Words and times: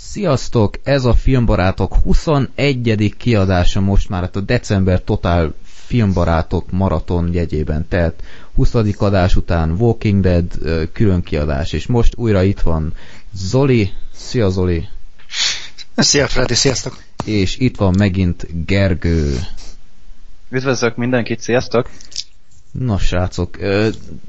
Sziasztok! 0.00 0.74
Ez 0.82 1.04
a 1.04 1.14
Filmbarátok 1.14 1.94
21. 1.94 3.14
kiadása 3.18 3.80
most 3.80 4.08
már, 4.08 4.22
hát 4.22 4.36
a 4.36 4.40
december 4.40 5.02
totál 5.02 5.54
Filmbarátok 5.62 6.70
maraton 6.70 7.32
jegyében 7.32 7.88
telt. 7.88 8.22
20. 8.54 8.74
adás 8.98 9.36
után 9.36 9.70
Walking 9.70 10.22
Dead 10.22 10.52
külön 10.92 11.22
kiadás, 11.22 11.72
és 11.72 11.86
most 11.86 12.16
újra 12.16 12.42
itt 12.42 12.60
van 12.60 12.92
Zoli. 13.32 13.92
Szia 14.14 14.48
Zoli! 14.48 14.88
Szia 15.96 16.26
Freddy, 16.26 16.54
sziasztok! 16.54 17.02
És 17.24 17.56
itt 17.56 17.76
van 17.76 17.94
megint 17.98 18.66
Gergő. 18.66 19.38
Üdvözlök 20.50 20.96
mindenkit, 20.96 21.40
sziasztok! 21.40 21.90
Na 22.70 22.98
srácok, 22.98 23.58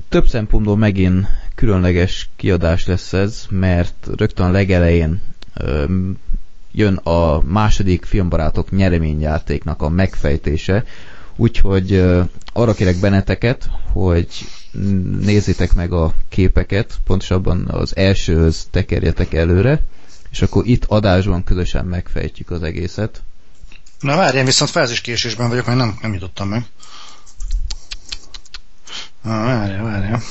több 0.10 0.28
szempontból 0.28 0.78
megint 0.78 1.28
különleges 1.56 2.30
kiadás 2.36 2.86
lesz 2.86 3.14
ez, 3.14 3.46
mert 3.50 4.08
rögtön 4.16 4.46
a 4.46 4.52
legelején 4.52 5.22
jön 6.72 6.96
a 6.96 7.42
második 7.44 8.06
filmbarátok 8.06 8.72
nyereményjátéknak 8.72 9.82
a 9.82 9.90
megfejtése, 9.90 10.86
úgyhogy 11.36 12.04
arra 12.54 12.74
kérek 12.74 13.00
benneteket, 13.00 13.70
hogy 13.92 14.28
nézzétek 15.20 15.74
meg 15.74 15.94
a 15.94 16.14
képeket, 16.30 17.00
pontosabban 17.04 17.68
az 17.68 17.96
elsőhöz 17.96 18.68
tekerjetek 18.72 19.34
előre, 19.34 19.82
és 20.32 20.42
akkor 20.42 20.68
itt 20.68 20.86
adásban 20.86 21.44
közösen 21.44 21.86
megfejtjük 21.86 22.52
az 22.52 22.64
egészet. 22.64 23.22
Na 24.00 24.16
várjál, 24.16 24.46
viszont 24.46 24.72
fázis 24.72 25.02
vagyok, 25.36 25.66
mert 25.66 25.78
nem, 25.78 25.98
nem 26.02 26.14
jutottam 26.14 26.48
meg. 26.48 26.66
Na, 29.22 29.32
várjál, 29.32 29.84
várjál. 29.84 30.22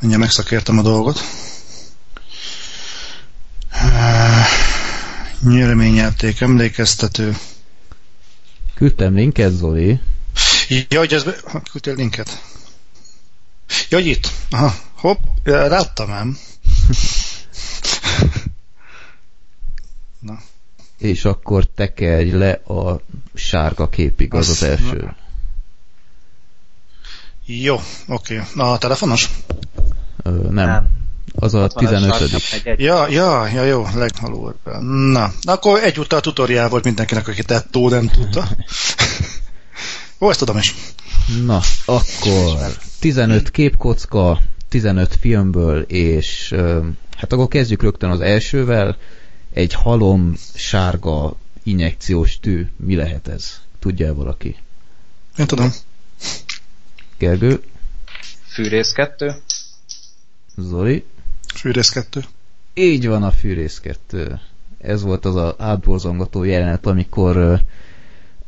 Mindjárt 0.00 0.24
megszakértem 0.24 0.78
a 0.78 0.82
dolgot. 0.82 1.20
Nyereményjáték, 5.40 6.40
emlékeztető. 6.40 7.36
Küldtem 8.74 9.14
linket, 9.14 9.52
Zoli. 9.52 10.00
Ja, 10.88 10.98
hogy 10.98 11.12
ez... 11.12 11.24
Küldtél 11.70 11.94
linket? 11.94 12.42
Ja, 13.88 13.98
hogy 13.98 14.06
itt. 14.06 14.30
Aha. 14.50 14.74
Hopp, 14.94 15.18
láttam 15.44 16.10
ám. 16.10 16.38
Na. 20.18 20.38
És 20.98 21.24
akkor 21.24 21.66
tekerj 21.66 22.30
le 22.30 22.52
a 22.52 23.00
sárga 23.34 23.88
képig, 23.88 24.34
az 24.34 24.48
Azt, 24.48 24.62
az 24.62 24.68
első. 24.68 24.96
Na. 24.96 25.16
Jó, 27.44 27.80
oké. 28.06 28.38
Okay. 28.38 28.70
A 28.72 28.78
telefonos? 28.78 29.30
Ö, 30.22 30.30
nem. 30.30 30.52
nem. 30.52 31.01
Az 31.34 31.54
a 31.54 31.66
15 31.66 32.30
Ja, 32.76 33.08
ja, 33.08 33.46
ja, 33.46 33.64
jó, 33.64 33.86
legalul. 33.94 34.56
Na, 35.12 35.32
akkor 35.42 35.82
egyúttal 35.82 36.18
a 36.18 36.22
tutoriál 36.22 36.68
volt 36.68 36.84
mindenkinek, 36.84 37.28
aki 37.28 37.42
tettó 37.42 37.88
nem 37.88 38.08
tudta. 38.08 38.48
Ó, 40.20 40.30
ezt 40.30 40.38
tudom 40.38 40.56
is. 40.56 40.74
Na, 41.44 41.60
akkor 41.84 42.76
15 43.00 43.50
képkocka, 43.50 44.40
15 44.68 45.16
filmből, 45.20 45.80
és 45.80 46.54
hát 47.16 47.32
akkor 47.32 47.48
kezdjük 47.48 47.82
rögtön 47.82 48.10
az 48.10 48.20
elsővel. 48.20 48.96
Egy 49.52 49.72
halom 49.72 50.36
sárga 50.54 51.36
injekciós 51.62 52.40
tű. 52.40 52.68
Mi 52.76 52.94
lehet 52.94 53.28
ez? 53.28 53.60
Tudja 53.78 54.06
-e 54.06 54.12
valaki? 54.12 54.56
Én 55.38 55.46
tudom. 55.46 55.72
Gergő? 57.18 57.62
Fűrész 58.46 58.92
2. 58.92 59.34
Zoli? 60.56 61.04
Fűrész 61.54 61.88
2. 61.88 62.24
Így 62.74 63.06
van 63.06 63.22
a 63.22 63.30
Fűrész 63.30 63.78
2. 63.80 64.40
Ez 64.78 65.02
volt 65.02 65.24
az 65.24 65.36
a 65.36 65.54
átborzongató 65.58 66.42
jelenet, 66.42 66.86
amikor 66.86 67.36
uh, 67.36 67.60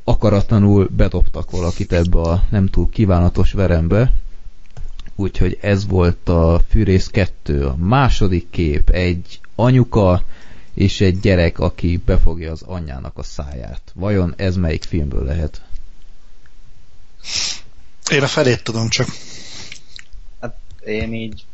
akaratlanul 0.05 0.89
bedobtak 0.97 1.51
valakit 1.51 1.93
ebbe 1.93 2.21
a 2.21 2.45
nem 2.51 2.67
túl 2.67 2.89
kívánatos 2.91 3.53
verembe. 3.53 4.13
Úgyhogy 5.15 5.59
ez 5.61 5.87
volt 5.87 6.29
a 6.29 6.61
Fűrész 6.69 7.07
2. 7.07 7.67
A 7.67 7.77
második 7.77 8.51
kép 8.51 8.91
egy 8.91 9.41
anyuka 9.55 10.23
és 10.75 11.01
egy 11.01 11.21
gyerek, 11.21 11.59
aki 11.59 11.97
befogja 12.05 12.51
az 12.51 12.63
anyjának 12.63 13.19
a 13.19 13.23
száját. 13.23 13.83
Vajon 13.95 14.35
ez 14.37 14.57
melyik 14.57 14.83
filmből 14.83 15.25
lehet? 15.25 15.63
Én 18.11 18.23
a 18.23 18.27
felét 18.27 18.63
tudom 18.63 18.89
csak. 18.89 19.09
Hát 20.41 20.57
én 20.85 21.15
így 21.15 21.45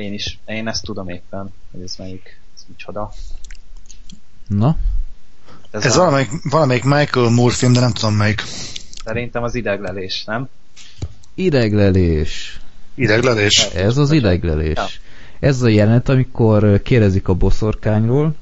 én 0.00 0.12
is, 0.12 0.38
én 0.46 0.68
ezt 0.68 0.84
tudom 0.84 1.08
éppen, 1.08 1.52
hogy 1.70 1.82
ez 1.82 1.94
melyik, 1.98 2.40
ez 2.54 2.64
micsoda. 2.68 3.12
Na? 4.46 4.76
Ez, 5.70 5.84
ez 5.84 5.96
a... 5.96 5.98
valamelyik, 5.98 6.30
valamelyik 6.42 6.84
Michael 6.84 7.30
Moore 7.30 7.54
film, 7.54 7.72
de 7.72 7.80
nem 7.80 7.92
tudom 7.92 8.14
melyik. 8.14 8.42
Szerintem 9.04 9.42
az 9.42 9.54
ideglelés, 9.54 10.24
nem? 10.24 10.48
Ideglelés. 11.34 12.60
Ideglelés? 12.94 13.64
Ez 13.64 13.96
az 13.96 14.12
ideglelés. 14.12 14.76
Ja. 14.76 14.86
Ez 15.40 15.62
a 15.62 15.68
jelenet, 15.68 16.08
amikor 16.08 16.82
kérdezik 16.82 17.28
a 17.28 17.34
boszorkányról, 17.34 18.34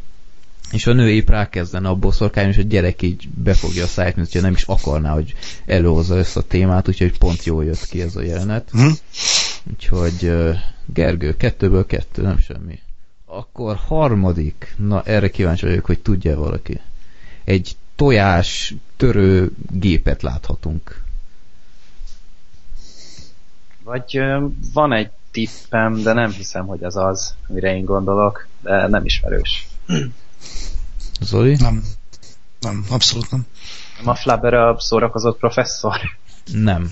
és 0.71 0.87
a 0.87 0.93
nő 0.93 1.11
épp 1.11 1.29
rákezdene 1.29 1.89
a 1.89 1.95
boszorkány, 1.95 2.49
és 2.49 2.57
a 2.57 2.63
gyerek 2.63 3.03
így 3.03 3.29
befogja 3.29 3.85
a 3.85 3.87
száját, 3.87 4.17
mint 4.17 4.27
hogyha 4.27 4.47
nem 4.47 4.57
is 4.57 4.63
akarná, 4.63 5.13
hogy 5.13 5.35
előhozza 5.67 6.19
ezt 6.19 6.37
a 6.37 6.43
témát, 6.43 6.89
úgyhogy 6.89 7.19
pont 7.19 7.45
jól 7.45 7.65
jött 7.65 7.87
ki 7.87 8.01
ez 8.03 8.17
a 8.17 8.23
jelenet. 8.23 8.69
Hm? 8.71 8.89
Úgyhogy 9.71 10.33
Gergő, 10.93 11.37
kettőből 11.37 11.87
kettő, 11.87 12.23
nem 12.23 12.39
semmi. 12.39 12.81
Akkor 13.25 13.77
harmadik, 13.77 14.75
na 14.77 15.03
erre 15.03 15.31
kíváncsi 15.31 15.67
vagyok, 15.67 15.85
hogy 15.85 15.99
tudja 15.99 16.39
valaki. 16.39 16.81
Egy 17.45 17.77
tojás 17.97 18.75
törő 18.97 19.53
gépet 19.71 20.23
láthatunk. 20.23 21.03
Vagy 23.83 24.21
van 24.73 24.93
egy 24.93 25.11
tippem, 25.31 26.03
de 26.03 26.13
nem 26.13 26.31
hiszem, 26.31 26.67
hogy 26.67 26.85
az 26.85 26.97
az, 26.97 27.35
amire 27.49 27.77
én 27.77 27.85
gondolok, 27.85 28.47
de 28.61 28.87
nem 28.87 29.05
ismerős. 29.05 29.69
Zoli? 31.21 31.57
Nem. 31.57 31.85
Nem, 32.61 32.85
abszolút 32.91 33.31
nem. 33.31 33.47
Nem 33.99 34.09
a 34.09 34.15
Flabber 34.15 34.55
a 34.55 34.81
szórakozott 34.81 35.39
professzor? 35.39 36.01
Nem. 36.53 36.91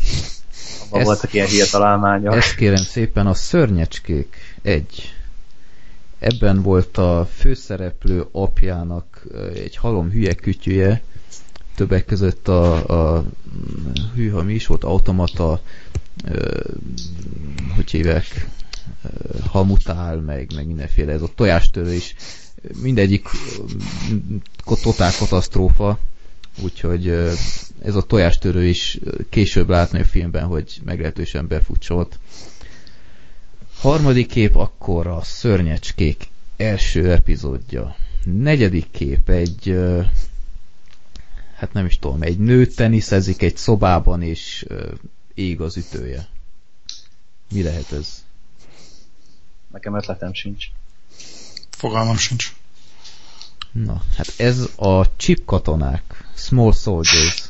Abban 0.87 1.01
ezt, 1.01 1.07
voltak 1.07 1.33
ilyen 1.33 1.47
hírtalálmányok. 1.47 2.35
Ezt 2.35 2.55
kérem 2.55 2.85
szépen, 2.85 3.27
a 3.27 3.35
szörnyecskék 3.35 4.37
egy. 4.63 5.15
Ebben 6.19 6.63
volt 6.63 6.97
a 6.99 7.29
főszereplő 7.37 8.27
apjának 8.33 9.23
egy 9.55 9.77
halom 9.77 10.11
hülye 10.11 10.35
kütyüje, 10.35 11.03
többek 11.75 12.05
között 12.05 12.49
a, 12.49 13.15
a 13.15 13.25
hűha 14.15 14.43
mi 14.43 14.55
is 14.55 14.67
volt, 14.67 14.85
automata, 14.85 15.61
hogy 17.75 17.91
hívják, 17.91 18.49
hamutál, 19.47 20.17
meg, 20.17 20.53
meg 20.55 20.67
mindenféle, 20.67 21.13
ez 21.13 21.23
a 21.23 21.31
tojástörő 21.35 21.93
is, 21.93 22.15
mindegyik 22.83 23.29
totál 24.83 25.13
katasztrófa, 25.19 25.99
úgyhogy 26.63 27.09
ez 27.83 27.95
a 27.95 28.03
tojástörő 28.03 28.67
is 28.67 28.99
később 29.29 29.69
látni 29.69 30.01
a 30.01 30.05
filmben, 30.05 30.45
hogy 30.45 30.81
meglehetősen 30.85 31.47
befutcsolt. 31.47 32.19
Harmadik 33.79 34.27
kép 34.27 34.57
akkor 34.57 35.07
a 35.07 35.23
Szörnyecskék 35.23 36.29
első 36.57 37.13
epizódja. 37.13 37.97
Negyedik 38.25 38.91
kép 38.91 39.29
egy 39.29 39.79
hát 41.57 41.73
nem 41.73 41.87
is 41.87 41.99
tudom, 41.99 42.23
egy 42.23 42.39
nő 42.39 42.67
teniszezik 42.67 43.43
egy 43.43 43.57
szobában, 43.57 44.23
és 44.23 44.67
ég 45.35 45.61
az 45.61 45.77
ütője. 45.77 46.29
Mi 47.53 47.63
lehet 47.63 47.93
ez? 47.93 48.25
Nekem 49.73 49.97
ötletem 49.97 50.35
sincs. 50.35 50.67
Fogalmam 51.71 52.17
sincs. 52.17 52.55
Na, 53.73 54.03
hát 54.17 54.35
ez 54.37 54.69
a 54.77 55.17
chip 55.17 55.45
katonák, 55.45 56.26
Small 56.37 56.73
Soldiers. 56.73 57.43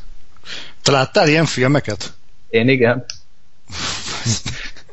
Te 0.83 0.93
láttál 0.93 1.29
ilyen 1.29 1.47
filmeket? 1.47 2.13
Én 2.49 2.69
igen. 2.69 3.05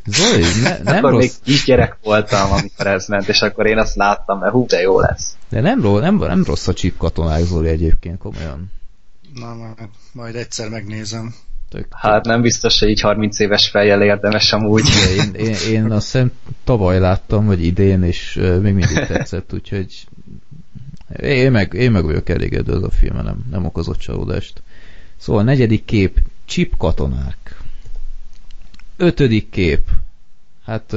Zoli, 0.06 0.62
ne, 0.62 0.78
nem 0.84 0.96
akkor 0.96 1.12
rossz... 1.12 1.22
még 1.22 1.32
kisgyerek 1.44 1.98
voltam, 2.04 2.52
amikor 2.52 2.88
ez 2.88 3.08
ment, 3.08 3.28
és 3.28 3.42
akkor 3.42 3.66
én 3.66 3.78
azt 3.78 3.96
láttam, 3.96 4.40
mert 4.40 4.52
hú, 4.52 4.66
de 4.66 4.82
jó 4.82 5.00
lesz. 5.00 5.36
De 5.50 5.62
nem, 5.62 5.82
rossz, 5.82 6.02
nem, 6.02 6.16
nem 6.16 6.44
rossz 6.44 6.68
a 6.68 6.74
chip 6.74 6.98
katonák, 6.98 7.44
Zoli 7.44 7.68
egyébként, 7.68 8.18
komolyan. 8.18 8.72
Na, 9.34 9.54
majd, 9.54 9.90
majd 10.12 10.36
egyszer 10.36 10.70
megnézem. 10.70 11.36
Tök, 11.70 11.88
hát 11.90 12.26
nem 12.26 12.42
biztos, 12.42 12.80
hogy 12.80 12.90
így 12.90 13.02
30 13.02 13.40
éves 13.40 13.70
fejjel 13.70 14.02
érdemes 14.02 14.54
amúgy. 14.54 14.84
Én, 15.18 15.34
én, 15.34 15.56
én 15.70 15.92
azt 15.92 16.12
hiszem 16.12 16.32
tavaly 16.64 17.00
láttam, 17.00 17.46
vagy 17.46 17.66
idén, 17.66 18.04
és 18.04 18.34
még 18.62 18.74
mindig 18.74 19.06
tetszett, 19.06 19.54
úgyhogy 19.54 20.08
én 21.22 21.52
meg, 21.52 21.74
én 21.74 21.92
meg 21.92 22.04
vagyok 22.04 22.30
elégedő 22.30 22.74
az 22.74 22.84
a 22.84 22.90
film, 22.90 23.16
nem, 23.16 23.46
nem 23.50 23.66
okozott 23.66 23.98
csalódást. 23.98 24.62
Szóval 25.18 25.44
negyedik 25.44 25.86
kép, 25.86 26.20
chip 26.46 26.78
katonák. 26.78 27.62
Ötödik 28.98 29.50
kép, 29.50 29.90
hát 30.66 30.96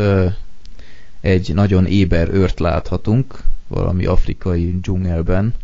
egy 1.21 1.55
nagyon 1.55 1.87
éber 1.87 2.29
őrt 2.29 2.61
láthatunk, 2.61 3.43
valami 3.67 4.07
afrikai 4.07 4.81
dzsungelben. 4.81 5.55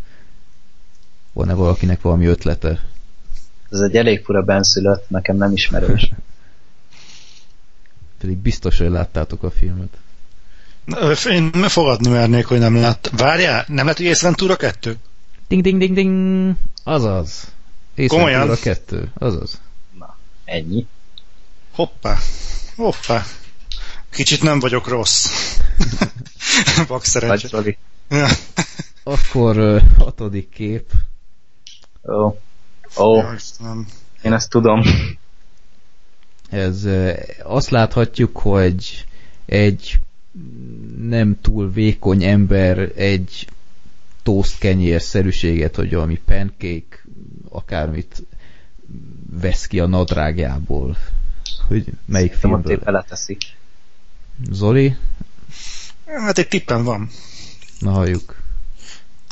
Van-e 1.33 1.55
valakinek 1.55 2.01
valami 2.01 2.27
ötlete? 2.27 2.85
Ez 3.71 3.81
egy 3.81 3.97
elég 3.97 4.25
fura 4.25 4.43
benszülött, 4.43 5.09
nekem 5.09 5.37
nem 5.37 5.53
ismerős. 5.53 6.13
Pedig 8.21 8.37
biztos, 8.37 8.79
hogy 8.79 8.91
láttátok 8.91 9.43
a 9.43 9.51
filmet. 9.51 9.97
Én 11.31 11.51
fogadni 11.53 12.09
mernék, 12.09 12.47
hogy 12.47 12.59
nem 12.59 12.77
lát. 12.77 13.11
Várjál, 13.17 13.65
nem 13.69 13.85
lehet, 13.85 13.97
hogy 13.97 14.07
Ace 14.07 14.27
Ventura 14.27 14.57
2? 14.57 14.97
Ding, 15.49 15.63
ding, 15.63 15.79
ding, 15.79 15.95
ding! 15.95 16.55
Azaz. 16.85 17.53
Ace 17.97 18.07
Komolyan? 18.07 18.47
Ventura 18.47 18.75
2. 18.75 19.11
Azaz. 19.19 19.61
Na, 19.99 20.17
ennyi. 20.45 20.87
Hoppá. 21.73 22.19
Hoppá. 22.77 23.25
Kicsit 24.11 24.43
nem 24.43 24.61
vagyok 24.61 24.89
rossz. 24.89 25.27
Vagy 26.89 27.03
szerencsé. 27.03 27.77
Akkor 29.03 29.57
ö, 29.57 29.81
hatodik 29.99 30.49
kép. 30.49 30.91
Ó. 32.09 32.39
Ó, 32.97 33.17
Ja, 33.17 33.33
Istenem. 33.37 33.87
én 34.23 34.33
ezt 34.33 34.51
tudom. 34.51 34.83
Ez 36.51 36.85
ö, 36.85 37.13
azt 37.43 37.71
láthatjuk, 37.71 38.39
hogy 38.39 39.07
egy 39.47 39.99
nem 40.99 41.41
túl 41.41 41.73
vékony 41.73 42.25
ember 42.25 42.79
egy 42.97 43.49
toast 44.23 44.59
kenyérszerűséget, 44.59 45.77
hogy 45.77 45.95
valami 45.95 46.21
pancake, 46.25 47.05
akármit 47.49 48.23
vesz 49.31 49.67
ki 49.67 49.81
a 49.81 49.87
nadrágjából. 49.87 50.97
Hogy 51.69 51.85
melyik 52.05 52.35
Szerintem 52.35 52.63
filmből? 52.63 52.85
beleteszik. 52.85 53.43
Zoli? 54.51 54.97
Hát 56.07 56.39
egy 56.39 56.49
tippem 56.49 56.85
van. 56.85 57.09
Na 57.79 57.91
halljuk. 57.91 58.37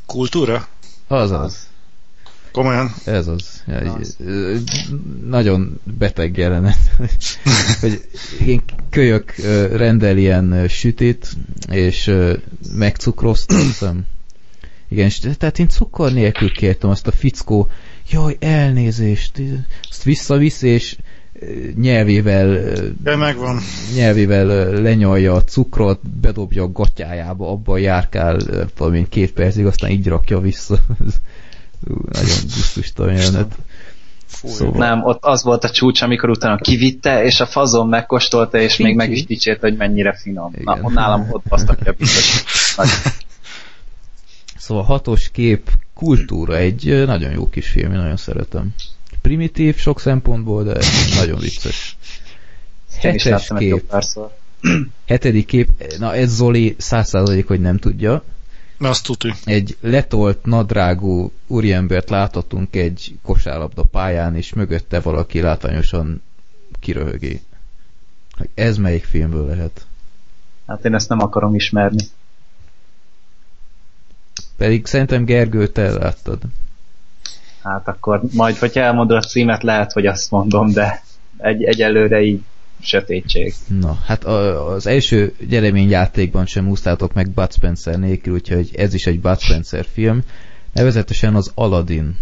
Kultúra? 0.06 0.68
Azaz. 1.06 1.69
Komolyan? 2.52 2.94
Ez 3.04 3.26
az. 3.26 3.62
Ja, 3.66 3.94
Az. 3.94 4.16
Nagyon 5.26 5.80
beteg 5.98 6.36
jelenet. 6.36 6.78
hogy 7.80 8.00
én 8.46 8.62
kölyök 8.90 9.34
rendel 9.72 10.16
ilyen 10.16 10.68
sütit, 10.68 11.28
és 11.70 12.12
megcukroztam. 12.74 14.06
Igen, 14.88 15.10
tehát 15.38 15.58
én 15.58 15.68
cukor 15.68 16.12
nélkül 16.12 16.52
kértem 16.52 16.90
azt 16.90 17.06
a 17.06 17.12
fickó, 17.12 17.68
jaj, 18.10 18.36
elnézést, 18.40 19.42
azt 19.90 20.02
visszavisz, 20.02 20.62
és 20.62 20.96
nyelvével 21.80 22.48
Ja, 23.04 23.16
megvan. 23.16 23.58
nyelvével 23.94 24.70
lenyalja 24.80 25.34
a 25.34 25.44
cukrot, 25.44 26.08
bedobja 26.20 26.62
a 26.62 26.72
gatyájába, 26.72 27.50
abban 27.50 27.78
járkál 27.80 28.40
ö, 28.46 28.64
valami 28.76 29.06
két 29.08 29.32
percig, 29.32 29.66
aztán 29.66 29.90
így 29.90 30.06
rakja 30.06 30.40
vissza. 30.40 30.78
Nagyon 31.88 32.36
gusztustalan 32.42 33.14
jelenet. 33.14 33.54
Szóval- 34.26 34.78
Nem, 34.78 35.04
ott 35.04 35.24
az 35.24 35.42
volt 35.42 35.64
a 35.64 35.70
csúcs, 35.70 36.02
amikor 36.02 36.30
utána 36.30 36.56
kivitte, 36.56 37.24
és 37.24 37.40
a 37.40 37.46
fazon 37.46 37.88
megkóstolta, 37.88 38.58
és 38.58 38.76
még 38.76 38.94
meg 38.94 39.10
is 39.10 39.24
dicsért, 39.24 39.60
hogy 39.60 39.76
mennyire 39.76 40.12
finom. 40.12 40.52
Na, 40.64 40.76
Igen. 40.78 40.92
nálam 40.92 41.26
ott 41.30 41.42
basztatja 41.48 41.92
biztos. 41.92 42.74
Nagy. 42.76 42.88
Szóval 44.56 44.84
hatos 44.84 45.30
kép, 45.30 45.70
kultúra, 45.94 46.56
egy 46.56 47.02
nagyon 47.06 47.32
jó 47.32 47.48
kis 47.48 47.68
film, 47.68 47.92
én 47.92 47.98
nagyon 47.98 48.16
szeretem. 48.16 48.74
Primitív 49.22 49.76
sok 49.76 50.00
szempontból, 50.00 50.64
de 50.64 50.78
nagyon 51.18 51.38
vicces. 51.38 51.96
Hetes 53.00 53.52
kép, 53.58 53.94
hetedik 55.06 55.46
kép, 55.46 55.70
na 55.98 56.14
ez 56.14 56.30
Zoli 56.30 56.74
száz 56.78 57.08
százalék, 57.08 57.46
hogy 57.46 57.60
nem 57.60 57.76
tudja. 57.76 58.22
Azt 58.80 59.06
tudjuk. 59.06 59.36
Egy 59.44 59.76
letolt, 59.80 60.44
nadrágú 60.44 61.32
úriembert 61.46 62.10
láthatunk 62.10 62.76
egy 62.76 63.18
kosárlabda 63.22 63.82
pályán, 63.82 64.36
és 64.36 64.52
mögötte 64.52 65.00
valaki 65.00 65.40
látványosan 65.40 66.22
kiröhögi. 66.80 67.40
Ez 68.54 68.76
melyik 68.76 69.04
filmből 69.04 69.46
lehet? 69.46 69.86
Hát 70.66 70.84
én 70.84 70.94
ezt 70.94 71.08
nem 71.08 71.20
akarom 71.20 71.54
ismerni. 71.54 72.04
Pedig 74.56 74.86
szerintem 74.86 75.24
Gergő, 75.24 75.66
te 75.66 75.90
láttad. 75.90 76.38
Hát 77.62 77.88
akkor 77.88 78.20
majd, 78.32 78.56
hogyha 78.56 78.80
elmondod 78.80 79.16
a 79.16 79.26
címet, 79.26 79.62
lehet, 79.62 79.92
hogy 79.92 80.06
azt 80.06 80.30
mondom, 80.30 80.72
de 80.72 81.02
egy, 81.36 81.62
egyelőre 81.62 82.20
így 82.20 82.42
sötétség. 82.82 83.54
Na, 83.80 83.98
hát 84.04 84.24
a, 84.24 84.66
az 84.72 84.86
első 84.86 85.34
gyereményjátékban 85.48 86.46
sem 86.46 86.68
úsztátok 86.68 87.12
meg 87.12 87.30
Bud 87.30 87.52
Spencer 87.52 87.98
nélkül, 87.98 88.32
úgyhogy 88.32 88.70
ez 88.76 88.94
is 88.94 89.06
egy 89.06 89.20
Bud 89.20 89.38
Spencer 89.38 89.86
film. 89.92 90.22
Nevezetesen 90.72 91.34
az 91.34 91.52
Aladdin. 91.54 92.16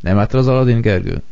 Nem 0.00 0.16
láttad 0.16 0.40
az 0.40 0.48
Aladdin, 0.48 0.80
Gergő? 0.80 1.22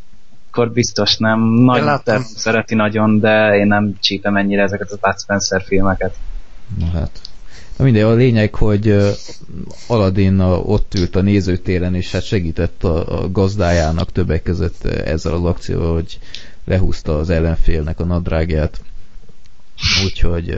Akkor 0.50 0.72
biztos 0.72 1.16
nem. 1.16 1.40
Nagy 1.40 1.82
láttam. 1.82 2.22
szereti 2.22 2.75
nagyon, 2.75 3.20
de 3.20 3.56
én 3.56 3.66
nem 3.66 3.96
csípem 4.00 4.37
ennyire 4.37 4.62
ezeket 4.62 4.90
a 4.90 4.99
Bud 5.00 5.20
Spencer 5.20 5.62
filmeket. 5.62 6.14
Na 6.78 6.87
hát. 6.87 7.20
Na 7.76 7.84
mindegy, 7.84 8.02
a 8.02 8.14
lényeg, 8.14 8.55
hogy 8.55 8.96
Aladdin 9.87 10.38
a, 10.38 10.56
ott 10.56 10.94
ült 10.94 11.16
a 11.16 11.20
nézőtéren, 11.20 11.94
és 11.94 12.12
hát 12.12 12.25
segített 12.25 12.84
a, 12.84 13.22
a 13.22 13.31
gazdájának 13.31 14.12
többek 14.12 14.43
között 14.43 14.84
ezzel 14.84 15.32
az 15.32 15.44
akcióval, 15.44 15.94
hogy 15.94 16.19
lehúzta 16.69 17.19
az 17.19 17.31
ellenfélnek 17.31 18.00
a 18.00 18.05
nadrágját. 18.05 18.81
Úgyhogy 20.05 20.55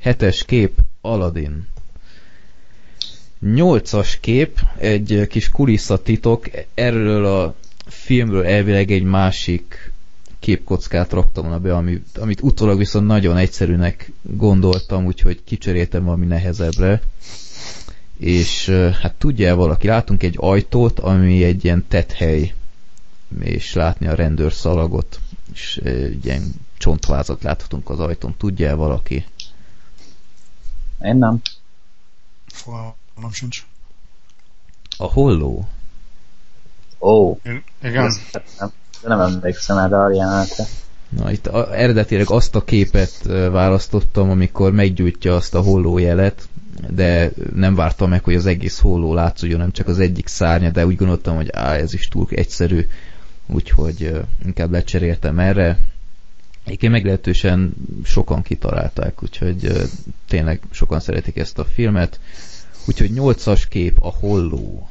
hetes 0.00 0.44
kép 0.44 0.78
Aladdin. 1.00 1.66
Nyolcas 3.40 4.18
kép, 4.20 4.58
egy 4.76 5.26
kis 5.28 5.48
kulisszatitok, 5.48 6.48
erről 6.74 7.24
a 7.26 7.54
filmről 7.86 8.46
elvileg 8.46 8.90
egy 8.90 9.02
másik 9.02 9.92
képkockát 10.38 11.12
raktam 11.12 11.44
volna 11.44 11.58
be, 11.60 11.74
amit, 11.76 12.18
amit 12.18 12.42
utólag 12.42 12.78
viszont 12.78 13.06
nagyon 13.06 13.36
egyszerűnek 13.36 14.12
gondoltam, 14.22 15.04
úgyhogy 15.04 15.40
kicseréltem 15.44 16.04
valami 16.04 16.26
nehezebbre. 16.26 17.00
És 18.18 18.68
hát 19.00 19.14
tudja 19.18 19.56
valaki, 19.56 19.86
látunk 19.86 20.22
egy 20.22 20.34
ajtót, 20.38 20.98
ami 20.98 21.44
egy 21.44 21.64
ilyen 21.64 21.84
tethely, 21.88 22.52
és 23.40 23.72
látni 23.74 24.06
a 24.06 24.14
rendőrszalagot, 24.14 25.20
és 25.27 25.27
egy 25.84 26.24
ilyen 26.24 26.54
csontvázat 26.78 27.42
láthatunk 27.42 27.90
az 27.90 28.00
ajtón. 28.00 28.34
Tudja 28.36 28.76
valaki? 28.76 29.26
Én 31.02 31.16
nem. 31.16 31.40
Fogalmam 32.46 33.32
sincs. 33.32 33.66
A 34.96 35.04
holló? 35.12 35.68
Ó, 37.00 37.38
Igen. 37.82 38.04
ezt 38.04 38.42
nem, 38.58 38.72
de 39.02 39.08
nem 39.08 39.20
emlékszem 39.20 39.78
erre 39.78 40.02
a 40.02 40.12
jelenetre. 40.12 40.64
Na, 41.08 41.30
itt 41.30 41.46
a, 41.46 41.76
eredetileg 41.76 42.30
azt 42.30 42.54
a 42.54 42.64
képet 42.64 43.22
választottam, 43.50 44.30
amikor 44.30 44.72
meggyújtja 44.72 45.34
azt 45.34 45.54
a 45.54 45.60
holló 45.60 45.98
jelet, 45.98 46.48
de 46.88 47.30
nem 47.54 47.74
vártam 47.74 48.08
meg, 48.08 48.24
hogy 48.24 48.34
az 48.34 48.46
egész 48.46 48.78
holló 48.78 49.14
látszódjon, 49.14 49.58
nem 49.58 49.72
csak 49.72 49.88
az 49.88 49.98
egyik 49.98 50.26
szárnya, 50.26 50.70
de 50.70 50.86
úgy 50.86 50.96
gondoltam, 50.96 51.36
hogy 51.36 51.50
á, 51.52 51.74
ez 51.74 51.94
is 51.94 52.08
túl 52.08 52.26
egyszerű, 52.30 52.86
úgyhogy 53.48 54.20
inkább 54.44 54.70
lecseréltem 54.70 55.38
erre. 55.38 55.78
Egyébként 56.64 56.92
meglehetősen 56.92 57.74
sokan 58.04 58.42
kitalálták, 58.42 59.22
úgyhogy 59.22 59.72
tényleg 60.26 60.60
sokan 60.70 61.00
szeretik 61.00 61.36
ezt 61.36 61.58
a 61.58 61.64
filmet. 61.64 62.20
Úgyhogy 62.86 63.10
8-as 63.14 63.62
kép 63.68 63.96
a 64.00 64.10
holló. 64.10 64.88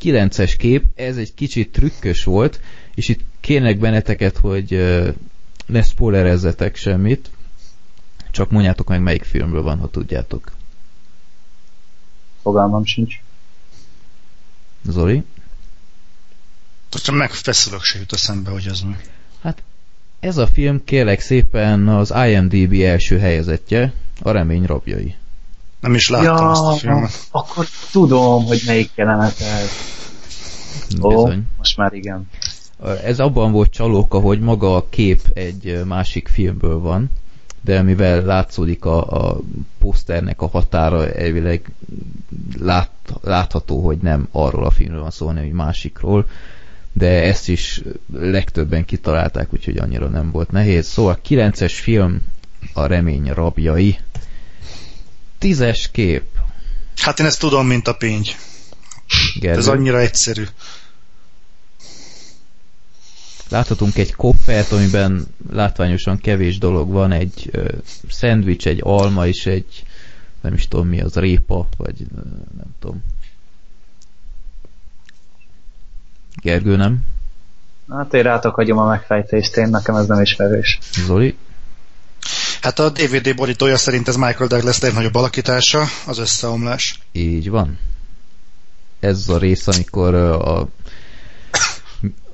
9-es 0.00 0.54
kép, 0.58 0.84
ez 0.94 1.16
egy 1.16 1.34
kicsit 1.34 1.72
trükkös 1.72 2.24
volt, 2.24 2.60
és 2.94 3.08
itt 3.08 3.20
kérnek 3.40 3.78
benneteket, 3.78 4.36
hogy 4.36 4.70
ne 5.66 5.82
spoilerezzetek 5.82 6.76
semmit, 6.76 7.30
csak 8.30 8.50
mondjátok 8.50 8.88
meg, 8.88 9.00
melyik 9.00 9.24
filmről 9.24 9.62
van, 9.62 9.78
ha 9.78 9.90
tudjátok. 9.90 10.52
Fogalmam 12.42 12.84
sincs. 12.84 13.20
Zoli? 14.82 15.24
Csak 17.06 17.16
megfeszülök, 17.16 17.82
se 17.82 17.98
jut 17.98 18.12
eszembe, 18.12 18.50
hogy 18.50 18.66
ez 18.66 18.80
mi. 18.80 18.96
Ez 20.20 20.36
a 20.36 20.46
film 20.46 20.84
kérlek 20.84 21.20
szépen 21.20 21.88
az 21.88 22.14
IMDB 22.26 22.72
első 22.72 23.18
helyezettje, 23.18 23.92
a 24.22 24.30
remény 24.30 24.64
rabjai. 24.64 25.14
Nem 25.80 25.94
is 25.94 26.08
láttam 26.08 26.46
azt 26.46 26.62
a 26.62 26.72
filmet. 26.72 27.26
akkor 27.30 27.66
tudom, 27.90 28.44
hogy 28.44 28.62
melyik 28.66 28.90
jelenet 28.94 29.40
ez. 29.40 29.70
Ó, 31.00 31.08
Bizony. 31.08 31.46
most 31.56 31.76
már 31.76 31.92
igen. 31.92 32.28
Ez 33.04 33.20
abban 33.20 33.52
volt 33.52 33.70
csalóka, 33.70 34.18
hogy 34.18 34.40
maga 34.40 34.76
a 34.76 34.86
kép 34.88 35.20
egy 35.34 35.82
másik 35.84 36.28
filmből 36.28 36.78
van, 36.78 37.10
de 37.60 37.82
mivel 37.82 38.24
látszódik 38.24 38.84
a, 38.84 39.28
a 39.28 39.40
poszternek 39.78 40.42
a 40.42 40.46
határa, 40.46 41.12
elvileg 41.12 41.70
lát, 42.58 42.90
látható, 43.22 43.84
hogy 43.84 43.98
nem 43.98 44.28
arról 44.32 44.64
a 44.64 44.70
filmről 44.70 45.00
van 45.00 45.10
szó, 45.10 45.26
hanem 45.26 45.42
egy 45.44 45.52
másikról, 45.52 46.26
de 46.98 47.22
ezt 47.22 47.48
is 47.48 47.82
legtöbben 48.12 48.84
kitalálták, 48.84 49.52
úgyhogy 49.52 49.76
annyira 49.76 50.08
nem 50.08 50.30
volt 50.30 50.50
nehéz. 50.50 50.86
Szóval 50.86 51.18
9-es 51.28 51.72
film 51.82 52.22
a 52.72 52.86
remény 52.86 53.32
rabjai. 53.32 53.98
10-es 55.40 55.84
kép. 55.92 56.22
Hát 56.96 57.20
én 57.20 57.26
ezt 57.26 57.40
tudom, 57.40 57.66
mint 57.66 57.88
a. 57.88 57.96
Gergő. 59.40 59.58
Ez 59.58 59.66
annyira 59.66 60.00
egyszerű. 60.00 60.44
Láthatunk 63.48 63.96
egy 63.98 64.14
koffert, 64.14 64.72
amiben 64.72 65.26
látványosan 65.52 66.18
kevés 66.18 66.58
dolog 66.58 66.90
van, 66.90 67.12
egy 67.12 67.48
ö, 67.50 67.72
szendvics, 68.08 68.66
egy 68.66 68.80
alma 68.82 69.26
és 69.26 69.46
egy 69.46 69.82
nem 70.40 70.54
is 70.54 70.68
tudom 70.68 70.88
mi 70.88 71.00
az, 71.00 71.14
répa, 71.14 71.68
vagy 71.76 71.96
ö, 72.00 72.20
nem 72.56 72.74
tudom. 72.80 73.02
Gergő 76.42 76.76
nem? 76.76 77.00
Hát 77.90 78.14
én 78.14 78.22
rátok 78.22 78.54
hagyom 78.54 78.78
a 78.78 78.86
megfejtést, 78.86 79.56
én 79.56 79.68
nekem 79.68 79.94
ez 79.94 80.06
nem 80.06 80.20
ismerős. 80.20 80.78
Zoli? 81.06 81.36
Hát 82.60 82.78
a 82.78 82.90
DVD 82.90 83.34
borítója 83.34 83.76
szerint 83.76 84.08
ez 84.08 84.16
Michael 84.16 84.48
Douglas 84.48 84.80
legnagyobb 84.80 85.14
alakítása, 85.14 85.84
az 86.06 86.18
összeomlás. 86.18 87.00
Így 87.12 87.50
van. 87.50 87.78
Ez 89.00 89.28
a 89.28 89.38
rész, 89.38 89.66
amikor 89.66 90.14
a 90.14 90.68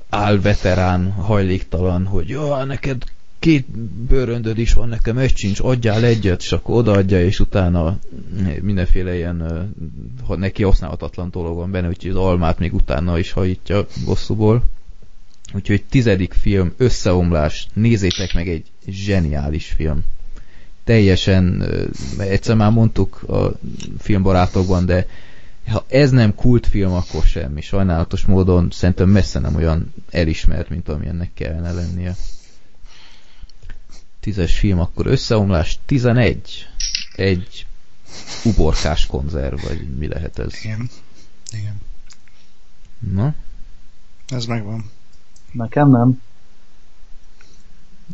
álveterán 0.09 1.11
hajléktalan, 1.11 2.05
hogy 2.05 2.29
jó, 2.29 2.63
neked 2.63 3.03
két 3.43 3.67
bőröndöd 4.07 4.57
is 4.57 4.73
van, 4.73 4.89
nekem 4.89 5.17
egy 5.17 5.37
sincs, 5.37 5.59
adjál 5.59 6.03
egyet, 6.03 6.41
és 6.41 6.51
akkor 6.51 6.75
odaadja, 6.75 7.25
és 7.25 7.39
utána 7.39 7.99
mindenféle 8.61 9.15
ilyen 9.15 9.69
ha 10.25 10.35
neki 10.35 10.63
használhatatlan 10.63 11.29
dolog 11.31 11.55
van 11.55 11.71
benne, 11.71 11.87
úgyhogy 11.87 12.11
az 12.11 12.17
almát 12.17 12.59
még 12.59 12.73
utána 12.73 13.19
is 13.19 13.31
hajítja 13.31 13.85
bosszúból. 14.05 14.63
Úgyhogy 15.53 15.83
tizedik 15.89 16.33
film, 16.33 16.73
Összeomlás, 16.77 17.67
nézzétek 17.73 18.33
meg 18.33 18.47
egy 18.49 18.65
zseniális 18.87 19.67
film. 19.67 20.03
Teljesen, 20.83 21.63
egyszer 22.17 22.55
már 22.55 22.71
mondtuk 22.71 23.23
a 23.23 23.51
filmbarátokban, 23.99 24.85
de 24.85 25.07
ha 25.67 25.85
ez 25.87 26.11
nem 26.11 26.35
kultfilm, 26.35 26.91
akkor 26.91 27.23
semmi. 27.23 27.61
Sajnálatos 27.61 28.25
módon 28.25 28.67
szerintem 28.71 29.09
messze 29.09 29.39
nem 29.39 29.55
olyan 29.55 29.93
elismert, 30.11 30.69
mint 30.69 30.89
amilyennek 30.89 31.29
kellene 31.33 31.71
lennie. 31.71 32.15
Tízes 34.23 34.57
film, 34.57 34.79
akkor 34.79 35.05
összeomlás, 35.07 35.79
11. 35.85 36.67
Egy 37.15 37.65
uborkás 38.43 39.05
konzerv, 39.05 39.61
vagy 39.63 39.97
mi 39.97 40.07
lehet 40.07 40.39
ez? 40.39 40.53
Igen. 40.63 40.89
Igen. 41.51 41.81
Na, 42.99 43.35
Ez 44.27 44.45
megvan. 44.45 44.89
Nekem 45.51 45.89
nem. 45.89 46.21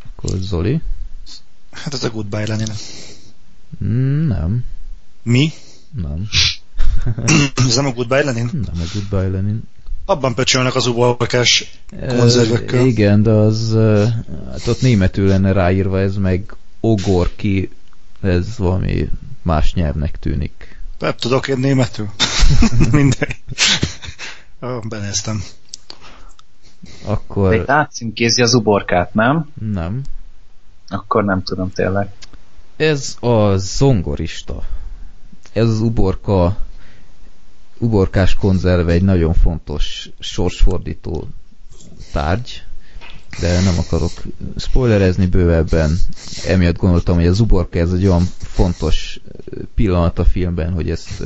akkor 0.06 0.38
Zoli? 0.40 0.82
Hát 1.72 1.94
ez 1.94 2.04
a 2.04 2.10
Goodbye 2.10 2.48
Lenin. 2.48 2.68
Mm, 3.84 4.28
Nem, 4.28 4.66
Mi? 5.24 5.52
nem, 5.92 6.30
ez 7.56 7.76
nem 7.76 7.86
a 7.86 7.92
Goodbye 7.94 8.24
Lenin? 8.24 8.46
nem 8.54 8.82
a 8.82 8.86
Goodbye 8.94 9.28
Lenin. 9.28 9.64
Abban 10.10 10.34
pöcsölnek 10.34 10.76
az 10.76 10.88
uborkás 10.88 11.80
konzervekkel. 12.08 12.80
Ö, 12.80 12.86
igen, 12.86 13.24
de 13.24 13.32
az 13.32 13.78
hát 14.52 14.68
ott 14.68 14.82
németül 14.82 15.28
lenne 15.28 15.52
ráírva 15.52 16.00
ez, 16.00 16.16
meg 16.16 16.56
ogorki, 16.80 17.70
ez 18.22 18.58
valami 18.58 19.10
más 19.42 19.74
nyelvnek 19.74 20.20
tűnik. 20.20 20.80
Nem 21.00 21.16
tudok 21.16 21.48
én 21.48 21.58
németül. 21.58 22.10
Mindegy. 22.92 23.36
Benéztem. 24.90 25.44
De 27.06 27.12
Akkor 27.12 27.54
itt 27.54 27.70
átcímkézi 27.70 28.42
az 28.42 28.54
uborkát, 28.54 29.14
nem? 29.14 29.50
nem. 29.74 30.02
Akkor 30.88 31.24
nem 31.24 31.44
tudom 31.44 31.72
tényleg. 31.72 32.10
Ez 32.78 33.18
a 33.20 33.58
zongorista. 33.58 34.64
Ez 35.54 35.70
az 35.70 35.80
uborka 35.80 36.58
uborkás 37.80 38.36
konzerv 38.36 38.90
egy 38.90 39.02
nagyon 39.04 39.34
fontos 39.34 40.10
sorsfordító 40.20 41.28
tárgy, 42.12 42.64
de 43.40 43.62
nem 43.62 43.78
akarok 43.78 44.12
spoilerezni 44.58 45.26
bővebben. 45.26 45.98
Emiatt 46.48 46.78
gondoltam, 46.78 47.16
hogy 47.16 47.28
az 47.28 47.40
uborka 47.40 47.80
ez 47.80 47.92
egy 47.94 48.06
olyan 48.06 48.24
fontos 48.38 49.20
pillanat 49.76 50.20
a 50.20 50.26
filmben, 50.26 50.74
hogy 50.74 50.90
ezt 50.90 51.24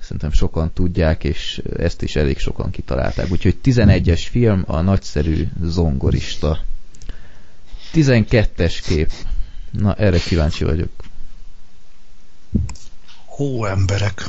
szerintem 0.00 0.32
sokan 0.32 0.72
tudják, 0.72 1.24
és 1.24 1.62
ezt 1.76 2.02
is 2.02 2.16
elég 2.16 2.38
sokan 2.38 2.70
kitalálták. 2.70 3.30
Úgyhogy 3.30 3.56
11-es 3.64 4.26
film 4.30 4.64
a 4.66 4.80
nagyszerű 4.80 5.48
zongorista. 5.62 6.58
12-es 7.94 8.78
kép. 8.86 9.10
Na, 9.70 9.94
erre 9.94 10.18
kíváncsi 10.18 10.64
vagyok. 10.64 10.90
Hó, 13.38 13.64
emberek. 13.64 14.22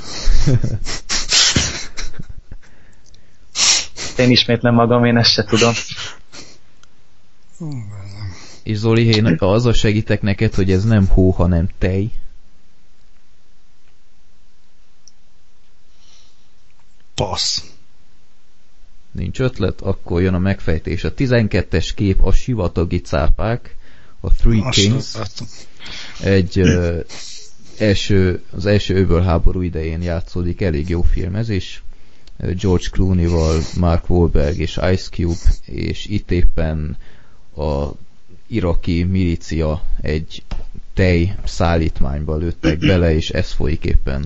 Én 4.18 4.30
ismétlem 4.30 4.74
magam, 4.74 5.06
én 5.06 5.18
ezt 5.18 5.32
se 5.32 5.44
tudom. 5.44 5.74
És 8.63 8.78
Zoli, 8.78 9.06
én 9.06 9.36
azzal 9.39 9.74
segítek 9.74 10.22
neked, 10.22 10.54
hogy 10.54 10.72
ez 10.72 10.84
nem 10.84 11.08
hó, 11.08 11.30
hanem 11.32 11.70
tej. 11.78 12.12
Passz. 17.16 17.63
Nincs 19.12 19.39
ötlet? 19.39 19.82
Akkor 19.82 20.22
jön 20.22 20.34
a 20.34 20.39
megfejtés. 20.39 21.04
A 21.04 21.13
12-es 21.13 21.89
kép 21.96 22.22
a 22.22 22.32
sivatagi 22.32 23.01
cápák, 23.01 23.75
a 24.20 24.34
Three 24.34 24.70
Kings, 24.70 25.16
egy 26.20 26.60
ö, 26.60 27.00
első, 27.81 28.41
az 28.51 28.65
első 28.65 28.95
öbölháború 28.95 29.62
idején 29.62 30.01
játszódik, 30.01 30.62
elég 30.62 30.89
jó 30.89 31.01
film 31.01 31.36
ez 31.36 31.50
is. 31.50 31.83
George 32.38 32.88
Clooney-val, 32.91 33.62
Mark 33.77 34.09
Wahlberg 34.09 34.59
és 34.59 34.79
Ice 34.91 35.09
Cube, 35.09 35.55
és 35.65 36.05
itt 36.05 36.31
éppen 36.31 36.98
a 37.55 37.88
iraki 38.48 39.03
milícia 39.03 39.83
egy 40.01 40.43
tej 40.93 41.36
szállítmányba 41.43 42.36
lőttek 42.36 42.77
bele, 42.79 43.13
és 43.13 43.29
ez 43.29 43.51
folyik 43.51 43.86
éppen 43.86 44.25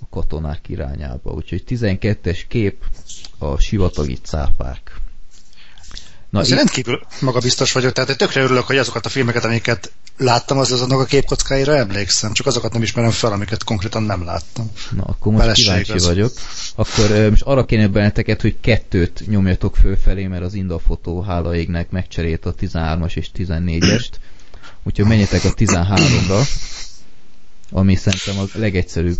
a 0.00 0.06
katonák 0.10 0.68
irányába. 0.68 1.30
Úgyhogy 1.30 1.62
12-es 1.68 2.40
kép 2.48 2.84
a 3.38 3.58
sivatagi 3.58 4.18
cápák. 4.22 4.97
Na, 6.30 6.38
Azért 6.38 6.56
rendkívül 6.56 7.00
magabiztos 7.20 7.72
vagyok, 7.72 7.92
tehát 7.92 8.16
tökre 8.16 8.42
örülök, 8.42 8.64
hogy 8.64 8.76
azokat 8.76 9.06
a 9.06 9.08
filmeket, 9.08 9.44
amiket 9.44 9.92
láttam, 10.16 10.58
az 10.58 10.72
azoknak 10.72 11.00
a 11.00 11.04
képkockáira 11.04 11.76
emlékszem, 11.76 12.32
csak 12.32 12.46
azokat 12.46 12.72
nem 12.72 12.82
ismerem 12.82 13.10
fel, 13.10 13.32
amiket 13.32 13.64
konkrétan 13.64 14.02
nem 14.02 14.24
láttam. 14.24 14.70
Na, 14.90 15.02
akkor 15.02 15.32
most 15.32 15.44
Feleség 15.44 15.64
kíváncsi 15.64 15.92
az. 15.92 16.06
vagyok. 16.06 16.32
Akkor 16.74 17.10
ö, 17.10 17.30
most 17.30 17.42
arra 17.42 17.64
kéne 17.64 17.88
benneteket, 17.88 18.40
hogy 18.40 18.56
kettőt 18.60 19.22
nyomjatok 19.26 19.76
fölfelé, 19.76 20.26
mert 20.26 20.42
az 20.42 20.54
Indafotó 20.54 21.20
hála 21.20 21.56
égnek 21.56 21.90
megcserélt 21.90 22.46
a 22.46 22.54
13-as 22.54 23.16
és 23.16 23.28
14-est. 23.36 24.10
Úgyhogy 24.82 25.06
menjetek 25.06 25.44
a 25.44 25.54
13-ra, 25.54 26.48
ami 27.70 27.94
szerintem 27.94 28.38
a 28.38 28.58
legegyszerűbb 28.58 29.18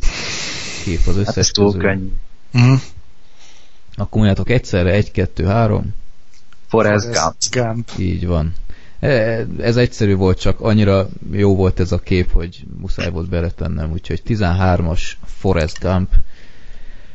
kép 0.84 1.06
az 1.06 1.16
Hát 1.16 1.16
ez 1.16 1.28
összes 1.28 1.50
túl 1.50 1.72
közül. 1.72 2.10
Uh-huh. 2.54 2.80
Akkor 3.94 4.16
mondjátok 4.16 4.50
egyszerre, 4.50 4.92
1, 4.92 5.10
2, 5.10 5.44
3. 5.44 5.94
Forrest 6.68 7.12
Gump. 7.12 7.34
Gump. 7.50 7.90
Így 7.98 8.26
van. 8.26 8.54
E, 9.00 9.08
Ez 9.60 9.76
egyszerű 9.76 10.14
volt, 10.14 10.40
csak 10.40 10.60
annyira 10.60 11.08
jó 11.32 11.56
volt 11.56 11.80
ez 11.80 11.92
a 11.92 11.98
kép, 11.98 12.32
hogy 12.32 12.64
muszáj 12.80 13.10
volt 13.10 13.28
beletennem, 13.28 13.92
úgyhogy 13.92 14.22
13-as 14.26 15.02
Forrest 15.24 15.78
Gump. 15.78 16.12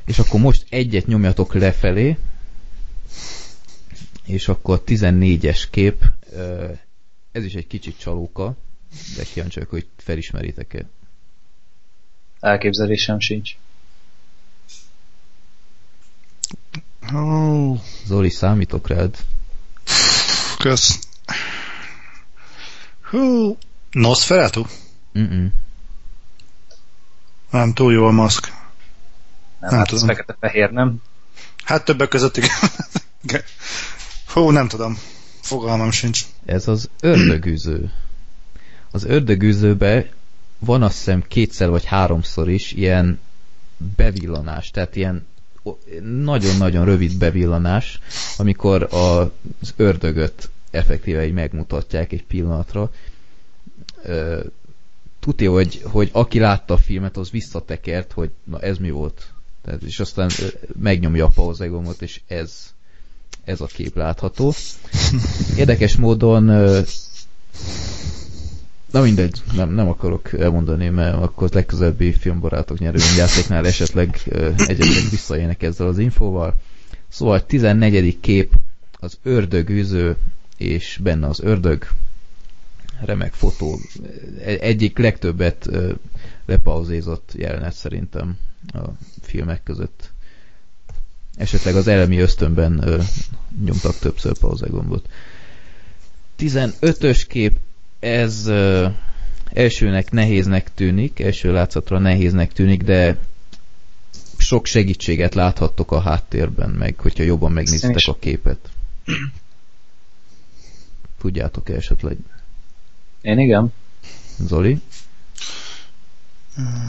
És 0.06 0.20
akkor 0.20 0.40
most 0.40 0.66
egyet 0.70 1.08
nyomjatok 1.08 1.54
lefelé, 1.54 2.18
és 4.26 4.48
akkor 4.48 4.84
14-es 4.86 5.64
kép, 5.72 6.04
Ö, 6.36 6.72
ez 7.32 7.44
is 7.44 7.54
egy 7.54 7.68
kicsit 7.68 8.00
csalóka, 8.00 8.56
de 9.18 9.24
kíváncsi 9.24 9.54
vagyok, 9.56 9.70
hogy 9.70 9.88
felismeritek-e. 9.98 10.86
Elképzelésem 12.40 13.20
sincs. 13.20 13.56
Ó, 17.16 17.76
Zoli, 18.06 18.30
számítok 18.30 18.88
rád. 18.88 19.18
Kösz. 20.58 21.00
Hú. 23.02 23.58
Nosferatu? 23.92 24.66
Mm-mm. 25.20 25.54
Nem, 27.50 27.74
túl 27.74 27.94
jó 27.94 28.06
a 28.06 28.12
maszk. 28.12 28.48
Nem, 29.60 29.70
Nem 29.70 29.80
hát 29.80 29.92
ez 29.92 30.00
tudom. 30.00 30.16
fekete-fehér, 30.16 30.72
nem? 30.72 31.02
Hát 31.64 31.86
többek 31.86 32.08
között 32.08 32.38
igen. 32.38 33.44
Hú, 34.34 34.50
nem 34.50 34.68
tudom. 34.68 34.98
Fogalmam 35.42 35.92
sincs. 35.92 36.26
Ez 36.46 36.68
az 36.68 36.90
ördögűző. 37.00 37.92
Az 38.92 39.04
ördögűzőbe 39.04 40.10
van 40.60 40.84
azt 40.84 40.98
hiszem 40.98 41.24
kétszer 41.28 41.70
vagy 41.70 41.86
háromszor 41.86 42.50
is 42.50 42.72
ilyen 42.72 43.20
bevillanás, 43.96 44.70
tehát 44.70 44.96
ilyen 44.96 45.28
nagyon-nagyon 46.02 46.86
rövid 46.86 47.18
bevillanás, 47.18 48.00
amikor 48.38 48.88
az 48.92 49.74
ördögöt 49.76 50.50
effektíve 50.72 51.26
így 51.26 51.34
megmutatják 51.34 52.12
egy 52.12 52.24
pillanatra. 52.24 52.92
Tudja, 55.20 55.52
hogy, 55.52 55.82
hogy 55.84 56.10
aki 56.12 56.40
látta 56.40 56.74
a 56.74 56.78
filmet, 56.78 57.18
az 57.18 57.30
visszatekert, 57.30 58.12
hogy 58.12 58.30
na 58.44 58.60
ez 58.60 58.78
mi 58.78 58.90
volt. 58.92 59.32
Tehát, 59.66 59.82
és 59.82 60.00
aztán 60.00 60.30
megnyomja 60.80 61.26
a 61.26 61.32
pauzegomot, 61.36 62.02
és 62.02 62.22
ez, 62.28 62.74
ez 63.44 63.62
a 63.62 63.66
kép 63.66 63.96
látható. 63.96 64.54
Érdekes 65.58 65.96
módon 65.96 66.46
Na 68.94 69.02
mindegy, 69.02 69.42
nem, 69.54 69.70
nem 69.70 69.88
akarok 69.88 70.34
elmondani, 70.34 70.90
mert 70.90 71.16
akkor 71.16 71.50
legközelebbi 71.52 72.12
filmbarátok 72.12 72.80
nyerőjátéknál 72.80 73.66
esetleg 73.66 74.22
egyetleg 74.56 75.10
visszaélnek 75.10 75.64
ezzel 75.64 75.88
az 75.88 75.98
infóval. 75.98 76.56
Szóval 77.08 77.46
14. 77.46 78.20
kép 78.20 78.54
az 79.00 79.18
ördögűző, 79.24 80.16
és 80.58 81.00
benne 81.04 81.28
az 81.28 81.40
ördög. 81.40 81.88
Remek 83.02 83.34
fotó. 83.34 83.80
Egyik 84.46 84.98
legtöbbet 84.98 85.70
lepauzézott 86.46 87.32
jelenet 87.36 87.74
szerintem 87.74 88.38
a 88.74 88.90
filmek 89.22 89.64
között. 89.64 90.12
Esetleg 91.36 91.76
az 91.76 91.88
elemi 91.88 92.20
ösztönben 92.20 93.02
nyomtak 93.66 93.98
többször 94.00 94.38
pauzegombot. 94.38 95.10
15-ös 96.40 97.24
kép 97.28 97.58
ez 98.04 98.48
uh, 98.48 98.92
elsőnek 99.50 100.12
nehéznek 100.12 100.74
tűnik, 100.74 101.20
első 101.20 101.52
látszatra 101.52 102.00
nehéznek 102.00 102.54
tűnik, 102.54 102.84
de 102.84 103.18
sok 104.38 104.66
segítséget 104.66 105.36
láthattok 105.36 105.92
a 105.92 106.00
háttérben, 106.00 106.70
meg 106.70 106.96
hogyha 106.98 107.24
jobban 107.24 107.52
megnézitek 107.52 108.08
a 108.08 108.16
képet. 108.20 108.70
Tudjátok 111.22 111.70
-e 111.70 111.74
esetleg? 111.74 112.18
Én 113.22 113.40
igen. 113.40 113.74
Zoli? 114.38 114.82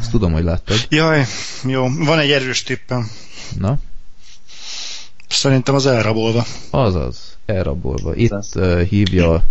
Ezt 0.01 0.11
tudom, 0.11 0.33
hogy 0.33 0.45
láttad. 0.45 0.87
Jaj, 0.89 1.25
jó. 1.67 1.87
Van 1.99 2.19
egy 2.19 2.31
erős 2.31 2.63
tippem. 2.63 3.11
Na? 3.59 3.79
Szerintem 5.29 5.75
az 5.75 5.87
elrabolva. 5.87 6.45
Azaz, 6.71 7.37
elrabolva. 7.47 8.15
Itt 8.15 8.55
uh, 8.55 8.81
hívja 8.83 9.45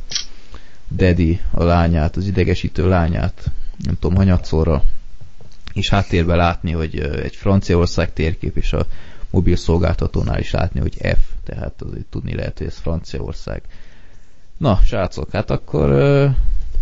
Daddy 0.96 1.40
a 1.52 1.64
lányát, 1.64 2.16
az 2.16 2.28
idegesítő 2.28 2.88
lányát, 2.88 3.52
nem 3.78 3.98
tudom, 4.00 4.18
hanyatszorra, 4.18 4.84
és 5.74 5.90
háttérben 5.90 6.38
látni, 6.38 6.72
hogy 6.72 7.00
egy 7.00 7.36
Franciaország 7.36 8.14
térkép, 8.14 8.58
és 8.58 8.74
a 8.74 8.86
mobil 9.30 9.56
szolgáltatónál 9.56 10.40
is 10.40 10.52
látni, 10.52 10.80
hogy 10.80 10.96
F, 10.96 11.20
tehát 11.44 11.82
azért 11.82 12.06
tudni 12.06 12.36
lehet, 12.36 12.58
hogy 12.58 12.68
ez 12.68 12.78
Franciaország. 12.78 13.62
Na, 14.58 14.80
srácok, 14.86 15.32
hát 15.32 15.50
akkor 15.52 15.90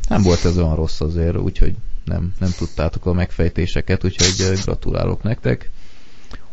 nem 0.10 0.22
volt 0.22 0.46
ez 0.46 0.58
olyan 0.58 0.76
rossz 0.76 1.02
azért, 1.02 1.38
úgyhogy 1.38 1.76
nem, 2.06 2.34
nem 2.40 2.50
tudtátok 2.58 3.06
a 3.06 3.14
megfejtéseket, 3.14 4.04
úgyhogy 4.04 4.60
gratulálok 4.64 5.24
nektek. 5.24 5.70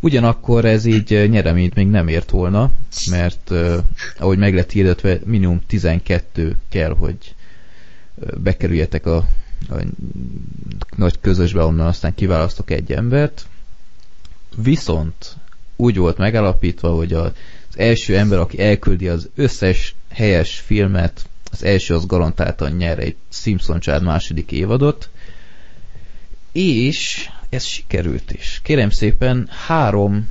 Ugyanakkor 0.00 0.64
ez 0.64 0.84
így 0.84 1.28
nyereményt 1.30 1.74
még 1.74 1.86
nem 1.86 2.08
ért 2.08 2.30
volna, 2.30 2.70
mert 3.10 3.52
ahogy 4.18 4.38
meg 4.38 4.54
lett 4.54 4.70
hirdetve, 4.70 5.18
minimum 5.24 5.60
12 5.66 6.56
kell, 6.68 6.94
hogy 6.94 7.34
bekerüljetek 8.36 9.06
a, 9.06 9.16
a 9.68 9.82
nagy 10.96 11.20
közösbe, 11.20 11.62
onnan 11.62 11.86
aztán 11.86 12.14
kiválasztok 12.14 12.70
egy 12.70 12.92
embert. 12.92 13.46
Viszont 14.56 15.36
úgy 15.76 15.96
volt 15.96 16.16
megalapítva, 16.16 16.90
hogy 16.90 17.12
az 17.12 17.32
első 17.74 18.16
ember, 18.16 18.38
aki 18.38 18.58
elküldi 18.58 19.08
az 19.08 19.28
összes 19.34 19.94
helyes 20.10 20.58
filmet, 20.58 21.28
az 21.50 21.64
első 21.64 21.94
az 21.94 22.06
garantáltan 22.06 22.72
nyer 22.72 22.98
egy 22.98 23.16
Simpson 23.28 23.80
család 23.80 24.02
második 24.02 24.52
évadot, 24.52 25.08
és 26.52 27.28
ez 27.48 27.64
sikerült 27.64 28.32
is. 28.32 28.60
Kérem 28.62 28.90
szépen, 28.90 29.48
három 29.66 30.28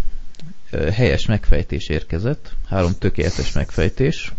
helyes 0.93 1.25
megfejtés 1.25 1.87
érkezett, 1.87 2.53
három 2.67 2.97
tökéletes 2.99 3.51
megfejtés, 3.51 4.33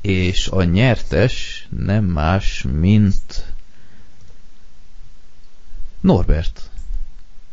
és 0.00 0.48
a 0.48 0.62
nyertes 0.62 1.53
nem 1.68 2.04
más, 2.04 2.64
mint 2.72 3.52
Norbert. 6.00 6.70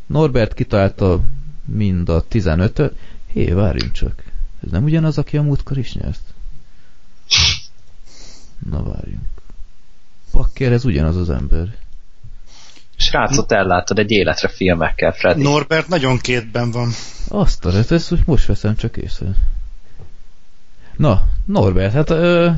Norbert 0.05 0.53
kitalálta 0.53 1.21
mind 1.65 2.09
a 2.09 2.25
15-öt. 2.25 2.95
Hé, 3.27 3.45
várjunk 3.51 3.91
csak. 3.91 4.23
Ez 4.63 4.71
nem 4.71 4.83
ugyanaz, 4.83 5.17
aki 5.17 5.37
a 5.37 5.41
múltkor 5.41 5.77
is 5.77 5.93
nyert? 5.93 6.21
Na 8.69 8.83
várjunk. 8.83 9.29
Pakker, 10.31 10.71
ez 10.71 10.85
ugyanaz 10.85 11.15
az 11.15 11.29
ember. 11.29 11.75
Srácot 12.95 13.51
ellátod 13.51 13.99
egy 13.99 14.11
életre 14.11 14.47
filmekkel, 14.47 15.11
Freddy. 15.11 15.41
Norbert 15.41 15.87
nagyon 15.87 16.17
kétben 16.17 16.71
van. 16.71 16.89
Azt 17.27 17.65
a 17.65 17.77
ezt 17.89 18.25
most 18.25 18.45
veszem 18.45 18.75
csak 18.75 18.97
észre. 18.97 19.35
Na, 21.01 21.23
Norbert, 21.45 21.93
hát 21.93 22.09
ö, 22.09 22.49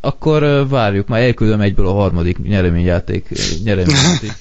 akkor 0.00 0.42
ö, 0.42 0.68
várjuk, 0.68 1.08
már 1.08 1.20
elküldöm 1.20 1.60
egyből 1.60 1.86
a 1.86 1.92
harmadik 1.92 2.38
nyereményjáték. 2.38 3.28
nyereményjáték. 3.64 4.32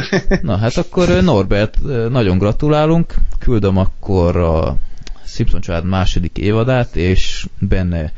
Na, 0.42 0.56
hát 0.56 0.76
akkor 0.76 1.08
Norbert, 1.08 1.78
nagyon 2.10 2.38
gratulálunk, 2.38 3.14
küldöm 3.38 3.76
akkor 3.76 4.36
a 4.36 4.76
Simpson 5.24 5.60
család 5.60 5.84
második 5.84 6.38
évadát, 6.38 6.96
és 6.96 7.46
benne 7.58 8.12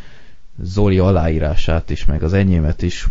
Zoli 0.62 0.98
aláírását 0.98 1.90
is, 1.90 2.04
meg 2.04 2.22
az 2.22 2.32
enyémet 2.32 2.82
is. 2.82 3.06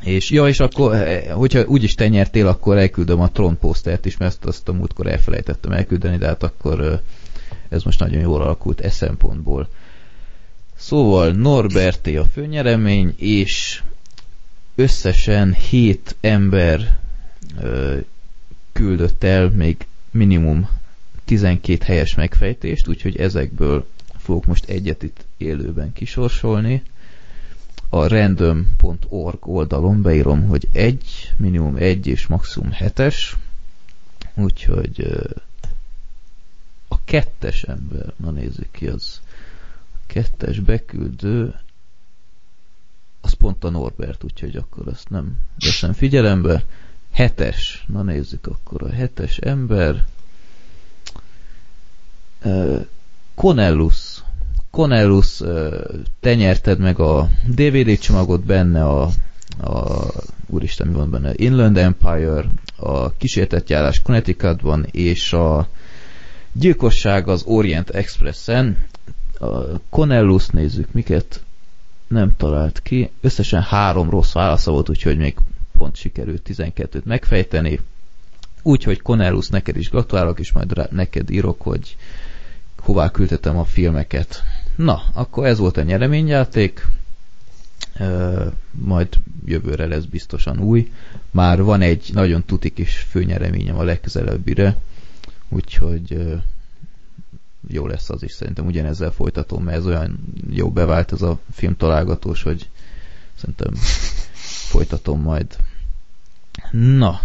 És 0.00 0.30
ja, 0.30 0.48
és 0.48 0.60
akkor, 0.60 0.96
hogyha 1.30 1.64
úgyis 1.66 1.94
te 1.94 2.08
nyertél, 2.08 2.46
akkor 2.46 2.78
elküldöm 2.78 3.20
a 3.20 3.30
Tron 3.30 3.58
posztert 3.58 4.06
is, 4.06 4.16
mert 4.16 4.44
azt 4.44 4.68
a 4.68 4.72
múltkor 4.72 5.06
elfelejtettem 5.06 5.72
elküldeni, 5.72 6.16
de 6.16 6.26
hát 6.26 6.42
akkor 6.42 7.00
ez 7.68 7.82
most 7.82 7.98
nagyon 7.98 8.20
jól 8.20 8.42
alakult 8.42 8.80
e 8.80 8.90
szempontból. 8.90 9.68
Szóval 10.76 11.30
Norberté 11.30 12.16
a 12.16 12.24
főnyeremény, 12.24 13.14
és 13.16 13.82
összesen 14.74 15.52
7 15.52 16.16
ember 16.20 16.98
ö, 17.60 17.98
küldött 18.72 19.24
el 19.24 19.48
még 19.50 19.86
minimum 20.10 20.68
12 21.24 21.84
helyes 21.84 22.14
megfejtést, 22.14 22.88
úgyhogy 22.88 23.16
ezekből 23.16 23.86
fogok 24.16 24.44
most 24.46 24.68
egyet 24.68 25.02
itt 25.02 25.24
élőben 25.36 25.92
kisorsolni. 25.92 26.82
A 27.88 28.06
random.org 28.08 29.46
oldalon 29.48 30.02
beírom, 30.02 30.46
hogy 30.46 30.68
egy, 30.72 31.32
minimum 31.36 31.76
egy 31.76 32.06
és 32.06 32.26
maximum 32.26 32.70
hetes, 32.72 33.36
úgyhogy 34.34 35.06
a 36.88 37.04
kettes 37.04 37.62
ember, 37.62 38.12
na 38.16 38.30
nézzük 38.30 38.70
ki 38.70 38.86
az 38.86 39.20
kettes 40.06 40.60
beküldő 40.60 41.54
az 43.20 43.32
pont 43.32 43.64
a 43.64 43.70
Norbert, 43.70 44.24
úgyhogy 44.24 44.56
akkor 44.56 44.88
azt 44.88 45.10
nem 45.10 45.38
veszem 45.58 45.92
figyelembe. 45.92 46.64
Hetes, 47.12 47.84
na 47.88 48.02
nézzük 48.02 48.46
akkor 48.46 48.82
a 48.82 48.90
hetes 48.90 49.36
ember. 49.36 50.04
Conellus. 53.34 54.22
Conellus, 54.70 55.42
te 56.20 56.34
nyerted 56.34 56.78
meg 56.78 56.98
a 56.98 57.28
DVD 57.46 57.98
csomagot 57.98 58.44
benne, 58.44 58.84
a, 58.84 59.02
a 59.60 60.06
úristen, 60.46 60.86
mi 60.86 60.94
van 60.94 61.10
benne, 61.10 61.32
Inland 61.34 61.76
Empire, 61.76 62.44
a 62.76 63.12
kísértett 63.12 63.68
járás 63.68 64.02
Connecticutban, 64.02 64.86
és 64.90 65.32
a 65.32 65.68
gyilkosság 66.52 67.28
az 67.28 67.42
Orient 67.42 67.90
Expressen 67.90 68.84
a 69.44 69.80
Conellus 69.90 70.46
nézzük, 70.46 70.92
miket 70.92 71.42
nem 72.06 72.36
talált 72.36 72.82
ki. 72.82 73.10
Összesen 73.20 73.62
három 73.62 74.10
rossz 74.10 74.32
válasza 74.32 74.70
volt, 74.70 74.88
úgyhogy 74.88 75.16
még 75.16 75.36
pont 75.78 75.96
sikerült 75.96 76.48
12-t 76.48 77.02
megfejteni. 77.02 77.80
Úgyhogy 78.62 79.02
Conellus, 79.02 79.48
neked 79.48 79.76
is 79.76 79.90
gratulálok, 79.90 80.38
és 80.38 80.52
majd 80.52 80.72
rá, 80.72 80.86
neked 80.90 81.30
írok, 81.30 81.62
hogy 81.62 81.96
hová 82.78 83.10
küldhetem 83.10 83.58
a 83.58 83.64
filmeket. 83.64 84.42
Na, 84.76 85.02
akkor 85.12 85.46
ez 85.46 85.58
volt 85.58 85.76
a 85.76 85.82
nyereményjáték. 85.82 86.86
Uh, 88.00 88.52
majd 88.70 89.08
jövőre 89.44 89.86
lesz 89.86 90.04
biztosan 90.04 90.60
új. 90.60 90.92
Már 91.30 91.62
van 91.62 91.80
egy 91.80 92.10
nagyon 92.12 92.44
tutik 92.44 92.78
is 92.78 92.96
főnyereményem 93.10 93.78
a 93.78 93.82
legközelebbre, 93.82 94.76
úgyhogy 95.48 96.34
jó 97.68 97.86
lesz 97.86 98.10
az 98.10 98.22
is, 98.22 98.32
szerintem 98.32 98.66
ugyanezzel 98.66 99.10
folytatom, 99.10 99.64
mert 99.64 99.76
ez 99.76 99.86
olyan 99.86 100.18
jó 100.50 100.70
bevált 100.70 101.12
ez 101.12 101.22
a 101.22 101.38
film 101.52 101.76
találgatós, 101.76 102.42
hogy 102.42 102.68
szerintem 103.34 103.72
folytatom 104.68 105.20
majd. 105.20 105.56
Na, 106.70 107.20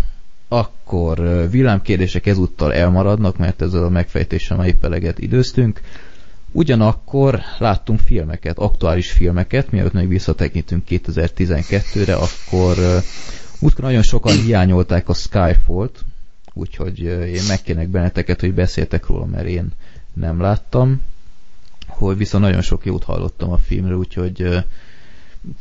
akkor 0.47 1.47
villámkérdések 1.49 2.25
ezúttal 2.25 2.73
elmaradnak, 2.73 3.38
mert 3.38 3.62
ezzel 3.62 3.84
a 3.84 3.89
megfejtéssel 3.89 4.58
már 4.58 4.67
épp 4.67 4.84
eleget 4.84 5.19
időztünk. 5.19 5.82
Ugyanakkor 6.52 7.41
láttunk 7.58 7.99
filmeket, 7.99 8.58
aktuális 8.58 9.12
filmeket, 9.12 9.71
mielőtt 9.71 9.93
még 9.93 10.08
visszatekintünk 10.08 10.84
2012-re, 10.89 12.15
akkor 12.15 13.02
Múltkor 13.60 13.84
nagyon 13.84 14.02
sokan 14.02 14.41
hiányolták 14.41 15.10
a 15.10 15.13
Skyfall-t, 15.13 16.06
úgyhogy 16.54 16.99
én 17.04 17.41
megkérnek 17.47 17.88
benneteket, 17.88 18.39
hogy 18.39 18.54
beszéltek 18.54 19.06
róla, 19.06 19.25
mert 19.25 19.47
én 19.47 19.71
nem 20.13 20.41
láttam, 20.41 21.02
hogy 21.88 22.17
viszont 22.17 22.43
nagyon 22.43 22.62
sok 22.62 22.86
jót 22.86 23.04
hallottam 23.04 23.52
a 23.52 23.58
filmről, 23.58 23.98
úgyhogy 23.98 24.65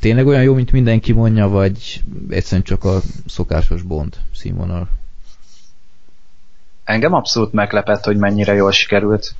tényleg 0.01 0.27
olyan 0.27 0.43
jó, 0.43 0.55
mint 0.55 0.73
mindenki 0.73 1.13
mondja, 1.13 1.49
vagy 1.49 2.03
egyszerűen 2.29 2.63
csak 2.63 2.85
a 2.85 3.01
szokásos 3.27 3.83
Bond 3.83 4.17
színvonal? 4.35 4.89
Engem 6.85 7.13
abszolút 7.13 7.53
meglepett, 7.53 8.05
hogy 8.05 8.17
mennyire 8.17 8.55
jól 8.55 8.73
sikerült. 8.73 9.35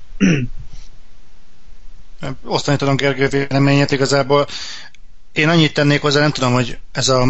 Osztani 2.45 2.77
tudom 2.77 2.97
Gergő 2.97 3.29
véleményét 3.29 3.91
igazából. 3.91 4.47
Én 5.33 5.49
annyit 5.49 5.75
tennék 5.75 6.01
hozzá, 6.01 6.21
nem 6.21 6.31
tudom, 6.31 6.53
hogy 6.53 6.79
ez 6.93 7.09
a 7.09 7.25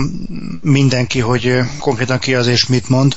mindenki, 0.61 1.21
hogy 1.21 1.59
konkrétan 1.79 2.19
ki 2.19 2.35
az 2.35 2.47
és 2.47 2.67
mit 2.67 2.89
mond. 2.89 3.17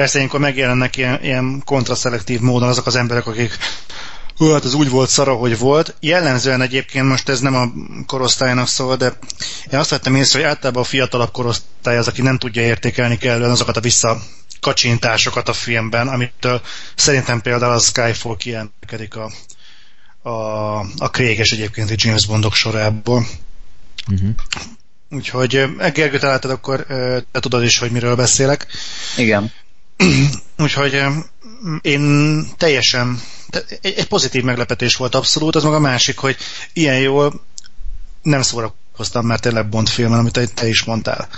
Persze 0.00 0.18
ilyenkor 0.18 0.40
megjelennek 0.40 0.96
ilyen, 0.96 1.22
ilyen 1.22 1.62
kontraszelektív 1.64 2.40
módon 2.40 2.68
azok 2.68 2.86
az 2.86 2.96
emberek, 2.96 3.26
akik 3.26 3.58
hú, 4.36 4.50
hát 4.50 4.64
az 4.64 4.74
úgy 4.74 4.88
volt 4.88 5.08
szara, 5.08 5.34
hogy 5.34 5.58
volt. 5.58 5.94
Jellemzően 6.00 6.60
egyébként 6.60 7.06
most 7.06 7.28
ez 7.28 7.40
nem 7.40 7.54
a 7.54 7.72
korosztálynak 8.06 8.68
szól, 8.68 8.96
de 8.96 9.12
én 9.70 9.78
azt 9.78 9.90
vettem 9.90 10.14
észre, 10.14 10.38
hogy 10.38 10.48
általában 10.48 10.82
a 10.82 10.86
fiatalabb 10.86 11.30
korosztály 11.30 11.96
az, 11.96 12.08
aki 12.08 12.22
nem 12.22 12.38
tudja 12.38 12.62
értékelni 12.62 13.16
kellően 13.16 13.50
azokat 13.50 13.76
a 13.76 13.80
visszakacsintásokat 13.80 15.48
a 15.48 15.52
filmben, 15.52 16.08
amitől 16.08 16.60
szerintem 16.94 17.40
például 17.40 17.72
a 17.72 17.78
Skyfall 17.78 18.36
kiemelkedik 18.36 19.16
a, 19.16 19.30
a, 20.28 20.30
a 20.78 21.10
Craig-es 21.10 21.52
egyébként 21.52 21.90
egy 21.90 22.04
James 22.04 22.26
Bondok 22.26 22.54
sorából. 22.54 23.26
Uh-huh. 24.10 24.30
Úgyhogy 25.10 25.54
e, 25.78 25.90
Gergő, 25.90 26.18
találtad, 26.18 26.50
akkor 26.50 26.86
te 27.32 27.40
tudod 27.40 27.62
is, 27.62 27.78
hogy 27.78 27.90
miről 27.90 28.16
beszélek. 28.16 28.66
Igen. 29.16 29.52
Úgyhogy 30.58 31.02
én 31.82 32.44
teljesen 32.56 33.20
egy, 33.80 33.94
egy 33.96 34.06
pozitív 34.06 34.42
meglepetés 34.42 34.96
volt 34.96 35.14
abszolút, 35.14 35.56
az 35.56 35.62
maga 35.62 35.76
a 35.76 35.80
másik, 35.80 36.18
hogy 36.18 36.36
ilyen 36.72 36.98
jól 36.98 37.40
nem 38.22 38.42
szórakoztam 38.42 39.26
már 39.26 39.40
tényleg 39.40 39.68
Bond 39.68 39.88
filmen, 39.88 40.18
amit 40.18 40.52
te 40.54 40.68
is 40.68 40.84
mondtál. 40.84 41.28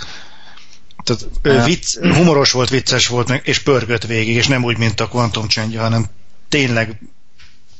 Tehát 1.03 1.27
ja. 1.43 1.63
vicc, 1.63 1.97
humoros 1.99 2.51
volt, 2.51 2.69
vicces 2.69 3.07
volt, 3.07 3.41
és 3.43 3.59
pörgött 3.59 4.05
végig, 4.05 4.35
és 4.35 4.47
nem 4.47 4.63
úgy, 4.63 4.77
mint 4.77 4.99
a 4.99 5.07
Quantum 5.07 5.47
Change, 5.47 5.79
hanem 5.79 6.05
tényleg 6.49 7.01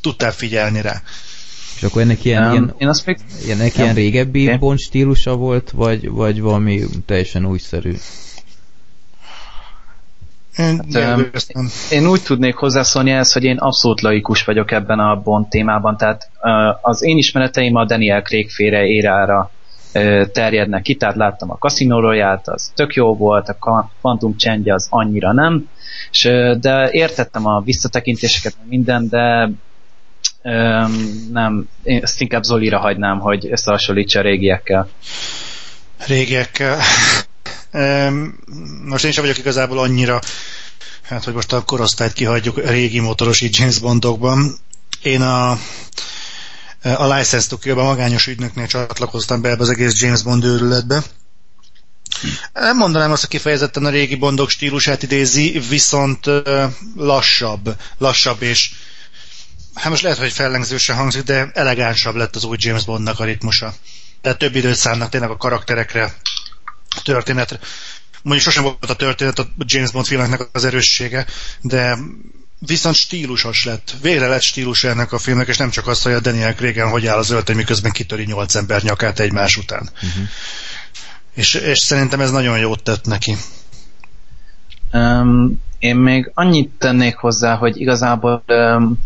tudtál 0.01 0.31
figyelni 0.31 0.81
rá. 0.81 1.01
És 1.75 1.83
akkor 1.83 2.01
ennek 2.01 2.25
ilyen, 2.25 2.43
um, 2.43 2.51
ilyen, 2.51 2.75
én 2.77 2.87
azt 2.87 3.05
még... 3.05 3.17
ennek 3.49 3.77
ilyen 3.77 3.93
régebbi 3.93 4.45
okay. 4.45 4.57
Bond 4.57 4.79
stílusa 4.79 5.35
volt, 5.35 5.71
vagy, 5.71 6.09
vagy 6.09 6.41
valami 6.41 6.83
teljesen 7.05 7.45
újszerű? 7.45 7.95
Én, 10.57 10.81
hát, 10.93 11.45
én 11.89 12.07
úgy 12.07 12.23
tudnék 12.23 12.55
hozzászólni 12.55 13.11
ehhez, 13.11 13.33
hogy 13.33 13.43
én 13.43 13.57
abszolút 13.57 14.01
laikus 14.01 14.43
vagyok 14.43 14.71
ebben 14.71 14.99
a 14.99 15.21
Bond 15.21 15.47
témában, 15.47 15.97
tehát 15.97 16.29
az 16.81 17.03
én 17.03 17.17
ismereteim 17.17 17.75
a 17.75 17.85
Daniel 17.85 18.21
Craig 18.21 18.51
féle 18.51 18.85
érára 18.85 19.51
terjednek 20.31 20.81
ki, 20.81 20.95
tehát 20.95 21.15
láttam 21.15 21.51
a 21.51 21.57
Casino 21.57 21.99
royale 21.99 22.41
az 22.43 22.71
tök 22.75 22.93
jó 22.93 23.15
volt, 23.15 23.49
a 23.49 23.89
Quantum 24.01 24.37
Change 24.37 24.73
az 24.73 24.87
annyira 24.89 25.33
nem, 25.33 25.69
és, 26.11 26.29
de 26.59 26.89
értettem 26.91 27.45
a 27.45 27.61
visszatekintéseket, 27.61 28.55
minden, 28.69 29.07
de 29.09 29.49
nem, 31.31 31.69
én 31.83 31.99
ezt 32.01 32.21
inkább 32.21 32.43
Zolira 32.43 32.79
hagynám, 32.79 33.19
hogy 33.19 33.47
összehasonlítsa 33.51 34.19
a 34.19 34.23
régiekkel. 34.23 34.89
Régiekkel. 36.07 36.77
Most 38.85 39.03
én 39.05 39.11
sem 39.11 39.23
vagyok 39.23 39.37
igazából 39.37 39.79
annyira, 39.79 40.21
hát 41.01 41.23
hogy 41.23 41.33
most 41.33 41.53
a 41.53 41.61
korosztályt 41.63 42.13
kihagyjuk 42.13 42.69
régi 42.69 42.99
motoros 42.99 43.41
James 43.41 43.79
Bondokban. 43.79 44.57
Én 45.01 45.21
a, 45.21 45.51
a 46.83 47.13
License 47.13 47.47
to 47.47 47.57
kill 47.57 47.73
magányos 47.73 48.27
ügynöknél 48.27 48.67
csatlakoztam 48.67 49.41
be 49.41 49.49
ebbe 49.49 49.61
az 49.61 49.69
egész 49.69 50.01
James 50.01 50.21
Bond 50.23 50.43
őrületbe. 50.43 51.03
Nem 52.53 52.77
mondanám 52.77 53.11
azt, 53.11 53.21
hogy 53.21 53.29
kifejezetten 53.29 53.85
a 53.85 53.89
régi 53.89 54.15
Bondok 54.15 54.49
stílusát 54.49 55.03
idézi, 55.03 55.61
viszont 55.69 56.25
lassabb, 56.95 57.75
lassabb 57.97 58.41
és 58.41 58.71
hát 59.73 59.89
most 59.89 60.01
lehet, 60.01 60.17
hogy 60.17 60.31
fellengzősen 60.31 60.95
hangzik, 60.95 61.23
de 61.23 61.49
elegánsabb 61.53 62.15
lett 62.15 62.35
az 62.35 62.43
új 62.43 62.57
James 62.59 62.85
Bondnak 62.85 63.19
a 63.19 63.23
ritmusa. 63.23 63.73
Tehát 64.21 64.37
több 64.37 64.55
időt 64.55 64.75
szánnak 64.75 65.09
tényleg 65.09 65.29
a 65.29 65.37
karakterekre, 65.37 66.15
történetre. 67.03 67.59
Mondjuk 68.21 68.45
sosem 68.45 68.63
volt 68.63 68.89
a 68.89 68.95
történet 68.95 69.39
a 69.39 69.47
James 69.57 69.91
Bond 69.91 70.05
filmeknek 70.05 70.47
az 70.51 70.65
erőssége, 70.65 71.25
de 71.61 71.97
viszont 72.59 72.95
stílusos 72.95 73.65
lett. 73.65 73.95
Végre 74.01 74.27
lett 74.27 74.41
stílus 74.41 74.83
ennek 74.83 75.11
a 75.11 75.17
filmnek, 75.17 75.47
és 75.47 75.57
nem 75.57 75.69
csak 75.69 75.87
az, 75.87 76.01
hogy 76.01 76.13
a 76.13 76.19
Daniel 76.19 76.53
craig 76.53 76.81
hogy 76.81 77.07
áll 77.07 77.17
az 77.17 77.29
öltöny, 77.29 77.55
miközben 77.55 77.91
kitöri 77.91 78.23
nyolc 78.23 78.55
ember 78.55 78.81
nyakát 78.81 79.19
egymás 79.19 79.57
után. 79.57 79.89
Uh-huh. 79.93 80.27
És, 81.33 81.53
és 81.53 81.79
szerintem 81.79 82.21
ez 82.21 82.31
nagyon 82.31 82.59
jót 82.59 82.83
tett 82.83 83.05
neki. 83.05 83.35
Um, 84.91 85.61
én 85.79 85.95
még 85.95 86.31
annyit 86.33 86.71
tennék 86.77 87.15
hozzá, 87.15 87.55
hogy 87.55 87.81
igazából 87.81 88.43
um, 88.47 88.99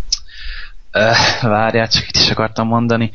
uh, 0.93 1.41
várjál, 1.52 1.88
csak 1.88 2.08
itt 2.08 2.15
is 2.15 2.30
akartam 2.30 2.67
mondani, 2.67 3.12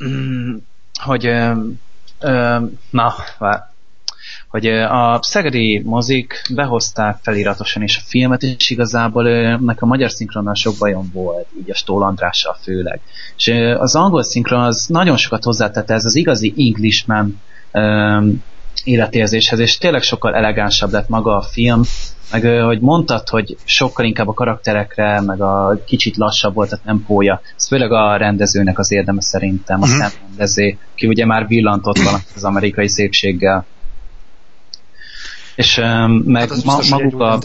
um, 0.00 0.66
hogy 1.00 1.28
um, 1.28 1.80
na, 2.90 3.14
vár, 3.38 3.70
hogy 4.48 4.66
a 4.66 5.18
szegedi 5.22 5.82
mozik 5.84 6.42
behozták 6.54 7.18
feliratosan 7.22 7.82
is 7.82 7.96
a 7.96 8.02
filmet, 8.04 8.42
és 8.42 8.70
igazából 8.70 9.56
nek 9.56 9.82
a 9.82 9.86
magyar 9.86 10.10
szinkronnal 10.10 10.54
sok 10.54 10.74
bajom 10.78 11.10
volt, 11.12 11.46
így 11.60 11.70
a 11.70 11.74
Stól 11.74 12.02
Andrással 12.02 12.56
főleg. 12.62 13.00
És 13.36 13.48
az 13.78 13.96
angol 13.96 14.22
szinkron 14.22 14.62
az 14.62 14.86
nagyon 14.86 15.16
sokat 15.16 15.44
hozzátette 15.44 15.94
ez 15.94 16.04
az 16.04 16.14
igazi 16.14 16.54
Englishman 16.56 17.40
um, 17.72 18.42
életérzéshez, 18.84 19.58
és 19.58 19.78
tényleg 19.78 20.02
sokkal 20.02 20.34
elegánsabb 20.34 20.92
lett 20.92 21.08
maga 21.08 21.36
a 21.36 21.42
film, 21.42 21.82
meg 22.32 22.64
hogy 22.64 22.80
mondtad, 22.80 23.28
hogy 23.28 23.56
sokkal 23.64 24.04
inkább 24.04 24.28
a 24.28 24.32
karakterekre, 24.32 25.20
meg 25.20 25.40
a 25.40 25.78
kicsit 25.86 26.16
lassabb 26.16 26.54
volt 26.54 26.72
a 26.72 26.80
tempója. 26.84 27.40
Ez 27.56 27.66
főleg 27.66 27.92
a 27.92 28.16
rendezőnek 28.16 28.78
az 28.78 28.92
érdeme 28.92 29.20
szerintem, 29.20 29.82
a 29.82 29.86
uh-huh. 29.86 30.12
rendező, 30.28 30.78
ki 30.94 31.06
ugye 31.06 31.26
már 31.26 31.46
villantott 31.46 31.98
van 31.98 32.20
az 32.36 32.44
amerikai 32.44 32.88
szépséggel. 32.88 33.66
És 35.54 35.78
um, 35.78 36.12
meg 36.12 36.48
hát 36.48 36.64
ma, 36.64 36.78
maguk 36.90 37.20
a... 37.20 37.38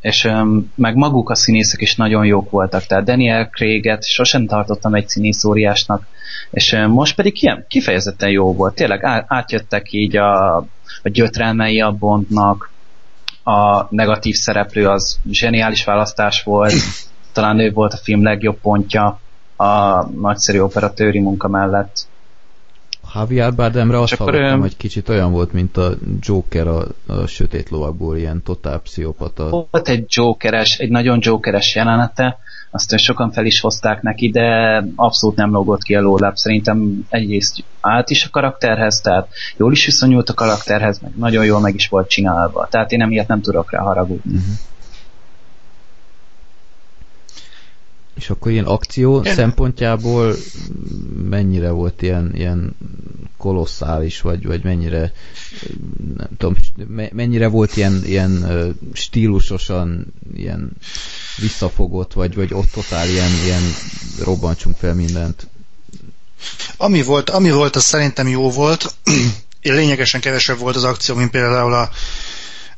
És 0.00 0.30
meg 0.74 0.94
maguk 0.94 1.30
a 1.30 1.34
színészek 1.34 1.80
is 1.80 1.96
nagyon 1.96 2.24
jók 2.24 2.50
voltak, 2.50 2.86
tehát 2.86 3.04
Daniel 3.04 3.48
Craig-et 3.48 4.04
sosem 4.04 4.46
tartottam 4.46 4.94
egy 4.94 5.08
színészóriásnak, 5.08 6.06
és 6.50 6.72
um, 6.72 6.90
most 6.90 7.14
pedig 7.14 7.42
ilyen 7.42 7.64
kifejezetten 7.68 8.30
jó 8.30 8.54
volt. 8.54 8.74
Tényleg 8.74 9.04
átjöttek 9.26 9.92
így 9.92 10.16
a, 10.16 10.56
a 11.02 11.08
gyötrelmei 11.08 11.80
a 11.80 11.92
Bondnak, 11.92 12.70
a 13.42 13.86
negatív 13.90 14.34
szereplő 14.34 14.88
az 14.88 15.18
zseniális 15.30 15.84
választás 15.84 16.42
volt, 16.42 16.74
talán 17.32 17.58
ő 17.58 17.72
volt 17.72 17.92
a 17.92 17.96
film 18.02 18.22
legjobb 18.22 18.60
pontja 18.60 19.20
a 19.56 20.02
nagyszerű 20.08 20.58
operatőri 20.58 21.18
munka 21.18 21.48
mellett. 21.48 22.07
Javier 23.14 23.54
Bardemre 23.54 24.00
azt 24.00 24.14
hallottam, 24.14 24.58
ő... 24.58 24.60
hogy 24.60 24.76
kicsit 24.76 25.08
olyan 25.08 25.32
volt, 25.32 25.52
mint 25.52 25.76
a 25.76 25.90
Joker 26.20 26.66
a, 26.66 26.84
a 27.06 27.26
Sötét 27.26 27.70
Lovakból, 27.70 28.16
ilyen 28.16 28.42
totál 28.42 28.78
pszichopata. 28.78 29.48
Volt 29.48 29.88
egy 29.88 30.04
Jokeres, 30.08 30.78
egy 30.78 30.90
nagyon 30.90 31.18
Jokeres 31.22 31.74
jelenete, 31.74 32.38
azt 32.70 32.98
sokan 32.98 33.30
fel 33.30 33.46
is 33.46 33.60
hozták 33.60 34.02
neki, 34.02 34.30
de 34.30 34.44
abszolút 34.96 35.36
nem 35.36 35.50
lógott 35.50 35.82
ki 35.82 35.94
a 35.94 36.00
lóláb. 36.00 36.36
Szerintem 36.36 37.06
egyrészt 37.08 37.64
állt 37.80 38.10
is 38.10 38.24
a 38.24 38.30
karakterhez, 38.30 39.00
tehát 39.00 39.28
jól 39.56 39.72
is 39.72 39.84
viszonyult 39.84 40.28
a 40.28 40.34
karakterhez, 40.34 40.98
meg 40.98 41.12
nagyon 41.16 41.44
jól 41.44 41.60
meg 41.60 41.74
is 41.74 41.88
volt 41.88 42.08
csinálva. 42.08 42.66
Tehát 42.70 42.92
én 42.92 43.02
emiatt 43.02 43.28
nem 43.28 43.40
tudok 43.40 43.70
rá 43.72 43.80
haragudni. 43.80 44.32
Uh-huh. 44.32 44.54
És 48.18 48.30
akkor 48.30 48.52
ilyen 48.52 48.64
akció 48.64 49.20
Én... 49.20 49.34
szempontjából 49.34 50.34
mennyire 51.28 51.70
volt 51.70 52.02
ilyen, 52.02 52.32
ilyen 52.34 52.76
kolosszális, 53.36 54.20
vagy, 54.20 54.46
vagy 54.46 54.64
mennyire 54.64 55.12
nem 56.16 56.28
tudom, 56.36 56.56
mennyire 57.12 57.48
volt 57.48 57.76
ilyen, 57.76 58.02
ilyen 58.04 58.74
stílusosan 58.92 60.14
ilyen 60.34 60.70
visszafogott, 61.36 62.12
vagy, 62.12 62.34
vagy 62.34 62.54
ott 62.54 62.70
totál 62.70 63.08
ilyen, 63.08 63.30
ilyen 63.44 63.62
robbantsunk 64.24 64.76
fel 64.76 64.94
mindent. 64.94 65.46
Ami 66.76 67.02
volt, 67.02 67.30
ami 67.30 67.50
volt, 67.50 67.76
az 67.76 67.84
szerintem 67.84 68.28
jó 68.28 68.50
volt. 68.50 68.94
Lényegesen 69.62 70.20
kevesebb 70.20 70.58
volt 70.58 70.76
az 70.76 70.84
akció, 70.84 71.14
mint 71.14 71.30
például 71.30 71.72
a, 71.72 71.90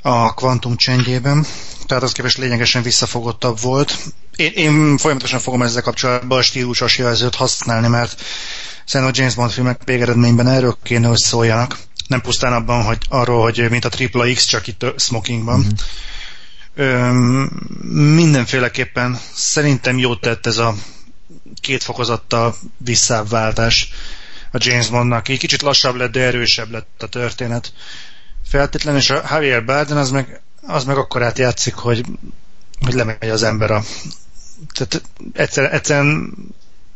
a 0.02 0.34
Quantum 0.34 0.76
csendjében, 0.76 1.46
tehát 1.86 2.02
az 2.02 2.12
képest 2.12 2.38
lényegesen 2.38 2.82
visszafogottabb 2.82 3.60
volt. 3.60 3.98
Én, 4.36 4.52
én 4.54 4.96
folyamatosan 4.98 5.38
fogom 5.40 5.62
ezzel 5.62 5.82
kapcsolatban 5.82 6.38
a 6.38 6.42
stílusos 6.42 6.98
jelzőt 6.98 7.34
használni, 7.34 7.88
mert 7.88 8.22
szerintem 8.84 9.14
a 9.14 9.18
James 9.18 9.34
Bond 9.34 9.50
filmek 9.50 9.80
végeredményben 9.84 10.48
erről 10.48 10.76
kéne, 10.82 11.08
hogy 11.08 11.18
szóljanak. 11.18 11.78
Nem 12.06 12.20
pusztán 12.20 12.52
abban, 12.52 12.82
hogy 12.84 12.98
arról, 13.08 13.42
hogy 13.42 13.66
mint 13.70 13.84
a 13.84 13.88
Triple 13.88 14.32
X, 14.32 14.44
csak 14.44 14.66
itt 14.66 14.84
smokingban. 14.96 15.58
Mm-hmm. 15.58 15.68
Öm, 16.74 17.50
mindenféleképpen 18.14 19.18
szerintem 19.34 19.98
jót 19.98 20.20
tett 20.20 20.46
ez 20.46 20.58
a 20.58 20.74
két 21.60 21.82
fokozattal 21.82 22.56
visszábbváltás 22.78 23.88
a 24.52 24.56
James 24.60 24.88
Bondnak. 24.88 25.28
Egy 25.28 25.38
kicsit 25.38 25.62
lassabb 25.62 25.94
lett, 25.94 26.12
de 26.12 26.20
erősebb 26.20 26.70
lett 26.70 27.02
a 27.02 27.06
történet. 27.08 27.72
Feltétlenül, 28.50 29.00
és 29.00 29.10
a 29.10 29.22
Javier 29.30 29.64
Bardem 29.64 29.96
az 29.96 30.10
meg, 30.10 30.40
az 30.66 30.84
meg 30.84 30.96
akkor 30.96 31.22
átjátszik, 31.22 31.74
hogy, 31.74 32.04
hogy 32.84 32.94
lemegy 32.94 33.28
az 33.28 33.42
ember 33.42 33.70
a... 33.70 33.82
Tehát 34.74 35.02
egyszer, 35.32 35.74
egyszerűen 35.74 36.34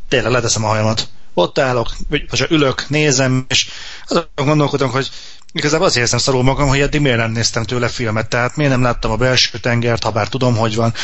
tényleg 0.08 0.32
leteszem 0.32 0.64
a 0.64 0.68
hajamat. 0.68 1.08
Ott 1.34 1.58
állok, 1.58 1.90
vagy, 2.08 2.26
vagy 2.30 2.46
ülök, 2.50 2.88
nézem, 2.88 3.44
és 3.48 3.68
azon 4.06 4.26
gondolkodom, 4.34 4.90
hogy 4.90 5.10
igazából 5.52 5.86
azért 5.86 6.04
érzem 6.04 6.18
szarul 6.18 6.42
magam, 6.42 6.68
hogy 6.68 6.80
eddig 6.80 7.00
miért 7.00 7.18
nem 7.18 7.30
néztem 7.30 7.62
tőle 7.62 7.88
filmet, 7.88 8.28
tehát 8.28 8.56
miért 8.56 8.72
nem 8.72 8.82
láttam 8.82 9.10
a 9.10 9.16
belső 9.16 9.58
tengert, 9.58 10.02
ha 10.04 10.10
bár 10.10 10.28
tudom, 10.28 10.56
hogy 10.56 10.74
van. 10.74 10.94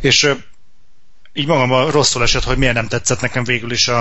És 0.00 0.34
így 1.32 1.46
magam 1.46 1.90
rosszul 1.90 2.22
esett, 2.22 2.44
hogy 2.44 2.58
miért 2.58 2.74
nem 2.74 2.88
tetszett 2.88 3.20
nekem 3.20 3.44
végül 3.44 3.70
is 3.70 3.88
a, 3.88 4.00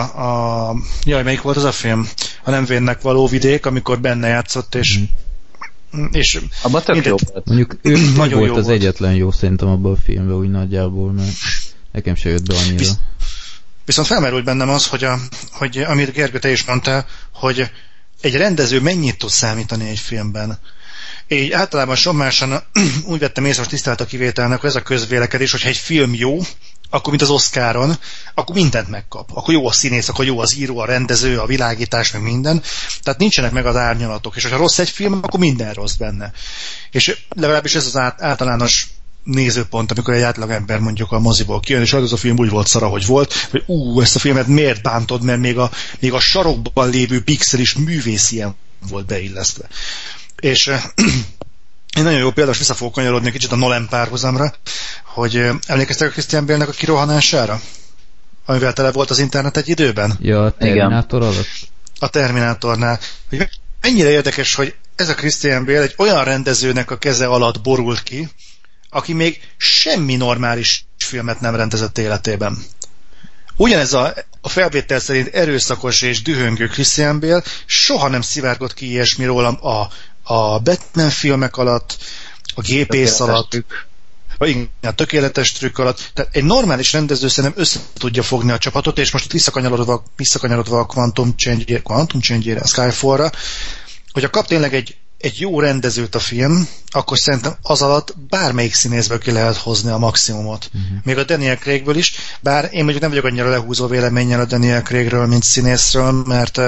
a... 0.69 0.75
Jaj, 1.03 1.23
melyik 1.23 1.41
volt 1.41 1.57
az 1.57 1.63
a 1.63 1.71
film? 1.71 2.09
A 2.43 2.49
nem 2.49 2.65
vénnek 2.65 3.01
való 3.01 3.27
vidék, 3.27 3.65
amikor 3.65 3.99
benne 3.99 4.27
játszott, 4.27 4.75
és 4.75 4.97
mm. 4.99 5.03
És 6.11 6.39
abban 6.61 6.83
tök 6.83 7.05
jó 7.05 7.15
volt. 7.31 7.45
Mondjuk 7.45 7.77
ő 7.81 7.97
nagyon 8.15 8.39
volt 8.39 8.57
az 8.57 8.65
volt. 8.65 8.81
egyetlen 8.81 9.15
jó 9.15 9.31
szerintem 9.31 9.67
abban 9.67 9.91
a 9.91 9.97
filmben 10.03 10.35
úgy 10.35 10.49
nagyjából, 10.49 11.11
mert 11.11 11.31
nekem 11.91 12.15
se 12.15 12.29
jött 12.29 12.47
be 12.47 12.55
annyira. 12.57 12.77
Visz, 12.77 12.97
viszont 13.85 14.07
felmerült 14.07 14.43
bennem 14.43 14.69
az, 14.69 14.87
hogy, 14.87 15.03
a, 15.03 15.19
hogy 15.51 15.77
amit 15.77 16.11
Gergő 16.11 16.39
te 16.39 16.51
is 16.51 16.65
mondtál, 16.65 17.05
hogy 17.33 17.71
egy 18.21 18.35
rendező 18.35 18.81
mennyit 18.81 19.17
tud 19.17 19.29
számítani 19.29 19.89
egy 19.89 19.99
filmben. 19.99 20.59
Így 21.27 21.51
általában 21.51 21.95
sommásan 21.95 22.63
úgy 23.11 23.19
vettem 23.19 23.45
észre, 23.45 23.61
hogy 23.61 23.69
tisztelt 23.69 24.01
a 24.01 24.05
kivételnek, 24.05 24.59
hogy 24.59 24.69
ez 24.69 24.75
a 24.75 24.81
közvélekedés, 24.81 25.51
hogyha 25.51 25.69
egy 25.69 25.77
film 25.77 26.13
jó, 26.13 26.39
akkor 26.95 27.09
mint 27.09 27.21
az 27.21 27.29
Oscaron, 27.29 27.95
akkor 28.33 28.55
mindent 28.55 28.89
megkap. 28.89 29.29
Akkor 29.33 29.53
jó 29.53 29.67
a 29.67 29.71
színész, 29.71 30.09
akkor 30.09 30.25
jó 30.25 30.39
az 30.39 30.55
író, 30.55 30.77
a 30.77 30.85
rendező, 30.85 31.39
a 31.39 31.45
világítás, 31.45 32.11
meg 32.11 32.21
minden. 32.21 32.61
Tehát 33.01 33.19
nincsenek 33.19 33.51
meg 33.51 33.65
az 33.65 33.75
árnyalatok. 33.75 34.35
És 34.35 34.45
ha 34.45 34.57
rossz 34.57 34.79
egy 34.79 34.89
film, 34.89 35.19
akkor 35.21 35.39
minden 35.39 35.73
rossz 35.73 35.93
benne. 35.93 36.31
És 36.91 37.17
legalábbis 37.29 37.75
ez 37.75 37.85
az 37.85 37.97
általános 38.17 38.87
nézőpont, 39.23 39.91
amikor 39.91 40.13
egy 40.13 40.21
átlag 40.21 40.49
ember 40.49 40.79
mondjuk 40.79 41.11
a 41.11 41.19
moziból 41.19 41.59
kijön, 41.59 41.81
és 41.81 41.93
az 41.93 42.13
a 42.13 42.17
film 42.17 42.37
úgy 42.37 42.49
volt 42.49 42.67
szara, 42.67 42.87
hogy 42.87 43.05
volt, 43.05 43.33
hogy 43.33 43.63
ú, 43.65 44.01
ezt 44.01 44.15
a 44.15 44.19
filmet 44.19 44.47
miért 44.47 44.81
bántod, 44.81 45.23
mert 45.23 45.39
még 45.39 45.57
a, 45.57 45.71
még 45.99 46.13
a 46.13 46.19
sarokban 46.19 46.89
lévő 46.89 47.23
pixel 47.23 47.59
is 47.59 47.73
művész 47.73 48.31
ilyen 48.31 48.55
volt 48.89 49.05
beillesztve. 49.05 49.67
És 50.39 50.71
én 51.95 52.03
nagyon 52.03 52.19
jó 52.19 52.31
példa, 52.31 52.51
vissza 52.51 52.73
fogok 52.73 52.93
kanyarodni 52.93 53.31
kicsit 53.31 53.51
a 53.51 53.55
Nolan 53.55 53.87
párhuzamra, 53.89 54.53
hogy 55.03 55.49
emlékeztek 55.67 56.07
a 56.07 56.11
Christian 56.11 56.45
Bale-nek 56.45 56.67
a 56.67 56.71
kirohanására? 56.71 57.61
Amivel 58.45 58.73
tele 58.73 58.91
volt 58.91 59.09
az 59.09 59.19
internet 59.19 59.57
egy 59.57 59.69
időben? 59.69 60.17
Ja, 60.21 60.43
a 60.43 60.51
Terminátor 60.51 61.21
alatt? 61.21 61.47
A 61.99 62.09
Terminátornál. 62.09 62.99
Hogy 63.29 63.49
mennyire 63.81 64.09
érdekes, 64.09 64.55
hogy 64.55 64.75
ez 64.95 65.09
a 65.09 65.15
Christian 65.15 65.65
Bale 65.65 65.81
egy 65.81 65.93
olyan 65.97 66.23
rendezőnek 66.23 66.91
a 66.91 66.97
keze 66.97 67.25
alatt 67.25 67.61
borult 67.61 68.03
ki, 68.03 68.29
aki 68.89 69.13
még 69.13 69.39
semmi 69.57 70.15
normális 70.15 70.85
filmet 70.97 71.39
nem 71.39 71.55
rendezett 71.55 71.97
életében. 71.97 72.57
Ugyanez 73.55 73.93
a, 73.93 74.13
a 74.41 74.49
felvétel 74.49 74.99
szerint 74.99 75.27
erőszakos 75.27 76.01
és 76.01 76.21
dühöngő 76.21 76.67
Christian 76.67 77.19
Bale 77.19 77.43
soha 77.65 78.07
nem 78.07 78.21
szivárgott 78.21 78.73
ki 78.73 78.89
ilyesmi 78.89 79.25
rólam 79.25 79.65
a, 79.65 79.87
a 80.25 80.59
Batman 80.59 81.09
filmek 81.09 81.57
alatt, 81.57 81.97
a 82.55 82.61
gépész 82.61 83.19
alatt, 83.19 83.49
trükk. 83.49 83.71
igen, 84.39 84.69
a 84.81 84.91
tökéletes 84.91 85.51
trükk 85.51 85.77
alatt. 85.77 86.11
Tehát 86.13 86.35
egy 86.35 86.43
normális 86.43 86.93
rendező 86.93 87.27
szerintem 87.27 87.61
össze 87.61 87.79
tudja 87.93 88.23
fogni 88.23 88.51
a 88.51 88.57
csapatot, 88.57 88.97
és 88.99 89.11
most 89.11 89.25
itt 89.25 89.31
visszakanyarodva, 89.31 90.03
visszakanyarodva 90.15 90.79
a 90.79 90.85
Quantum 90.85 91.35
Change-ére, 91.35 91.81
Quantum 91.81 92.21
Change-ére, 92.21 92.65
Skyfall-ra, 92.65 93.31
hogyha 94.11 94.29
kap 94.29 94.47
tényleg 94.47 94.73
egy, 94.73 94.95
egy 95.17 95.39
jó 95.39 95.59
rendezőt 95.59 96.15
a 96.15 96.19
film, 96.19 96.67
akkor 96.89 97.17
szerintem 97.17 97.55
az 97.61 97.81
alatt 97.81 98.13
bármelyik 98.29 98.73
színészből 98.73 99.19
ki 99.19 99.31
lehet 99.31 99.57
hozni 99.57 99.91
a 99.91 99.97
maximumot. 99.97 100.69
Uh-huh. 100.73 100.99
Még 101.03 101.17
a 101.17 101.23
Daniel 101.23 101.57
Craigből 101.57 101.95
is, 101.95 102.13
bár 102.41 102.69
én 102.71 102.83
mondjuk 102.83 103.01
nem 103.01 103.09
vagyok 103.09 103.25
annyira 103.25 103.49
lehúzó 103.49 103.87
véleménnyel 103.87 104.39
a 104.39 104.45
Daniel 104.45 104.81
Craigről, 104.81 105.25
mint 105.25 105.43
színészről, 105.43 106.11
mert 106.11 106.57
uh, 106.57 106.65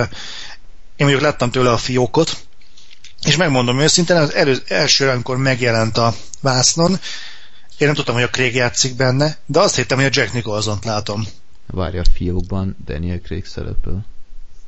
én 0.95 1.05
mondjuk 1.05 1.21
láttam 1.21 1.51
tőle 1.51 1.71
a 1.71 1.77
fiókot, 1.77 2.46
és 3.27 3.35
megmondom 3.35 3.79
őszintén, 3.79 4.15
az 4.15 4.33
elő, 4.33 4.57
első, 4.67 5.09
amikor 5.09 5.37
megjelent 5.37 5.97
a 5.97 6.15
vásznon, 6.41 6.91
én 7.77 7.87
nem 7.87 7.95
tudtam, 7.95 8.15
hogy 8.15 8.23
a 8.23 8.29
Craig 8.29 8.55
játszik 8.55 8.95
benne, 8.95 9.37
de 9.45 9.59
azt 9.59 9.75
hittem, 9.75 9.97
hogy 9.97 10.05
a 10.05 10.09
Jack 10.11 10.33
Nicholson-t 10.33 10.85
látom. 10.85 11.27
Várja, 11.65 12.01
a 12.01 12.09
fiókban 12.13 12.77
Daniel 12.85 13.19
Craig 13.19 13.45
szerepel. 13.45 14.05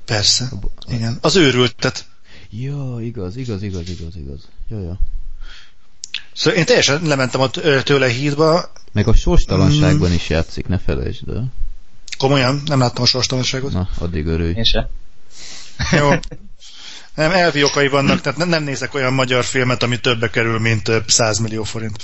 Persze, 0.06 0.50
a, 0.52 0.94
igen. 0.94 1.18
Az 1.22 1.36
őrültet. 1.36 2.06
Ja, 2.50 2.98
igaz, 3.02 3.36
igaz, 3.36 3.64
igaz, 3.64 3.90
igaz, 3.90 4.16
igaz. 4.16 4.48
Ja, 4.70 4.82
ja. 4.82 5.00
Szóval 6.34 6.60
én 6.60 6.66
teljesen 6.66 7.02
lementem 7.04 7.42
ott 7.42 7.54
tőle 7.84 8.08
hídba. 8.08 8.72
Meg 8.92 9.08
a 9.08 9.14
sorstalanságban 9.14 10.10
mm. 10.10 10.14
is 10.14 10.30
játszik, 10.30 10.68
ne 10.68 10.78
felejtsd 10.78 11.30
el. 11.30 11.52
Komolyan? 12.18 12.62
Nem 12.66 12.80
láttam 12.80 13.04
a 13.04 13.06
sorstalanságot? 13.06 13.72
Na, 13.72 13.90
addig 13.98 14.26
örülj. 14.26 14.54
Én 14.54 14.64
se. 14.64 14.90
Jó. 15.92 16.10
Nem, 17.20 17.32
elvi 17.32 17.64
okai 17.64 17.88
vannak, 17.88 18.22
tehát 18.22 18.46
nem, 18.46 18.64
nézek 18.64 18.94
olyan 18.94 19.14
magyar 19.14 19.44
filmet, 19.44 19.84
ami 19.84 20.00
többe 20.00 20.30
kerül, 20.30 20.60
mint 20.60 20.92
100 21.08 21.38
millió 21.38 21.64
forint. 21.64 21.98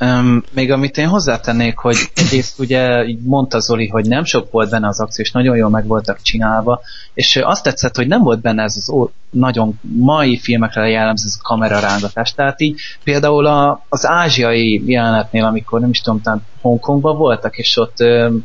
Um, 0.00 0.42
még 0.52 0.70
amit 0.72 0.96
én 0.96 1.08
hozzátennék, 1.08 1.78
hogy 1.78 1.96
egyrészt 2.14 2.58
ugye 2.58 3.04
így 3.04 3.22
mondta 3.22 3.60
Zoli, 3.60 3.88
hogy 3.88 4.06
nem 4.06 4.24
sok 4.24 4.50
volt 4.50 4.70
benne 4.70 4.88
az 4.88 5.00
akció, 5.00 5.24
és 5.24 5.30
nagyon 5.30 5.56
jól 5.56 5.70
meg 5.70 5.86
voltak 5.86 6.22
csinálva, 6.22 6.80
és 7.14 7.36
azt 7.36 7.62
tetszett, 7.62 7.96
hogy 7.96 8.06
nem 8.06 8.22
volt 8.22 8.40
benne 8.40 8.62
ez 8.62 8.76
az 8.76 8.88
ó, 8.88 9.10
nagyon 9.30 9.80
mai 9.82 10.38
filmekre 10.38 10.88
jellemző 10.88 11.28
kamerarángatás. 11.42 12.34
Tehát 12.34 12.60
így 12.60 12.80
például 13.04 13.46
a, 13.46 13.84
az 13.88 14.06
ázsiai 14.06 14.82
jelenetnél, 14.86 15.44
amikor 15.44 15.80
nem 15.80 15.90
is 15.90 16.00
tudom, 16.00 16.22
talán 16.22 16.42
Hongkongban 16.60 17.16
voltak, 17.16 17.56
és 17.58 17.76
ott 17.76 18.00
ö, 18.00 18.36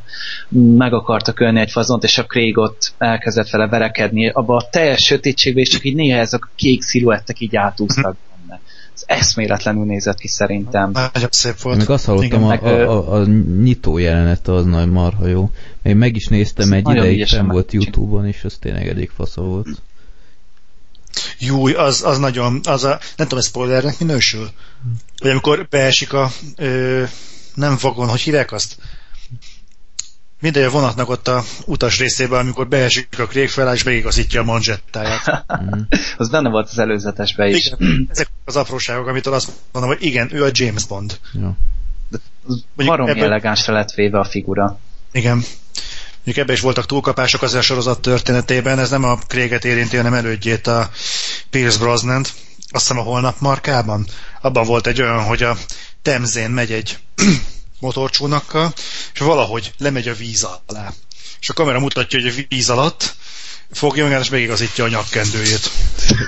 meg 0.49 0.93
akartak 0.93 1.39
ölni 1.39 1.60
egy 1.60 1.71
fazont, 1.71 2.04
és 2.04 2.17
a 2.17 2.25
Craig 2.25 2.58
ott 2.58 2.93
elkezdett 2.97 3.49
vele 3.49 3.67
verekedni, 3.67 4.30
abba 4.30 4.56
a 4.56 4.67
teljes 4.71 5.04
sötétségben, 5.04 5.63
és 5.63 5.69
csak 5.69 5.86
így 5.86 5.95
néha 5.95 6.19
ezek 6.19 6.45
a 6.45 6.49
kék 6.56 6.82
sziluettek 6.82 7.39
így 7.39 7.56
átúztak 7.56 8.15
ez 8.95 9.04
eszméletlenül 9.06 9.86
nézett 9.86 10.17
ki 10.17 10.27
szerintem. 10.27 10.91
Nagyon 10.91 11.30
szép 11.32 11.60
volt. 11.60 11.77
Még 11.77 11.89
azt 11.89 12.06
hallottam, 12.06 12.43
a, 12.43 12.54
a, 12.54 12.89
a, 12.89 13.13
a 13.13 13.25
nyitó 13.62 13.97
jelenet 13.97 14.47
az 14.47 14.65
nagy 14.65 14.89
marha 14.89 15.27
jó. 15.27 15.49
Én 15.84 15.95
meg 15.95 16.15
is 16.15 16.27
néztem 16.27 16.71
egy 16.73 16.89
ideig, 16.89 17.25
sem 17.25 17.47
volt 17.47 17.73
Youtube-on, 17.73 18.27
és 18.27 18.43
az 18.43 18.58
tényleg 18.60 18.88
elég 18.88 19.12
fasza 19.15 19.41
volt. 19.41 19.67
Júj, 21.39 21.73
az, 21.73 22.04
az 22.04 22.17
nagyon, 22.17 22.60
az 22.63 22.84
a, 22.84 22.89
nem 22.89 23.27
tudom, 23.27 23.39
ez 23.39 23.45
spoilernek 23.45 23.99
minősül? 23.99 24.49
Vagy 25.17 25.32
amikor 25.32 25.67
beesik 25.69 26.13
a, 26.13 26.32
ö, 26.56 27.04
nem 27.54 27.77
vagon, 27.82 28.08
hogy 28.08 28.21
hívják 28.21 28.51
azt? 28.51 28.77
Mindegy 30.41 30.63
a 30.63 30.69
vonatnak 30.69 31.10
ott 31.10 31.27
a 31.27 31.43
utas 31.65 31.99
részében, 31.99 32.39
amikor 32.39 32.67
beesik 32.67 33.19
a 33.19 33.25
krék 33.25 33.49
fel, 33.49 33.73
és 33.73 33.84
végigazítja 33.84 34.41
a 34.41 34.43
manzsettáját. 34.43 35.45
az 36.17 36.30
benne 36.30 36.49
volt 36.49 36.69
az 36.69 36.80
előzetesben 36.80 37.47
is. 37.47 37.65
Igen, 37.65 38.08
ezek 38.12 38.27
az 38.45 38.56
apróságok, 38.56 39.08
amitől 39.08 39.34
azt 39.34 39.51
mondom, 39.71 39.91
hogy 39.91 40.04
igen, 40.06 40.30
ő 40.36 40.43
a 40.43 40.49
James 40.51 40.86
Bond. 40.86 41.19
Ja. 41.34 41.58
Baromi 42.75 43.10
ebben... 43.10 43.23
elegánsra 43.23 43.73
lett 43.73 43.91
véve 43.91 44.19
a 44.19 44.23
figura. 44.23 44.80
Igen. 45.12 45.43
Mondjuk 46.15 46.38
ebben 46.38 46.56
is 46.56 46.62
voltak 46.62 46.86
túlkapások 46.86 47.41
az 47.41 47.62
sorozat 47.62 48.01
történetében, 48.01 48.80
ez 48.80 48.89
nem 48.89 49.04
a 49.04 49.19
Kréget 49.27 49.65
érinti, 49.65 49.95
hanem 49.95 50.13
elődjét 50.13 50.67
a 50.67 50.89
Pierce 51.49 51.80
Brosnan, 51.80 52.19
azt 52.19 52.88
hiszem 52.88 52.97
a 52.97 53.01
holnap 53.01 53.39
markában. 53.39 54.06
Abban 54.41 54.65
volt 54.65 54.88
egy 54.88 55.01
olyan, 55.01 55.23
hogy 55.23 55.43
a 55.43 55.58
Temzén 56.01 56.49
megy 56.49 56.71
egy 56.71 56.97
motorcsónakkal, 57.82 58.74
és 59.13 59.20
valahogy 59.20 59.74
lemegy 59.78 60.08
a 60.08 60.13
víz 60.13 60.48
alá. 60.65 60.94
És 61.39 61.50
a 61.50 61.54
kamera 61.54 61.80
mutatja, 61.80 62.20
hogy 62.22 62.30
a 62.30 62.46
víz 62.48 62.70
alatt 62.70 63.15
fogja 63.72 64.08
meg, 64.08 64.20
és 64.20 64.30
megigazítja 64.30 64.84
a 64.84 64.88
nyakkendőjét. 64.88 65.72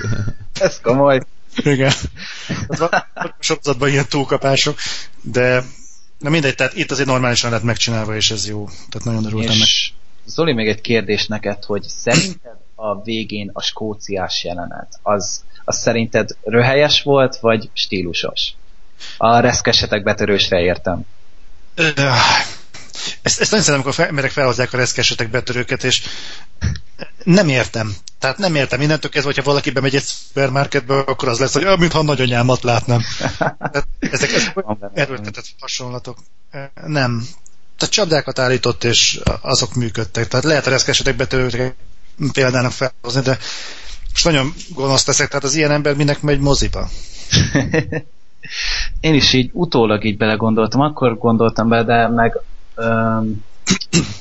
Ez 0.60 0.80
komoly. 0.80 1.20
Igen. 1.56 1.92
Az 2.66 2.80
a 2.80 3.08
sorozatban 3.38 3.88
ilyen 3.88 4.08
túlkapások, 4.08 4.78
de 5.22 5.64
na 6.18 6.30
mindegy, 6.30 6.54
tehát 6.54 6.74
itt 6.74 6.90
azért 6.90 7.08
normálisan 7.08 7.50
lett 7.50 7.62
megcsinálva, 7.62 8.16
és 8.16 8.30
ez 8.30 8.48
jó. 8.48 8.66
Tehát 8.66 9.04
nagyon 9.04 9.24
örültem 9.24 9.58
meg. 9.58 9.68
Zoli, 10.26 10.52
még 10.52 10.68
egy 10.68 10.80
kérdés 10.80 11.26
neked, 11.26 11.64
hogy 11.64 11.82
szerinted 11.82 12.56
a 12.74 13.02
végén 13.02 13.50
a 13.52 13.62
skóciás 13.62 14.44
jelenet, 14.44 14.98
az, 15.02 15.44
az 15.64 15.78
szerinted 15.78 16.28
röhelyes 16.42 17.02
volt, 17.02 17.36
vagy 17.36 17.70
stílusos? 17.72 18.52
A 19.16 19.38
reszkesetek 19.38 20.02
betörősre 20.02 20.60
értem. 20.60 21.06
Ezt, 21.74 23.40
ezt 23.40 23.50
nagyon 23.50 23.64
szeretem, 23.64 23.74
amikor 23.74 23.94
fel, 23.94 24.06
emberek 24.06 24.30
felhozzák 24.30 24.72
a 24.72 24.76
reszkesetek 24.76 25.30
betörőket, 25.30 25.84
és 25.84 26.02
nem 27.24 27.48
értem. 27.48 27.94
Tehát 28.18 28.38
nem 28.38 28.54
értem. 28.54 28.80
Innentől 28.80 29.10
kezdve, 29.10 29.32
hogyha 29.34 29.50
valaki 29.50 29.70
bemegy 29.70 29.94
egy 29.94 30.02
szupermarketbe, 30.02 30.94
akkor 30.98 31.28
az 31.28 31.38
lesz, 31.38 31.52
hogy 31.52 31.78
mintha 31.78 32.02
nagyanyámat 32.02 32.62
látnám. 32.62 33.02
Tehát 33.38 33.88
ezek, 33.98 34.32
ezek 34.32 34.64
erőltetett 34.94 35.46
hasonlatok. 35.58 36.18
Nem. 36.86 37.26
Tehát 37.78 37.94
csapdákat 37.94 38.38
állított, 38.38 38.84
és 38.84 39.20
azok 39.40 39.74
működtek. 39.74 40.28
Tehát 40.28 40.44
lehet 40.44 40.66
a 40.66 40.70
reszkesetek 40.70 41.16
betörőket 41.16 41.74
példának 42.32 42.72
felhozni, 42.72 43.20
de 43.20 43.38
most 44.10 44.24
nagyon 44.24 44.54
gonosz 44.68 45.04
teszek, 45.04 45.28
tehát 45.28 45.44
az 45.44 45.54
ilyen 45.54 45.70
ember 45.70 45.94
minek 45.94 46.20
megy 46.20 46.40
moziba? 46.40 46.90
Én 49.00 49.14
is 49.14 49.32
így 49.32 49.50
utólag 49.52 50.04
így 50.04 50.16
belegondoltam, 50.16 50.80
akkor 50.80 51.18
gondoltam 51.18 51.68
be, 51.68 51.82
de 51.82 52.08
meg 52.08 52.40
öm, 52.74 53.44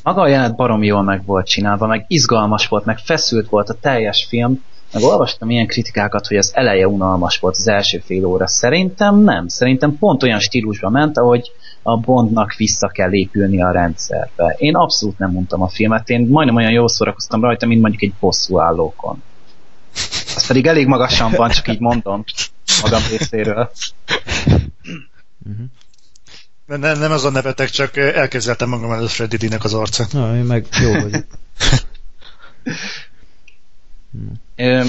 maga 0.04 0.22
a 0.22 0.28
jelenet 0.28 0.56
barom 0.56 0.84
jól 0.84 1.04
meg 1.04 1.26
volt 1.26 1.48
csinálva, 1.48 1.88
meg 1.88 2.06
izgalmas 2.08 2.68
volt, 2.68 2.86
meg 2.86 2.98
feszült 2.98 3.50
volt 3.50 3.70
a 3.70 3.78
teljes 3.82 4.26
film, 4.30 4.64
meg 4.94 5.04
olvastam 5.04 5.50
ilyen 5.50 5.68
kritikákat, 5.68 6.28
hogy 6.28 6.38
az 6.38 6.52
eleje 6.56 6.88
unalmas 6.88 7.40
volt 7.40 7.56
az 7.56 7.68
első 7.68 8.02
fél 8.06 8.26
óra. 8.26 8.48
Szerintem 8.48 9.20
nem. 9.20 9.48
Szerintem 9.48 9.98
pont 9.98 10.24
olyan 10.24 10.40
stílusba 10.40 10.90
ment, 10.90 11.18
ahogy 11.18 11.52
a 11.82 11.98
Bondnak 11.98 12.54
vissza 12.54 12.88
kell 12.88 13.14
épülni 13.14 13.62
a 13.62 13.72
rendszerbe. 13.72 14.56
Én 14.58 14.76
abszolút 14.76 15.18
nem 15.18 15.32
mondtam 15.32 15.62
a 15.62 15.68
filmet, 15.68 16.10
én 16.10 16.28
majdnem 16.30 16.56
olyan 16.56 16.72
jól 16.72 16.90
szórakoztam 16.90 17.42
rajta, 17.42 17.66
mint 17.66 17.82
mondjuk 17.82 18.02
egy 18.02 18.14
bosszú 18.20 18.60
állókon. 18.60 19.24
Az 20.36 20.48
pedig 20.48 20.68
elég 20.68 20.88
magasan 20.88 21.32
van, 21.32 21.50
csak 21.50 21.68
így 21.68 21.80
mondom 21.80 22.24
magam 22.82 23.02
részéről. 23.10 23.70
Nem, 26.65 26.99
nem 26.99 27.12
azon 27.12 27.32
nevetek, 27.32 27.69
csak 27.69 27.97
elképzeltem 27.97 28.69
magam 28.69 28.91
előtt 28.91 29.10
Freddy 29.10 29.38
D-nek 29.38 29.63
az 29.63 29.73
arca. 29.73 30.06
Na, 30.12 30.36
én 30.36 30.43
meg 30.43 30.67
jó 30.82 30.91
vagyok. 30.91 31.25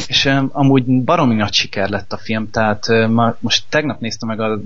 és 0.06 0.30
amúgy 0.52 0.84
baromi 0.84 1.34
nagy 1.34 1.52
siker 1.52 1.88
lett 1.88 2.12
a 2.12 2.18
film, 2.18 2.50
tehát 2.50 2.86
most 3.40 3.64
tegnap 3.68 4.00
néztem 4.00 4.28
meg 4.28 4.40
a 4.40 4.60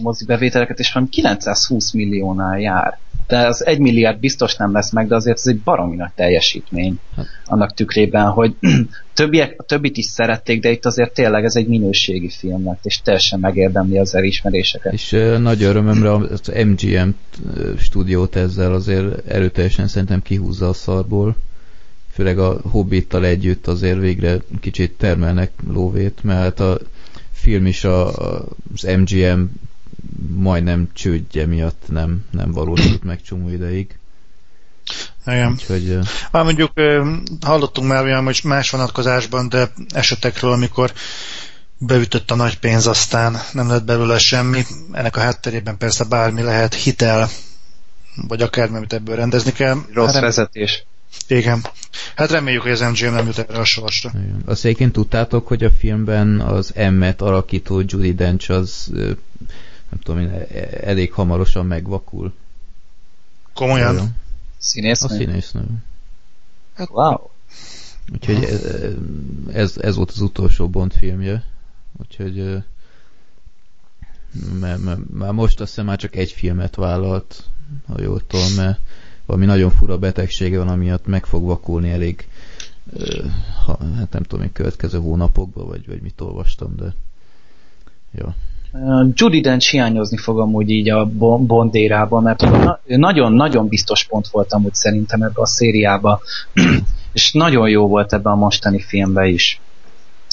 mozi 0.00 0.24
bevételeket, 0.24 0.78
és 0.78 0.92
valami 0.92 1.10
920 1.10 1.92
milliónál 1.92 2.60
jár. 2.60 2.98
De 3.32 3.46
az 3.46 3.66
egy 3.66 3.78
milliárd 3.78 4.20
biztos 4.20 4.56
nem 4.56 4.72
lesz 4.72 4.92
meg, 4.92 5.08
de 5.08 5.14
azért 5.14 5.36
ez 5.36 5.46
egy 5.46 5.58
baromi 5.58 5.96
nagy 5.96 6.10
teljesítmény 6.14 6.98
hát. 7.16 7.26
annak 7.44 7.74
tükrében, 7.74 8.26
hogy 8.26 8.54
többiek, 9.14 9.54
a 9.58 9.62
többit 9.62 9.96
is 9.96 10.04
szerették, 10.04 10.60
de 10.60 10.70
itt 10.70 10.84
azért 10.84 11.14
tényleg 11.14 11.44
ez 11.44 11.56
egy 11.56 11.66
minőségi 11.66 12.28
film 12.28 12.64
lett, 12.64 12.80
és 12.82 13.00
teljesen 13.04 13.40
megérdemli 13.40 13.98
az 13.98 14.14
elismeréseket. 14.14 14.92
És 14.92 15.12
uh, 15.12 15.38
nagy 15.38 15.62
örömömre 15.62 16.12
az 16.12 16.52
MGM 16.66 17.08
stúdiót 17.78 18.36
ezzel 18.36 18.72
azért 18.72 19.28
erőteljesen 19.28 19.88
szerintem 19.88 20.22
kihúzza 20.22 20.68
a 20.68 20.72
szarból 20.72 21.36
főleg 22.12 22.38
a 22.38 22.60
Hobbittal 22.70 23.24
együtt 23.24 23.66
azért 23.66 23.98
végre 23.98 24.36
kicsit 24.60 24.92
termelnek 24.98 25.50
lóvét, 25.68 26.18
mert 26.22 26.60
a 26.60 26.78
film 27.32 27.66
is 27.66 27.84
a, 27.84 28.08
az 28.74 28.82
MGM 28.98 29.42
majdnem 30.36 30.88
csődje 30.92 31.46
miatt 31.46 31.82
nem, 31.88 32.24
nem 32.30 32.52
valósult 32.52 33.02
meg 33.02 33.22
csomó 33.22 33.48
ideig. 33.48 33.96
Igen. 35.26 35.50
Úgyhogy, 35.50 35.98
Már 36.30 36.44
mondjuk 36.44 36.72
hallottunk 37.40 37.88
már 37.88 38.04
olyan 38.04 38.24
hogy 38.24 38.40
más 38.44 38.70
vonatkozásban, 38.70 39.48
de 39.48 39.72
esetekről, 39.88 40.52
amikor 40.52 40.92
beütött 41.78 42.30
a 42.30 42.34
nagy 42.34 42.58
pénz, 42.58 42.86
aztán 42.86 43.36
nem 43.52 43.68
lett 43.68 43.84
belőle 43.84 44.18
semmi. 44.18 44.64
Ennek 44.92 45.16
a 45.16 45.20
hátterében 45.20 45.76
persze 45.76 46.04
bármi 46.04 46.42
lehet, 46.42 46.74
hitel, 46.74 47.28
vagy 48.28 48.42
akármi, 48.42 48.76
amit 48.76 48.92
ebből 48.92 49.16
rendezni 49.16 49.52
kell. 49.52 49.76
Rossz 49.92 50.12
hát, 50.12 50.22
vezetés. 50.22 50.84
Igen. 51.26 51.64
Hát 52.16 52.30
reméljük, 52.30 52.62
hogy 52.62 52.70
az 52.70 52.80
MGM 52.80 53.12
nem 53.12 53.26
jut 53.26 53.38
erre 53.38 53.58
a 53.58 53.64
sorsra. 53.64 54.10
Igen. 54.14 54.42
Azt 54.46 54.64
egyébként 54.64 54.92
tudtátok, 54.92 55.46
hogy 55.46 55.64
a 55.64 55.70
filmben 55.70 56.40
az 56.40 56.72
M-et 56.90 57.20
alakító 57.20 57.82
Judy 57.86 58.14
Dench 58.14 58.50
az 58.50 58.90
nem 59.92 60.00
tudom, 60.02 60.18
e- 60.18 60.46
elég 60.80 61.12
hamarosan 61.12 61.66
megvakul. 61.66 62.32
Komolyan? 63.54 63.96
A 63.96 64.04
Színésznő? 64.58 65.14
A 65.14 65.18
színésznő. 65.18 65.64
Hát, 66.74 66.88
wow. 66.90 67.16
Úgyhogy 68.12 68.44
ez, 69.52 69.76
ez 69.76 69.96
volt 69.96 70.10
az 70.10 70.20
utolsó 70.20 70.68
Bond 70.68 70.92
filmje. 70.92 71.44
Úgyhogy 72.00 72.62
mert, 74.60 74.82
mert, 74.82 75.00
már 75.10 75.32
most 75.32 75.60
azt 75.60 75.70
hiszem 75.70 75.84
már 75.84 75.98
csak 75.98 76.16
egy 76.16 76.30
filmet 76.30 76.74
vállalt, 76.74 77.44
ha 77.86 78.02
jól 78.02 78.26
tudom, 78.26 78.52
mert 78.54 78.78
valami 79.26 79.46
nagyon 79.46 79.70
fura 79.70 79.98
betegsége 79.98 80.58
van, 80.58 80.68
amiatt 80.68 81.06
meg 81.06 81.26
fog 81.26 81.44
vakulni 81.44 81.90
elég 81.90 82.28
ha, 83.64 83.78
hát 83.96 84.12
nem 84.12 84.22
tudom, 84.22 84.40
még 84.40 84.52
következő 84.52 84.98
hónapokban, 84.98 85.66
vagy, 85.66 85.86
vagy 85.86 86.00
mit 86.00 86.20
olvastam, 86.20 86.76
de 86.76 86.94
jó. 88.10 88.34
Judy 89.14 89.40
Dench 89.40 89.70
hiányozni 89.70 90.16
fog 90.16 90.38
amúgy 90.40 90.70
így 90.70 90.90
a 90.90 91.06
Bondérában, 91.38 92.22
mert 92.22 92.44
nagyon-nagyon 92.86 93.68
biztos 93.68 94.04
pont 94.04 94.28
volt 94.28 94.52
amúgy 94.52 94.74
szerintem 94.74 95.22
ebbe 95.22 95.40
a 95.40 95.46
szériába, 95.46 96.20
és 97.12 97.32
nagyon 97.32 97.68
jó 97.68 97.88
volt 97.88 98.12
ebben 98.12 98.32
a 98.32 98.36
mostani 98.36 98.80
filmben 98.80 99.26
is, 99.26 99.60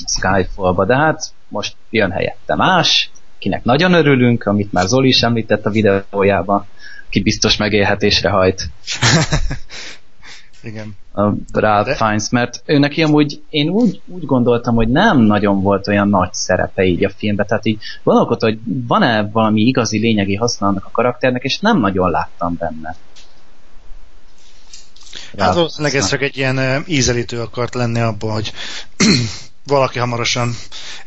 Skyfall-ba, 0.05 0.85
de 0.85 0.95
hát 0.95 1.33
most 1.47 1.75
jön 1.89 2.11
helyette 2.11 2.55
más, 2.55 3.11
kinek 3.39 3.63
nagyon 3.63 3.93
örülünk, 3.93 4.45
amit 4.45 4.71
már 4.71 4.87
Zoli 4.87 5.07
is 5.07 5.21
említett 5.21 5.65
a 5.65 5.69
videójában, 5.69 6.65
ki 7.09 7.21
biztos 7.21 7.57
megélhetésre 7.57 8.29
hajt. 8.29 8.69
Igen. 10.63 10.95
A 11.11 11.21
Ralph 11.51 11.87
De... 11.87 11.95
Fiennes, 11.95 12.29
mert 12.29 12.61
ő 12.65 12.77
neki 12.77 13.03
amúgy, 13.03 13.43
én 13.49 13.69
úgy, 13.69 14.01
úgy 14.05 14.25
gondoltam, 14.25 14.75
hogy 14.75 14.87
nem 14.87 15.19
nagyon 15.19 15.61
volt 15.61 15.87
olyan 15.87 16.09
nagy 16.09 16.33
szerepe 16.33 16.83
így 16.83 17.03
a 17.03 17.09
filmben, 17.09 17.45
tehát 17.47 17.65
így 17.65 17.81
gondolkodtam, 18.03 18.49
hogy 18.49 18.59
van-e 18.87 19.29
valami 19.31 19.61
igazi 19.61 19.99
lényegi 19.99 20.35
használatnak 20.35 20.85
a 20.85 20.91
karakternek, 20.91 21.43
és 21.43 21.59
nem 21.59 21.79
nagyon 21.79 22.09
láttam 22.09 22.55
benne. 22.59 22.95
Hát 25.37 25.53
valószínűleg 25.53 25.95
ez 25.95 26.09
csak 26.09 26.21
egy 26.21 26.37
ilyen 26.37 26.83
ízelítő 26.87 27.41
akart 27.41 27.73
lenni 27.73 27.99
abban, 27.99 28.31
hogy 28.31 28.53
valaki 29.65 29.99
hamarosan 29.99 30.55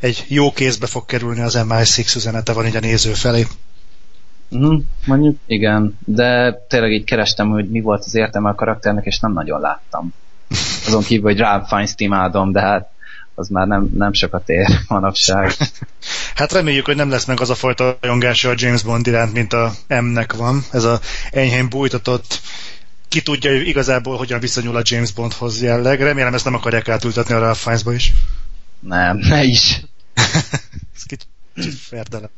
egy 0.01 0.25
jó 0.29 0.53
kézbe 0.53 0.87
fog 0.87 1.05
kerülni 1.05 1.41
az 1.41 1.59
MI6 1.69 2.17
üzenete 2.17 2.53
van 2.53 2.67
így 2.67 2.77
a 2.77 2.81
néző 2.81 3.13
felé. 3.13 3.47
Uh-huh, 4.53 4.83
mondjuk 5.07 5.37
igen, 5.47 5.99
de 6.05 6.53
tényleg 6.69 6.93
így 6.93 7.05
kerestem, 7.05 7.51
hogy 7.51 7.71
mi 7.71 7.81
volt 7.81 8.05
az 8.05 8.15
értelme 8.15 8.49
a 8.49 8.55
karakternek, 8.55 9.05
és 9.05 9.19
nem 9.19 9.33
nagyon 9.33 9.61
láttam. 9.61 10.15
Azon 10.87 11.03
kívül, 11.03 11.25
hogy 11.25 11.39
Ralph 11.39 11.69
Fiennes 11.69 11.93
imádom, 11.97 12.53
de 12.53 12.61
hát 12.61 12.91
az 13.35 13.49
már 13.49 13.67
nem, 13.67 13.91
nem 13.95 14.13
sokat 14.13 14.49
ér 14.49 14.67
manapság. 14.89 15.53
hát 16.35 16.53
reméljük, 16.53 16.87
hogy 16.87 16.97
nem 16.97 17.11
lesz 17.11 17.25
meg 17.25 17.41
az 17.41 17.51
a 17.51 17.55
fajta 17.55 17.99
jongása 18.01 18.49
a 18.49 18.55
James 18.57 18.83
Bond 18.83 19.07
iránt, 19.07 19.33
mint 19.33 19.53
a 19.53 19.73
M-nek 19.89 20.33
van. 20.33 20.65
Ez 20.71 20.85
a 20.85 21.01
enyhén 21.31 21.69
bújtatott 21.69 22.41
ki 23.09 23.23
tudja 23.23 23.53
igazából, 23.61 24.17
hogyan 24.17 24.41
viszonyul 24.41 24.77
a 24.77 24.83
James 24.85 25.13
Bondhoz 25.13 25.63
jelleg. 25.63 26.01
Remélem 26.01 26.35
ezt 26.35 26.45
nem 26.45 26.55
akarják 26.55 26.89
átültetni 26.89 27.35
a 27.35 27.39
Ralph 27.39 27.59
Fiennesba 27.59 27.93
is. 27.93 28.13
Nem, 28.81 29.17
ne 29.17 29.43
is. 29.43 29.81
Ez 30.97 31.03
kicsit 31.07 31.27
ferdele. 31.75 32.31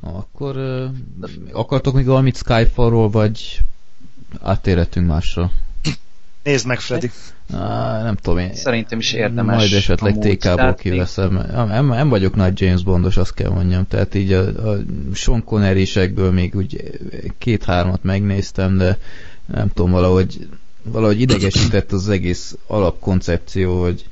Akkor 0.00 0.56
uh, 0.56 1.28
akartok 1.52 1.94
még 1.94 2.06
valamit 2.06 2.36
Skyfallról, 2.36 3.10
vagy 3.10 3.60
áttérhetünk 4.40 5.06
másra? 5.06 5.50
Nézd 6.42 6.66
meg, 6.66 6.80
Freddy. 6.80 7.10
Á, 7.52 8.02
nem 8.02 8.14
tudom 8.14 8.38
én. 8.38 8.54
Szerintem 8.54 8.98
is 8.98 9.12
érdemes. 9.12 9.56
Majd 9.56 9.72
esetleg 9.72 10.18
TK-ból 10.18 10.74
kiveszem. 10.74 11.46
Nem, 11.52 11.86
nem 11.86 12.08
vagyok 12.08 12.34
nagy 12.34 12.60
James 12.60 12.82
Bondos, 12.82 13.16
azt 13.16 13.34
kell 13.34 13.50
mondjam. 13.50 13.86
Tehát 13.88 14.14
így 14.14 14.32
a, 14.32 14.70
a 14.70 14.76
Sean 15.14 15.44
Connery-sekből 15.44 16.32
még 16.32 16.54
úgy 16.54 16.98
két-hármat 17.38 18.02
megnéztem, 18.02 18.76
de 18.76 18.98
nem 19.46 19.68
tudom, 19.68 19.90
valahogy, 19.90 20.48
valahogy 20.82 21.20
idegesített 21.20 21.92
az 21.92 22.08
egész 22.08 22.56
alapkoncepció, 22.66 23.82
hogy 23.82 24.04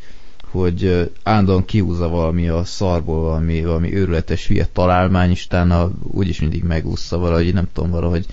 hogy 0.53 1.11
állandóan 1.23 1.65
kihúzza 1.65 2.09
valami 2.09 2.49
a 2.49 2.65
szarból, 2.65 3.21
valami, 3.21 3.65
valami 3.65 3.95
őrületes 3.95 4.47
hülye 4.47 4.69
találmány, 4.73 5.31
és 5.31 5.45
utána 5.45 5.91
úgyis 6.03 6.41
mindig 6.41 6.63
megúszza 6.63 7.19
valahogy, 7.19 7.55
nem 7.55 7.69
tudom, 7.73 7.91
valahogy 7.91 8.27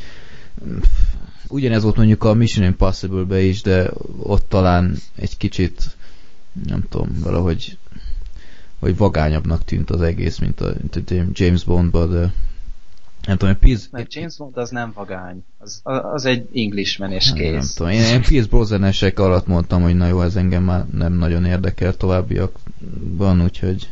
ugyanez 1.47 1.83
volt 1.83 1.95
mondjuk 1.95 2.23
a 2.23 2.33
Mission 2.33 2.65
Impossible-be 2.65 3.41
is, 3.41 3.61
de 3.61 3.91
ott 4.17 4.49
talán 4.49 4.95
egy 5.15 5.37
kicsit 5.37 5.97
nem 6.67 6.83
tudom, 6.89 7.09
valahogy 7.23 7.77
vagy 8.79 8.97
vagányabbnak 8.97 9.63
tűnt 9.63 9.89
az 9.89 10.01
egész, 10.01 10.37
mint 10.37 10.61
a, 10.61 10.73
mint 10.79 11.11
a 11.11 11.13
James 11.33 11.63
Bondba, 11.63 12.05
de 12.05 12.33
nem 13.27 13.37
tudom, 13.37 13.57
Pierce... 13.59 13.87
Mert 13.91 14.13
James 14.13 14.37
Bond 14.37 14.57
az 14.57 14.69
nem 14.69 14.91
vagány. 14.95 15.43
Az, 15.57 15.81
az 15.83 16.25
egy 16.25 16.47
Englishman 16.53 17.11
és 17.11 17.33
kész. 17.33 17.51
Nem 17.51 17.67
tudom, 17.75 17.91
én, 17.91 18.13
én 18.13 18.21
Pierce 18.21 18.49
Brosnanesek 18.49 19.19
alatt 19.19 19.47
mondtam, 19.47 19.81
hogy 19.81 19.95
na 19.95 20.07
jó, 20.07 20.21
ez 20.21 20.35
engem 20.35 20.63
már 20.63 20.85
nem 20.85 21.13
nagyon 21.13 21.45
érdekel 21.45 21.97
továbbiakban, 21.97 23.41
úgyhogy 23.41 23.89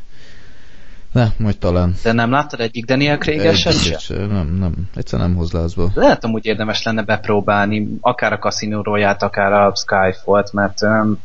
Ne, 1.12 1.28
majd 1.38 1.58
talán. 1.58 1.96
De 2.04 2.12
nem 2.12 2.32
láttad 2.32 2.60
egyik 2.60 2.86
Daniel 2.86 3.18
craig 3.18 3.56
se? 3.56 4.16
Nem, 4.16 4.56
nem. 4.60 4.74
Egyszer 4.96 5.20
nem 5.20 5.36
hoz 5.36 5.52
lázba. 5.52 5.92
Lehet 5.94 6.24
amúgy 6.24 6.46
érdemes 6.46 6.84
lenne 6.84 7.04
bepróbálni, 7.04 7.98
akár 8.02 8.34
a 8.34 8.38
Casino 8.38 8.82
Royale-t, 8.82 9.22
akár 9.22 9.54
a 9.54 9.74
Skyfall-t, 9.76 10.54
mert 10.54 10.82
um, 10.82 11.20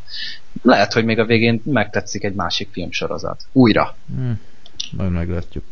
lehet, 0.63 0.93
hogy 0.93 1.05
még 1.05 1.19
a 1.19 1.25
végén 1.25 1.63
megtetszik 1.65 2.25
egy 2.25 2.35
másik 2.35 2.69
filmsorozat. 2.73 3.47
Újra. 3.53 3.95
Hmm, 4.17 4.41
majd 4.91 5.11
meglátjuk. 5.11 5.65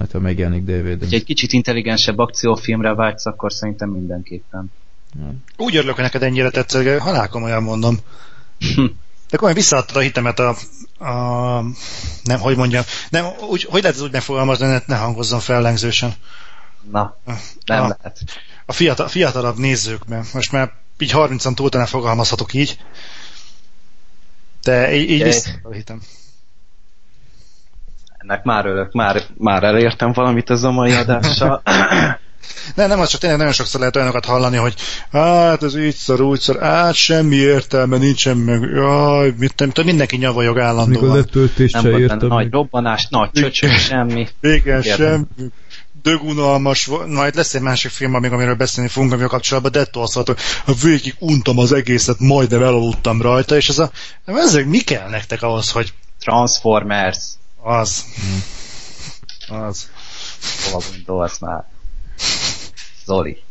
Majd 0.00 0.12
ha 0.12 0.18
megjelenik 0.18 0.64
dvd 0.64 1.08
Ha 1.08 1.14
egy 1.14 1.24
kicsit 1.24 1.52
intelligensebb 1.52 2.18
akciófilmre 2.18 2.94
vágysz, 2.94 3.26
akkor 3.26 3.52
szerintem 3.52 3.88
mindenképpen. 3.88 4.72
Úgy 5.56 5.76
örülök, 5.76 5.94
hogy 5.94 6.04
neked 6.04 6.22
ennyire 6.22 6.50
tetszett, 6.50 6.98
halálkom 6.98 7.42
olyan 7.42 7.62
mondom. 7.62 7.98
De 9.30 9.36
akkor 9.36 9.54
visszaadtad 9.54 9.96
a 9.96 10.00
hitemet 10.00 10.38
a, 10.38 10.56
a, 11.04 11.64
nem, 12.22 12.38
hogy 12.38 12.56
mondjam, 12.56 12.82
nem, 13.10 13.26
úgy, 13.48 13.62
hogy 13.62 13.82
lehet 13.82 13.96
ez 13.96 14.02
úgy 14.02 14.12
megfogalmazni, 14.12 14.66
ne, 14.66 14.78
ne 14.86 14.96
hangozzon 14.96 15.40
fellengzősen. 15.40 16.14
Na, 16.90 17.16
nem 17.64 17.82
a, 17.82 17.86
lehet. 17.86 18.18
A 18.66 18.72
fiatal, 18.72 19.08
fiatalabb 19.08 19.58
nézőkben, 19.58 20.24
most 20.32 20.52
már 20.52 20.72
így 20.98 21.12
30-an 21.14 21.54
túl 21.54 21.86
fogalmazhatok 21.86 22.54
így, 22.54 22.78
de 24.62 24.94
így, 24.94 25.10
így 25.10 25.22
visszaadtad 25.22 25.72
a 25.72 25.74
hitem. 25.74 26.02
Ennek 28.22 28.44
már 28.44 28.66
örök, 28.66 28.92
már, 28.92 29.22
már 29.38 29.62
elértem 29.62 30.12
valamit 30.12 30.50
az 30.50 30.64
a 30.64 30.70
mai 30.70 30.92
adással. 30.92 31.62
Nem, 32.74 32.88
nem, 32.88 33.00
az 33.00 33.08
csak 33.08 33.20
tényleg 33.20 33.38
nagyon 33.38 33.54
sokszor 33.54 33.80
lehet 33.80 33.96
olyanokat 33.96 34.24
hallani, 34.24 34.56
hogy 34.56 34.74
hát 35.12 35.62
ez 35.62 35.76
így 35.76 35.94
szar, 35.94 36.20
úgy 36.20 36.40
szar, 36.40 36.60
hát 36.60 36.94
semmi 36.94 37.36
értelme 37.36 37.96
nincsen 37.96 38.36
meg, 38.36 38.60
jaj, 38.60 39.34
mit 39.38 39.52
nem 39.56 39.68
tudom, 39.68 39.90
mindenki 39.90 40.16
nyavajog 40.16 40.58
állandóan. 40.58 41.04
Még 41.04 41.10
a 41.10 41.14
letöltést 41.14 41.80
se 41.80 41.88
értem. 41.88 42.28
Nagy 42.28 42.50
robbanás, 42.50 43.06
nagy 43.10 43.30
csöcsök, 43.32 43.70
semmi. 43.70 44.28
Igen, 44.40 44.82
semmi 44.82 45.24
dögunalmas, 46.02 46.90
majd 47.06 47.34
lesz 47.34 47.54
egy 47.54 47.62
másik 47.62 47.90
film, 47.90 48.14
amíg 48.14 48.32
amiről 48.32 48.54
beszélni 48.54 48.90
fogunk, 48.90 49.12
amivel 49.12 49.28
kapcsolatban 49.28 49.72
Detto 49.72 50.00
azt 50.00 50.14
hogy 50.14 50.36
végig 50.82 51.14
untam 51.18 51.58
az 51.58 51.72
egészet, 51.72 52.18
majdnem 52.18 52.62
elaludtam 52.62 53.22
rajta, 53.22 53.56
és 53.56 53.68
ez 53.68 53.78
a, 53.78 53.90
ezek 54.24 54.66
mi 54.66 54.78
kell 54.78 55.08
nektek 55.08 55.42
ahhoz, 55.42 55.70
hogy 55.70 55.92
Transformers. 56.20 57.38
Az. 57.62 58.04
Az. 59.48 59.90
Hova 60.64 60.84
gondolsz 60.96 61.38
már? 61.38 61.64
Zoli. 63.04 63.42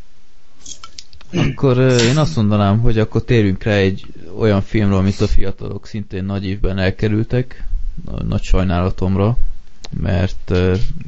Akkor 1.33 1.77
én 1.79 2.17
azt 2.17 2.35
mondanám, 2.35 2.79
hogy 2.79 2.99
akkor 2.99 3.23
térjünk 3.23 3.63
rá 3.63 3.73
egy 3.73 4.05
olyan 4.37 4.61
filmre, 4.61 4.95
amit 4.95 5.21
a 5.21 5.27
fiatalok 5.27 5.87
szintén 5.87 6.23
nagy 6.23 6.45
évben 6.45 6.77
elkerültek, 6.77 7.63
nagy 8.27 8.43
sajnálatomra, 8.43 9.37
mert 9.89 10.51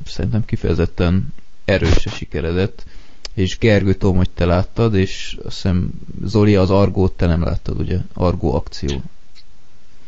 szerintem 0.06 0.46
kifejezetten 0.46 1.34
erős 1.66 2.06
a 2.06 2.10
sikeredett, 2.10 2.86
és 3.34 3.58
Gergő 3.58 3.94
tudom, 3.94 4.16
hogy 4.16 4.30
te 4.30 4.46
láttad, 4.46 4.96
és 4.96 5.38
azt 5.44 5.56
hiszem 5.56 5.92
Zoli 6.24 6.56
az 6.56 6.70
Argót 6.70 7.12
te 7.12 7.26
nem 7.26 7.44
láttad, 7.44 7.80
ugye? 7.80 7.98
Argó 8.14 8.56
akció. 8.56 9.02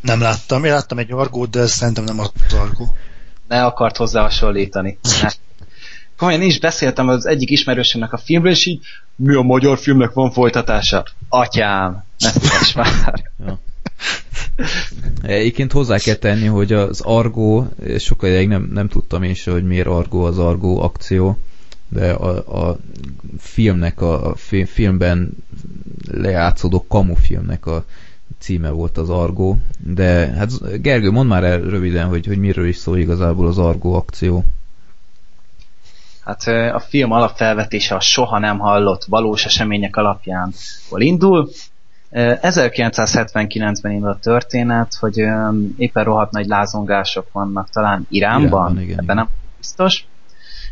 Nem 0.04 0.22
láttam, 0.22 0.64
én 0.64 0.72
láttam 0.72 0.97
egy 0.97 1.12
Argót, 1.12 1.49
de 1.49 1.68
szerintem 1.68 2.04
nem 2.04 2.20
az 2.20 2.32
Argó. 2.54 2.95
Ne 3.47 3.66
akart 3.66 3.97
hozzá 3.97 4.22
hasonlítani. 4.22 4.99
komolyan 6.18 6.41
is 6.41 6.60
beszéltem 6.60 7.08
az 7.08 7.26
egyik 7.26 7.49
ismerősömnek 7.49 8.14
a 8.14 8.18
filmről, 8.18 8.51
és 8.51 8.66
így 8.66 8.80
mi 9.16 9.36
a 9.36 9.41
magyar 9.41 9.78
filmnek 9.78 10.14
van 10.14 10.32
folytatása? 10.32 11.06
Atyám, 11.30 12.04
ne 12.18 12.32
már. 12.76 13.32
Ja. 13.45 13.60
Egyébként 15.22 15.72
hozzá 15.72 15.97
kell 15.97 16.16
tenni, 16.16 16.45
hogy 16.45 16.74
az 16.74 17.01
Argo, 17.01 17.66
sokkal 17.97 18.30
ideig 18.30 18.47
nem, 18.47 18.70
nem 18.74 18.88
tudtam 18.88 19.24
én 19.24 19.34
se, 19.34 19.51
hogy 19.51 19.64
miért 19.64 19.88
Argo 19.88 20.26
az 20.26 20.39
Argo 20.39 20.84
akció, 20.84 21.38
de 21.89 22.12
a, 22.12 22.68
a 22.68 22.78
filmnek, 23.39 24.01
a, 24.01 24.30
a 24.30 24.36
filmben 24.66 25.30
lejátszódó 26.12 26.86
kamufilmnek 26.88 27.66
a 27.66 27.86
címe 28.40 28.70
volt 28.70 28.98
az 28.98 29.10
Argo, 29.10 29.56
de 29.78 30.34
hát 30.38 30.82
Gergő, 30.82 31.12
mondd 31.12 31.28
már 31.28 31.44
el 31.44 31.60
röviden, 31.60 32.08
hogy, 32.08 32.26
hogy 32.26 32.38
miről 32.38 32.68
is 32.68 32.78
szól 32.78 32.98
igazából 32.98 33.48
az 33.48 33.58
Argo 33.58 33.94
akció. 33.94 34.44
Hát 36.26 36.48
a 36.74 36.80
film 36.80 37.12
alapfelvetése 37.12 37.96
a 37.96 38.00
soha 38.00 38.40
nem 38.40 38.60
hallott 38.60 39.04
valós 39.04 39.46
események 39.46 39.96
alapján 39.96 40.54
hol 40.90 41.02
indul. 41.02 41.50
1979-ben 42.12 43.92
indul 43.92 44.10
a 44.10 44.20
történet, 44.22 44.96
hogy 45.00 45.18
éppen 45.78 46.04
rohadt 46.04 46.32
nagy 46.32 46.46
lázongások 46.46 47.32
vannak 47.32 47.70
talán 47.70 48.08
Iránban, 48.10 48.50
Iránban 48.50 48.82
igen, 48.82 49.00
ebben 49.00 49.16
nem 49.16 49.30
biztos, 49.58 50.06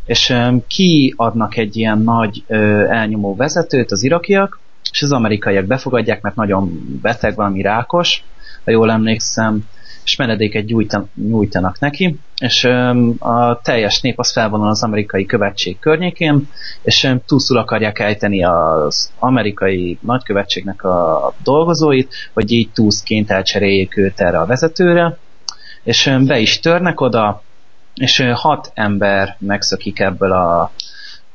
és 0.05 0.35
kiadnak 0.67 1.57
egy 1.57 1.77
ilyen 1.77 1.97
nagy 1.97 2.43
elnyomó 2.89 3.35
vezetőt 3.35 3.91
az 3.91 4.03
irakiak, 4.03 4.59
és 4.91 5.01
az 5.01 5.11
amerikaiak 5.11 5.65
befogadják, 5.65 6.21
mert 6.21 6.35
nagyon 6.35 6.97
beteg, 7.01 7.35
valami 7.35 7.61
rákos, 7.61 8.23
ha 8.65 8.71
jól 8.71 8.91
emlékszem, 8.91 9.63
és 10.03 10.15
menedéket 10.15 10.65
nyújtanak 11.15 11.79
neki, 11.79 12.19
és 12.37 12.63
a 13.19 13.59
teljes 13.63 14.01
nép 14.01 14.19
az 14.19 14.31
felvonul 14.31 14.67
az 14.67 14.83
amerikai 14.83 15.25
követség 15.25 15.79
környékén, 15.79 16.49
és 16.81 17.13
túlszul 17.25 17.57
akarják 17.57 17.99
ejteni 17.99 18.43
az 18.43 19.11
amerikai 19.19 19.97
nagykövetségnek 20.01 20.83
a 20.83 21.33
dolgozóit, 21.43 22.13
hogy 22.33 22.51
így 22.51 22.71
túszként 22.71 23.31
elcseréljék 23.31 23.97
őt 23.97 24.19
erre 24.19 24.39
a 24.39 24.45
vezetőre, 24.45 25.17
és 25.83 26.17
be 26.25 26.39
is 26.39 26.59
törnek 26.59 27.01
oda, 27.01 27.43
és 27.93 28.23
hat 28.33 28.71
ember 28.73 29.35
megszökik 29.39 29.99
ebből 29.99 30.31
a 30.31 30.71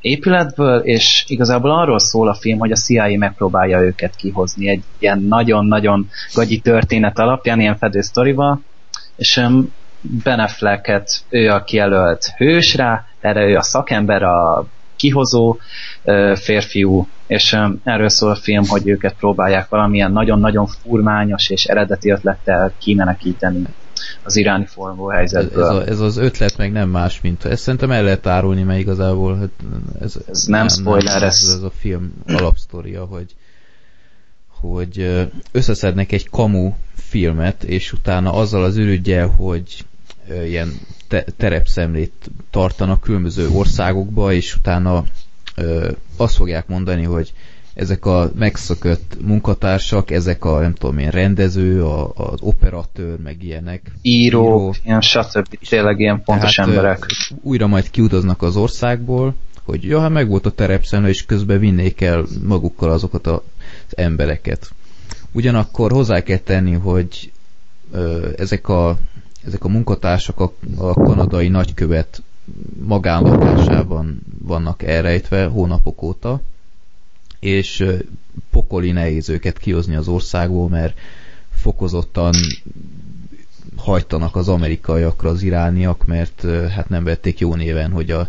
épületből, 0.07 0.79
és 0.79 1.25
igazából 1.27 1.71
arról 1.71 1.99
szól 1.99 2.29
a 2.29 2.35
film, 2.35 2.59
hogy 2.59 2.71
a 2.71 2.77
CIA 2.77 3.19
megpróbálja 3.19 3.81
őket 3.81 4.17
kihozni 4.17 4.69
egy 4.69 4.83
ilyen 4.99 5.23
nagyon-nagyon 5.23 6.09
gagyi 6.35 6.59
történet 6.59 7.19
alapján, 7.19 7.61
ilyen 7.61 7.77
fedősztorival, 7.77 8.61
és 9.17 9.41
Ben 10.01 10.41
Afflecket 10.41 11.09
ő 11.29 11.51
a 11.51 11.65
kijelölt 11.65 12.33
hős 12.37 12.75
rá, 12.75 13.05
erre 13.21 13.45
ő 13.45 13.57
a 13.57 13.63
szakember, 13.63 14.23
a 14.23 14.67
kihozó 14.97 15.57
férfiú, 16.35 17.07
és 17.27 17.57
erről 17.85 18.09
szól 18.09 18.31
a 18.31 18.37
film, 18.37 18.65
hogy 18.67 18.89
őket 18.89 19.15
próbálják 19.15 19.69
valamilyen 19.69 20.13
nagyon-nagyon 20.13 20.67
furmányos 20.67 21.51
és 21.51 21.65
eredeti 21.65 22.11
ötlettel 22.11 22.73
kimenekíteni 22.79 23.67
az 24.23 24.37
iráni 24.37 24.67
formó 24.67 25.09
helyzetből. 25.09 25.65
Ez, 25.65 25.71
a, 25.71 25.87
ez 25.87 26.01
az 26.01 26.17
ötlet 26.17 26.57
meg 26.57 26.73
nem 26.73 26.89
más, 26.89 27.21
mint 27.21 27.45
ezt 27.45 27.63
szerintem 27.63 27.91
el 27.91 28.03
lehet 28.03 28.27
árulni, 28.27 28.63
mert 28.63 28.81
igazából 28.81 29.37
hát 29.37 29.51
ez, 30.01 30.17
ez 30.29 30.45
nem, 30.45 30.59
nem 30.59 30.69
spoiler, 30.69 31.21
nem, 31.21 31.29
ez, 31.29 31.43
ez 31.57 31.63
a 31.63 31.71
film 31.79 32.13
alapsztoria, 32.27 33.05
hogy 33.05 33.35
hogy 34.61 35.27
összeszednek 35.53 36.13
egy 36.13 36.29
kamu 36.29 36.73
filmet, 36.95 37.65
és 37.65 37.93
utána 37.93 38.33
azzal 38.33 38.65
az 38.65 38.77
ürügyel, 38.77 39.27
hogy 39.27 39.85
ilyen 40.45 40.81
te- 41.09 41.25
terepszemlét 41.37 42.31
tartanak 42.51 43.01
különböző 43.01 43.49
országokba, 43.49 44.33
és 44.33 44.55
utána 44.55 45.05
ö, 45.55 45.91
azt 46.17 46.35
fogják 46.35 46.67
mondani, 46.69 47.03
hogy 47.03 47.33
ezek 47.77 48.07
a 48.07 48.31
megszökött 48.35 49.17
munkatársak, 49.25 50.11
ezek 50.11 50.45
a 50.45 50.61
nem 50.61 50.75
tudom 50.75 50.99
én, 50.99 51.11
rendező, 51.11 51.85
a, 51.85 52.13
az 52.15 52.41
operatőr, 52.41 53.19
meg 53.19 53.43
ilyenek. 53.43 53.93
Író, 54.03 54.45
író. 54.45 54.75
ilyen 54.85 55.01
stb. 55.01 55.59
Tényleg 55.69 56.01
ilyen 56.01 56.23
pontos 56.23 56.55
Tehát, 56.55 56.71
emberek. 56.71 57.07
Újra 57.43 57.67
majd 57.67 57.91
kiutaznak 57.91 58.43
az 58.43 58.57
országból, 58.57 59.35
hogy 59.63 59.85
ja, 59.85 60.01
hát 60.01 60.11
meg 60.11 60.29
volt 60.29 60.47
a 60.47 60.51
terepszemle, 60.51 61.09
és 61.09 61.25
közben 61.25 61.59
vinnék 61.59 62.01
el 62.01 62.25
magukkal 62.47 62.91
azokat 62.91 63.27
az 63.27 63.41
embereket. 63.91 64.71
Ugyanakkor 65.33 65.93
hozzá 65.93 66.23
kell 66.23 66.39
tenni, 66.39 66.73
hogy 66.73 67.33
ö, 67.93 68.29
ezek, 68.37 68.69
a, 68.69 68.99
ezek 69.47 69.65
a 69.65 69.69
munkatársak 69.69 70.41
a, 70.41 70.53
a 70.77 70.93
kanadai 70.93 71.49
nagykövet 71.49 72.23
magánlakásában 72.87 74.21
vannak 74.45 74.83
elrejtve 74.83 75.45
hónapok 75.45 76.03
óta, 76.03 76.41
és 77.41 77.85
pokoli 78.51 78.91
nehéz 78.91 79.29
őket 79.29 79.59
kihozni 79.59 79.95
az 79.95 80.09
országból, 80.09 80.69
mert 80.69 80.99
fokozottan 81.55 82.35
hajtanak 83.77 84.37
az 84.37 84.49
amerikaiakra 84.49 85.29
az 85.29 85.43
irániak, 85.43 86.07
mert 86.07 86.41
hát 86.71 86.89
nem 86.89 87.05
vették 87.05 87.39
jó 87.39 87.55
néven, 87.55 87.91
hogy 87.91 88.11
az 88.11 88.29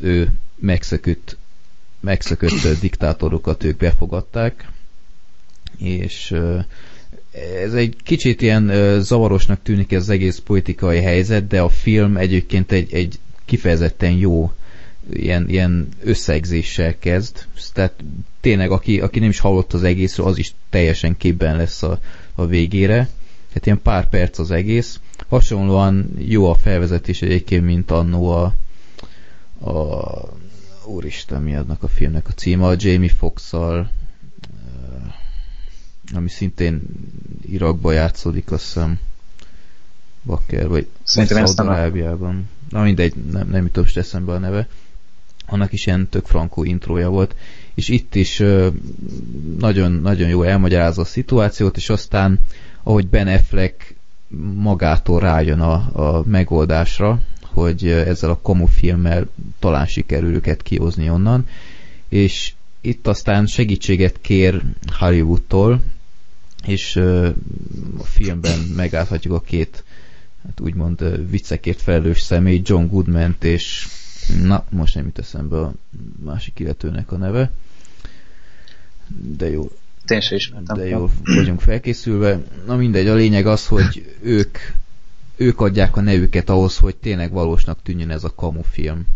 ő 0.00 0.32
megszökött, 0.54 1.36
megszökött 2.00 2.80
diktátorokat 2.80 3.64
ők 3.64 3.76
befogadták, 3.76 4.68
és 5.78 6.34
ez 7.62 7.74
egy 7.74 7.96
kicsit 8.02 8.42
ilyen 8.42 9.00
zavarosnak 9.00 9.62
tűnik 9.62 9.92
ez 9.92 10.02
az 10.02 10.08
egész 10.08 10.38
politikai 10.38 11.00
helyzet, 11.00 11.46
de 11.46 11.60
a 11.60 11.68
film 11.68 12.16
egyébként 12.16 12.72
egy, 12.72 12.94
egy 12.94 13.18
kifejezetten 13.44 14.12
jó 14.12 14.52
ilyen, 15.12 15.48
ilyen 15.48 15.88
összegzéssel 16.02 16.98
kezd. 16.98 17.46
Tehát 17.72 17.94
tényleg, 18.40 18.70
aki, 18.70 19.00
aki 19.00 19.18
nem 19.18 19.28
is 19.28 19.38
hallott 19.38 19.72
az 19.72 19.82
egészről, 19.82 20.26
az 20.26 20.38
is 20.38 20.54
teljesen 20.70 21.16
képben 21.16 21.56
lesz 21.56 21.82
a, 21.82 21.98
a 22.34 22.46
végére. 22.46 23.08
hát 23.52 23.66
ilyen 23.66 23.82
pár 23.82 24.08
perc 24.08 24.38
az 24.38 24.50
egész. 24.50 25.00
Hasonlóan 25.28 26.10
jó 26.18 26.50
a 26.50 26.54
felvezetés 26.54 27.22
egyébként, 27.22 27.64
mint 27.64 27.90
annó 27.90 28.28
a, 28.28 28.54
a 29.70 30.08
úristen, 30.84 31.42
mi 31.42 31.56
adnak 31.56 31.82
a 31.82 31.88
filmnek 31.88 32.28
a 32.28 32.32
címe, 32.32 32.66
a 32.66 32.74
Jamie 32.78 33.10
Foxx-szal, 33.18 33.90
ami 36.14 36.28
szintén 36.28 36.82
Irakba 37.50 37.92
játszódik, 37.92 38.52
azt 38.52 38.64
hiszem, 38.64 38.98
Bakker, 40.22 40.68
vagy 40.68 40.86
Szaudarábiában. 41.02 42.48
Na 42.70 42.82
mindegy, 42.82 43.14
nem, 43.14 43.48
nem 43.48 43.64
jutott 43.64 43.96
eszembe 43.96 44.32
a 44.32 44.38
neve. 44.38 44.68
Annak 45.46 45.72
is 45.72 45.86
ilyen 45.86 46.08
tök 46.08 46.26
frankó 46.26 46.64
intrója 46.64 47.08
volt. 47.08 47.34
És 47.74 47.88
itt 47.88 48.14
is 48.14 48.42
nagyon, 49.58 49.92
nagyon 49.92 50.28
jó 50.28 50.42
elmagyarázza 50.42 51.00
a 51.00 51.04
szituációt, 51.04 51.76
és 51.76 51.88
aztán, 51.88 52.40
ahogy 52.82 53.06
Ben 53.08 53.28
Affleck 53.28 53.94
magától 54.54 55.20
rájön 55.20 55.60
a, 55.60 55.72
a 55.92 56.22
megoldásra, 56.26 57.20
hogy 57.42 57.88
ezzel 57.88 58.30
a 58.30 58.38
komu 58.42 58.66
filmmel 58.66 59.26
talán 59.58 59.86
sikerül 59.86 60.34
őket 60.34 60.62
kihozni 60.62 61.10
onnan, 61.10 61.46
és 62.08 62.52
itt 62.80 63.06
aztán 63.06 63.46
segítséget 63.46 64.20
kér 64.20 64.62
Hollywoodtól, 64.98 65.82
és 66.66 66.96
a 67.98 68.04
filmben 68.04 68.58
megállhatjuk 68.58 69.34
a 69.34 69.40
két 69.40 69.84
hát 70.46 70.60
úgymond 70.60 71.30
viccekért 71.30 71.80
felelős 71.80 72.20
személy, 72.20 72.60
John 72.64 72.86
Goodman 72.86 73.36
és 73.40 73.88
na, 74.42 74.64
most 74.68 74.94
nem 74.94 75.04
jut 75.04 75.18
eszembe 75.18 75.60
a 75.60 75.72
másik 76.24 76.58
illetőnek 76.58 77.12
a 77.12 77.16
neve, 77.16 77.50
de 79.36 79.50
jó. 79.50 79.70
Én 80.06 80.20
sem 80.20 80.36
ismertem. 80.36 80.76
De 80.76 80.86
jó 80.86 81.10
vagyunk 81.24 81.60
felkészülve. 81.60 82.42
Na 82.66 82.76
mindegy, 82.76 83.06
a 83.06 83.14
lényeg 83.14 83.46
az, 83.46 83.66
hogy 83.66 84.16
ők, 84.22 84.58
ők 85.36 85.60
adják 85.60 85.96
a 85.96 86.00
nevüket 86.00 86.48
ahhoz, 86.48 86.76
hogy 86.76 86.96
tényleg 86.96 87.32
valósnak 87.32 87.82
tűnjön 87.82 88.10
ez 88.10 88.24
a 88.24 88.34
kamu 88.34 88.62
film. 88.62 89.06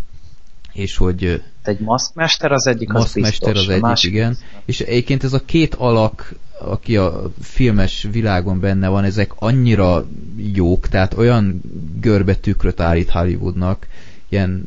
És 0.72 0.96
hogy... 0.96 1.42
Egy 1.62 1.80
maszkmester 1.80 2.52
az 2.52 2.66
egyik, 2.66 2.94
az 2.94 3.12
biztos. 3.12 3.54
az 3.54 3.68
egyik, 3.68 4.02
igen. 4.02 4.36
És 4.64 4.80
egyébként 4.80 5.24
ez 5.24 5.32
a 5.32 5.44
két 5.44 5.74
alak 5.74 6.34
aki 6.60 6.96
a 6.96 7.30
filmes 7.40 8.06
világon 8.10 8.60
benne 8.60 8.88
van, 8.88 9.04
ezek 9.04 9.32
annyira 9.34 10.06
jók, 10.54 10.88
tehát 10.88 11.14
olyan 11.14 11.60
görbe 12.00 12.34
tükröt 12.34 12.80
állít 12.80 13.10
Hollywoodnak, 13.10 13.86
ilyen 14.30 14.64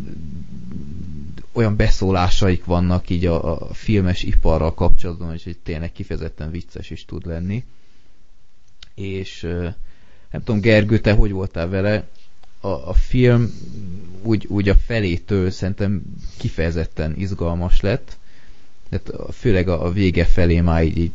olyan 1.51 1.75
beszólásaik 1.75 2.65
vannak 2.65 3.09
így 3.09 3.25
a, 3.25 3.61
a 3.69 3.73
filmes 3.73 4.23
iparral 4.23 4.73
kapcsolatban, 4.73 5.33
és 5.33 5.43
hogy 5.43 5.57
tényleg 5.63 5.91
kifejezetten 5.91 6.51
vicces 6.51 6.89
is 6.89 7.05
tud 7.05 7.25
lenni. 7.25 7.63
És 8.95 9.41
nem 10.31 10.43
tudom, 10.43 10.61
Gergő, 10.61 10.99
te 10.99 11.13
hogy 11.13 11.31
voltál 11.31 11.69
vele? 11.69 12.07
A, 12.59 12.67
a 12.67 12.93
film 12.93 13.53
úgy, 14.21 14.45
úgy 14.49 14.69
a 14.69 14.75
felétől 14.75 15.51
szerintem 15.51 16.01
kifejezetten 16.37 17.15
izgalmas 17.17 17.81
lett, 17.81 18.17
tehát 18.89 19.33
főleg 19.33 19.67
a, 19.67 19.85
a 19.85 19.91
vége 19.91 20.25
felé 20.25 20.61
már 20.61 20.83
így, 20.83 20.97
így 20.97 21.11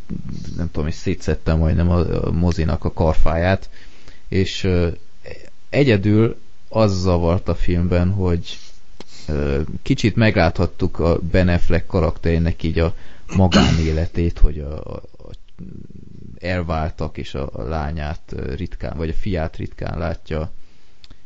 nem 0.56 0.66
tudom, 0.66 0.84
hogy 0.84 0.92
szétszettem 0.92 1.58
majdnem 1.58 1.90
a, 1.90 2.26
a 2.26 2.30
mozinak 2.30 2.84
a 2.84 2.92
karfáját, 2.92 3.70
és 4.28 4.68
egyedül 5.68 6.36
az 6.68 7.00
zavart 7.00 7.48
a 7.48 7.54
filmben, 7.54 8.10
hogy 8.10 8.58
kicsit 9.82 10.16
megláthattuk 10.16 10.98
a 10.98 11.18
Ben 11.18 11.48
Affleck 11.48 11.86
karakterének 11.86 12.62
így 12.62 12.78
a 12.78 12.94
magánéletét, 13.36 14.38
hogy 14.38 14.58
a, 14.58 14.94
a, 14.94 15.02
a 15.18 15.30
elváltak, 16.40 17.18
és 17.18 17.34
a, 17.34 17.48
a 17.52 17.62
lányát 17.62 18.34
ritkán, 18.56 18.96
vagy 18.96 19.08
a 19.08 19.12
fiát 19.20 19.56
ritkán 19.56 19.98
látja, 19.98 20.50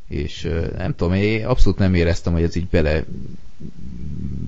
és 0.08 0.48
nem 0.76 0.94
tudom, 0.94 1.14
én 1.14 1.46
abszolút 1.46 1.78
nem 1.78 1.94
éreztem, 1.94 2.32
hogy 2.32 2.42
ez 2.42 2.56
így 2.56 2.68
bele 2.68 3.04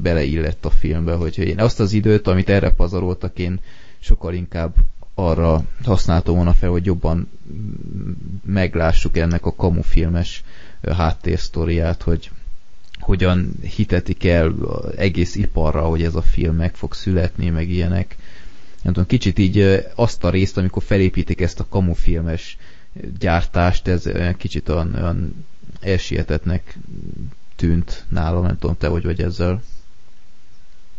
beleillett 0.03 0.65
a 0.65 0.71
filmbe, 0.71 1.15
hogy 1.15 1.39
én 1.39 1.61
azt 1.61 1.81
az 1.81 1.93
időt, 1.93 2.27
amit 2.27 2.49
erre 2.49 2.71
pazaroltak, 2.71 3.39
én 3.39 3.61
sokkal 3.99 4.35
inkább 4.35 4.75
arra 5.15 5.65
használtam 5.85 6.35
volna 6.35 6.53
fel, 6.53 6.71
hogy 6.71 6.85
jobban 6.85 7.29
meglássuk 8.45 9.17
ennek 9.17 9.47
a 9.47 9.55
kamufilmes 9.55 10.45
háttérsztoriát, 10.93 12.03
hogy 12.03 12.31
hogyan 13.01 13.53
hitetik 13.77 14.25
el 14.25 14.55
egész 14.97 15.35
iparra, 15.35 15.83
hogy 15.83 16.03
ez 16.03 16.15
a 16.15 16.23
film 16.23 16.57
meg 16.57 16.75
fog 16.75 16.95
születni, 16.95 17.49
meg 17.49 17.71
ilyenek. 17.71 18.17
Nem 18.83 18.93
tudom, 18.93 19.09
kicsit 19.09 19.39
így 19.39 19.85
azt 19.95 20.25
a 20.25 20.31
részt, 20.31 20.57
amikor 20.57 20.83
felépítik 20.83 21.41
ezt 21.41 21.61
a 21.61 21.67
kamufilmes 21.69 22.57
gyártást, 23.19 23.89
ez 23.89 24.09
kicsit 24.37 24.69
olyan, 24.69 24.95
olyan 24.95 25.45
elsietetnek 25.81 26.77
tűnt 27.57 28.05
nálam, 28.09 28.43
nem 28.43 28.59
tudom, 28.59 28.77
te 28.79 28.87
hogy 28.89 29.05
vagy 29.05 29.21
ezzel. 29.23 29.63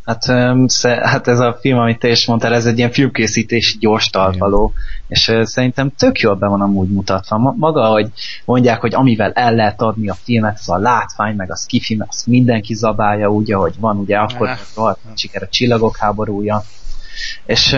Hát, 0.05 0.25
hát 1.01 1.27
ez 1.27 1.39
a 1.39 1.57
film, 1.61 1.77
amit 1.77 1.99
te 1.99 2.07
is 2.09 2.25
mondtál, 2.25 2.53
ez 2.53 2.65
egy 2.65 2.77
ilyen 2.77 2.91
filmkészítési 2.91 3.77
gyors 3.77 4.09
talpaló, 4.09 4.73
és 5.07 5.31
szerintem 5.41 5.91
tök 5.97 6.19
jól 6.19 6.35
be 6.35 6.47
van 6.47 6.61
amúgy 6.61 6.89
mutatva. 6.89 7.53
Maga, 7.57 7.85
hogy 7.85 8.11
mondják, 8.45 8.81
hogy 8.81 8.93
amivel 8.93 9.31
el 9.31 9.55
lehet 9.55 9.81
adni 9.81 10.09
a 10.09 10.13
filmet, 10.13 10.57
az 10.59 10.69
a 10.69 10.77
látvány, 10.77 11.35
meg 11.35 11.51
a 11.51 11.55
skifi, 11.55 11.95
meg 11.95 12.07
azt 12.09 12.27
mindenki 12.27 12.73
zabálja 12.73 13.31
úgy, 13.31 13.51
ahogy 13.51 13.73
van, 13.79 13.97
ugye 13.97 14.17
akkor 14.17 14.49
rohadt 14.75 14.99
siker 15.15 15.43
a 15.43 15.47
csillagok 15.47 15.97
háborúja. 15.97 16.63
És 17.45 17.77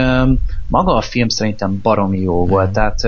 maga 0.68 0.96
a 0.96 1.02
film 1.02 1.28
szerintem 1.28 1.80
baromi 1.82 2.20
jó 2.20 2.46
volt, 2.46 2.72
tehát 2.72 3.02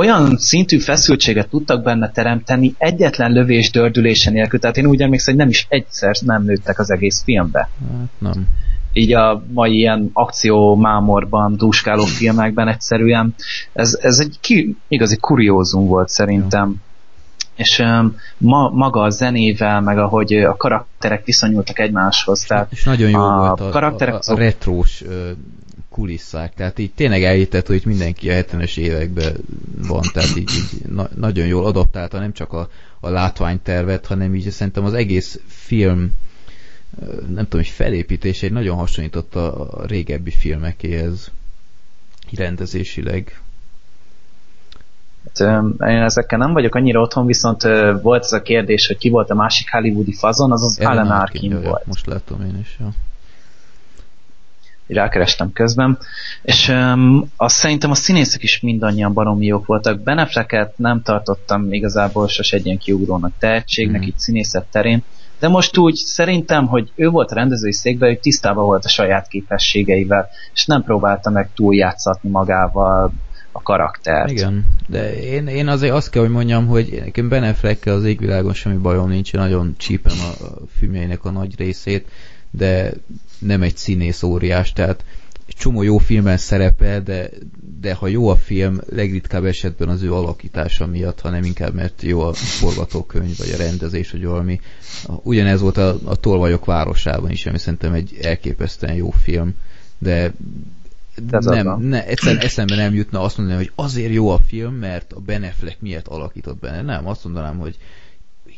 olyan 0.00 0.36
szintű 0.38 0.78
feszültséget 0.78 1.48
tudtak 1.48 1.82
benne 1.82 2.10
teremteni 2.10 2.74
egyetlen 2.78 3.32
lövés 3.32 3.70
dördülése 3.70 4.30
nélkül, 4.30 4.58
tehát 4.58 4.76
én 4.76 4.86
úgy 4.86 5.02
emlékszem, 5.02 5.34
hogy 5.34 5.42
nem 5.42 5.52
is 5.52 5.66
egyszer 5.68 6.16
nem 6.20 6.44
nőttek 6.44 6.78
az 6.78 6.90
egész 6.90 7.22
filmbe. 7.22 7.70
Hát 7.90 8.08
nem. 8.18 8.48
Így 8.92 9.14
a 9.14 9.42
mai 9.52 9.76
ilyen 9.76 10.10
akció 10.12 10.74
mámorban, 10.74 11.56
dúskáló 11.56 12.04
filmekben 12.04 12.68
egyszerűen 12.68 13.34
ez, 13.72 13.98
ez 14.00 14.18
egy 14.18 14.36
ki, 14.40 14.76
igazi 14.88 15.16
kuriózum 15.16 15.86
volt 15.86 16.08
szerintem. 16.08 16.68
Ja. 16.68 16.88
És 17.54 17.78
um, 17.78 18.16
ma, 18.38 18.68
maga 18.68 19.00
a 19.00 19.10
zenével, 19.10 19.80
meg 19.80 19.98
ahogy 19.98 20.32
a 20.32 20.56
karakterek 20.56 21.24
viszonyultak 21.24 21.78
egymáshoz. 21.78 22.40
Tehát 22.40 22.72
és 22.72 22.84
nagyon 22.84 23.10
jó 23.10 23.20
a 23.20 23.36
volt 23.36 23.60
a, 23.60 23.68
karakterek 23.68 24.14
a, 24.14 24.18
a, 24.26 24.32
a 24.32 24.36
retrós 24.36 25.04
kulisszák, 25.90 26.54
tehát 26.54 26.78
így 26.78 26.92
tényleg 26.92 27.22
elhittett, 27.22 27.66
hogy 27.66 27.82
mindenki 27.84 28.30
a 28.30 28.34
70-es 28.34 28.78
években 28.78 29.36
van, 29.88 30.02
tehát 30.12 30.36
így, 30.36 30.50
így 30.50 30.90
na, 30.90 31.08
nagyon 31.16 31.46
jól 31.46 31.66
adaptálta 31.66 32.18
nem 32.18 32.32
csak 32.32 32.52
a, 32.52 32.68
a 33.00 33.08
látványtervet, 33.08 34.06
hanem 34.06 34.34
így 34.34 34.50
szerintem 34.50 34.84
az 34.84 34.94
egész 34.94 35.40
film 35.46 36.12
nem 37.06 37.44
tudom, 37.44 37.60
hogy 37.60 37.68
felépítése 37.68 38.46
egy 38.46 38.52
nagyon 38.52 38.76
hasonlított 38.76 39.34
a, 39.34 39.80
a 39.80 39.86
régebbi 39.86 40.30
filmekéhez 40.30 41.30
rendezésileg. 42.36 43.40
Hát, 45.24 45.68
én 45.78 46.02
ezekkel 46.02 46.38
nem 46.38 46.52
vagyok 46.52 46.74
annyira 46.74 47.00
otthon, 47.00 47.26
viszont 47.26 47.62
volt 48.02 48.22
ez 48.22 48.32
a 48.32 48.42
kérdés, 48.42 48.86
hogy 48.86 48.98
ki 48.98 49.08
volt 49.08 49.30
a 49.30 49.34
másik 49.34 49.70
hollywoodi 49.70 50.12
fazon, 50.12 50.52
az 50.52 50.62
az 50.62 50.78
Alan 50.78 51.10
Arkin 51.10 51.62
volt. 51.62 51.86
Most 51.86 52.06
látom 52.06 52.40
én 52.40 52.58
is, 52.60 52.76
ja 52.80 52.94
rákerestem 54.94 55.52
közben, 55.52 55.98
és 56.42 56.68
um, 56.68 57.30
azt 57.36 57.56
szerintem 57.56 57.90
a 57.90 57.94
színészek 57.94 58.42
is 58.42 58.60
mindannyian 58.60 59.12
baromi 59.12 59.46
jók 59.46 59.66
voltak. 59.66 60.00
Benefleket 60.00 60.78
nem 60.78 61.02
tartottam 61.02 61.72
igazából 61.72 62.28
sose 62.28 62.56
egy 62.56 62.66
ilyen 62.66 62.78
kiugrónak 62.78 63.32
tehetségnek, 63.38 64.00
mm. 64.00 64.06
itt 64.06 64.18
színészet 64.18 64.66
terén, 64.70 65.02
de 65.38 65.48
most 65.48 65.76
úgy 65.76 65.94
szerintem, 65.94 66.66
hogy 66.66 66.92
ő 66.94 67.08
volt 67.08 67.30
a 67.30 67.34
rendezői 67.34 67.72
székben, 67.72 68.08
hogy 68.08 68.20
tisztában 68.20 68.64
volt 68.64 68.84
a 68.84 68.88
saját 68.88 69.28
képességeivel, 69.28 70.28
és 70.54 70.66
nem 70.66 70.82
próbálta 70.82 71.30
meg 71.30 71.50
túljátszatni 71.54 72.30
magával 72.30 73.12
a 73.52 73.62
karaktert. 73.62 74.30
Igen, 74.30 74.64
de 74.86 75.20
én, 75.20 75.46
én 75.46 75.68
azért 75.68 75.94
azt 75.94 76.10
kell, 76.10 76.22
hogy 76.22 76.30
mondjam, 76.30 76.66
hogy 76.66 77.00
nekem 77.04 77.28
Beneflekkel 77.28 77.94
az 77.94 78.04
égvilágon 78.04 78.54
semmi 78.54 78.76
bajom 78.76 79.08
nincs, 79.08 79.32
nagyon 79.32 79.74
csípem 79.78 80.16
a, 80.18 80.46
filmjeinek 80.78 81.24
a 81.24 81.30
nagy 81.30 81.58
részét, 81.58 82.08
de 82.50 82.92
nem 83.38 83.62
egy 83.62 83.76
színész 83.76 84.22
óriás, 84.22 84.72
tehát 84.72 85.04
egy 85.46 85.56
csomó 85.56 85.82
jó 85.82 85.98
filmben 85.98 86.36
szerepel, 86.36 87.02
de, 87.02 87.30
de 87.80 87.94
ha 87.94 88.06
jó 88.06 88.28
a 88.28 88.36
film, 88.36 88.80
legritkább 88.88 89.44
esetben 89.44 89.88
az 89.88 90.02
ő 90.02 90.14
alakítása 90.14 90.86
miatt, 90.86 91.20
hanem 91.20 91.44
inkább 91.44 91.74
mert 91.74 92.02
jó 92.02 92.20
a 92.20 92.32
forgatókönyv, 92.32 93.36
vagy 93.38 93.50
a 93.50 93.56
rendezés, 93.56 94.10
vagy 94.10 94.24
valami. 94.24 94.60
Ugyanez 95.22 95.60
volt 95.60 95.76
a, 95.76 95.98
a 96.04 96.16
Tolvajok 96.16 96.64
városában 96.64 97.30
is, 97.30 97.46
ami 97.46 97.58
szerintem 97.58 97.92
egy 97.92 98.18
elképesztően 98.22 98.94
jó 98.94 99.10
film, 99.10 99.54
de 99.98 100.32
nem, 101.28 101.80
ne, 101.80 102.06
egyszerűen 102.06 102.42
eszembe 102.42 102.76
nem 102.76 102.94
jutna 102.94 103.20
azt 103.20 103.36
mondani, 103.36 103.58
hogy 103.58 103.72
azért 103.74 104.12
jó 104.12 104.30
a 104.30 104.38
film, 104.46 104.74
mert 104.74 105.12
a 105.12 105.20
Ben 105.20 105.42
Affleck 105.42 105.80
miért 105.80 106.08
alakított 106.08 106.58
benne. 106.58 106.82
Nem, 106.82 107.06
azt 107.06 107.24
mondanám, 107.24 107.58
hogy 107.58 107.76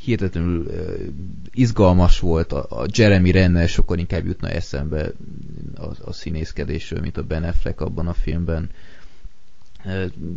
hihetetlenül 0.05 0.71
izgalmas 1.53 2.21
volt, 2.21 2.53
a, 2.53 2.87
Jeremy 2.93 3.31
Renner 3.31 3.69
sokkal 3.69 3.99
inkább 3.99 4.27
jutna 4.27 4.49
eszembe 4.49 5.13
a, 5.75 5.87
a 6.05 6.13
színészkedésről, 6.13 7.01
mint 7.01 7.17
a 7.17 7.23
Ben 7.23 7.45
Affleck 7.45 7.81
abban 7.81 8.07
a 8.07 8.13
filmben. 8.13 8.71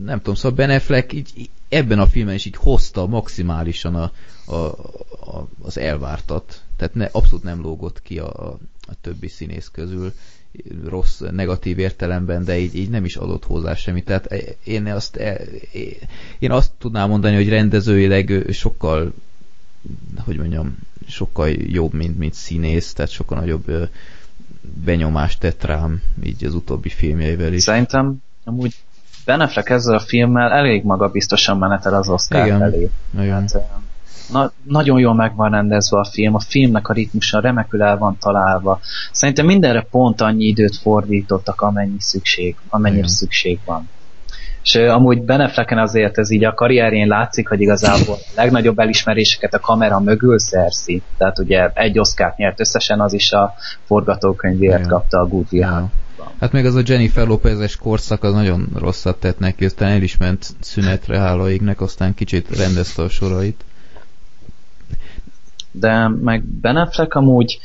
nem 0.03 0.17
tudom, 0.17 0.35
szóval 0.35 0.51
Ben 0.51 0.69
Affleck 0.69 1.13
így, 1.13 1.49
ebben 1.69 1.99
a 1.99 2.07
filmben 2.07 2.35
is 2.35 2.45
így 2.45 2.55
hozta 2.55 3.07
maximálisan 3.07 3.95
a, 3.95 4.11
a, 4.45 4.55
a, 4.55 5.47
az 5.61 5.77
elvártat. 5.77 6.61
Tehát 6.77 6.93
ne, 6.93 7.05
abszolút 7.11 7.43
nem 7.43 7.61
lógott 7.61 8.01
ki 8.01 8.19
a, 8.19 8.51
a 8.87 8.93
többi 9.01 9.27
színész 9.27 9.69
közül 9.71 10.13
rossz, 10.85 11.19
negatív 11.31 11.79
értelemben, 11.79 12.43
de 12.43 12.57
így, 12.57 12.75
így 12.75 12.89
nem 12.89 13.05
is 13.05 13.15
adott 13.15 13.45
hozzá 13.45 13.75
semmit. 13.75 14.05
Tehát 14.05 14.33
én 14.63 14.85
azt, 14.85 15.19
én 16.39 16.51
azt 16.51 16.71
tudnám 16.77 17.09
mondani, 17.09 17.35
hogy 17.35 17.49
rendezőileg 17.49 18.45
sokkal 18.51 19.13
hogy 20.25 20.37
mondjam, 20.37 20.77
sokkal 21.07 21.49
jobb, 21.49 21.93
mint, 21.93 22.17
mint 22.17 22.33
színész, 22.33 22.93
tehát 22.93 23.11
sokkal 23.11 23.39
nagyobb 23.39 23.89
benyomást 24.85 25.39
tett 25.39 25.63
rám 25.63 26.01
így 26.23 26.45
az 26.45 26.53
utóbbi 26.53 26.89
filmjeivel 26.89 27.53
is. 27.53 27.61
Szerintem 27.61 28.15
amúgy 28.43 28.75
Ben 29.25 29.41
Affleck 29.41 29.69
ezzel 29.69 29.95
a 29.95 29.99
filmmel 29.99 30.51
elég 30.51 30.83
magabiztosan 30.83 31.57
menetel 31.57 31.93
az 31.93 32.09
Oscar 32.09 32.45
Igen. 32.45 32.59
felé. 32.59 32.89
Igen. 33.13 33.31
Hát, 33.31 33.69
na, 34.31 34.51
nagyon 34.63 34.99
jól 34.99 35.13
meg 35.13 35.35
van 35.35 35.51
rendezve 35.51 35.99
a 35.99 36.05
film, 36.05 36.35
a 36.35 36.39
filmnek 36.39 36.87
a 36.87 36.93
ritmusa 36.93 37.39
remekül 37.39 37.81
el 37.81 37.97
van 37.97 38.17
találva. 38.19 38.79
Szerintem 39.11 39.45
mindenre 39.45 39.81
pont 39.81 40.21
annyi 40.21 40.45
időt 40.45 40.75
fordítottak, 40.75 41.61
amennyi 41.61 41.99
szükség, 41.99 42.55
amennyire 42.69 42.99
Igen. 42.99 43.11
szükség 43.11 43.59
van. 43.65 43.89
És 44.65 44.75
amúgy 44.75 45.21
Ben 45.21 45.41
Afflecken 45.41 45.77
azért 45.77 46.17
ez 46.17 46.31
így 46.31 46.43
a 46.43 46.53
karrierjén 46.53 47.07
látszik, 47.07 47.47
hogy 47.47 47.61
igazából 47.61 48.15
a 48.15 48.31
legnagyobb 48.35 48.79
elismeréseket 48.79 49.53
a 49.53 49.59
kamera 49.59 49.99
mögül 49.99 50.39
szerzi. 50.39 51.01
Tehát 51.17 51.39
ugye 51.39 51.69
egy 51.73 51.99
Oscárt 51.99 52.37
nyert 52.37 52.59
összesen, 52.59 53.01
az 53.01 53.13
is 53.13 53.31
a 53.31 53.53
forgatókönyvért 53.83 54.77
Igen. 54.77 54.87
kapta 54.87 55.19
a 55.19 55.27
Good 55.27 55.45
Will. 55.51 55.89
Hát 56.39 56.51
még 56.51 56.65
az 56.65 56.75
a 56.75 56.81
Jennifer 56.85 57.27
Lopez-es 57.27 57.75
korszak 57.75 58.23
az 58.23 58.33
nagyon 58.33 58.69
rosszat 58.75 59.19
tett 59.19 59.39
neki, 59.39 59.65
aztán 59.65 59.91
el 59.91 60.01
is 60.01 60.17
ment 60.17 60.45
szünetre 60.59 61.19
hála 61.19 61.49
égnek, 61.49 61.81
aztán 61.81 62.13
kicsit 62.13 62.57
rendezte 62.57 63.01
a 63.01 63.09
sorait. 63.09 63.63
de 65.71 66.07
meg 66.07 66.43
Ben 66.43 66.75
Affleck 66.75 67.13
amúgy 67.13 67.59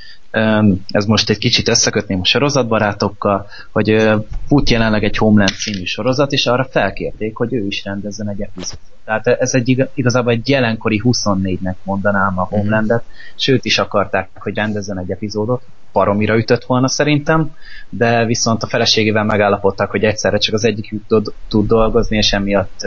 ez 0.88 1.04
most 1.04 1.30
egy 1.30 1.38
kicsit 1.38 1.68
összekötném 1.68 2.20
a 2.20 2.24
sorozatbarátokkal, 2.24 3.46
hogy 3.72 4.10
fut 4.46 4.70
jelenleg 4.70 5.04
egy 5.04 5.16
Homeland 5.16 5.54
című 5.54 5.84
sorozat, 5.84 6.32
és 6.32 6.46
arra 6.46 6.64
felkérték, 6.70 7.36
hogy 7.36 7.52
ő 7.52 7.66
is 7.66 7.84
rendezzen 7.84 8.28
egy 8.28 8.40
epizódot. 8.40 8.80
Tehát 9.04 9.26
ez 9.26 9.54
egy 9.54 9.68
iga- 9.68 9.90
igazából 9.94 10.32
egy 10.32 10.48
jelenkori 10.48 11.02
24-nek 11.04 11.74
mondanám 11.82 12.38
a 12.38 12.44
Homelandet, 12.44 13.04
sőt 13.36 13.64
is 13.64 13.78
akarták, 13.78 14.28
hogy 14.34 14.54
rendezzen 14.54 14.98
egy 14.98 15.10
epizódot, 15.10 15.62
paromira 15.92 16.36
ütött 16.36 16.64
volna 16.64 16.88
szerintem, 16.88 17.54
de 17.88 18.24
viszont 18.24 18.62
a 18.62 18.66
feleségével 18.66 19.24
megállapodtak, 19.24 19.90
hogy 19.90 20.04
egyszerre 20.04 20.38
csak 20.38 20.54
az 20.54 20.64
egyik 20.64 20.94
tud, 21.08 21.32
tud 21.48 21.66
dolgozni, 21.66 22.16
és 22.16 22.32
emiatt 22.32 22.82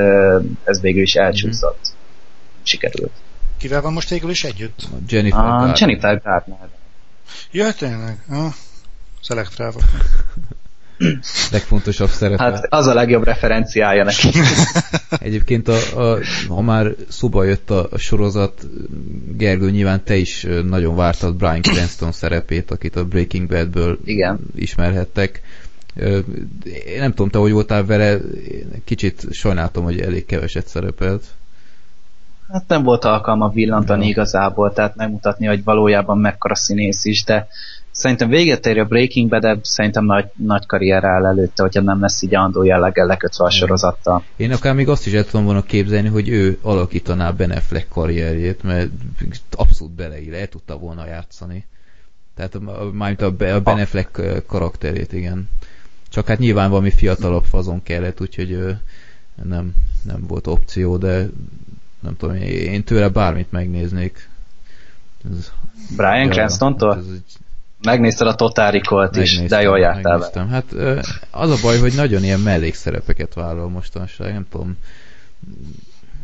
ez 0.64 0.82
végül 0.82 1.02
is 1.02 1.16
elcsúszott. 1.16 1.80
Sikerült. 2.62 3.12
Kivel 3.58 3.82
van 3.82 3.94
most 3.94 4.10
végül 4.10 4.30
is 4.30 4.44
együtt? 4.44 4.88
A 4.92 4.96
Jennifer 5.08 5.40
A 5.40 5.44
Garner. 5.44 5.76
Jennifer 5.80 6.22
Garner. 6.22 6.70
Ja, 7.52 7.74
tényleg. 7.74 8.24
Ah, 8.30 8.54
Szelektrálva. 9.22 9.80
legfontosabb 11.52 12.10
szerepe. 12.10 12.44
Hát 12.44 12.66
az 12.70 12.88
a 12.88 12.94
legjobb 12.94 13.24
referenciája 13.24 14.04
neki. 14.04 14.30
Egyébként, 15.20 15.68
a, 15.68 16.12
a, 16.12 16.20
ha 16.48 16.62
már 16.62 16.96
szóba 17.10 17.44
jött 17.44 17.70
a, 17.70 17.88
a 17.92 17.98
sorozat, 17.98 18.68
Gergő, 19.38 19.72
nyilván 19.72 20.04
te 20.04 20.16
is 20.16 20.48
nagyon 20.66 20.96
vártad 20.96 21.36
Brian 21.36 21.62
Cranston 21.72 22.12
szerepét, 22.12 22.72
akit 22.72 22.96
a 22.96 23.06
Breaking 23.06 23.48
Badből 23.48 24.00
Igen. 24.06 24.40
ismerhettek. 24.56 25.42
Én 26.86 27.00
nem 27.00 27.10
tudom, 27.10 27.30
te 27.30 27.38
hogy 27.38 27.52
voltál 27.52 27.86
vele, 27.86 28.14
én 28.52 28.82
kicsit 28.86 29.28
sajnáltam, 29.32 29.84
hogy 29.84 30.00
elég 30.00 30.26
keveset 30.26 30.68
szerepelt. 30.68 31.24
Hát 32.52 32.68
nem 32.68 32.84
volt 32.84 33.06
alkalma 33.06 33.50
villantani 33.50 34.08
igazából, 34.08 34.74
tehát 34.74 34.96
megmutatni, 34.96 35.46
hogy 35.46 35.64
valójában 35.64 36.18
mekkora 36.18 36.56
színész 36.56 37.06
is, 37.06 37.24
de 37.24 37.48
szerintem 37.92 38.30
véget 38.30 38.66
ér 38.66 38.80
a 38.80 38.86
Breaking 38.86 39.30
Bad, 39.30 39.42
de 39.42 39.58
szerintem 39.62 40.06
nagy, 40.06 40.26
nagy 40.36 40.66
karrier 40.66 41.04
áll 41.04 41.26
előtte, 41.26 41.64
hogyha 41.64 41.82
nem 41.82 42.02
lesz 42.02 42.22
így 42.22 42.36
andó 42.36 42.64
jelleggel 42.64 43.06
lekötve 43.06 43.46
a 43.46 43.50
sorozattal. 43.50 44.24
Én 44.36 44.52
akár 44.52 44.74
még 44.74 44.90
azt 44.90 45.06
is 45.06 45.14
el 45.14 45.26
tudom 45.26 45.46
volna 45.46 45.62
képzelni, 45.62 46.08
hogy 46.08 46.30
ő 46.30 46.58
alakítaná 46.62 47.32
Ben 47.32 47.52
Affleck 47.52 47.90
karrierjét, 47.90 48.64
mert 48.64 48.90
abszolút 49.52 49.94
beleír, 49.94 50.34
el 50.34 50.48
tudta 50.48 50.78
volna 50.78 51.06
játszani. 51.06 51.66
Tehát 52.36 52.60
mármint 52.94 53.22
a, 53.22 53.54
a 53.56 53.62
Ben 53.62 53.80
Affleck 53.80 54.44
karakterét, 54.48 55.14
igen. 55.14 55.50
Csak 56.10 56.28
hát 56.28 56.40
nyilván 56.40 56.70
valami 56.70 56.92
fiatalabb 56.92 57.44
fazon 57.44 57.84
kellett, 57.84 58.22
úgyhogy 58.22 58.76
nem, 59.44 59.74
nem 60.04 60.24
volt 60.28 60.48
opció, 60.48 60.98
de 60.98 61.28
nem 62.04 62.18
tudom, 62.18 62.36
én- 62.36 62.84
tőle 62.84 63.08
bármit 63.10 63.52
megnéznék. 63.52 64.30
Ez, 65.32 65.52
Brian 65.96 66.30
Cranston-tól? 66.30 66.94
hát 66.96 67.04
egy- 67.04 67.24
Megnézted 67.84 68.28
a 68.28 68.36
Total 68.36 68.72
Recall-t 68.72 69.16
is, 69.16 69.40
de 69.42 69.62
jól 69.62 69.80
jártál 69.80 70.12
megnéztem. 70.18 70.48
Hát 70.50 70.66
az 71.32 71.50
a 71.50 71.56
baj, 71.62 71.78
hogy 71.80 71.94
nagyon 71.96 72.24
ilyen 72.24 72.40
mellékszerepeket 72.40 73.34
vállal 73.34 73.70
mostanság, 73.70 74.34
nem 74.34 74.46
tudom. 74.50 74.78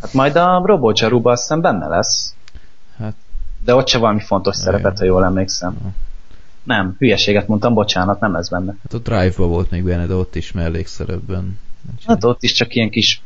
Hát 0.01 0.13
majd 0.13 0.35
a 0.35 0.61
Robocsaruba 0.65 1.31
azt 1.31 1.41
hiszem 1.41 1.61
benne 1.61 1.87
lesz. 1.87 2.33
Hát 2.97 3.13
De 3.65 3.75
ott 3.75 3.87
se 3.87 3.97
valami 3.97 4.19
fontos 4.19 4.55
Igen. 4.57 4.65
szerepet, 4.65 4.97
ha 4.99 5.05
jól 5.05 5.23
emlékszem. 5.25 5.77
Ja. 5.83 5.91
Nem, 6.63 6.95
hülyeséget 6.97 7.47
mondtam, 7.47 7.73
bocsánat, 7.73 8.19
nem 8.19 8.35
ez 8.35 8.49
benne. 8.49 8.75
Hát 8.83 8.93
a 8.93 8.97
Drive-ba 8.97 9.45
volt 9.47 9.71
még 9.71 9.83
benne, 9.83 10.05
de 10.05 10.13
ott 10.13 10.35
is 10.35 10.51
mellékszerepben. 10.51 11.59
Hát 12.05 12.23
ott 12.23 12.43
is 12.43 12.51
csak 12.53 12.75
ilyen 12.75 12.89
kis 12.89 13.21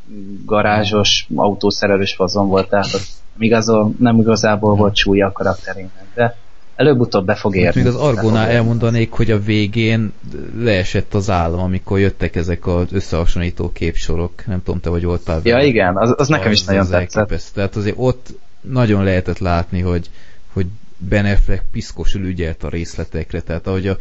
garázsos, 0.45 1.27
autószerelős 1.35 2.13
fazon 2.13 2.47
volt, 2.47 2.69
tehát 2.69 2.93
ott 2.93 3.07
igazol, 3.39 3.93
nem 3.99 4.19
igazából 4.19 4.75
volt 4.75 4.95
súlya 4.95 5.27
a 5.27 5.31
karakterének, 5.31 5.91
de 6.15 6.37
előbb-utóbb 6.75 7.25
be 7.25 7.35
fog 7.35 7.53
Hát 7.55 7.63
érni. 7.63 7.81
még 7.81 7.89
az 7.89 7.95
Argonál 7.99 8.49
elmondanék, 8.49 9.11
hogy 9.11 9.31
a 9.31 9.39
végén 9.39 10.13
leesett 10.57 11.13
az 11.13 11.29
állam, 11.29 11.59
amikor 11.59 11.99
jöttek 11.99 12.35
ezek 12.35 12.67
az 12.67 12.87
összehasonlító 12.91 13.71
képsorok. 13.71 14.45
Nem 14.45 14.63
tudom, 14.63 14.79
te 14.79 14.89
hogy 14.89 15.03
voltál 15.03 15.41
Ja 15.43 15.53
vele. 15.55 15.65
igen, 15.67 15.97
az, 15.97 16.13
az 16.17 16.27
nekem 16.27 16.51
is 16.51 16.59
Az- 16.59 16.65
nagyon 16.65 16.81
az 16.81 16.89
tetszett. 16.89 17.15
elképesztő. 17.21 17.51
Tehát 17.53 17.75
azért 17.75 17.95
ott 17.99 18.27
nagyon 18.61 19.03
lehetett 19.03 19.39
látni, 19.39 19.79
hogy, 19.79 20.09
hogy 20.53 20.65
Ben 20.97 21.25
Affleck 21.25 21.63
piszkosul 21.71 22.21
ügyelt 22.25 22.63
a 22.63 22.69
részletekre, 22.69 23.41
tehát 23.41 23.67
ahogy 23.67 23.87
a, 23.87 23.97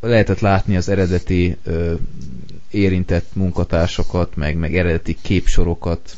lehetett 0.00 0.40
látni 0.40 0.76
az 0.76 0.88
eredeti 0.88 1.56
ö, 1.64 1.92
érintett 2.76 3.34
munkatársakat, 3.34 4.36
meg, 4.36 4.56
meg 4.56 4.76
eredeti 4.76 5.16
képsorokat, 5.22 6.16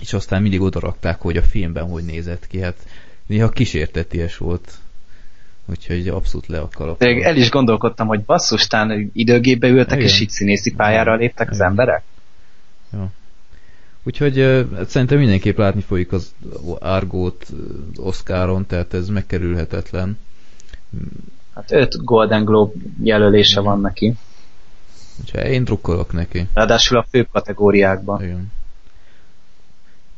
és 0.00 0.12
aztán 0.12 0.42
mindig 0.42 0.60
odarakták, 0.60 1.20
hogy 1.20 1.36
a 1.36 1.42
filmben 1.42 1.88
hogy 1.88 2.04
nézett 2.04 2.46
ki. 2.46 2.60
Hát 2.60 2.76
néha 3.26 3.48
kísérteties 3.48 4.36
volt. 4.36 4.72
Úgyhogy 5.66 6.08
abszolút 6.08 6.46
le 6.46 6.60
a 6.60 6.68
kalap. 6.74 7.02
El 7.02 7.36
is 7.36 7.50
gondolkodtam, 7.50 8.06
hogy 8.06 8.24
basszus, 8.24 8.66
tán 8.66 9.10
időgépbe 9.12 9.68
ültek, 9.68 9.98
Igen. 9.98 10.08
és 10.08 10.20
így 10.20 10.30
színészi 10.30 10.74
pályára 10.74 11.14
léptek 11.14 11.50
az 11.50 11.56
Igen. 11.56 11.68
emberek? 11.68 12.02
Ja. 12.92 13.10
Úgyhogy 14.02 14.40
uh, 14.40 14.82
szerintem 14.86 15.18
mindenképp 15.18 15.58
látni 15.58 15.80
folyik 15.80 16.12
az 16.12 16.34
Argót 16.78 17.46
Oscaron, 17.96 18.66
tehát 18.66 18.94
ez 18.94 19.08
megkerülhetetlen. 19.08 20.18
Hát 21.54 21.72
öt 21.72 22.04
Golden 22.04 22.44
Globe 22.44 22.72
jelölése 23.02 23.60
van 23.60 23.80
neki. 23.80 24.14
Úgyhogy 25.20 25.50
én 25.50 25.64
drukkolok 25.64 26.12
neki. 26.12 26.46
Ráadásul 26.54 26.98
a 26.98 27.06
fő 27.10 27.28
kategóriákban. 27.32 28.22
Igen. 28.22 28.52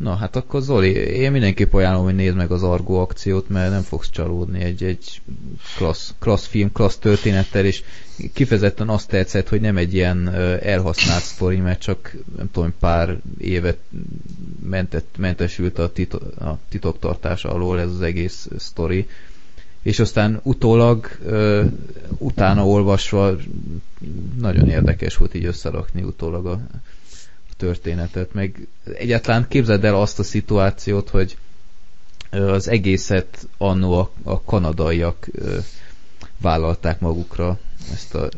Na, 0.01 0.15
hát 0.15 0.37
akkor 0.37 0.61
Zoli, 0.61 0.91
én 0.93 1.31
mindenképp 1.31 1.73
ajánlom, 1.73 2.05
hogy 2.05 2.15
nézd 2.15 2.37
meg 2.37 2.51
az 2.51 2.63
Argo 2.63 2.95
akciót, 2.95 3.49
mert 3.49 3.71
nem 3.71 3.83
fogsz 3.83 4.11
csalódni 4.11 4.61
egy, 4.61 4.85
egy 4.85 5.21
klassz, 5.77 6.15
klassz 6.19 6.47
film, 6.47 6.73
klassz 6.73 6.97
történettel, 6.97 7.65
és 7.65 7.83
kifejezetten 8.33 8.89
azt 8.89 9.09
tetszett, 9.09 9.49
hogy 9.49 9.61
nem 9.61 9.77
egy 9.77 9.95
ilyen 9.95 10.29
elhasznált 10.63 11.23
sztori, 11.23 11.57
mert 11.57 11.81
csak 11.81 12.17
nem 12.37 12.51
tudom, 12.53 12.75
pár 12.79 13.19
évet 13.39 13.79
mentett, 14.63 15.15
mentesült 15.19 15.79
a, 15.79 15.93
tito, 15.93 16.19
a 16.45 16.59
titoktartás 16.69 17.45
alól 17.45 17.81
ez 17.81 17.89
az 17.89 18.03
egész 18.03 18.49
sztori. 18.57 19.09
És 19.83 19.99
aztán 19.99 20.41
utólag, 20.43 21.19
ö, 21.25 21.65
utána 22.19 22.67
olvasva 22.67 23.37
nagyon 24.39 24.69
érdekes 24.69 25.17
volt 25.17 25.35
így 25.35 25.45
összerakni 25.45 26.03
utólag 26.03 26.47
a, 26.47 26.61
történetet, 27.61 28.33
meg 28.35 28.67
egyáltalán 28.95 29.49
képzeld 29.49 29.85
el 29.85 29.95
azt 29.95 30.19
a 30.19 30.23
szituációt, 30.23 31.09
hogy 31.09 31.37
az 32.31 32.69
egészet 32.69 33.49
annó 33.59 33.99
a, 33.99 34.11
a 34.23 34.43
kanadaiak 34.43 35.27
ö, 35.33 35.59
vállalták 36.41 37.01
magukra 37.01 37.59
ezt, 37.93 38.15
a, 38.15 38.29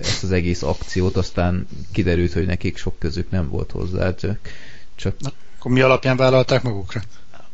ezt 0.00 0.22
az 0.22 0.32
egész 0.32 0.62
akciót, 0.62 1.16
aztán 1.16 1.66
kiderült, 1.92 2.32
hogy 2.32 2.46
nekik 2.46 2.76
sok 2.76 2.98
közük 2.98 3.30
nem 3.30 3.48
volt 3.48 3.70
hozzá, 3.70 4.14
csak, 4.14 4.38
csak 4.94 5.14
Akkor 5.58 5.72
mi 5.72 5.80
alapján 5.80 6.16
vállalták 6.16 6.62
magukra? 6.62 7.02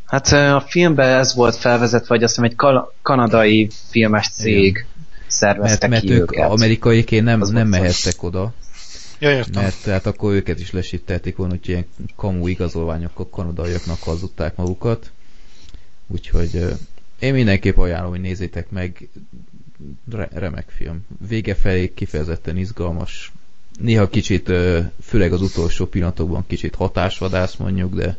Hát 0.07 0.33
a 0.33 0.65
filmben 0.69 1.19
ez 1.19 1.35
volt 1.35 1.57
felvezetve, 1.57 2.07
hogy 2.09 2.23
azt 2.23 2.35
hiszem 2.35 2.51
egy 2.51 2.57
kal- 2.57 2.93
kanadai 3.03 3.71
filmes 3.91 4.29
cég 4.29 4.73
mert, 4.75 4.87
szervezte 5.27 5.89
mert 5.89 6.03
ki 6.03 6.11
ők 6.13 6.21
őket. 6.33 6.51
amerikaiként 6.51 7.25
nem, 7.25 7.41
Az 7.41 7.51
nem 7.51 7.69
mehettek 7.69 8.23
oda, 8.23 8.55
Ja, 9.19 9.31
értem. 9.31 9.63
Mert 9.63 9.83
tehát 9.83 10.07
akkor 10.07 10.33
őket 10.35 10.61
is 10.61 10.71
lesítették 10.71 11.37
volna, 11.37 11.53
hogy 11.53 11.69
ilyen 11.69 11.87
kamu 12.17 12.47
igazolványokkal 12.47 13.29
kanadaiaknak 13.29 14.03
hazudták 14.03 14.57
magukat. 14.57 15.11
Úgyhogy 16.07 16.65
én 17.19 17.33
mindenképp 17.35 17.77
ajánlom, 17.77 18.11
hogy 18.11 18.21
nézzétek 18.21 18.71
meg. 18.71 19.09
Re- 20.11 20.29
remek 20.33 20.69
film. 20.69 21.07
Vége 21.29 21.55
felé 21.55 21.93
kifejezetten 21.95 22.57
izgalmas. 22.57 23.33
Néha 23.81 24.09
kicsit, 24.09 24.53
főleg 25.03 25.33
az 25.33 25.41
utolsó 25.41 25.87
pillanatokban 25.87 26.45
kicsit 26.47 26.75
hatásvadász 26.75 27.57
mondjuk, 27.57 27.95
de 27.95 28.17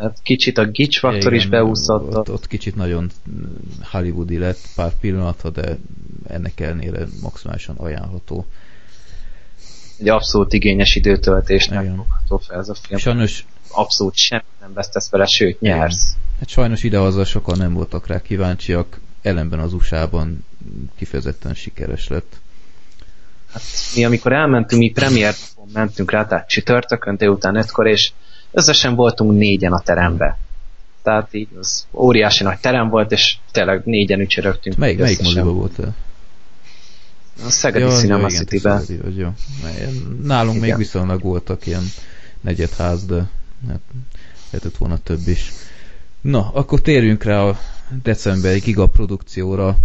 Hát 0.00 0.18
kicsit 0.22 0.58
a 0.58 0.66
gics 0.66 0.98
faktor 0.98 1.34
is 1.34 1.46
beúszott. 1.46 2.16
Ott, 2.16 2.30
ott 2.30 2.46
kicsit 2.46 2.76
nagyon 2.76 3.10
hollywoodi 3.82 4.38
lett 4.38 4.58
pár 4.74 4.92
pillanata, 5.00 5.50
de 5.50 5.76
ennek 6.28 6.60
ellenére 6.60 7.06
maximálisan 7.22 7.76
ajánlható. 7.76 8.46
Egy 9.98 10.08
abszolút 10.08 10.52
igényes 10.52 10.94
időtöltésnek 10.94 11.94
fogható 11.96 12.36
fel 12.36 12.58
ez 12.58 12.68
a 12.68 12.74
film. 12.74 12.98
Sajnos 12.98 13.44
abszolút 13.70 14.14
semmit 14.14 14.44
nem 14.60 14.72
vesztesz 14.72 15.10
vele, 15.10 15.26
sőt 15.26 15.60
nyersz. 15.60 16.08
Igen. 16.08 16.24
Hát 16.38 16.48
sajnos 16.48 16.82
idehaza 16.82 17.24
sokan 17.24 17.58
nem 17.58 17.72
voltak 17.72 18.06
rá 18.06 18.22
kíváncsiak, 18.22 19.00
ellenben 19.22 19.58
az 19.58 19.72
USA-ban 19.72 20.44
kifejezetten 20.96 21.54
sikeres 21.54 22.08
lett. 22.08 22.36
Hát 23.52 23.62
mi 23.94 24.04
amikor 24.04 24.32
elmentünk, 24.32 24.80
mi 24.80 24.90
premier 24.90 25.34
mentünk 25.72 26.10
rá, 26.10 26.26
tehát 26.26 26.48
csütörtökön 26.48 27.16
délután 27.16 27.56
ötkor, 27.56 27.86
és 27.86 28.12
összesen 28.56 28.94
voltunk 28.94 29.32
négyen 29.32 29.72
a 29.72 29.80
terembe. 29.80 30.38
Tehát 31.02 31.34
így 31.34 31.48
az 31.60 31.86
óriási 31.92 32.42
nagy 32.42 32.58
terem 32.58 32.88
volt, 32.88 33.12
és 33.12 33.36
tényleg 33.50 33.82
négyen 33.84 34.20
ücsörögtünk. 34.20 34.76
Melyik, 34.76 34.98
melyik 34.98 35.22
moziba 35.22 35.52
volt 35.52 35.78
-e? 35.78 35.94
A 37.46 37.50
Szegedi 37.50 37.84
ja, 37.84 37.90
Cinema 37.90 38.28
City-ben. 38.28 38.82
Jó. 39.16 39.28
Nálunk 40.22 40.56
igen. 40.56 40.68
még 40.68 40.76
viszonylag 40.76 41.22
voltak 41.22 41.66
ilyen 41.66 41.82
negyedház, 42.40 43.06
de 43.06 43.28
hát, 43.68 43.80
lehetett 44.50 44.76
volna 44.76 44.98
több 44.98 45.28
is. 45.28 45.52
Na, 46.20 46.50
akkor 46.52 46.80
térjünk 46.80 47.22
rá 47.22 47.42
a 47.42 47.58
decemberi 48.02 48.58
gigaprodukcióra. 48.58 49.76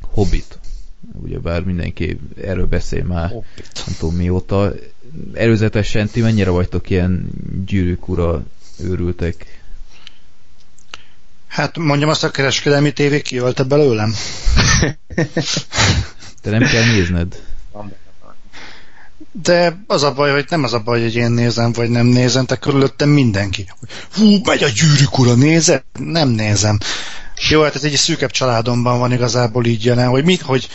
Hobbit. 0.00 0.58
Ugyebár 1.12 1.62
mindenki 1.62 2.18
erről 2.42 2.66
beszél 2.66 3.04
már, 3.04 3.30
Hobbit. 3.30 3.82
nem 3.86 3.96
tudom 3.98 4.14
mióta. 4.14 4.72
Előzetesen 5.34 6.08
ti 6.08 6.20
mennyire 6.20 6.50
vagytok 6.50 6.90
ilyen 6.90 7.30
gyűrűk 7.66 8.08
ura 8.08 8.42
őrültek? 8.78 9.60
Hát 11.46 11.78
mondjam 11.78 12.08
azt 12.08 12.24
a 12.24 12.30
kereskedelmi 12.30 12.92
tévé 12.92 13.22
kiölte 13.22 13.62
belőlem. 13.62 14.14
Te 16.42 16.50
nem 16.50 16.68
kell 16.68 16.84
nézned. 16.84 17.42
De 19.42 19.84
az 19.86 20.02
a 20.02 20.12
baj, 20.12 20.32
hogy 20.32 20.44
nem 20.48 20.64
az 20.64 20.72
a 20.72 20.78
baj, 20.78 21.02
hogy 21.02 21.14
én 21.14 21.30
nézem, 21.30 21.72
vagy 21.72 21.90
nem 21.90 22.06
nézem, 22.06 22.46
te 22.46 22.56
körülöttem 22.56 23.08
mindenki. 23.08 23.66
Hú, 24.12 24.38
megy 24.44 24.62
a 24.62 24.68
gyűrűk 24.68 25.18
ura, 25.18 25.34
nézed? 25.34 25.82
Nem 25.98 26.28
nézem. 26.28 26.78
Jó, 27.48 27.62
hát 27.62 27.74
ez 27.74 27.84
egy 27.84 27.94
szűkebb 27.94 28.30
családomban 28.30 28.98
van 28.98 29.12
igazából 29.12 29.64
így 29.64 29.84
jelen, 29.84 30.08
hogy 30.08 30.24
mit, 30.24 30.40
hogy 30.40 30.68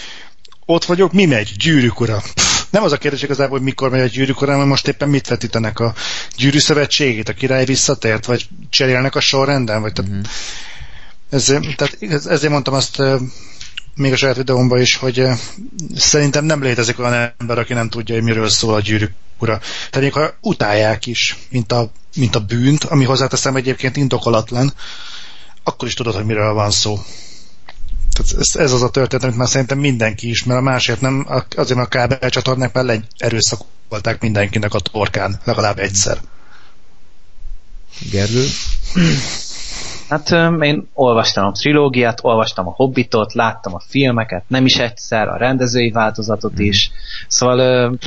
ott 0.66 0.86
vagyok, 0.86 1.14
mi 1.14 1.26
megy? 1.26 1.52
Gyűrűk 1.58 2.00
ura. 2.00 2.22
Pff, 2.34 2.51
nem 2.72 2.84
az 2.84 2.92
a 2.92 2.98
kérdés 2.98 3.22
igazából, 3.22 3.58
hogy 3.58 3.66
mikor 3.68 3.90
megy 3.90 4.02
a 4.02 4.06
gyűrűk 4.06 4.38
hanem 4.38 4.68
most 4.68 4.88
éppen 4.88 5.10
mit 5.10 5.28
vetítenek 5.28 5.80
a 5.80 5.94
gyűrű 6.38 6.60
szövetségét, 6.60 7.30
a 7.30 7.34
király 7.34 7.66
visszatért, 7.66 8.26
vagy 8.26 8.48
cserélnek 8.70 9.16
a 9.16 9.20
sorrenden, 9.20 9.82
vagy 9.82 10.02
mm-hmm. 10.02 10.22
ezért, 11.30 11.76
tehát 11.76 11.98
ezért 12.26 12.52
mondtam 12.52 12.74
azt 12.74 13.02
még 13.96 14.12
a 14.12 14.16
saját 14.16 14.36
videómban 14.36 14.82
is, 14.82 14.96
hogy 14.96 15.24
szerintem 15.96 16.46
nem 16.46 16.62
létezik 16.62 17.00
olyan 17.00 17.34
ember, 17.38 17.58
aki 17.60 17.74
nem 17.74 17.90
tudja, 17.90 18.16
hogy 18.16 18.24
miről 18.24 18.50
szól 18.50 18.74
a 18.74 18.80
gyűrűk 18.80 19.12
ura. 19.40 19.58
Tehát 19.90 20.00
még 20.02 20.14
ha 20.14 20.34
utálják 20.42 21.06
is, 21.06 21.38
mint 21.50 21.72
a, 21.72 21.92
mint 22.16 22.36
a 22.36 22.40
bűnt, 22.40 22.84
ami 22.84 23.06
hozzáteszem 23.06 23.56
egyébként 23.56 23.98
indokolatlan, 23.98 24.74
akkor 25.64 25.88
is 25.88 25.94
tudod, 25.94 26.14
hogy 26.16 26.26
miről 26.26 26.54
van 26.54 26.72
szó. 26.72 27.00
Ez, 28.40 28.56
ez 28.56 28.72
az 28.72 28.82
a 28.82 28.90
történet, 28.90 29.26
amit 29.26 29.38
már 29.38 29.48
szerintem 29.48 29.78
mindenki 29.78 30.30
ismer, 30.30 30.58
a 30.58 30.62
másért 30.62 31.02
nem, 31.02 31.28
azért 31.56 31.80
a 31.80 31.86
kábel 31.86 32.30
csatornák 32.30 32.74
mellé 32.74 33.00
erőszakolták 33.18 34.22
mindenkinek 34.22 34.74
a 34.74 34.80
torkán, 34.80 35.40
legalább 35.44 35.80
egyszer. 35.80 36.18
Gergő? 38.12 38.46
Hát 40.10 40.32
én 40.60 40.88
olvastam 40.94 41.46
a 41.46 41.52
trilógiát, 41.52 42.20
olvastam 42.22 42.68
a 42.68 42.74
Hobbitot, 42.76 43.34
láttam 43.34 43.74
a 43.74 43.82
filmeket, 43.88 44.44
nem 44.48 44.66
is 44.66 44.76
egyszer, 44.76 45.28
a 45.28 45.38
rendezői 45.38 45.90
változatot 45.90 46.54
mm. 46.54 46.64
is. 46.64 46.92
Szóval 47.28 47.98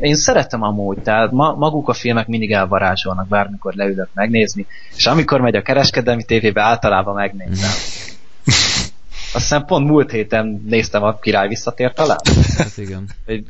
én 0.00 0.14
szeretem 0.14 0.62
amúgy, 0.62 0.98
tehát 0.98 1.30
ma, 1.30 1.54
maguk 1.54 1.88
a 1.88 1.92
filmek 1.92 2.26
mindig 2.26 2.52
elvarázsolnak, 2.52 3.28
bármikor 3.28 3.74
leülök 3.74 4.08
megnézni, 4.14 4.66
és 4.96 5.06
amikor 5.06 5.40
megy 5.40 5.56
a 5.56 5.62
kereskedelmi 5.62 6.24
tévébe, 6.24 6.62
általában 6.62 7.14
megnézem. 7.14 7.70
Azt 9.34 9.42
hiszem 9.42 9.64
pont 9.64 9.86
múlt 9.86 10.10
héten 10.10 10.62
néztem 10.66 11.02
a 11.02 11.18
király 11.18 11.48
visszatért 11.48 11.94
talán. 11.94 12.18
Hát 12.56 12.76
igen. 12.76 13.08
Egy 13.24 13.46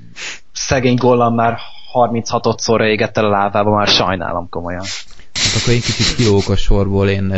szegény 0.53 0.97
Gollam 0.97 1.35
már 1.35 1.59
36-szor 1.95 2.81
égett 2.85 3.17
el 3.17 3.25
a 3.25 3.29
lávába, 3.29 3.77
már 3.77 3.87
sajnálom 3.87 4.49
komolyan. 4.49 4.85
Hát 5.33 5.61
akkor 5.61 5.73
én 5.73 5.81
kicsit 5.81 6.17
kilók 6.17 6.49
a 6.49 6.57
sorból, 6.57 7.09
én 7.09 7.31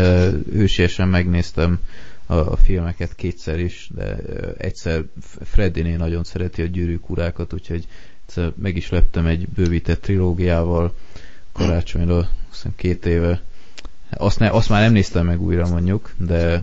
hősiesen 0.53 1.09
megnéztem 1.09 1.79
a, 2.27 2.35
a 2.35 2.57
filmeket 2.57 3.15
kétszer 3.15 3.59
is, 3.59 3.89
de 3.95 4.17
ö, 4.27 4.49
egyszer 4.59 5.03
Freddiné 5.43 5.95
nagyon 5.95 6.25
szereti 6.25 6.63
a 6.63 6.67
gyűrűk 6.67 7.11
urákat, 7.11 7.53
úgyhogy 7.53 7.87
egyszer 8.27 8.53
meg 8.57 8.77
is 8.77 8.91
leptem 8.91 9.27
egy 9.27 9.49
bővített 9.49 10.03
trilógiával 10.03 10.95
karácsonyra, 11.53 12.17
azt 12.17 12.29
hiszem 12.51 12.73
két 12.77 13.07
éve. 13.07 13.43
Azt, 14.11 14.39
ne, 14.39 14.51
azt 14.51 14.69
már 14.69 14.83
nem 14.83 14.93
néztem 14.93 15.27
meg 15.27 15.43
újra 15.43 15.69
mondjuk, 15.69 16.15
de 16.17 16.63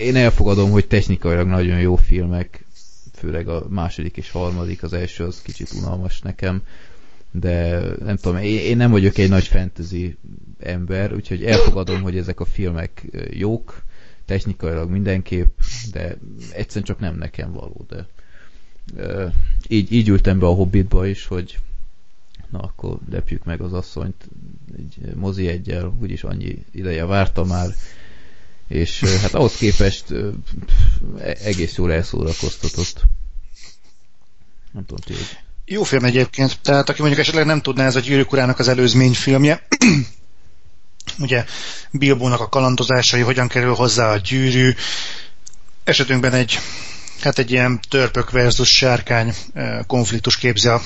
én 0.00 0.16
elfogadom, 0.16 0.70
hogy 0.70 0.86
technikailag 0.86 1.46
nagyon 1.46 1.80
jó 1.80 1.96
filmek, 1.96 2.64
főleg 3.12 3.48
a 3.48 3.66
második 3.68 4.16
és 4.16 4.30
harmadik, 4.30 4.82
az 4.82 4.92
első 4.92 5.24
az 5.24 5.42
kicsit 5.42 5.72
unalmas 5.72 6.20
nekem, 6.20 6.62
de 7.30 7.80
nem 8.04 8.16
tudom, 8.16 8.36
én, 8.36 8.58
én 8.58 8.76
nem 8.76 8.90
vagyok 8.90 9.18
egy 9.18 9.28
nagy 9.28 9.46
fantasy 9.46 10.16
ember, 10.58 11.14
úgyhogy 11.14 11.44
elfogadom, 11.44 12.02
hogy 12.02 12.16
ezek 12.16 12.40
a 12.40 12.44
filmek 12.44 13.06
jók, 13.30 13.82
technikailag 14.24 14.90
mindenképp, 14.90 15.58
de 15.92 16.18
egyszerűen 16.52 16.84
csak 16.84 16.98
nem 16.98 17.16
nekem 17.16 17.52
való, 17.52 17.86
de 17.88 18.06
uh, 18.96 19.32
így, 19.68 19.92
így 19.92 20.08
ültem 20.08 20.38
be 20.38 20.46
a 20.46 20.54
Hobbitba 20.54 21.06
is, 21.06 21.26
hogy 21.26 21.58
na 22.50 22.58
akkor 22.58 22.98
lepjük 23.10 23.44
meg 23.44 23.60
az 23.60 23.72
asszonyt 23.72 24.28
egy 24.76 25.14
mozi 25.14 25.46
egyel, 25.46 25.94
úgyis 26.00 26.24
annyi 26.24 26.64
ideje 26.70 27.04
várta 27.04 27.44
már, 27.44 27.68
és 28.72 29.04
hát 29.22 29.34
ahhoz 29.34 29.54
képest 29.54 30.04
egész 31.44 31.74
jól 31.74 31.92
elszórakoztatott. 31.92 33.00
Nem 34.72 34.84
tudom, 34.86 35.04
ti 35.04 35.14
jó 35.64 35.82
film 35.82 36.04
egyébként, 36.04 36.58
tehát 36.62 36.88
aki 36.88 37.00
mondjuk 37.00 37.20
esetleg 37.20 37.46
nem 37.46 37.60
tudná, 37.60 37.86
ez 37.86 37.96
a 37.96 38.00
Gyűrűk 38.00 38.32
urának 38.32 38.58
az 38.58 38.68
előzmény 38.68 39.12
filmje. 39.12 39.66
Ugye 41.18 41.44
Bilbónak 41.90 42.40
a 42.40 42.48
kalandozásai, 42.48 43.20
hogyan 43.20 43.48
kerül 43.48 43.74
hozzá 43.74 44.12
a 44.12 44.16
gyűrű. 44.16 44.74
Esetünkben 45.84 46.32
egy, 46.32 46.58
hát 47.20 47.38
egy 47.38 47.50
ilyen 47.50 47.80
törpök 47.88 48.30
versus 48.30 48.76
sárkány 48.76 49.34
konfliktus 49.86 50.36
képzi 50.36 50.68
a, 50.68 50.82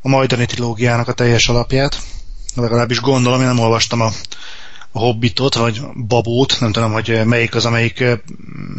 a 0.00 0.08
majdani 0.08 0.46
trilógiának 0.46 1.08
a 1.08 1.12
teljes 1.12 1.48
alapját. 1.48 2.02
Legalábbis 2.54 3.00
gondolom, 3.00 3.40
én 3.40 3.46
nem 3.46 3.58
olvastam 3.58 4.00
a 4.00 4.12
Hobbitot, 4.94 5.54
vagy 5.54 5.80
Babót, 6.08 6.56
nem 6.60 6.72
tudom, 6.72 6.92
hogy 6.92 7.20
melyik 7.24 7.54
az, 7.54 7.66
amelyik 7.66 8.04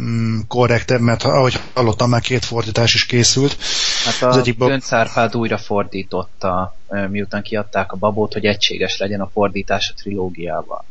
mm, 0.00 0.38
korrektebb, 0.48 1.00
mert 1.00 1.22
ahogy 1.22 1.60
hallottam, 1.74 2.10
már 2.10 2.20
két 2.20 2.44
fordítás 2.44 2.94
is 2.94 3.06
készült. 3.06 3.56
Hát 4.04 4.22
a 4.22 4.28
az 4.28 4.36
egyik 4.36 4.56
bab... 4.56 4.68
Göncárpád 4.68 5.36
újra 5.36 5.58
fordította, 5.58 6.76
miután 7.08 7.42
kiadták 7.42 7.92
a 7.92 7.96
Babót, 7.96 8.32
hogy 8.32 8.44
egységes 8.44 8.96
legyen 8.96 9.20
a 9.20 9.30
fordítás 9.32 9.90
a 9.90 10.00
trilógiával. 10.00 10.84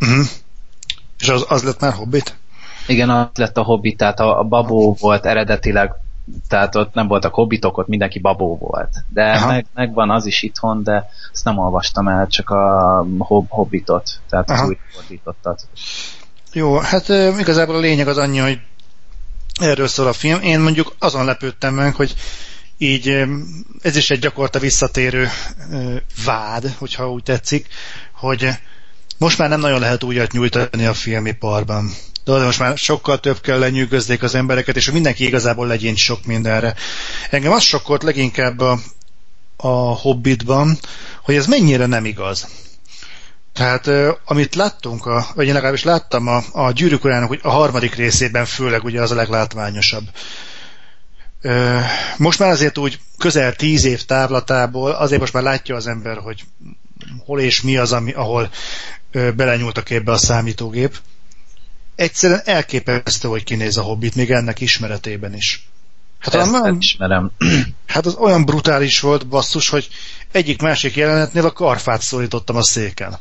Uh-huh. 0.00 0.26
És 1.18 1.28
az, 1.28 1.44
az 1.48 1.62
lett 1.62 1.80
már 1.80 1.92
Hobbit? 1.92 2.36
Igen, 2.86 3.10
az 3.10 3.28
lett 3.34 3.56
a 3.56 3.62
Hobbit, 3.62 3.96
tehát 3.96 4.20
a, 4.20 4.38
a 4.38 4.42
Babó 4.42 4.96
volt 5.00 5.26
eredetileg 5.26 5.92
tehát 6.48 6.74
ott 6.74 6.94
nem 6.94 7.06
voltak 7.06 7.34
hobbitok, 7.34 7.78
ott 7.78 7.86
mindenki 7.86 8.18
babó 8.18 8.56
volt. 8.56 9.04
De 9.08 9.44
meg, 9.46 9.66
megvan 9.74 10.10
az 10.10 10.26
is 10.26 10.42
itthon, 10.42 10.82
de 10.82 11.08
ezt 11.32 11.44
nem 11.44 11.58
olvastam 11.58 12.08
el, 12.08 12.26
csak 12.26 12.50
a 12.50 13.06
hob 13.18 13.48
hobbitot, 13.48 14.20
tehát 14.28 14.50
Aha. 14.50 14.62
az 14.62 14.68
új 14.68 14.78
fordítottat. 14.92 15.68
Jó, 16.52 16.78
hát 16.78 17.08
igazából 17.38 17.74
a 17.74 17.80
lényeg 17.80 18.08
az 18.08 18.18
annyi, 18.18 18.38
hogy 18.38 18.60
erről 19.60 19.86
szól 19.86 20.06
a 20.06 20.12
film. 20.12 20.42
Én 20.42 20.60
mondjuk 20.60 20.94
azon 20.98 21.24
lepődtem 21.24 21.74
meg, 21.74 21.94
hogy 21.94 22.14
így 22.78 23.24
ez 23.82 23.96
is 23.96 24.10
egy 24.10 24.18
gyakorta 24.18 24.58
visszatérő 24.58 25.28
vád, 26.24 26.74
hogyha 26.78 27.10
úgy 27.10 27.22
tetszik, 27.22 27.66
hogy 28.12 28.48
most 29.18 29.38
már 29.38 29.48
nem 29.48 29.60
nagyon 29.60 29.80
lehet 29.80 30.02
újat 30.02 30.32
nyújtani 30.32 30.84
a 30.84 30.94
filmiparban. 30.94 31.90
De 32.24 32.32
most 32.32 32.58
már 32.58 32.78
sokkal 32.78 33.20
több 33.20 33.40
kell 33.40 33.58
lenyűgözzék 33.58 34.22
az 34.22 34.34
embereket, 34.34 34.76
és 34.76 34.90
mindenki 34.90 35.26
igazából 35.26 35.66
legyen 35.66 35.96
sok 35.96 36.24
mindenre. 36.24 36.74
Engem 37.30 37.52
az 37.52 37.62
sokkolt 37.62 38.02
leginkább 38.02 38.60
a, 38.60 38.78
a 39.56 39.68
Hobbitban, 39.96 40.78
hogy 41.22 41.34
ez 41.34 41.46
mennyire 41.46 41.86
nem 41.86 42.04
igaz. 42.04 42.46
Tehát 43.52 43.90
amit 44.24 44.54
láttunk, 44.54 45.06
a, 45.06 45.26
vagy 45.34 45.46
én 45.46 45.52
legalábbis 45.52 45.84
láttam 45.84 46.26
a, 46.28 46.42
a 46.52 46.70
Gyűrűk 46.70 47.04
Urának, 47.04 47.28
hogy 47.28 47.40
a 47.42 47.50
harmadik 47.50 47.94
részében 47.94 48.44
főleg 48.44 48.84
ugye 48.84 49.02
az 49.02 49.10
a 49.10 49.14
leglátványosabb. 49.14 50.04
Most 52.16 52.38
már 52.38 52.50
azért 52.50 52.78
úgy 52.78 53.00
közel 53.18 53.54
tíz 53.54 53.84
év 53.84 54.04
távlatából 54.04 54.90
azért 54.90 55.20
most 55.20 55.32
már 55.32 55.42
látja 55.42 55.76
az 55.76 55.86
ember, 55.86 56.16
hogy 56.16 56.44
hol 57.24 57.40
és 57.40 57.62
mi 57.62 57.76
az, 57.76 57.92
ami, 57.92 58.12
ahol 58.12 58.50
belenyúltak 59.12 59.90
ebbe 59.90 60.12
a 60.12 60.16
számítógép. 60.16 60.98
Egyszerűen 61.94 62.40
elképesztő, 62.44 63.28
hogy 63.28 63.44
kinéz 63.44 63.76
a 63.76 63.82
Hobbit, 63.82 64.14
még 64.14 64.30
ennek 64.30 64.60
ismeretében 64.60 65.34
is. 65.34 65.68
Hát 66.18 66.34
Ezt 66.34 66.50
nem 66.50 66.76
ismerem. 66.78 67.30
Hát 67.86 68.06
az 68.06 68.14
olyan 68.14 68.44
brutális 68.44 69.00
volt, 69.00 69.26
basszus, 69.26 69.68
hogy 69.68 69.88
egyik 70.32 70.62
másik 70.62 70.96
jelenetnél 70.96 71.44
a 71.44 71.52
karfát 71.52 72.02
szorítottam 72.02 72.56
a 72.56 72.62
széken. 72.62 73.18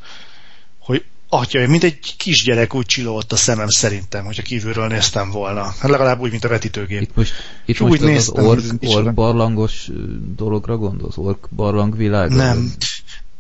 Hogy 0.80 1.04
atya, 1.30 1.68
mint 1.68 1.84
egy 1.84 2.16
kisgyerek 2.18 2.74
úgy 2.74 2.86
csillolt 2.86 3.32
a 3.32 3.36
szemem 3.36 3.70
szerintem, 3.70 4.26
hogyha 4.26 4.42
kívülről 4.42 4.88
néztem 4.88 5.32
volna. 5.32 5.64
Hát 5.64 5.90
legalább 5.90 6.20
úgy, 6.20 6.32
mint 6.32 6.44
a 6.44 6.48
vetítőgép. 6.48 7.02
Itt 7.02 7.16
most, 7.16 7.34
itt 7.66 7.80
most 7.80 8.02
úgy 8.02 8.10
az, 8.10 8.32
az 8.36 8.46
ork, 8.46 8.64
ork 8.82 9.14
barlangos 9.14 9.90
dologra 10.36 10.78
gondolsz? 10.78 11.18
Ork 11.18 11.48
barlangvilág? 11.56 12.30
Nem. 12.32 12.74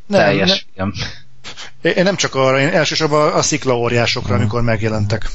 Nem, 0.07 0.19
Teljes, 0.19 0.65
nem. 0.75 0.93
Én 1.81 2.03
nem 2.03 2.15
csak 2.15 2.35
arra, 2.35 2.59
én 2.59 2.67
elsősorban 2.67 3.33
a 3.33 3.41
sziklaóriásokra, 3.41 4.27
uh-huh. 4.27 4.41
amikor 4.41 4.61
megjelentek. 4.61 5.29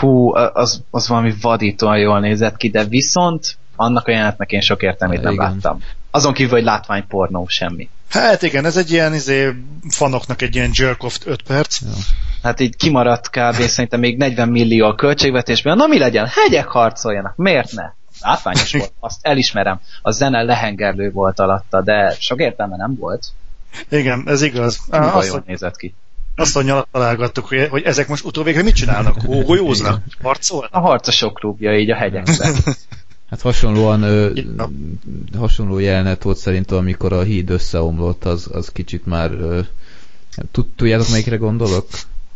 Hú, 0.00 0.34
az, 0.34 0.82
az 0.90 1.08
valami 1.08 1.34
vadítóan 1.40 1.98
jól 1.98 2.20
nézett 2.20 2.56
ki, 2.56 2.70
de 2.70 2.84
viszont 2.84 3.56
annak 3.76 4.06
a 4.06 4.10
jelenetnek 4.10 4.50
én 4.50 4.60
sok 4.60 4.82
értelmét 4.82 5.22
nem 5.22 5.32
igen. 5.32 5.44
láttam. 5.44 5.82
Azon 6.10 6.32
kívül, 6.32 6.52
hogy 6.52 6.64
látványpornó, 6.64 7.46
semmi. 7.48 7.88
Hát 8.10 8.42
igen, 8.42 8.64
ez 8.64 8.76
egy 8.76 8.90
ilyen 8.90 9.14
izé, 9.14 9.54
fanoknak 9.88 10.42
egy 10.42 10.54
ilyen 10.54 10.70
jerk 10.72 11.02
of 11.02 11.18
5 11.24 11.42
perc. 11.42 11.80
Ja. 11.80 11.88
Hát 12.42 12.60
így 12.60 12.76
kimaradt 12.76 13.30
kb. 13.30 13.54
szerintem 13.54 14.00
még 14.00 14.16
40 14.16 14.48
millió 14.48 14.86
a 14.86 14.94
költségvetésben. 14.94 15.76
Na 15.76 15.86
mi 15.86 15.98
legyen? 15.98 16.26
Hegyek 16.26 16.66
harcoljanak. 16.66 17.36
Miért 17.36 17.72
ne? 17.72 17.84
Látványos 18.20 18.72
volt, 18.78 18.92
azt 19.00 19.18
elismerem. 19.22 19.80
A 20.02 20.10
zene 20.10 20.42
lehengerlő 20.42 21.10
volt 21.10 21.40
alatta, 21.40 21.82
de 21.82 22.16
sok 22.18 22.40
értelme 22.40 22.76
nem 22.76 22.96
volt. 22.98 23.26
Igen, 23.88 24.22
ez 24.26 24.42
igaz. 24.42 24.80
Ah, 24.90 25.16
azt, 25.16 25.28
jól 25.28 25.42
nézett 25.46 25.76
ki. 25.76 25.94
Azt 26.36 26.56
a 26.56 26.62
nyalat 26.62 26.88
találgattuk, 26.92 27.46
hogy, 27.46 27.68
hogy 27.68 27.82
ezek 27.82 28.08
most 28.08 28.24
utóvégre 28.24 28.62
mit 28.62 28.74
csinálnak? 28.74 29.20
Hógolyóznak? 29.20 30.02
Harcolnak? 30.22 30.72
A 30.72 30.80
harcosok 30.80 31.34
klubja 31.34 31.78
így 31.78 31.90
a 31.90 31.96
hegyekben. 31.96 32.54
Hát 33.30 33.42
hasonlóan 33.42 34.02
ö, 34.02 34.30
ja. 34.34 34.70
hasonló 35.38 35.78
jelenet 35.78 36.22
volt 36.22 36.36
szerintem, 36.36 36.78
amikor 36.78 37.12
a 37.12 37.22
híd 37.22 37.50
összeomlott, 37.50 38.24
az, 38.24 38.48
az 38.52 38.68
kicsit 38.68 39.06
már 39.06 39.30
ö, 39.30 39.60
tudjátok 40.76 41.08
melyikre 41.08 41.36
gondolok? 41.36 41.86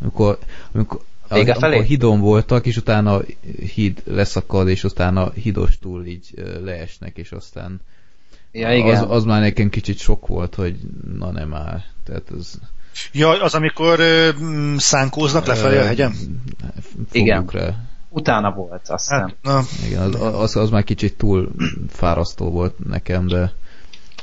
Amikor, 0.00 0.38
amikor 0.72 1.00
Vége 1.28 1.54
felé? 1.54 1.72
Amikor 1.72 1.88
hidon 1.88 2.20
voltak, 2.20 2.66
és 2.66 2.76
utána 2.76 3.20
híd 3.74 4.02
leszakad, 4.04 4.68
és 4.68 4.84
utána 4.84 5.30
hídos 5.30 5.78
túl 5.78 6.06
így 6.06 6.30
leesnek, 6.64 7.16
és 7.16 7.32
aztán 7.32 7.80
ja, 8.52 8.72
igen. 8.72 8.96
Az, 8.96 9.10
az 9.10 9.24
már 9.24 9.40
nekem 9.40 9.68
kicsit 9.68 9.98
sok 9.98 10.26
volt, 10.26 10.54
hogy 10.54 10.76
na 11.18 11.30
nem 11.30 11.54
áll. 11.54 11.80
Tehát 12.04 12.30
az... 12.38 12.60
Ja, 13.12 13.42
az 13.42 13.54
amikor 13.54 14.00
ö, 14.00 14.28
szánkóznak 14.76 15.46
lefelé 15.46 15.78
a 15.78 15.84
hegyen? 15.84 16.14
Igen. 17.12 17.46
Rá. 17.46 17.74
Utána 18.08 18.52
volt, 18.52 18.88
azt 18.88 19.08
hát, 19.08 19.34
na. 19.42 19.62
Igen, 19.86 20.02
az, 20.02 20.14
az, 20.20 20.56
az 20.56 20.70
már 20.70 20.84
kicsit 20.84 21.16
túl 21.16 21.50
fárasztó 21.88 22.50
volt 22.50 22.88
nekem, 22.88 23.26
de 23.26 23.52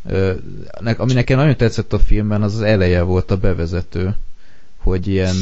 ö, 0.06 0.34
ne, 0.80 0.92
ami 0.92 1.14
nekem 1.14 1.38
nagyon 1.38 1.58
tetszett 1.58 1.94
a 1.94 2.00
filmben, 2.00 2.42
az 2.42 2.54
az 2.54 2.62
eleje 2.62 3.02
volt 3.02 3.32
a 3.32 3.38
bevezető 3.38 4.16
hogy 4.86 5.08
ilyen, 5.08 5.36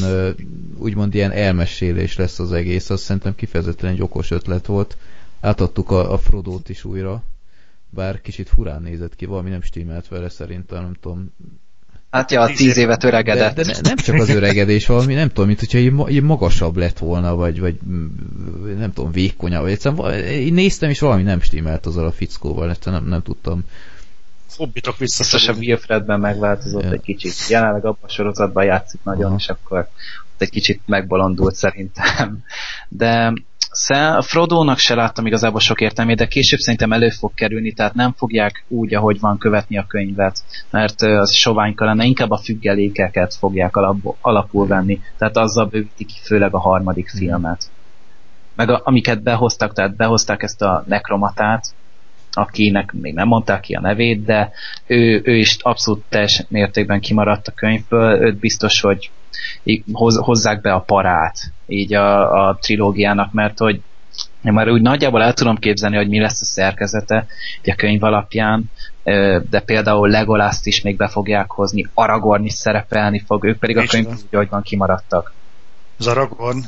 úgymond 0.78 1.16
ilyen 1.16 1.32
elmesélés 1.32 2.18
lesz 2.18 2.40
az 2.40 2.52
egész, 2.52 2.90
azt 2.90 3.04
szerintem 3.04 3.36
kifejezetten 3.36 3.90
egy 3.90 4.02
okos 4.02 4.32
ötlet 4.32 4.66
volt. 4.66 4.98
Átadtuk 5.40 5.92
a, 5.92 6.12
a 6.12 6.18
Frodót 6.18 6.70
is 6.70 6.84
újra, 6.84 7.24
bár 7.94 8.22
kicsit 8.22 8.50
furán 8.50 8.82
nézett 8.82 9.16
ki, 9.16 9.26
valami 9.26 9.50
nem 9.50 9.62
stimmelt 9.62 10.08
vele 10.08 10.30
szerintem, 10.30 10.82
nem 10.82 10.96
tudom. 11.02 11.34
Hát 12.10 12.32
ja, 12.32 12.46
tíz, 12.46 12.58
tíz 12.58 12.78
évet 12.78 13.04
öregedett. 13.04 13.56
De, 13.56 13.64
de 13.64 13.72
ne, 13.72 13.80
nem 13.82 13.96
csak 13.96 14.16
az 14.16 14.30
öregedés, 14.30 14.86
valami 14.86 15.14
nem 15.14 15.28
tudom, 15.28 15.48
mint 15.48 15.60
hogyha 15.60 15.78
így, 15.78 15.94
így 16.10 16.24
magasabb 16.24 16.78
lett 16.78 16.98
volna, 16.98 17.36
vagy, 17.36 17.60
vagy 17.60 17.78
nem 18.78 18.94
tudom, 18.94 19.12
vékonyabb, 19.12 19.62
vagy 19.62 19.72
egyszerűen 19.72 20.24
én 20.24 20.54
néztem, 20.54 20.89
és 20.89 21.00
valami 21.00 21.24
nem 21.24 21.41
stimmelt 21.41 21.86
azzal 21.86 22.06
a 22.06 22.12
fickóval, 22.12 22.70
egyszerűen 22.70 23.02
nem, 23.02 23.12
nem 23.12 23.22
tudtam 23.22 23.64
hobbitok 24.58 24.98
vissza. 24.98 25.24
Biztos 25.24 25.48
a 25.48 25.54
Wilfredben 25.54 26.20
megváltozott 26.20 26.82
yeah. 26.82 26.94
egy 26.94 27.02
kicsit. 27.02 27.34
Jelenleg 27.48 27.86
abban 27.86 28.00
a 28.02 28.10
sorozatban 28.10 28.64
játszik 28.64 29.00
nagyon, 29.04 29.24
uh-huh. 29.24 29.39
és 29.39 29.50
akkor 29.50 29.80
ott 30.34 30.41
egy 30.41 30.50
kicsit 30.50 30.82
megbolondult 30.86 31.56
szerintem. 31.56 32.44
De 32.88 33.34
a 34.15 34.21
Frodo-nak 34.21 34.78
se 34.78 34.95
láttam 34.95 35.26
igazából 35.26 35.59
sok 35.59 35.82
értelmét, 35.82 36.17
de 36.17 36.28
később 36.28 36.59
szerintem 36.59 36.91
elő 36.91 37.09
fog 37.09 37.34
kerülni, 37.34 37.74
tehát 37.74 37.93
nem 37.93 38.13
fogják 38.17 38.65
úgy, 38.67 38.93
ahogy 38.93 39.19
van 39.19 39.38
követni 39.38 39.78
a 39.78 39.86
könyvet, 39.88 40.39
mert 40.69 41.01
az 41.01 41.34
soványka 41.34 41.86
lenne, 41.86 42.05
inkább 42.05 42.32
a 42.32 42.38
függelékeket 42.38 43.36
fogják 43.36 43.76
alap, 43.76 44.15
alapul 44.21 44.67
venni, 44.67 44.99
tehát 45.17 45.38
azzal 45.38 45.65
bővítik 45.65 46.07
ki 46.07 46.19
főleg 46.24 46.53
a 46.53 46.59
harmadik 46.59 47.09
mhm. 47.13 47.17
filmet. 47.17 47.69
Meg 48.55 48.69
a, 48.69 48.82
amiket 48.84 49.24
behoztak, 49.24 49.74
tehát 49.74 49.95
behozták 49.95 50.43
ezt 50.43 50.61
a 50.61 50.84
nekromatát, 50.88 51.65
akinek 52.32 52.91
még 52.91 53.13
nem 53.13 53.28
mondták 53.28 53.59
ki 53.59 53.74
a 53.74 53.82
nevét, 53.82 54.26
de 54.26 54.51
ő, 54.88 55.21
ő 55.24 55.36
is 55.36 55.57
abszolút 55.61 56.03
teljes 56.09 56.45
mértékben 56.49 56.99
kimaradt 56.99 57.47
a 57.47 57.51
könyvből, 57.51 58.21
őt 58.21 58.38
biztos, 58.38 58.82
hogy 58.82 59.11
hozzák 59.93 60.61
be 60.61 60.74
a 60.74 60.80
parát 60.80 61.51
így 61.68 61.93
a, 61.93 62.47
a 62.47 62.57
trilógiának, 62.61 63.32
mert 63.34 63.57
hogy 63.57 63.82
én 64.43 64.53
már 64.53 64.70
úgy 64.70 64.82
nagyjából 64.82 65.24
el 65.24 65.34
tudom 65.34 65.55
képzelni, 65.55 65.95
hogy 65.95 66.07
mi 66.07 66.20
lesz 66.20 66.41
a 66.41 66.45
szerkezete 66.45 67.26
a 67.66 67.76
könyv 67.76 68.03
alapján, 68.03 68.72
de 69.49 69.59
például 69.66 70.09
Legolaszt 70.09 70.66
is 70.66 70.82
még 70.82 70.95
be 70.95 71.07
fogják 71.07 71.51
hozni, 71.51 71.88
Aragorn 71.93 72.43
is 72.43 72.53
szerepelni 72.53 73.24
fog, 73.26 73.43
ők 73.43 73.59
pedig 73.59 73.78
a 73.78 73.84
könyv 73.86 74.07
úgy, 74.07 74.26
hogy 74.32 74.49
van 74.49 74.61
kimaradtak. 74.61 75.34
Az 75.99 76.07
Aragorn? 76.07 76.59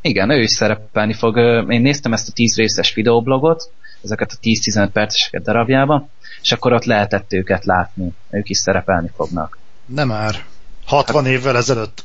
Igen, 0.00 0.30
ő 0.30 0.40
is 0.40 0.50
szerepelni 0.50 1.12
fog. 1.12 1.36
Én 1.68 1.80
néztem 1.80 2.12
ezt 2.12 2.28
a 2.28 2.32
10 2.32 2.56
részes 2.56 2.94
videoblogot, 2.94 3.70
ezeket 4.02 4.32
a 4.32 4.36
10-15 4.42 4.88
perceseket 4.92 5.42
darabjába, 5.42 6.08
és 6.42 6.52
akkor 6.52 6.72
ott 6.72 6.84
lehetett 6.84 7.32
őket 7.32 7.64
látni. 7.64 8.12
Ők 8.30 8.48
is 8.48 8.58
szerepelni 8.58 9.10
fognak. 9.16 9.58
Nem 9.86 10.08
már. 10.08 10.44
60 10.86 11.24
hát, 11.24 11.32
évvel 11.32 11.56
ezelőtt. 11.56 12.04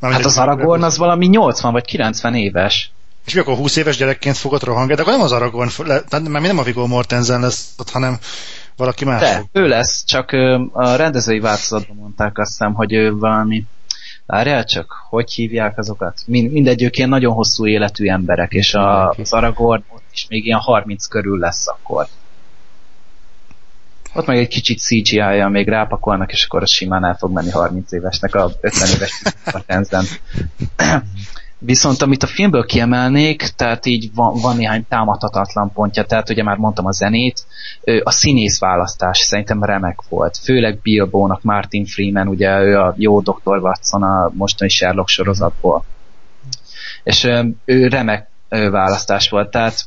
Már 0.00 0.12
hát 0.12 0.24
az 0.24 0.38
Aragorn 0.38 0.82
az 0.82 0.98
valami 0.98 1.26
80 1.26 1.72
vagy 1.72 1.84
90 1.84 2.34
éves. 2.34 2.90
És 3.26 3.34
mi 3.34 3.40
akkor 3.40 3.56
20 3.56 3.76
éves 3.76 3.96
gyerekként 3.96 4.36
fogod 4.36 4.62
rohangálni? 4.62 4.94
De 4.94 5.00
akkor 5.00 5.12
nem 5.12 5.22
az 5.22 5.32
Aragorn, 5.32 5.68
tehát 5.86 6.28
már 6.28 6.42
nem 6.42 6.58
a 6.58 6.62
Viggo 6.62 6.86
Mortensen 6.86 7.40
lesz 7.40 7.74
ott, 7.78 7.90
hanem 7.90 8.18
valaki 8.76 9.04
más 9.04 9.20
De, 9.20 9.44
ő 9.52 9.66
lesz, 9.66 10.04
csak 10.04 10.30
a 10.72 10.94
rendezői 10.94 11.40
változatban 11.40 11.96
mondták 11.96 12.38
azt 12.38 12.50
hiszem, 12.50 12.74
hogy 12.74 12.92
ő 12.92 13.16
valami 13.16 13.64
Várjál 14.28 14.64
csak, 14.64 14.92
hogy 15.08 15.32
hívják 15.32 15.78
azokat? 15.78 16.20
Mind, 16.26 16.52
mindegy, 16.52 16.88
ilyen 16.90 17.08
nagyon 17.08 17.34
hosszú 17.34 17.66
életű 17.66 18.08
emberek, 18.08 18.52
és 18.52 18.74
a, 18.74 19.08
az 19.08 19.32
Aragorn 19.32 19.82
ott 19.88 20.04
is 20.12 20.26
még 20.28 20.46
ilyen 20.46 20.58
30 20.58 21.06
körül 21.06 21.38
lesz 21.38 21.68
akkor. 21.68 22.06
Ott 24.14 24.26
meg 24.26 24.38
egy 24.38 24.48
kicsit 24.48 24.78
CGI-ja 24.78 25.48
még 25.48 25.68
rápakolnak, 25.68 26.32
és 26.32 26.44
akkor 26.44 26.62
az 26.62 26.70
simán 26.72 27.04
el 27.04 27.16
fog 27.18 27.32
menni 27.32 27.50
30 27.50 27.92
évesnek 27.92 28.34
a 28.34 28.50
50 28.60 28.88
éves 28.94 29.22
Tenzen. 29.66 30.04
Viszont 31.60 32.02
amit 32.02 32.22
a 32.22 32.26
filmből 32.26 32.64
kiemelnék, 32.64 33.42
tehát 33.42 33.86
így 33.86 34.10
van, 34.14 34.40
van 34.40 34.56
néhány 34.56 34.86
támadhatatlan 34.88 35.72
pontja, 35.72 36.04
tehát 36.04 36.30
ugye 36.30 36.42
már 36.42 36.56
mondtam 36.56 36.86
a 36.86 36.92
zenét, 36.92 37.44
a 38.02 38.10
színész 38.10 38.58
választás 38.58 39.18
szerintem 39.18 39.64
remek 39.64 40.02
volt. 40.08 40.36
Főleg 40.36 40.78
Bilbónak, 40.82 41.42
Martin 41.42 41.84
Freeman, 41.84 42.28
ugye 42.28 42.60
ő 42.60 42.78
a 42.78 42.94
jó 42.96 43.20
Dr. 43.20 43.58
Watson 43.58 44.02
a 44.02 44.30
mostani 44.34 44.70
Sherlock 44.70 45.08
sorozatból. 45.08 45.84
És 47.02 47.24
ő 47.64 47.88
remek 47.88 48.28
választás 48.48 49.28
volt, 49.28 49.50
tehát 49.50 49.84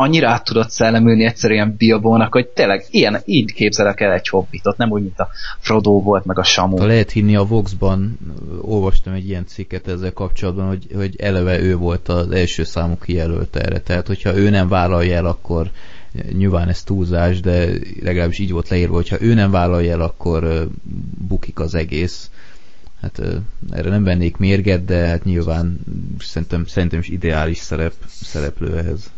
annyira 0.00 0.28
át 0.28 0.44
tudott 0.44 0.70
szellemülni 0.70 1.24
egyszerűen 1.24 1.74
Bilbónak, 1.78 2.32
hogy 2.32 2.46
tényleg 2.46 2.84
ilyen, 2.90 3.20
így 3.24 3.52
képzelek 3.52 4.00
el 4.00 4.12
egy 4.12 4.28
hobbitot, 4.28 4.76
nem 4.76 4.90
úgy, 4.90 5.02
mint 5.02 5.18
a 5.18 5.28
Frodo 5.58 6.02
volt, 6.02 6.24
meg 6.24 6.38
a 6.38 6.42
Samu. 6.42 6.78
Ha 6.78 6.86
lehet 6.86 7.10
hinni 7.10 7.36
a 7.36 7.44
Vox-ban, 7.44 8.18
olvastam 8.60 9.12
egy 9.12 9.28
ilyen 9.28 9.46
cikket 9.46 9.88
ezzel 9.88 10.12
kapcsolatban, 10.12 10.66
hogy, 10.66 10.86
hogy 10.94 11.16
eleve 11.18 11.60
ő 11.60 11.76
volt 11.76 12.08
az 12.08 12.30
első 12.30 12.64
számú 12.64 12.96
kijelölt 12.98 13.56
erre, 13.56 13.80
tehát 13.80 14.06
hogyha 14.06 14.36
ő 14.36 14.50
nem 14.50 14.68
vállalja 14.68 15.16
el, 15.16 15.26
akkor 15.26 15.70
nyilván 16.32 16.68
ez 16.68 16.82
túlzás, 16.82 17.40
de 17.40 17.68
legalábbis 18.02 18.38
így 18.38 18.52
volt 18.52 18.68
leírva, 18.68 18.94
hogyha 18.94 19.20
ő 19.20 19.34
nem 19.34 19.50
vállalja 19.50 19.92
el, 19.92 20.00
akkor 20.00 20.68
bukik 21.28 21.58
az 21.58 21.74
egész. 21.74 22.30
hát 23.00 23.22
erre 23.70 23.90
nem 23.90 24.04
vennék 24.04 24.36
mérget, 24.36 24.84
de 24.84 25.06
hát 25.06 25.24
nyilván 25.24 25.80
szerintem, 26.18 26.64
szerintem 26.66 26.98
is 26.98 27.08
ideális 27.08 27.58
szerep, 27.58 27.94
szereplő 28.06 28.78
ehhez. 28.78 29.10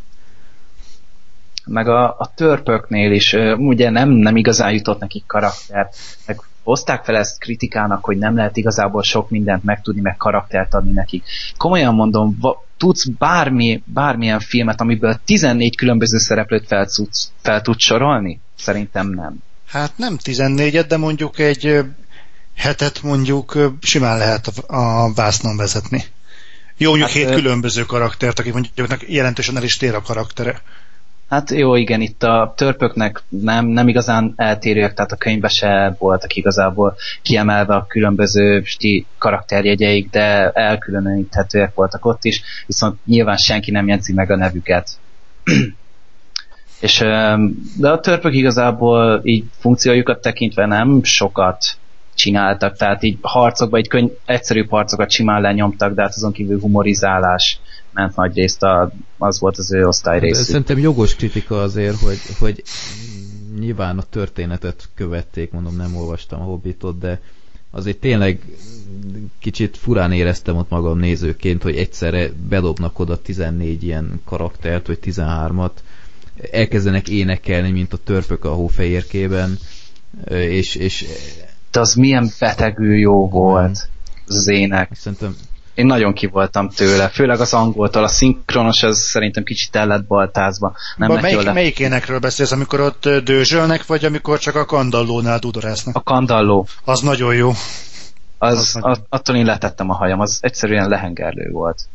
Meg 1.66 1.88
a, 1.88 2.16
a 2.18 2.32
törpöknél 2.34 3.12
is 3.12 3.36
ugye 3.56 3.90
nem, 3.90 4.10
nem 4.10 4.36
igazán 4.36 4.72
jutott 4.72 5.00
nekik 5.00 5.26
karakter, 5.26 5.88
meg 6.26 6.40
hozták 6.62 7.04
fel 7.04 7.16
ezt 7.16 7.38
kritikának, 7.38 8.04
hogy 8.04 8.18
nem 8.18 8.36
lehet 8.36 8.56
igazából 8.56 9.02
sok 9.02 9.30
mindent 9.30 9.64
megtudni, 9.64 10.00
meg 10.00 10.16
karaktert 10.16 10.74
adni 10.74 10.92
nekik. 10.92 11.24
Komolyan 11.56 11.94
mondom, 11.94 12.36
va, 12.40 12.64
tudsz 12.76 13.04
bármi, 13.04 13.82
bármilyen 13.84 14.40
filmet, 14.40 14.80
amiből 14.80 15.20
14 15.24 15.76
különböző 15.76 16.18
szereplőt 16.18 16.66
fel, 16.66 16.86
tudsz, 16.86 17.32
fel 17.42 17.60
tudsz 17.60 17.84
sorolni? 17.84 18.40
Szerintem 18.56 19.08
nem. 19.08 19.42
Hát 19.66 19.92
nem 19.96 20.16
14 20.16 20.86
de 20.86 20.96
mondjuk 20.96 21.38
egy 21.38 21.84
hetet 22.56 23.02
mondjuk 23.02 23.58
simán 23.80 24.18
lehet 24.18 24.46
a 24.66 25.12
vásznon 25.14 25.56
vezetni. 25.56 26.04
Jó, 26.76 26.88
mondjuk 26.88 27.10
hát, 27.10 27.18
hét 27.18 27.34
különböző 27.34 27.82
karaktert, 27.82 28.38
akik 28.38 28.52
mondjuk 28.52 29.04
jelentősen 29.06 29.56
el 29.56 29.62
is 29.62 29.76
tér 29.76 29.94
a 29.94 30.02
karaktere. 30.02 30.62
Hát 31.32 31.50
jó, 31.50 31.74
igen, 31.74 32.00
itt 32.00 32.22
a 32.22 32.52
törpöknek 32.56 33.22
nem, 33.28 33.66
nem 33.66 33.88
igazán 33.88 34.32
eltérőek, 34.36 34.94
tehát 34.94 35.12
a 35.12 35.16
könyvbe 35.16 35.48
se 35.48 35.96
voltak 35.98 36.34
igazából 36.34 36.96
kiemelve 37.22 37.74
a 37.74 37.86
különböző 37.86 38.62
sti 38.64 39.06
karakterjegyeik, 39.18 40.10
de 40.10 40.50
elkülöníthetőek 40.50 41.74
voltak 41.74 42.04
ott 42.04 42.24
is, 42.24 42.42
viszont 42.66 42.98
nyilván 43.04 43.36
senki 43.36 43.70
nem 43.70 43.88
jegyzi 43.88 44.12
meg 44.12 44.30
a 44.30 44.36
nevüket. 44.36 44.88
És, 46.80 46.98
de 47.76 47.90
a 47.90 48.00
törpök 48.00 48.34
igazából 48.34 49.20
így 49.24 49.44
funkciójukat 49.58 50.20
tekintve 50.20 50.66
nem 50.66 51.02
sokat 51.02 51.64
csináltak, 52.22 52.76
tehát 52.76 53.02
így 53.02 53.18
harcokban, 53.20 53.80
így 53.80 53.88
könny- 53.88 54.18
egyszerű 54.24 54.64
harcokat 54.68 55.10
simán 55.10 55.40
lenyomtak, 55.40 55.94
de 55.94 56.02
hát 56.02 56.14
azon 56.14 56.32
kívül 56.32 56.60
humorizálás 56.60 57.60
ment 57.92 58.16
nagy 58.16 58.34
részt, 58.34 58.62
a, 58.62 58.92
az 59.18 59.40
volt 59.40 59.56
az 59.58 59.72
ő 59.72 59.86
osztály 59.86 60.18
rész. 60.18 60.38
Szerintem 60.38 60.78
jogos 60.78 61.14
kritika 61.16 61.62
azért, 61.62 61.96
hogy, 61.96 62.18
hogy 62.38 62.62
nyilván 63.58 63.98
a 63.98 64.02
történetet 64.02 64.88
követték, 64.94 65.50
mondom 65.50 65.76
nem 65.76 65.96
olvastam 65.96 66.40
a 66.40 66.44
Hobbitot, 66.44 66.98
de 66.98 67.20
azért 67.70 67.98
tényleg 67.98 68.40
kicsit 69.38 69.76
furán 69.76 70.12
éreztem 70.12 70.56
ott 70.56 70.68
magam 70.70 70.98
nézőként, 70.98 71.62
hogy 71.62 71.76
egyszerre 71.76 72.28
bedobnak 72.48 72.98
oda 72.98 73.22
14 73.22 73.82
ilyen 73.82 74.20
karaktert, 74.24 74.86
vagy 74.86 74.98
13-at, 75.04 75.70
elkezdenek 76.50 77.08
énekelni, 77.08 77.70
mint 77.70 77.92
a 77.92 77.98
törpök 78.04 78.44
a 78.44 78.52
hófehérkében, 78.52 79.58
és, 80.30 80.74
és 80.74 81.04
de 81.72 81.80
az 81.80 81.94
milyen 81.94 82.30
betegű 82.38 82.94
jó 82.94 83.28
volt 83.28 83.88
az, 84.26 84.36
az 84.36 84.48
ének. 84.48 84.90
Szerintem 84.94 85.36
én 85.74 85.86
nagyon 85.86 86.12
ki 86.12 86.26
voltam 86.26 86.68
tőle, 86.68 87.08
főleg 87.08 87.40
az 87.40 87.52
angoltól, 87.52 88.04
a 88.04 88.08
szinkronos 88.08 88.82
az 88.82 88.98
szerintem 88.98 89.42
kicsit 89.44 89.76
el 89.76 89.86
lett 89.86 90.04
baltázva. 90.04 90.76
Nem 90.96 91.08
ba, 91.08 91.20
melyik, 91.20 91.42
le... 91.42 91.52
melyik 91.52 91.78
énekről 91.78 92.18
beszélsz, 92.18 92.52
amikor 92.52 92.80
ott 92.80 93.08
dőzsölnek, 93.08 93.86
vagy 93.86 94.04
amikor 94.04 94.38
csak 94.38 94.54
a 94.54 94.64
kandallónál 94.64 95.38
dudorásznak? 95.38 95.96
A 95.96 96.02
kandalló. 96.02 96.66
Az 96.84 97.00
nagyon 97.00 97.34
jó. 97.34 97.52
Az, 98.38 98.58
az 98.58 98.74
nagyon... 98.74 99.06
attól 99.08 99.36
én 99.36 99.44
letettem 99.44 99.90
a 99.90 99.94
hajam, 99.94 100.20
az 100.20 100.38
egyszerűen 100.40 100.88
lehengerlő 100.88 101.50
volt. 101.50 101.88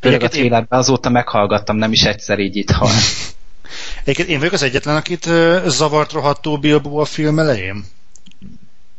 Főleg 0.00 0.22
a 0.22 0.26
én... 0.26 0.66
azóta 0.68 1.08
meghallgattam, 1.08 1.76
nem 1.76 1.92
is 1.92 2.04
egyszer 2.04 2.38
így 2.38 2.56
itt 2.56 2.70
hal. 2.70 2.90
Egyébként 4.02 4.28
én 4.28 4.38
vagyok 4.38 4.52
az 4.52 4.62
egyetlen, 4.62 4.96
akit 4.96 5.28
zavart 5.66 6.12
rohadtó 6.12 6.58
Bilbo 6.58 7.00
a 7.00 7.04
film 7.04 7.38
elején. 7.38 7.84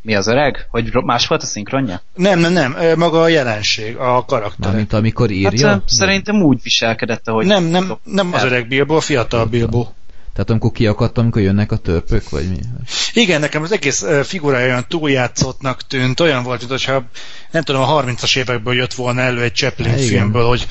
Mi 0.03 0.15
az 0.15 0.27
öreg? 0.27 0.67
Hogy 0.69 0.89
más 1.03 1.27
volt 1.27 1.41
a 1.41 1.45
szinkronja? 1.45 2.01
Nem, 2.15 2.39
nem, 2.39 2.53
nem. 2.53 2.75
Maga 2.97 3.21
a 3.21 3.27
jelenség, 3.27 3.95
a 3.95 4.25
karakter. 4.25 4.75
Mint 4.75 4.93
amikor 4.93 5.31
írja? 5.31 5.67
Hát, 5.67 5.81
szerintem 5.85 6.41
úgy 6.41 6.59
viselkedett, 6.63 7.27
ahogy... 7.27 7.45
Nem, 7.45 7.63
nem, 7.63 7.97
nem 8.03 8.33
az 8.33 8.43
öreg 8.43 8.67
Bilbo, 8.67 8.95
a 8.95 9.01
fiatal 9.01 9.45
Bilbo. 9.45 9.87
Tehát 10.33 10.49
amikor 10.49 10.71
kiakadt, 10.71 11.17
amikor 11.17 11.41
jönnek 11.41 11.71
a 11.71 11.77
törpök, 11.77 12.29
vagy 12.29 12.49
mi? 12.49 12.57
Igen, 13.13 13.39
nekem 13.39 13.63
az 13.63 13.71
egész 13.71 14.05
figurája 14.23 14.65
olyan 14.65 14.85
túljátszottnak 14.87 15.87
tűnt, 15.87 16.19
olyan 16.19 16.43
volt, 16.43 16.69
mintha 16.69 17.03
nem 17.51 17.63
tudom, 17.63 17.81
a 17.81 18.03
30-as 18.03 18.37
évekből 18.37 18.73
jött 18.73 18.93
volna 18.93 19.21
elő 19.21 19.41
egy 19.41 19.53
Chaplin 19.53 19.93
Igen. 19.93 20.07
filmből, 20.07 20.45
hogy 20.45 20.67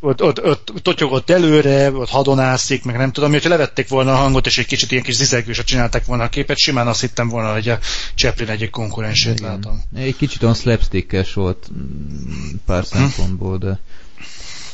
ott, 0.00 0.22
ott, 0.22 0.44
ott, 0.44 0.72
totyogott 0.82 1.30
előre, 1.30 1.92
ott 1.92 2.08
hadonászik, 2.08 2.84
meg 2.84 2.96
nem 2.96 3.12
tudom, 3.12 3.30
hogyha 3.30 3.48
levették 3.48 3.88
volna 3.88 4.12
a 4.12 4.16
hangot, 4.16 4.46
és 4.46 4.58
egy 4.58 4.66
kicsit 4.66 4.90
ilyen 4.90 5.02
kis 5.02 5.14
zizegősre 5.14 5.62
csinálták 5.62 6.04
volna 6.04 6.22
a 6.22 6.28
képet, 6.28 6.58
simán 6.58 6.86
azt 6.86 7.00
hittem 7.00 7.28
volna, 7.28 7.52
hogy 7.52 7.68
a 7.68 7.78
Chaplin 8.14 8.48
egyik 8.48 8.70
konkurensét 8.70 9.38
Igen. 9.38 9.50
látom. 9.50 9.82
Egy 9.94 10.16
kicsit 10.16 10.42
olyan 10.42 10.54
slapstick 10.54 11.34
volt 11.34 11.68
mm, 11.72 12.54
pár 12.66 12.82
hm. 12.82 12.88
szempontból, 12.88 13.58
de 13.58 13.80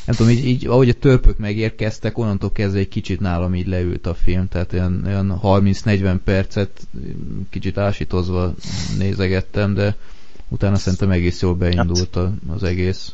nem 0.09 0.17
tudom, 0.17 0.31
így, 0.31 0.45
így 0.45 0.67
ahogy 0.67 0.89
a 0.89 0.93
törpök 0.93 1.37
megérkeztek, 1.37 2.17
onnantól 2.17 2.51
kezdve 2.51 2.79
egy 2.79 2.87
kicsit 2.87 3.19
nálam 3.19 3.55
így 3.55 3.67
leült 3.67 4.07
a 4.07 4.13
film, 4.13 4.47
tehát 4.47 4.73
olyan, 4.73 5.03
olyan 5.05 5.39
30-40 5.43 6.19
percet 6.23 6.87
kicsit 7.49 7.77
ásítozva 7.77 8.53
nézegettem, 8.97 9.73
de 9.73 9.95
utána 10.47 10.75
szerintem 10.75 11.11
egész 11.11 11.41
jól 11.41 11.53
beindult 11.55 12.17
az 12.47 12.63
egész 12.63 13.13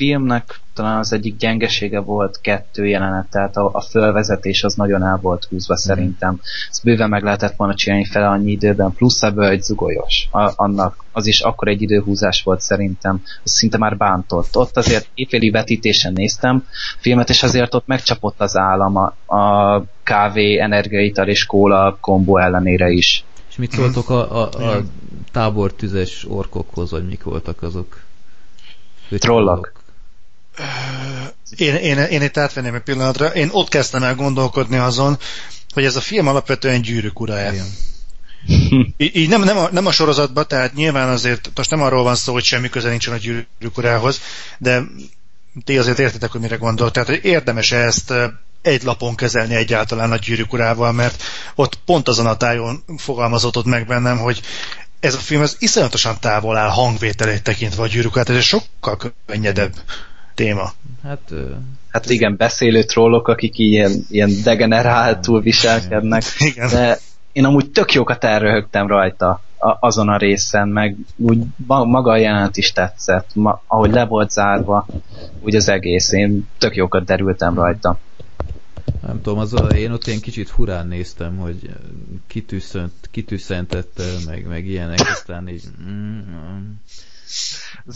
filmnek 0.00 0.60
talán 0.74 0.98
az 0.98 1.12
egyik 1.12 1.36
gyengesége 1.36 2.00
volt 2.00 2.40
kettő 2.40 2.86
jelenet, 2.86 3.26
tehát 3.30 3.56
a, 3.56 3.70
a 3.72 3.80
fölvezetés 3.80 4.62
az 4.64 4.74
nagyon 4.74 5.02
el 5.02 5.18
volt 5.22 5.44
húzva 5.44 5.74
mm. 5.74 5.76
szerintem. 5.76 6.40
Ezt 6.70 6.84
bőven 6.84 7.08
meg 7.08 7.22
lehetett 7.22 7.56
volna 7.56 7.74
csinálni 7.74 8.04
fele 8.04 8.28
annyi 8.28 8.50
időben, 8.50 8.92
plusz 8.92 9.22
ebből 9.22 9.44
egy 9.44 9.62
zugolyos. 9.62 10.28
A, 10.30 10.52
annak 10.56 11.04
az 11.12 11.26
is 11.26 11.40
akkor 11.40 11.68
egy 11.68 11.82
időhúzás 11.82 12.42
volt 12.42 12.60
szerintem, 12.60 13.22
az 13.44 13.50
szinte 13.50 13.78
már 13.78 13.96
bántott. 13.96 14.56
Ott 14.56 14.76
azért 14.76 15.08
évféli 15.14 15.50
vetítésen 15.50 16.12
néztem 16.12 16.66
filmet, 16.98 17.28
és 17.28 17.42
azért 17.42 17.74
ott 17.74 17.86
megcsapott 17.86 18.40
az 18.40 18.56
állam 18.56 18.96
a, 18.96 19.34
a 19.36 19.84
kávé, 20.02 20.58
energiaital 20.58 21.28
és 21.28 21.46
kóla 21.46 21.98
kombó 22.00 22.38
ellenére 22.38 22.90
is. 22.90 23.24
És 23.50 23.56
mit 23.56 23.72
szóltok 23.72 24.10
a, 24.10 24.42
a, 24.42 24.72
a 24.72 24.82
tábortüzes 25.32 26.26
orkokhoz, 26.28 26.90
vagy 26.90 27.06
mik 27.06 27.22
voltak 27.22 27.62
azok? 27.62 28.08
Trollok. 29.18 29.79
Én, 31.56 31.74
én, 31.74 31.98
én 31.98 32.22
itt 32.22 32.36
átvenném 32.36 32.74
egy 32.74 32.82
pillanatra. 32.82 33.26
Én 33.26 33.48
ott 33.52 33.68
kezdtem 33.68 34.02
el 34.02 34.14
gondolkodni 34.14 34.76
azon, 34.76 35.18
hogy 35.72 35.84
ez 35.84 35.96
a 35.96 36.00
film 36.00 36.26
alapvetően 36.26 36.82
gyűrűk 36.82 37.20
ura 37.20 37.38
Í- 38.96 39.16
így 39.16 39.28
nem, 39.28 39.42
nem, 39.42 39.58
a, 39.58 39.68
nem 39.72 39.86
a 39.86 39.92
sorozatban, 39.92 40.48
tehát 40.48 40.74
nyilván 40.74 41.08
azért 41.08 41.50
most 41.54 41.70
nem 41.70 41.82
arról 41.82 42.02
van 42.02 42.14
szó, 42.14 42.32
hogy 42.32 42.44
semmi 42.44 42.68
köze 42.68 42.88
nincsen 42.88 43.14
a 43.14 43.16
gyűrűk 43.16 43.76
urához, 43.76 44.20
de 44.58 44.82
ti 45.64 45.78
azért 45.78 45.98
értitek, 45.98 46.30
hogy 46.30 46.40
mire 46.40 46.56
gondol. 46.56 46.90
Tehát, 46.90 47.08
hogy 47.08 47.20
érdemes 47.22 47.72
ezt 47.72 48.12
egy 48.62 48.82
lapon 48.82 49.14
kezelni 49.14 49.54
egyáltalán 49.54 50.12
a 50.12 50.16
gyűrűk 50.16 50.52
urával, 50.52 50.92
mert 50.92 51.22
ott 51.54 51.78
pont 51.84 52.08
azon 52.08 52.26
a 52.26 52.36
tájon 52.36 52.84
fogalmazott 52.96 53.56
ott 53.56 53.64
meg 53.64 53.86
bennem, 53.86 54.18
hogy 54.18 54.40
ez 55.00 55.14
a 55.14 55.18
film 55.18 55.42
az 55.42 55.56
iszonyatosan 55.58 56.20
távol 56.20 56.56
áll 56.56 56.68
hangvételét 56.68 57.42
tekintve 57.42 57.82
a 57.82 57.86
gyűrűk 57.86 58.16
ez 58.16 58.28
egy 58.28 58.42
sokkal 58.42 58.98
könnyedebb 59.26 59.72
téma. 60.34 60.72
Hát, 61.02 61.32
hát 61.88 62.10
igen, 62.10 62.36
beszélő 62.36 62.82
trollok, 62.82 63.28
akik 63.28 63.58
ilyen, 63.58 63.92
ilyen 64.08 64.30
degeneráltul 64.44 65.40
viselkednek. 65.40 66.22
Igen. 66.38 66.68
De 66.68 66.98
én 67.32 67.44
amúgy 67.44 67.70
tök 67.70 67.92
jókat 67.92 68.24
elröhögtem 68.24 68.86
rajta 68.86 69.40
a, 69.58 69.76
azon 69.80 70.08
a 70.08 70.16
részen, 70.16 70.68
meg 70.68 70.96
úgy 71.16 71.42
maga 71.66 72.10
a 72.10 72.16
jelent 72.16 72.56
is 72.56 72.72
tetszett, 72.72 73.30
ma, 73.34 73.62
ahogy 73.66 73.90
le 73.90 74.04
volt 74.04 74.30
zárva, 74.30 74.86
úgy 75.40 75.54
az 75.54 75.68
egész, 75.68 76.12
én 76.12 76.48
tök 76.58 76.76
jókat 76.76 77.04
derültem 77.04 77.54
rajta. 77.54 77.98
Nem 79.06 79.22
tudom, 79.22 79.38
az 79.38 79.54
a, 79.54 79.66
én 79.66 79.90
ott 79.90 80.06
ilyen 80.06 80.20
kicsit 80.20 80.48
furán 80.48 80.86
néztem, 80.86 81.36
hogy 81.36 81.70
kitűszent, 82.26 82.92
kitűszentette, 83.10 84.04
meg, 84.26 84.46
meg 84.46 84.66
ilyenek, 84.66 85.00
aztán 85.00 85.48
így... 85.48 85.64
Mm, 85.88 86.18
mm. 86.18 86.70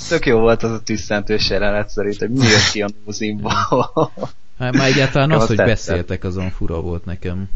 Tök 0.08 0.26
jó 0.26 0.38
volt 0.38 0.62
az 0.62 0.70
a 0.70 0.80
tüsszentős 0.80 1.50
jelenet 1.50 1.92
hogy 1.92 2.30
mi 2.30 2.46
jött 2.46 2.70
ki 2.72 2.82
a 2.82 2.88
múzimba. 3.04 3.52
Hát 4.58 4.76
már 4.76 4.86
egyáltalán 4.86 5.30
az, 5.30 5.46
hogy 5.46 5.56
beszéltek, 5.56 6.24
azon 6.24 6.50
fura 6.50 6.80
volt 6.80 7.04
nekem. 7.04 7.48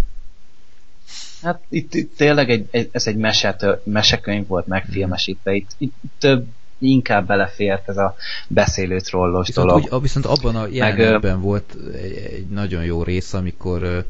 Hát 1.42 1.62
itt, 1.68 1.94
itt 1.94 2.16
tényleg 2.16 2.50
egy, 2.50 2.68
egy, 2.70 2.88
ez 2.92 3.06
egy 3.06 3.16
meset, 3.16 3.66
mesekönyv 3.84 4.46
volt 4.46 4.66
megfilmesítve. 4.66 5.54
Itt, 5.54 5.70
itt 5.78 5.94
több 6.18 6.46
inkább 6.78 7.26
belefért 7.26 7.88
ez 7.88 7.96
a 7.96 8.14
beszélő 8.48 9.00
trollos 9.00 9.46
viszont 9.46 9.68
dolog. 9.68 9.92
Úgy, 9.92 10.02
viszont 10.02 10.26
abban 10.26 10.56
a 10.56 10.66
jelenetben 10.70 11.34
Meg, 11.34 11.44
volt 11.44 11.76
egy, 11.94 12.12
egy 12.12 12.46
nagyon 12.46 12.84
jó 12.84 13.02
rész, 13.02 13.32
amikor 13.32 14.04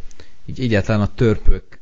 így 0.46 0.60
egyáltalán 0.60 1.00
a 1.00 1.14
törpök 1.14 1.80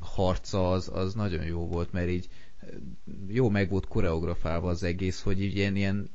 harca 0.00 0.70
az, 0.70 0.90
az 0.94 1.14
nagyon 1.14 1.44
jó 1.44 1.66
volt, 1.66 1.92
mert 1.92 2.08
így 2.08 2.28
jó 3.26 3.48
meg 3.48 3.70
volt 3.70 3.86
koreografálva 3.86 4.68
az 4.68 4.82
egész, 4.82 5.22
hogy 5.22 5.42
így 5.42 5.56
ilyen, 5.56 5.76
ilyen 5.76 6.10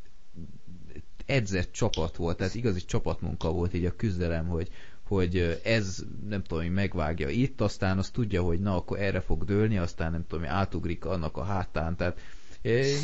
edzett 1.26 1.72
csapat 1.72 2.16
volt, 2.16 2.38
tehát 2.38 2.56
igazi 2.56 2.86
csapatmunka 2.86 3.51
volt 3.51 3.74
így 3.74 3.86
a 3.86 3.95
küzdelem, 3.95 4.47
hogy, 4.47 4.70
hogy 5.04 5.60
ez 5.64 6.04
nem 6.28 6.43
tudom, 6.43 6.64
hogy 6.64 6.74
megvágja 6.74 7.30
itt, 7.30 7.62
aztán 7.62 7.97
azt 7.97 8.14
tudja, 8.14 8.41
hogy 8.41 8.60
na, 8.60 8.76
akkor 8.76 8.99
erre 8.99 9.20
fog 9.20 9.43
dőlni, 9.43 9.78
aztán 9.78 10.12
nem 10.12 10.26
tudom, 10.28 10.45
átugrik 10.45 11.06
annak 11.06 11.38
a 11.38 11.43
hátán, 11.43 11.95
tehát 11.95 12.20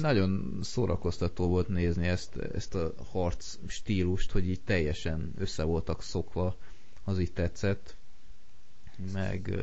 nagyon 0.01 0.59
szórakoztató 0.61 1.47
volt 1.47 1.67
nézni 1.67 2.07
ezt, 2.07 2.35
ezt 2.35 2.75
a 2.75 2.93
harc 3.11 3.57
stílust, 3.67 4.31
hogy 4.31 4.49
így 4.49 4.61
teljesen 4.61 5.33
össze 5.37 5.63
voltak 5.63 6.01
szokva, 6.01 6.55
az 7.03 7.19
így 7.19 7.33
tetszett. 7.33 7.95
Meg... 9.13 9.59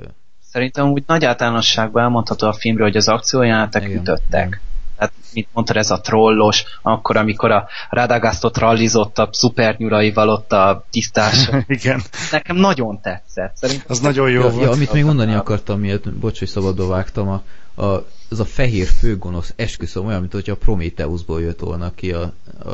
Szerintem 0.57 0.91
úgy 0.91 1.03
nagy 1.07 1.25
általánosságban 1.25 2.03
elmondható 2.03 2.47
a 2.47 2.53
filmről, 2.53 2.87
hogy 2.87 2.97
az 2.97 3.09
akciójátek 3.09 3.89
ütöttek. 3.89 4.47
Igen 4.47 4.61
tehát 4.97 5.13
mint 5.33 5.49
mondtad, 5.53 5.77
ez 5.77 5.91
a 5.91 6.01
trollos, 6.01 6.65
akkor, 6.83 7.17
amikor 7.17 7.51
a 7.51 7.69
Radagasztot 7.91 8.59
rallizott 8.59 9.19
a 9.19 9.29
szupernyuraival 9.33 10.29
ott 10.29 10.53
a 10.53 10.87
tisztás. 10.91 11.51
Igen. 11.67 12.03
Nekem 12.31 12.57
nagyon 12.57 13.01
tetszett. 13.01 13.57
Szerintem 13.57 13.87
az 13.89 14.01
nagyon 14.01 14.31
jó 14.31 14.41
ja, 14.41 14.51
volt. 14.51 14.63
Ja, 14.63 14.71
amit 14.71 14.93
még 14.93 15.05
mondani 15.05 15.35
akartam, 15.35 15.81
miért, 15.81 16.13
bocs, 16.13 16.39
hogy 16.39 16.49
szabadba 16.49 16.87
vágtam, 16.87 17.29
a, 17.29 17.43
a, 17.83 18.07
az 18.29 18.41
a 18.41 18.45
fehér 18.45 18.87
főgonosz 18.87 19.53
esküszöm 19.57 20.07
olyan, 20.07 20.21
mint 20.21 20.33
hogyha 20.33 20.53
a 20.53 20.57
Prometheusból 20.57 21.41
jött 21.41 21.61
volna 21.61 21.95
ki 21.95 22.13
a... 22.13 22.33
a... 22.65 22.71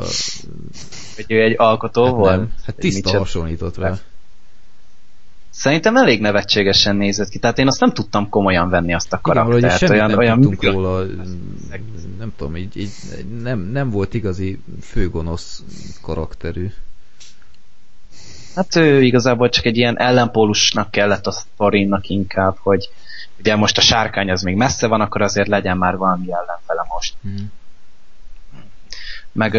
Hogy 1.15 1.25
ő 1.27 1.41
egy 1.41 1.55
alkotó 1.57 2.05
hát 2.05 2.13
volt? 2.13 2.35
Nem. 2.35 2.53
Hát 2.65 2.75
tiszta 2.75 3.17
hasonlított 3.17 3.77
rá. 3.77 3.97
Szerintem 5.55 5.97
elég 5.97 6.21
nevetségesen 6.21 6.95
nézett 6.95 7.29
ki, 7.29 7.39
tehát 7.39 7.57
én 7.57 7.67
azt 7.67 7.79
nem 7.79 7.91
tudtam 7.91 8.29
komolyan 8.29 8.69
venni 8.69 8.93
azt 8.93 9.13
a 9.13 9.21
karaktert. 9.21 9.81
Igen, 9.81 9.91
olyan, 9.91 10.09
nem 10.09 10.17
olyan 10.17 10.41
tudtunk 10.41 10.73
róla, 10.73 11.05
nem 12.17 12.33
tudom, 12.35 12.55
így, 12.55 12.77
így 12.77 12.91
nem, 13.41 13.59
nem 13.59 13.89
volt 13.89 14.13
igazi 14.13 14.61
főgonosz 14.81 15.63
karakterű. 16.01 16.71
Hát 18.55 18.75
ő 18.75 19.01
igazából 19.01 19.49
csak 19.49 19.65
egy 19.65 19.77
ilyen 19.77 19.99
ellenpólusnak 19.99 20.91
kellett 20.91 21.27
a 21.27 21.31
sztorinnak 21.31 22.07
inkább, 22.07 22.57
hogy 22.59 22.89
ugye 23.39 23.55
most 23.55 23.77
a 23.77 23.81
sárkány 23.81 24.31
az 24.31 24.41
még 24.41 24.55
messze 24.55 24.87
van, 24.87 25.01
akkor 25.01 25.21
azért 25.21 25.47
legyen 25.47 25.77
már 25.77 25.97
valami 25.97 26.31
ellenfele 26.31 26.85
most. 26.89 27.15
Hmm. 27.21 27.51
Meg 29.31 29.53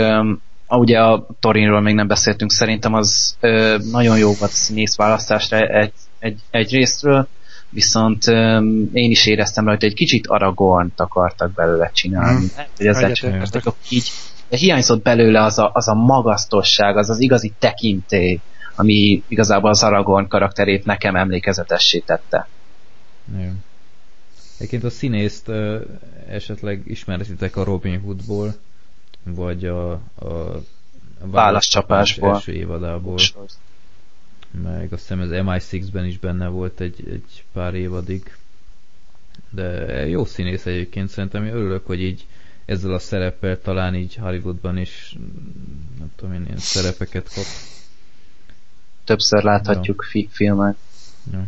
ugye 0.69 1.01
a 1.01 1.27
Torinról 1.41 1.81
még 1.81 1.95
nem 1.95 2.07
beszéltünk, 2.07 2.53
szerintem 2.53 2.95
az 2.95 3.37
ö, 3.41 3.77
nagyon 3.91 4.19
jó 4.19 4.33
volt 4.39 4.51
színész 4.51 4.97
választásra 4.97 5.59
egy, 5.59 5.93
egy, 6.19 6.39
egy 6.51 6.71
részről, 6.71 7.29
viszont 7.69 8.27
ö, 8.27 8.57
én 8.93 9.11
is 9.11 9.27
éreztem 9.27 9.65
rajta, 9.65 9.81
hogy 9.81 9.91
egy 9.91 9.99
kicsit 9.99 10.27
Aragorn 10.27 10.93
akartak 10.97 11.53
belőle 11.53 11.91
csinálni. 11.95 12.45
Mm. 12.45 12.63
Hogy 12.77 12.87
ezzel 12.87 13.13
csak 13.13 13.75
így 13.89 14.11
de 14.49 14.57
hiányzott 14.57 15.03
belőle 15.03 15.43
az 15.43 15.59
a, 15.59 15.71
az 15.75 15.89
a 15.89 15.95
magasztosság, 15.95 16.97
az 16.97 17.11
az 17.11 17.21
igazi 17.21 17.53
tekintély, 17.59 18.41
ami 18.75 19.23
igazából 19.29 19.71
az 19.71 19.83
Aragorn 19.83 20.29
karakterét 20.29 20.85
nekem 20.85 21.17
emlékezetessé 21.17 21.99
tette. 21.99 22.49
Igen. 23.37 23.65
Egyébként 24.57 24.85
a 24.85 24.91
színészt 24.91 25.49
uh, 25.49 25.81
esetleg 26.29 26.83
ismerhetitek 26.87 27.57
a 27.57 27.65
Robin 27.65 28.01
Hoodból, 28.01 28.55
vagy 29.25 29.65
a, 29.65 29.93
a 29.93 30.63
válaszcsapásból 31.19 32.35
első 32.35 32.53
évadából. 32.53 33.19
Meg 34.63 34.93
azt 34.93 35.01
hiszem 35.01 35.21
az 35.21 35.29
MI6-ben 35.33 36.05
is 36.05 36.19
benne 36.19 36.49
volt 36.49 36.81
egy, 36.81 37.05
egy 37.09 37.45
pár 37.53 37.75
évadig. 37.75 38.37
De 39.51 39.65
jó 40.07 40.25
színész 40.25 40.67
egyébként 40.67 41.09
szerintem, 41.09 41.45
én 41.45 41.55
örülök, 41.55 41.87
hogy 41.87 42.03
így 42.03 42.27
ezzel 42.65 42.93
a 42.93 42.99
szereppel 42.99 43.61
talán 43.61 43.95
így 43.95 44.15
Hollywoodban 44.15 44.79
is 44.79 45.17
nem 45.99 46.13
tudom 46.17 46.35
én 46.35 46.45
ilyen 46.45 46.59
szerepeket 46.59 47.35
kap. 47.35 47.45
Többször 49.05 49.43
láthatjuk 49.43 50.09
ja. 50.13 50.29
filmet. 50.31 50.77
Ja. 51.33 51.45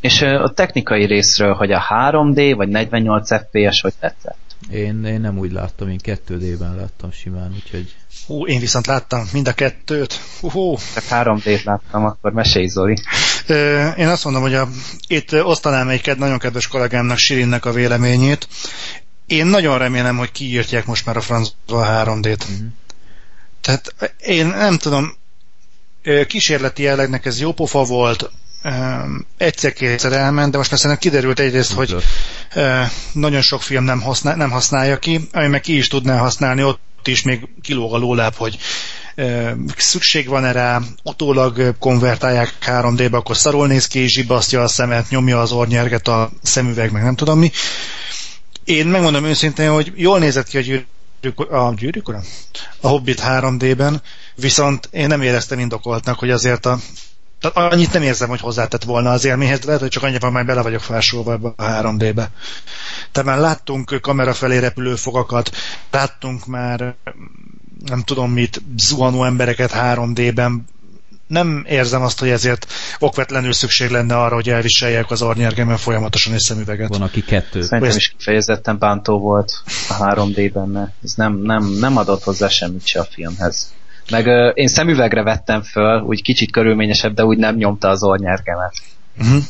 És 0.00 0.22
a 0.22 0.52
technikai 0.52 1.04
részről, 1.04 1.54
hogy 1.54 1.72
a 1.72 1.82
3D 1.90 2.52
vagy 2.56 2.68
48 2.68 3.34
FPS, 3.34 3.80
hogy 3.80 3.94
tetszett? 3.98 4.43
Én, 4.70 5.04
én 5.04 5.20
nem 5.20 5.38
úgy 5.38 5.52
láttam, 5.52 5.88
én 5.88 6.00
2D-ben 6.02 6.76
láttam 6.76 7.12
simán, 7.12 7.52
úgyhogy... 7.54 7.94
Hú, 8.26 8.46
én 8.46 8.60
viszont 8.60 8.86
láttam 8.86 9.28
mind 9.32 9.48
a 9.48 9.52
kettőt. 9.52 10.20
Hú. 10.40 10.76
Csak 10.94 11.04
3D-t 11.10 11.64
láttam, 11.64 12.04
akkor 12.04 12.32
mesélj 12.32 12.66
Zoli. 12.66 12.96
Én 13.96 14.08
azt 14.08 14.24
mondom, 14.24 14.42
hogy 14.42 14.54
a, 14.54 14.68
itt 15.06 15.44
osztanám 15.44 15.88
egy 15.88 16.16
nagyon 16.16 16.38
kedves 16.38 16.66
kollégámnak, 16.66 17.18
Sirinnek 17.18 17.64
a 17.64 17.72
véleményét. 17.72 18.48
Én 19.26 19.46
nagyon 19.46 19.78
remélem, 19.78 20.16
hogy 20.16 20.32
kiírtják 20.32 20.86
most 20.86 21.06
már 21.06 21.16
a 21.16 21.20
francba 21.20 21.86
3D-t. 21.86 22.40
Uh-huh. 22.40 22.58
Mhm. 22.58 22.66
Tehát 23.60 24.14
én 24.18 24.46
nem 24.46 24.78
tudom, 24.78 25.16
kísérleti 26.26 26.82
jellegnek 26.82 27.26
ez 27.26 27.40
jó 27.40 27.52
pofa 27.52 27.84
volt, 27.84 28.30
egyszer-kétszer 29.36 30.12
elment, 30.12 30.50
de 30.50 30.56
most 30.56 30.70
már 30.70 30.80
szerintem 30.80 31.10
kiderült 31.10 31.38
egyrészt, 31.40 31.72
hogy 31.72 31.96
nagyon 33.12 33.40
sok 33.40 33.62
film 33.62 33.84
nem, 33.84 34.00
használ, 34.00 34.36
nem 34.36 34.50
használja 34.50 34.98
ki, 34.98 35.28
ami 35.32 35.46
meg 35.46 35.60
ki 35.60 35.76
is 35.76 35.88
tudná 35.88 36.18
használni, 36.18 36.64
ott 36.64 37.08
is 37.08 37.22
még 37.22 37.48
kilóg 37.62 37.94
a 37.94 37.98
lóláb, 37.98 38.34
hogy 38.34 38.58
szükség 39.76 40.28
van 40.28 40.44
erre, 40.44 40.80
utólag 41.02 41.78
konvertálják 41.78 42.54
3D-be, 42.66 43.16
akkor 43.16 43.36
szarul 43.36 43.66
néz 43.66 43.86
ki, 43.86 44.08
zsibasztja 44.08 44.62
a 44.62 44.68
szemet, 44.68 45.10
nyomja 45.10 45.40
az 45.40 45.52
ornyerget 45.52 46.08
a 46.08 46.30
szemüveg, 46.42 46.92
meg 46.92 47.02
nem 47.02 47.14
tudom 47.14 47.38
mi. 47.38 47.50
Én 48.64 48.86
megmondom 48.86 49.24
őszintén, 49.24 49.70
hogy 49.70 49.92
jól 49.94 50.18
nézett 50.18 50.48
ki 50.48 50.56
a 50.56 50.60
gyűrűk, 50.60 51.50
a 51.50 51.74
gyűrűk 51.76 52.08
A 52.80 52.88
Hobbit 52.88 53.22
3D-ben, 53.26 54.02
viszont 54.34 54.88
én 54.92 55.06
nem 55.06 55.22
éreztem 55.22 55.58
indokoltnak, 55.58 56.18
hogy 56.18 56.30
azért 56.30 56.66
a 56.66 56.78
tehát 57.50 57.72
annyit 57.72 57.92
nem 57.92 58.02
érzem, 58.02 58.28
hogy 58.28 58.40
hozzátett 58.40 58.84
volna 58.84 59.10
az 59.10 59.24
élményhez, 59.24 59.62
lehet, 59.62 59.80
hogy 59.80 59.90
csak 59.90 60.02
annyiban 60.02 60.32
már 60.32 60.46
bele 60.46 60.62
vagyok 60.62 60.80
fásulva 60.80 61.32
ebbe 61.32 61.48
a 61.56 61.62
3D-be. 61.62 62.30
Tehát 63.12 63.28
már 63.28 63.38
láttunk 63.38 63.98
kamera 64.00 64.32
felé 64.32 64.58
repülő 64.58 64.94
fogakat, 64.94 65.50
láttunk 65.90 66.46
már 66.46 66.94
nem 67.84 68.02
tudom 68.02 68.30
mit, 68.30 68.62
zuhanó 68.76 69.24
embereket 69.24 69.72
3D-ben, 69.74 70.64
nem 71.26 71.64
érzem 71.68 72.02
azt, 72.02 72.18
hogy 72.18 72.28
ezért 72.28 72.66
okvetlenül 72.98 73.52
szükség 73.52 73.90
lenne 73.90 74.18
arra, 74.18 74.34
hogy 74.34 74.48
elviseljek 74.48 75.10
az 75.10 75.22
arnyergemen 75.22 75.76
folyamatosan 75.76 76.32
egy 76.32 76.40
szemüveget. 76.40 76.88
Van, 76.88 77.02
aki 77.02 77.22
kettő. 77.22 77.62
Szerintem 77.62 77.96
is 77.96 78.14
kifejezetten 78.18 78.78
bántó 78.78 79.18
volt 79.18 79.62
a 79.88 79.94
3D-ben, 79.94 80.92
ez 81.04 81.12
nem, 81.14 81.36
nem, 81.42 81.64
nem 81.64 81.96
adott 81.96 82.22
hozzá 82.22 82.48
semmit 82.48 82.86
se 82.86 83.00
a 83.00 83.04
filmhez. 83.04 83.72
Meg 84.10 84.26
uh, 84.26 84.50
én 84.54 84.68
szemüvegre 84.68 85.22
vettem 85.22 85.62
föl, 85.62 86.00
úgy 86.00 86.22
kicsit 86.22 86.50
körülményesebb, 86.50 87.14
de 87.14 87.24
úgy 87.24 87.38
nem 87.38 87.56
nyomta 87.56 87.88
az 87.88 88.02
ornyergemet. 88.02 88.74
Uh-huh. 89.18 89.42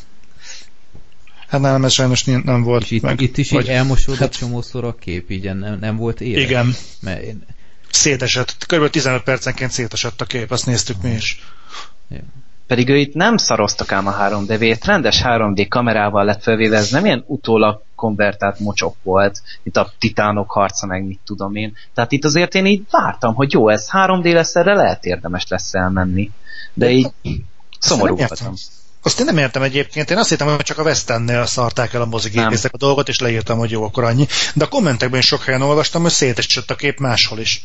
Hát 1.49 1.61
nálam 1.61 1.85
ez 1.85 1.93
sajnos 1.93 2.25
nem 2.25 2.63
volt. 2.63 2.83
És 2.83 2.91
itt, 2.91 3.03
meg, 3.03 3.21
itt 3.21 3.37
is 3.39 3.51
vagy, 3.51 3.65
így 3.65 3.71
elmosódott 3.71 4.21
hát, 4.21 4.37
csomószor 4.37 4.85
a 4.85 4.95
kép, 4.95 5.31
így 5.31 5.55
nem, 5.55 5.79
nem 5.81 5.97
volt 5.97 6.21
éles. 6.21 6.45
Igen. 6.45 6.75
Mert 7.01 7.23
én... 7.23 7.45
Szétesett, 7.91 8.67
kb. 8.67 8.91
15 8.91 9.23
percenként 9.23 9.71
szétesett 9.71 10.21
a 10.21 10.25
kép, 10.25 10.51
azt 10.51 10.67
néztük 10.67 11.03
mi 11.03 11.11
is. 11.11 11.41
Ja. 12.09 12.19
Pedig 12.67 12.89
ő 12.89 12.97
itt 12.97 13.15
nem 13.15 13.37
szaroztak 13.37 13.93
ám 13.93 14.07
a 14.07 14.17
3D-vét, 14.17 14.85
rendes 14.85 15.23
3D 15.25 15.67
kamerával 15.69 16.25
lett 16.25 16.43
felvéve, 16.43 16.77
ez 16.77 16.91
nem 16.91 17.05
ilyen 17.05 17.25
utólag 17.27 17.83
konvertált 17.95 18.59
mocsok 18.59 18.97
volt, 19.03 19.43
mint 19.63 19.77
a 19.77 19.93
titánok 19.99 20.51
harca, 20.51 20.87
meg 20.87 21.05
mit 21.05 21.21
tudom 21.25 21.55
én. 21.55 21.77
Tehát 21.95 22.13
itt 22.13 22.25
azért 22.25 22.55
én 22.55 22.67
így 22.67 22.83
vártam, 22.91 23.35
hogy 23.35 23.53
jó, 23.53 23.69
ez 23.69 23.89
3D 23.93 24.33
lesz, 24.33 24.57
erre 24.57 24.75
lehet 24.75 25.05
érdemes 25.05 25.47
lesz 25.49 25.75
elmenni. 25.75 26.31
De 26.75 26.91
így 26.91 27.13
szomorú 27.79 28.17
voltam. 28.17 28.55
Azt 29.03 29.21
én 29.21 29.25
nem 29.25 29.39
értem 29.39 29.63
egyébként, 29.63 30.11
én 30.11 30.17
azt 30.17 30.29
hittem, 30.29 30.47
hogy 30.47 30.57
csak 30.57 30.79
a 30.79 30.83
West 30.83 31.11
End-nél 31.11 31.47
szarták 31.47 31.93
el 31.93 32.01
a 32.01 32.07
mozigépészek 32.07 32.73
a 32.73 32.77
dolgot, 32.77 33.09
és 33.09 33.19
leírtam, 33.19 33.59
hogy 33.59 33.71
jó, 33.71 33.85
akkor 33.85 34.05
annyi. 34.05 34.27
De 34.55 34.65
a 34.65 34.69
kommentekben 34.69 35.21
is 35.21 35.27
sok 35.27 35.43
helyen 35.43 35.63
olvastam, 35.63 36.03
hogy 36.03 36.11
szétesett 36.11 36.71
a 36.71 36.75
kép 36.75 36.99
máshol 36.99 37.39
is. 37.39 37.65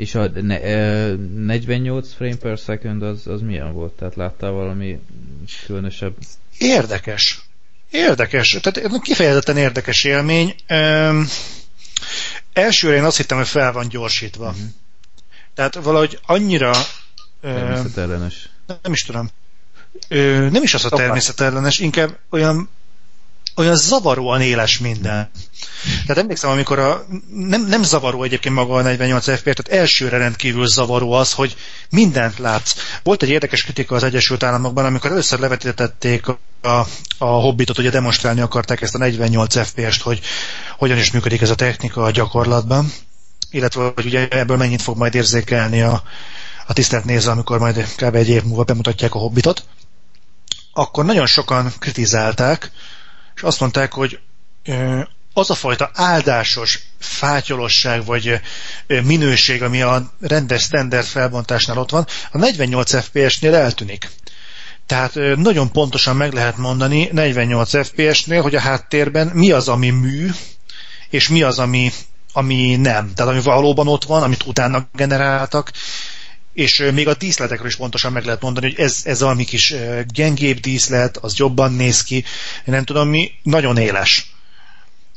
És 0.00 0.14
a 0.14 0.28
ne, 0.34 0.60
e, 0.60 1.14
48 1.34 2.12
frame 2.12 2.36
per 2.36 2.58
second 2.58 3.02
az, 3.02 3.26
az 3.26 3.40
milyen 3.40 3.72
volt? 3.72 3.92
Tehát 3.92 4.14
láttál 4.14 4.50
valami 4.50 5.00
különösebb? 5.66 6.14
Érdekes. 6.58 7.40
Érdekes. 7.90 8.58
Tehát 8.62 9.00
kifejezetten 9.02 9.56
érdekes 9.56 10.04
élmény. 10.04 10.54
Um, 10.68 11.26
elsőre 12.52 12.96
én 12.96 13.04
azt 13.04 13.16
hittem, 13.16 13.36
hogy 13.36 13.48
fel 13.48 13.72
van 13.72 13.88
gyorsítva. 13.88 14.48
Uh-huh. 14.48 14.64
Tehát 15.54 15.74
valahogy 15.74 16.18
annyira... 16.26 16.72
Természetellenes. 17.40 18.48
Nem 18.82 18.92
is 18.92 19.02
tudom. 19.02 19.30
Ö, 20.08 20.48
nem 20.50 20.62
is 20.62 20.74
az 20.74 20.84
a 20.84 20.88
természetellenes, 20.88 21.78
inkább 21.78 22.18
olyan 22.30 22.68
olyan 23.56 23.76
zavaróan 23.76 24.40
éles 24.40 24.78
minden. 24.78 25.30
Tehát 26.06 26.22
emlékszem, 26.22 26.50
amikor 26.50 26.78
a, 26.78 27.06
nem, 27.34 27.66
nem 27.66 27.82
zavaró 27.82 28.22
egyébként 28.22 28.54
maga 28.54 28.74
a 28.74 28.82
48 28.82 29.24
FPS, 29.24 29.42
tehát 29.42 29.68
elsőre 29.68 30.18
rendkívül 30.18 30.66
zavaró 30.66 31.12
az, 31.12 31.32
hogy 31.32 31.56
mindent 31.90 32.38
látsz. 32.38 32.74
Volt 33.02 33.22
egy 33.22 33.28
érdekes 33.28 33.62
kritika 33.62 33.94
az 33.94 34.02
Egyesült 34.02 34.42
Államokban, 34.42 34.84
amikor 34.84 35.10
először 35.10 35.38
levetítették 35.38 36.26
a, 36.28 36.38
a, 36.62 36.86
a 37.18 37.24
Hobbitot, 37.24 37.78
ugye 37.78 37.90
demonstrálni 37.90 38.40
akarták 38.40 38.80
ezt 38.80 38.94
a 38.94 38.98
48 38.98 39.66
FPS-t, 39.66 40.02
hogy 40.02 40.20
hogyan 40.78 40.98
is 40.98 41.10
működik 41.10 41.40
ez 41.40 41.50
a 41.50 41.54
technika 41.54 42.02
a 42.02 42.10
gyakorlatban, 42.10 42.92
illetve 43.50 43.92
hogy 43.94 44.06
ugye 44.06 44.28
ebből 44.28 44.56
mennyit 44.56 44.82
fog 44.82 44.96
majd 44.96 45.14
érzékelni 45.14 45.82
a, 45.82 46.02
a 46.66 46.72
tisztelt 46.72 47.04
néző, 47.04 47.30
amikor 47.30 47.58
majd 47.58 47.94
kb. 47.96 48.14
egy 48.14 48.28
év 48.28 48.42
múlva 48.42 48.64
bemutatják 48.64 49.14
a 49.14 49.18
Hobbitot. 49.18 49.64
Akkor 50.72 51.04
nagyon 51.04 51.26
sokan 51.26 51.72
kritizálták, 51.78 52.70
és 53.40 53.46
azt 53.46 53.60
mondták, 53.60 53.92
hogy 53.92 54.18
az 55.32 55.50
a 55.50 55.54
fajta 55.54 55.90
áldásos 55.94 56.78
fátyolosság 56.98 58.04
vagy 58.04 58.40
minőség, 58.86 59.62
ami 59.62 59.82
a 59.82 60.12
rendes 60.20 60.62
standard 60.62 61.04
felbontásnál 61.04 61.78
ott 61.78 61.90
van, 61.90 62.06
a 62.30 62.38
48 62.38 63.02
FPS-nél 63.04 63.54
eltűnik. 63.54 64.10
Tehát 64.86 65.14
nagyon 65.36 65.72
pontosan 65.72 66.16
meg 66.16 66.32
lehet 66.32 66.56
mondani 66.56 67.08
48 67.12 67.86
FPS-nél, 67.86 68.42
hogy 68.42 68.54
a 68.54 68.60
háttérben 68.60 69.26
mi 69.26 69.50
az, 69.50 69.68
ami 69.68 69.90
mű, 69.90 70.30
és 71.10 71.28
mi 71.28 71.42
az, 71.42 71.58
ami, 71.58 71.92
ami 72.32 72.76
nem. 72.76 73.12
Tehát 73.14 73.32
ami 73.32 73.42
valóban 73.42 73.88
ott 73.88 74.04
van, 74.04 74.22
amit 74.22 74.46
utána 74.46 74.88
generáltak, 74.94 75.72
és 76.52 76.90
még 76.94 77.08
a 77.08 77.14
díszletekről 77.14 77.66
is 77.68 77.76
pontosan 77.76 78.12
meg 78.12 78.24
lehet 78.24 78.40
mondani, 78.40 78.66
hogy 78.66 78.84
ez, 78.84 79.00
ez 79.04 79.20
valami 79.20 79.44
kis 79.44 79.74
gyengébb 80.12 80.58
díszlet, 80.58 81.16
az 81.16 81.36
jobban 81.36 81.72
néz 81.72 82.02
ki, 82.02 82.16
én 82.16 82.24
nem 82.64 82.84
tudom 82.84 83.08
mi, 83.08 83.32
nagyon 83.42 83.76
éles. 83.76 84.34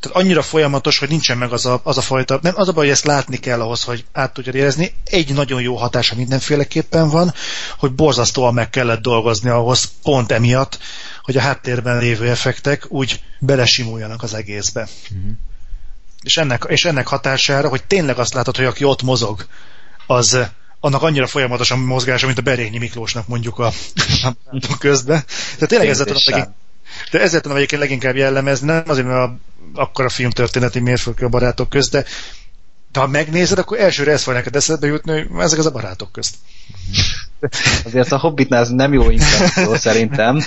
Tehát 0.03 0.17
annyira 0.17 0.41
folyamatos, 0.41 0.97
hogy 0.97 1.09
nincsen 1.09 1.37
meg 1.37 1.51
az 1.51 1.65
a, 1.65 1.81
az 1.83 1.97
a 1.97 2.01
fajta, 2.01 2.39
nem 2.41 2.53
az 2.55 2.67
a 2.67 2.71
baj, 2.71 2.83
hogy 2.83 2.93
ezt 2.93 3.05
látni 3.05 3.37
kell 3.37 3.61
ahhoz, 3.61 3.83
hogy 3.83 4.05
át 4.11 4.33
tudja 4.33 4.53
érezni. 4.53 4.93
Egy 5.05 5.33
nagyon 5.33 5.61
jó 5.61 5.75
hatása 5.75 6.15
mindenféleképpen 6.15 7.09
van, 7.09 7.33
hogy 7.77 7.91
borzasztóan 7.91 8.53
meg 8.53 8.69
kellett 8.69 9.01
dolgozni 9.01 9.49
ahhoz, 9.49 9.91
pont 10.01 10.31
emiatt, 10.31 10.79
hogy 11.21 11.37
a 11.37 11.41
háttérben 11.41 11.97
lévő 11.97 12.29
effektek 12.29 12.85
úgy 12.87 13.21
belesimuljanak 13.39 14.23
az 14.23 14.33
egészbe. 14.33 14.81
Uh-huh. 14.81 15.31
És, 16.21 16.37
ennek, 16.37 16.65
és 16.67 16.85
ennek 16.85 17.07
hatására, 17.07 17.69
hogy 17.69 17.83
tényleg 17.83 18.19
azt 18.19 18.33
látod, 18.33 18.55
hogy 18.55 18.65
aki 18.65 18.83
ott 18.83 19.01
mozog, 19.01 19.45
az 20.07 20.37
annak 20.83 21.01
annyira 21.01 21.27
folyamatosan 21.27 21.79
mozgása, 21.79 22.25
mint 22.25 22.37
a 22.37 22.41
Berényi 22.41 22.77
Miklósnak 22.77 23.27
mondjuk 23.27 23.59
a, 23.59 23.71
a 24.23 24.77
közben. 24.79 25.23
Tehát 25.25 25.67
tényleg 25.67 25.89
ezzel 25.89 26.05
tudom, 26.05 26.21
legink, 26.25 26.47
de 27.11 27.19
ezzel 27.19 27.41
tudom 27.41 27.57
egyébként 27.57 27.81
leginkább 27.81 28.15
jellemezni, 28.15 28.67
nem 28.67 28.83
azért, 28.87 29.07
mert 29.07 29.19
a, 29.19 29.37
akkor 29.73 30.05
a 30.05 30.09
filmtörténeti 30.09 30.79
mérföldkő 30.79 31.25
a 31.25 31.29
barátok 31.29 31.69
közt, 31.69 31.91
de, 31.91 32.05
de 32.91 32.99
ha 32.99 33.07
megnézed, 33.07 33.57
akkor 33.57 33.79
elsőre 33.79 34.11
ez 34.11 34.23
fog 34.23 34.33
neked 34.33 34.55
eszedbe 34.55 34.87
jutni, 34.87 35.11
hogy 35.11 35.43
ezek 35.43 35.59
az 35.59 35.65
a 35.65 35.71
barátok 35.71 36.11
közt. 36.11 36.35
Azért 37.85 38.11
a 38.11 38.17
Hobbitnál 38.17 38.61
ez 38.61 38.69
nem 38.69 38.93
jó 38.93 39.09
intenció 39.09 39.75
szerintem. 39.87 40.45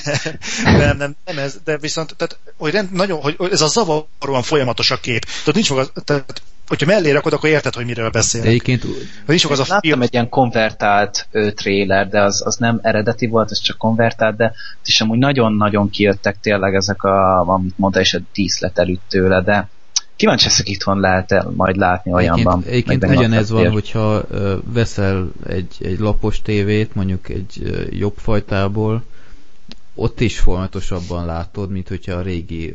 nem, 0.64 0.96
nem, 0.96 1.16
nem 1.24 1.38
ez, 1.38 1.54
de 1.64 1.78
viszont, 1.78 2.14
tehát, 2.16 2.38
hogy, 2.56 2.72
rend, 2.72 2.92
nagyon, 2.92 3.20
hogy 3.20 3.36
ez 3.52 3.60
a 3.60 3.66
zavaróan 3.66 4.42
folyamatos 4.42 4.90
a 4.90 5.00
kép. 5.00 5.24
Tehát 5.24 5.54
nincs 5.54 5.70
maga, 5.70 5.86
tehát 6.04 6.42
hogyha 6.68 6.86
mellé 6.86 7.10
rakod, 7.10 7.32
akkor 7.32 7.48
érted, 7.48 7.74
hogy 7.74 7.84
miről 7.84 8.10
beszélek. 8.10 8.46
Egyébként 8.46 8.86
nincs 9.26 9.44
az 9.44 9.58
a 9.58 9.64
láttam 9.68 9.80
film. 9.80 10.02
egy 10.02 10.12
ilyen 10.12 10.28
konvertált 10.28 11.26
ö, 11.30 11.50
trailer, 11.50 12.08
de 12.08 12.22
az, 12.22 12.42
az 12.46 12.56
nem 12.56 12.78
eredeti 12.82 13.26
volt, 13.26 13.50
ez 13.50 13.60
csak 13.60 13.76
konvertált, 13.76 14.36
de 14.36 14.52
is 14.84 15.00
amúgy 15.00 15.18
nagyon-nagyon 15.18 15.90
kijöttek 15.90 16.36
tényleg 16.40 16.74
ezek 16.74 17.02
a, 17.02 17.48
amit 17.48 17.78
mondta, 17.78 18.00
és 18.00 18.14
a 18.14 18.18
díszlet 18.34 18.78
előtt 18.78 19.02
tőle, 19.08 19.42
de 19.42 19.68
kíváncsi 20.16 20.44
leszek 20.44 20.68
itthon 20.68 21.00
lehet 21.00 21.32
-e 21.32 21.46
majd 21.56 21.76
látni 21.76 22.12
olyanban. 22.12 22.62
Egyébként, 22.66 23.04
egyébként 23.04 23.34
ez 23.34 23.50
van, 23.50 23.70
hogyha 23.70 24.22
veszel 24.72 25.28
egy, 25.48 25.76
egy 25.80 25.98
lapos 25.98 26.42
tévét, 26.42 26.94
mondjuk 26.94 27.28
egy 27.28 27.86
jobb 27.90 28.14
fajtából, 28.16 29.04
ott 29.98 30.20
is 30.20 30.38
folyamatosabban 30.38 31.26
látod, 31.26 31.70
mint 31.70 31.88
hogyha 31.88 32.12
a 32.12 32.22
régi, 32.22 32.74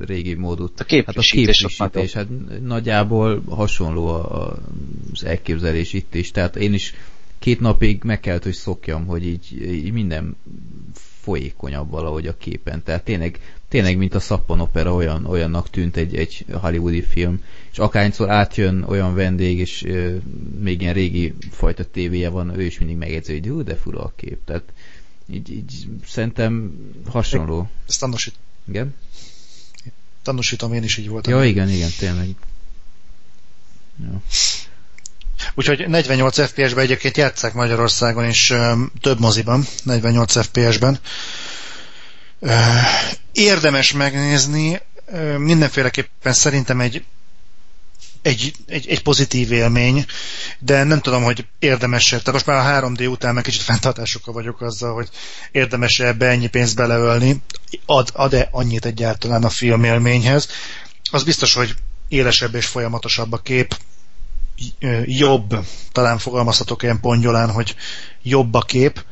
régi 0.00 0.34
módot. 0.34 0.80
A 0.80 0.84
képfrissítés. 0.84 1.62
Hát 1.78 1.96
a 1.96 2.00
képfrissítés, 2.00 2.12
hát 2.12 2.62
nagyjából 2.62 3.42
hasonló 3.48 4.06
az 4.06 5.24
elképzelés 5.24 5.92
itt 5.92 6.14
is. 6.14 6.30
Tehát 6.30 6.56
én 6.56 6.72
is 6.72 6.94
két 7.38 7.60
napig 7.60 8.02
meg 8.04 8.20
kellett, 8.20 8.42
hogy 8.42 8.52
szokjam, 8.52 9.06
hogy 9.06 9.26
így, 9.26 9.62
így 9.72 9.92
minden 9.92 10.36
folyékonyabb 11.22 11.90
valahogy 11.90 12.26
a 12.26 12.36
képen. 12.36 12.82
Tehát 12.82 13.04
tényleg, 13.04 13.38
tényleg 13.68 13.96
mint 13.96 14.14
a 14.14 14.20
szappanopera 14.20 14.94
olyan, 14.94 15.26
olyannak 15.26 15.70
tűnt 15.70 15.96
egy, 15.96 16.16
egy 16.16 16.44
hollywoodi 16.52 17.02
film. 17.02 17.42
És 17.72 17.78
akárnyszor 17.78 18.30
átjön 18.30 18.84
olyan 18.88 19.14
vendég, 19.14 19.58
és 19.58 19.82
euh, 19.82 20.16
még 20.60 20.80
ilyen 20.80 20.94
régi 20.94 21.34
fajta 21.50 21.84
tévéje 21.84 22.28
van, 22.28 22.58
ő 22.58 22.62
is 22.62 22.78
mindig 22.78 22.96
megjegyzi, 22.96 23.48
hogy 23.48 23.64
de 23.64 23.74
fura 23.74 24.00
a 24.00 24.12
kép. 24.16 24.38
Tehát 24.44 24.62
így, 25.30 25.50
így 25.50 25.88
szerintem 26.06 26.72
hasonló. 27.10 27.70
Ezt 27.88 28.00
tanúsít. 28.00 28.34
Igen? 28.68 28.94
Tanúsítom, 30.22 30.72
én 30.72 30.82
is 30.82 30.96
így 30.96 31.08
voltam. 31.08 31.32
Ja, 31.32 31.44
igen, 31.44 31.68
igen, 31.68 31.90
tényleg. 31.98 32.28
Ja. 34.00 34.22
Úgyhogy 35.54 35.88
48 35.88 36.46
FPS-ben 36.46 36.84
egyébként 36.84 37.16
játszák 37.16 37.54
Magyarországon 37.54 38.28
is 38.28 38.52
több 39.00 39.20
moziban, 39.20 39.64
48 39.82 40.46
FPS-ben. 40.46 40.98
érdemes 43.32 43.92
megnézni, 43.92 44.80
mindenféleképpen 45.38 46.32
szerintem 46.32 46.80
egy 46.80 47.04
egy, 48.22 48.52
egy, 48.66 48.88
egy 48.88 49.02
pozitív 49.02 49.52
élmény, 49.52 50.04
de 50.58 50.84
nem 50.84 51.00
tudom, 51.00 51.22
hogy 51.22 51.46
érdemes 51.58 52.12
-e. 52.12 52.18
Tehát 52.18 52.32
most 52.32 52.46
már 52.46 52.82
a 52.82 52.88
3D 52.88 53.10
után 53.10 53.34
meg 53.34 53.42
kicsit 53.42 53.60
fenntartásokkal 53.60 54.34
vagyok 54.34 54.60
azzal, 54.60 54.94
hogy 54.94 55.08
érdemes 55.52 56.00
-e 56.00 56.06
ebbe 56.06 56.26
ennyi 56.26 56.46
pénzt 56.46 56.76
beleölni. 56.76 57.42
Ad, 57.86 58.10
ad-e 58.12 58.48
annyit 58.50 58.84
egyáltalán 58.84 59.44
a 59.44 59.48
filmélményhez? 59.48 60.48
Az 61.10 61.24
biztos, 61.24 61.54
hogy 61.54 61.74
élesebb 62.08 62.54
és 62.54 62.66
folyamatosabb 62.66 63.32
a 63.32 63.38
kép, 63.38 63.76
jobb, 65.04 65.66
talán 65.92 66.18
fogalmazhatok 66.18 66.82
ilyen 66.82 67.00
pongyolán, 67.00 67.50
hogy 67.50 67.74
jobb 68.22 68.54
a 68.54 68.60
kép. 68.60 69.04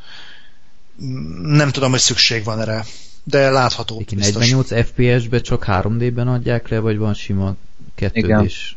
Nem 1.41 1.71
tudom, 1.71 1.91
hogy 1.91 1.99
szükség 1.99 2.43
van 2.43 2.61
erre, 2.61 2.85
de 3.23 3.49
látható. 3.49 4.03
48 4.09 4.85
FPS-be 4.85 5.41
csak 5.41 5.65
3D-ben 5.67 6.27
adják 6.27 6.67
le, 6.67 6.79
vagy 6.79 6.97
van 6.97 7.13
sima 7.13 7.55
kettődés? 7.95 8.75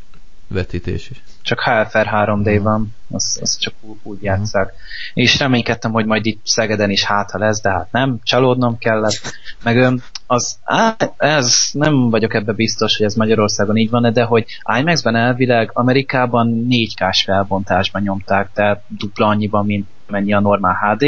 Vetítés 0.49 1.11
is. 1.11 1.23
Csak 1.43 1.61
HFR 1.61 2.09
3D 2.13 2.61
van, 2.63 2.95
az, 3.11 3.39
az 3.41 3.57
csak 3.57 3.75
úgy, 3.81 3.97
úgy 4.03 4.23
játszák. 4.23 4.73
És 5.15 5.39
reménykedtem, 5.39 5.93
hogy 5.93 6.07
majd 6.07 6.27
itt 6.27 6.41
Szegeden 6.45 6.91
is 6.91 7.05
háta 7.05 7.39
lesz, 7.39 7.61
de 7.63 7.71
hát 7.71 7.93
nem, 7.93 8.19
csalódnom 8.23 8.79
kellett. 8.79 9.21
Meg 9.63 10.03
az, 10.27 10.59
á, 10.65 10.97
ez 11.17 11.57
nem 11.73 12.11
vagyok 12.11 12.35
ebbe 12.35 12.53
biztos, 12.53 12.97
hogy 12.97 13.07
ez 13.07 13.15
Magyarországon 13.15 13.77
így 13.77 13.91
van, 13.91 14.13
de 14.13 14.25
hogy 14.25 14.47
IMAX-ben 14.79 15.17
elvileg 15.17 15.71
Amerikában 15.73 16.67
4K-s 16.71 17.23
felbontásban 17.23 18.03
nyomták, 18.03 18.51
tehát 18.53 18.83
dupla 18.89 19.27
annyiban, 19.27 19.65
mint 19.67 19.89
mennyi 20.07 20.33
a 20.33 20.41
normál 20.41 20.75
HD, 20.75 21.03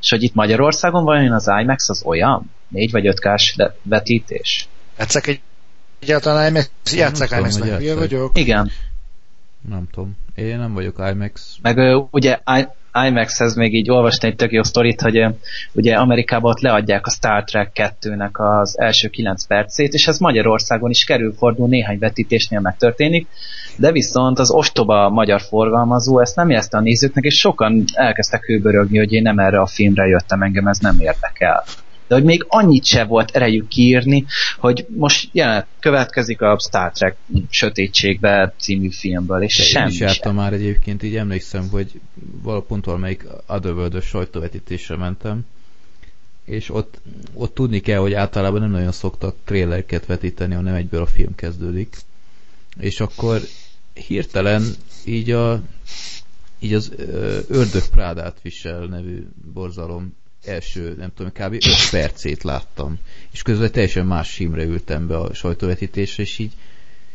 és 0.00 0.10
hogy 0.10 0.22
itt 0.22 0.34
Magyarországon 0.34 1.04
vajon 1.04 1.32
az 1.32 1.50
IMAX 1.60 1.88
az 1.88 2.02
olyan? 2.04 2.50
4 2.68 2.90
vagy 2.90 3.06
5K-s 3.06 3.56
vetítés? 3.82 4.68
Egyszer 4.96 5.22
egy 5.26 5.40
Egyáltalán 6.00 6.48
IMAX, 6.48 6.70
játszák 6.94 7.30
IMAX-ben, 7.30 7.96
vagyok? 7.96 8.38
Igen. 8.38 8.70
Nem 9.68 9.88
tudom. 9.92 10.16
Én 10.34 10.58
nem 10.58 10.74
vagyok 10.74 11.02
IMAX. 11.12 11.56
Meg 11.62 12.06
ugye 12.10 12.38
IMAX-hez 13.06 13.54
még 13.54 13.74
így 13.74 13.90
olvasni 13.90 14.28
egy 14.28 14.36
tök 14.36 14.52
jó 14.52 14.62
sztorit, 14.62 15.00
hogy 15.00 15.26
ugye 15.72 15.94
Amerikában 15.94 16.50
ott 16.50 16.60
leadják 16.60 17.06
a 17.06 17.10
Star 17.10 17.44
Trek 17.44 17.70
2-nek 17.74 18.32
az 18.32 18.78
első 18.78 19.08
9 19.08 19.46
percét, 19.46 19.92
és 19.92 20.06
ez 20.06 20.18
Magyarországon 20.18 20.90
is 20.90 21.04
kerül 21.04 21.32
fordul, 21.32 21.68
néhány 21.68 21.98
vetítésnél 21.98 22.60
megtörténik, 22.60 23.26
de 23.76 23.92
viszont 23.92 24.38
az 24.38 24.50
ostoba 24.50 25.08
magyar 25.08 25.40
forgalmazó 25.40 26.20
ezt 26.20 26.36
nem 26.36 26.50
jelzte 26.50 26.76
a 26.76 26.80
nézőknek, 26.80 27.24
és 27.24 27.38
sokan 27.38 27.84
elkezdtek 27.92 28.44
hőbörögni, 28.44 28.98
hogy 28.98 29.12
én 29.12 29.22
nem 29.22 29.38
erre 29.38 29.60
a 29.60 29.66
filmre 29.66 30.06
jöttem, 30.06 30.42
engem 30.42 30.66
ez 30.66 30.78
nem 30.78 31.00
érdekel 31.00 31.64
de 32.08 32.14
hogy 32.14 32.24
még 32.24 32.44
annyit 32.48 32.84
se 32.84 33.04
volt 33.04 33.30
erejük 33.30 33.68
kiírni, 33.68 34.24
hogy 34.58 34.86
most 34.96 35.28
jelenet 35.32 35.66
következik 35.80 36.40
a 36.40 36.58
Star 36.58 36.92
Trek 36.92 37.16
Sötétségbe 37.50 38.54
című 38.58 38.90
filmből, 38.90 39.42
és 39.42 39.56
de 39.56 39.62
semmi 39.62 39.90
is 39.90 40.00
jártam 40.00 40.34
már 40.34 40.52
egyébként, 40.52 41.02
így 41.02 41.16
emlékszem, 41.16 41.68
hogy 41.70 42.00
valapont 42.42 42.84
valamelyik 42.84 43.26
otherworld 43.46 44.02
sajtóvetítésre 44.02 44.96
mentem, 44.96 45.46
és 46.44 46.70
ott, 46.70 47.00
ott 47.34 47.54
tudni 47.54 47.80
kell, 47.80 47.98
hogy 47.98 48.12
általában 48.12 48.60
nem 48.60 48.70
nagyon 48.70 48.92
szoktak 48.92 49.36
trélerket 49.44 50.06
vetíteni, 50.06 50.54
hanem 50.54 50.74
egyből 50.74 51.02
a 51.02 51.06
film 51.06 51.34
kezdődik. 51.34 51.96
És 52.80 53.00
akkor 53.00 53.40
hirtelen 54.06 54.62
így 55.04 55.30
a 55.30 55.62
így 56.58 56.74
az 56.74 56.92
Ördög 57.48 57.88
Prádát 57.90 58.36
visel 58.42 58.84
nevű 58.84 59.26
borzalom 59.52 60.16
első, 60.44 60.94
nem 60.98 61.10
tudom, 61.14 61.32
kb. 61.32 61.52
5 61.52 61.62
percét 61.90 62.42
láttam. 62.42 62.98
És 63.32 63.42
közben 63.42 63.70
teljesen 63.72 64.06
más 64.06 64.28
símre 64.28 64.64
ültem 64.64 65.06
be 65.06 65.16
a 65.16 65.34
sajtóvetítésre, 65.34 66.22
és 66.22 66.38
így, 66.38 66.52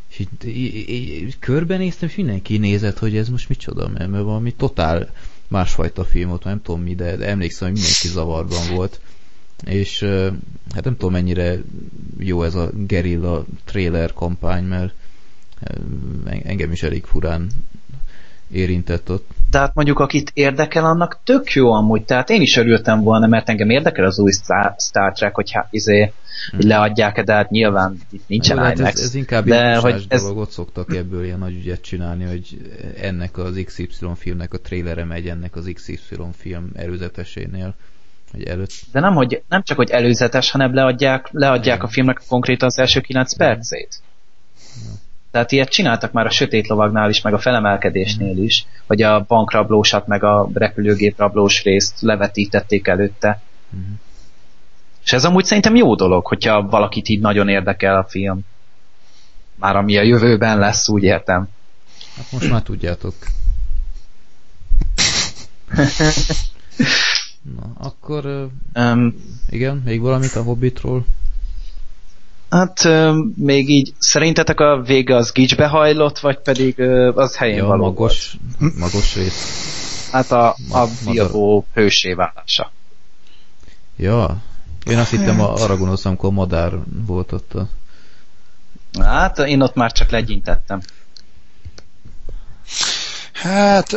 és 0.10 0.20
így, 0.20 0.48
így, 0.48 0.90
így 0.90 1.40
körbenéztem, 1.40 2.10
és 2.10 2.16
mindenki 2.16 2.58
nézett, 2.58 2.98
hogy 2.98 3.18
ez 3.18 3.30
most 3.30 3.50
micsoda, 3.50 3.88
mert, 3.88 4.10
mert 4.10 4.24
valami 4.24 4.54
totál 4.54 5.14
másfajta 5.48 6.04
film 6.06 6.30
volt, 6.30 6.44
nem 6.44 6.62
tudom 6.62 6.82
mi, 6.82 6.96
de, 6.96 7.16
de 7.16 7.28
emlékszem, 7.28 7.68
hogy 7.68 7.78
mindenki 7.78 8.08
zavarban 8.08 8.76
volt. 8.76 9.00
És 9.66 10.00
hát 10.74 10.84
nem 10.84 10.94
tudom 10.94 11.12
mennyire 11.12 11.62
jó 12.20 12.44
ez 12.44 12.56
a 12.56 12.72
gerilla 12.74 13.46
trailer 13.66 14.14
kampány, 14.14 14.64
mert 14.64 14.94
engem 16.44 16.72
is 16.72 16.84
elég 16.84 17.04
furán 17.04 17.50
érintett 18.52 19.12
ott. 19.12 19.30
Tehát 19.54 19.74
mondjuk 19.74 20.00
akit 20.00 20.32
érdekel, 20.34 20.86
annak 20.86 21.20
tök 21.24 21.52
jó 21.52 21.72
amúgy. 21.72 22.04
Tehát 22.04 22.30
én 22.30 22.42
is 22.42 22.58
örültem 22.58 23.02
volna, 23.02 23.28
mert 23.28 23.50
engem 23.50 23.70
érdekel 23.70 24.06
az 24.06 24.20
új 24.20 24.32
Star, 24.32 24.76
Star 24.78 25.14
Trek, 25.14 25.36
hogy 25.36 25.52
hát, 25.52 25.68
izé, 25.70 26.12
hmm. 26.52 26.68
leadják-e, 26.68 27.24
de 27.24 27.34
hát 27.34 27.50
nyilván 27.50 27.98
itt 28.12 28.28
nincsen 28.28 28.58
hát 28.58 28.78
IMAX. 28.78 28.94
ez, 28.94 29.06
ez 29.06 29.16
inkább 29.16 29.46
de 29.46 29.78
hogy 29.78 30.06
ez, 30.08 30.22
dolog, 30.22 30.38
ott 30.38 30.50
szoktak 30.50 30.96
ebből 30.96 31.24
ilyen 31.24 31.40
nagy 31.40 31.56
ügyet 31.56 31.82
csinálni, 31.82 32.24
hogy 32.24 32.58
ennek 33.02 33.38
az 33.38 33.62
XY 33.66 33.90
filmnek 34.16 34.54
a 34.54 34.60
trailere 34.60 35.06
megy 35.06 35.28
ennek 35.28 35.56
az 35.56 35.72
XY 35.74 36.00
film 36.38 36.70
előzetesénél, 36.76 37.76
vagy 38.32 38.44
előtt. 38.44 38.72
de 38.92 39.00
nem, 39.00 39.14
hogy, 39.14 39.44
nem 39.50 39.64
csak, 39.64 39.78
hogy 39.78 39.90
előzetes, 39.90 40.52
hanem 40.52 40.74
leadják, 40.74 41.30
leadják 41.32 41.76
Igen. 41.76 41.88
a 41.88 41.92
filmnek 41.92 42.22
konkrétan 42.28 42.68
az 42.68 42.78
első 42.78 43.00
9 43.00 43.38
percét. 43.38 44.02
Tehát 45.34 45.52
ilyet 45.52 45.70
csináltak 45.70 46.12
már 46.12 46.26
a 46.26 46.30
Sötét 46.30 46.68
Lovagnál 46.68 47.10
is, 47.10 47.22
meg 47.22 47.34
a 47.34 47.40
felemelkedésnél 47.40 48.44
is, 48.44 48.66
hogy 48.88 49.02
a 49.02 49.26
bankrablósat, 49.28 50.08
meg 50.08 50.24
a 50.24 50.50
repülőgép 50.54 51.18
rablós 51.18 51.64
részt 51.64 52.02
levetítették 52.02 52.88
előtte. 52.88 53.42
Mhm. 53.70 53.82
És 55.04 55.14
ez 55.14 55.26
amúgy 55.26 55.46
szerintem 55.46 55.76
jó 55.76 55.96
dolog, 55.96 56.26
hogyha 56.26 56.62
valakit 56.62 57.10
így 57.10 57.20
nagyon 57.20 57.50
érdekel 57.50 57.98
a 57.98 58.04
film. 58.04 58.42
Már 59.56 59.76
ami 59.76 59.98
a 59.98 60.02
jövőben 60.02 60.60
lesz, 60.60 60.90
úgy 60.90 61.04
értem. 61.04 61.50
Hát 62.16 62.32
most 62.32 62.50
már 62.50 62.62
tudjátok. 62.62 63.16
Na, 67.56 67.74
akkor 67.78 68.50
Um, 68.76 69.16
igen, 69.50 69.82
még 69.86 70.02
valamit 70.02 70.36
a 70.36 70.44
Hobbitról? 70.44 71.06
Hát 72.54 72.84
um, 72.86 73.34
még 73.36 73.70
így, 73.70 73.94
szerintetek 73.98 74.60
a 74.60 74.82
vége 74.82 75.16
az 75.16 75.32
gicsbe 75.32 75.68
hajlott, 75.68 76.20
vagy 76.20 76.38
pedig 76.40 76.76
uh, 76.78 77.18
az 77.18 77.36
helyén 77.36 77.56
Ja, 77.58 77.66
való 77.66 77.84
magos, 77.84 78.38
magos 78.78 79.16
rész. 79.16 79.72
Hát 80.12 80.32
a, 80.32 80.48
a 80.50 80.56
Ma- 80.70 80.88
Bilbo 81.12 81.64
hősé 81.74 82.14
válása. 82.14 82.72
Ja, 83.98 84.38
én 84.90 84.98
azt 84.98 85.10
hittem 85.10 85.42
a- 85.42 85.54
arra 85.54 85.78
gondoltam, 85.78 86.12
amikor 86.12 86.30
a 86.30 86.34
madár 86.34 86.72
volt 87.06 87.32
ott 87.32 87.54
a... 87.54 87.68
Hát 89.04 89.38
én 89.40 89.62
ott 89.62 89.76
már 89.76 89.92
csak 89.92 90.10
legyintettem. 90.10 90.82
Hát 93.34 93.96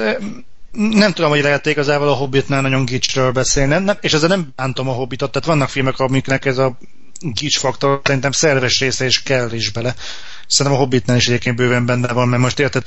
nem 0.73 1.13
tudom, 1.13 1.31
hogy 1.31 1.43
lehet 1.43 1.67
igazából 1.67 2.09
a 2.09 2.15
Hobbitnál 2.15 2.61
nagyon 2.61 2.85
gicsről 2.85 3.33
beszélni, 3.33 3.85
nem, 3.85 3.97
és 4.01 4.13
ezzel 4.13 4.29
nem 4.29 4.53
bántom 4.57 4.89
a 4.89 4.93
Hobbitot, 4.93 5.33
tehát 5.33 5.49
vannak 5.49 5.69
filmek, 5.69 5.99
amiknek 5.99 6.45
ez 6.45 6.59
a 6.59 6.77
gics 7.21 7.59
faktor 7.59 8.01
szerintem 8.05 8.33
szerves 8.33 8.79
része 8.79 9.05
és 9.05 9.23
kell 9.23 9.53
is 9.53 9.71
bele. 9.71 9.95
Szerintem 10.47 10.81
a 10.81 10.85
Hobbitnál 10.85 11.17
is 11.17 11.29
egyébként 11.29 11.57
bőven 11.57 11.87
benne 11.87 12.13
van, 12.13 12.29
mert 12.29 12.43
most 12.43 12.59
érted, 12.59 12.85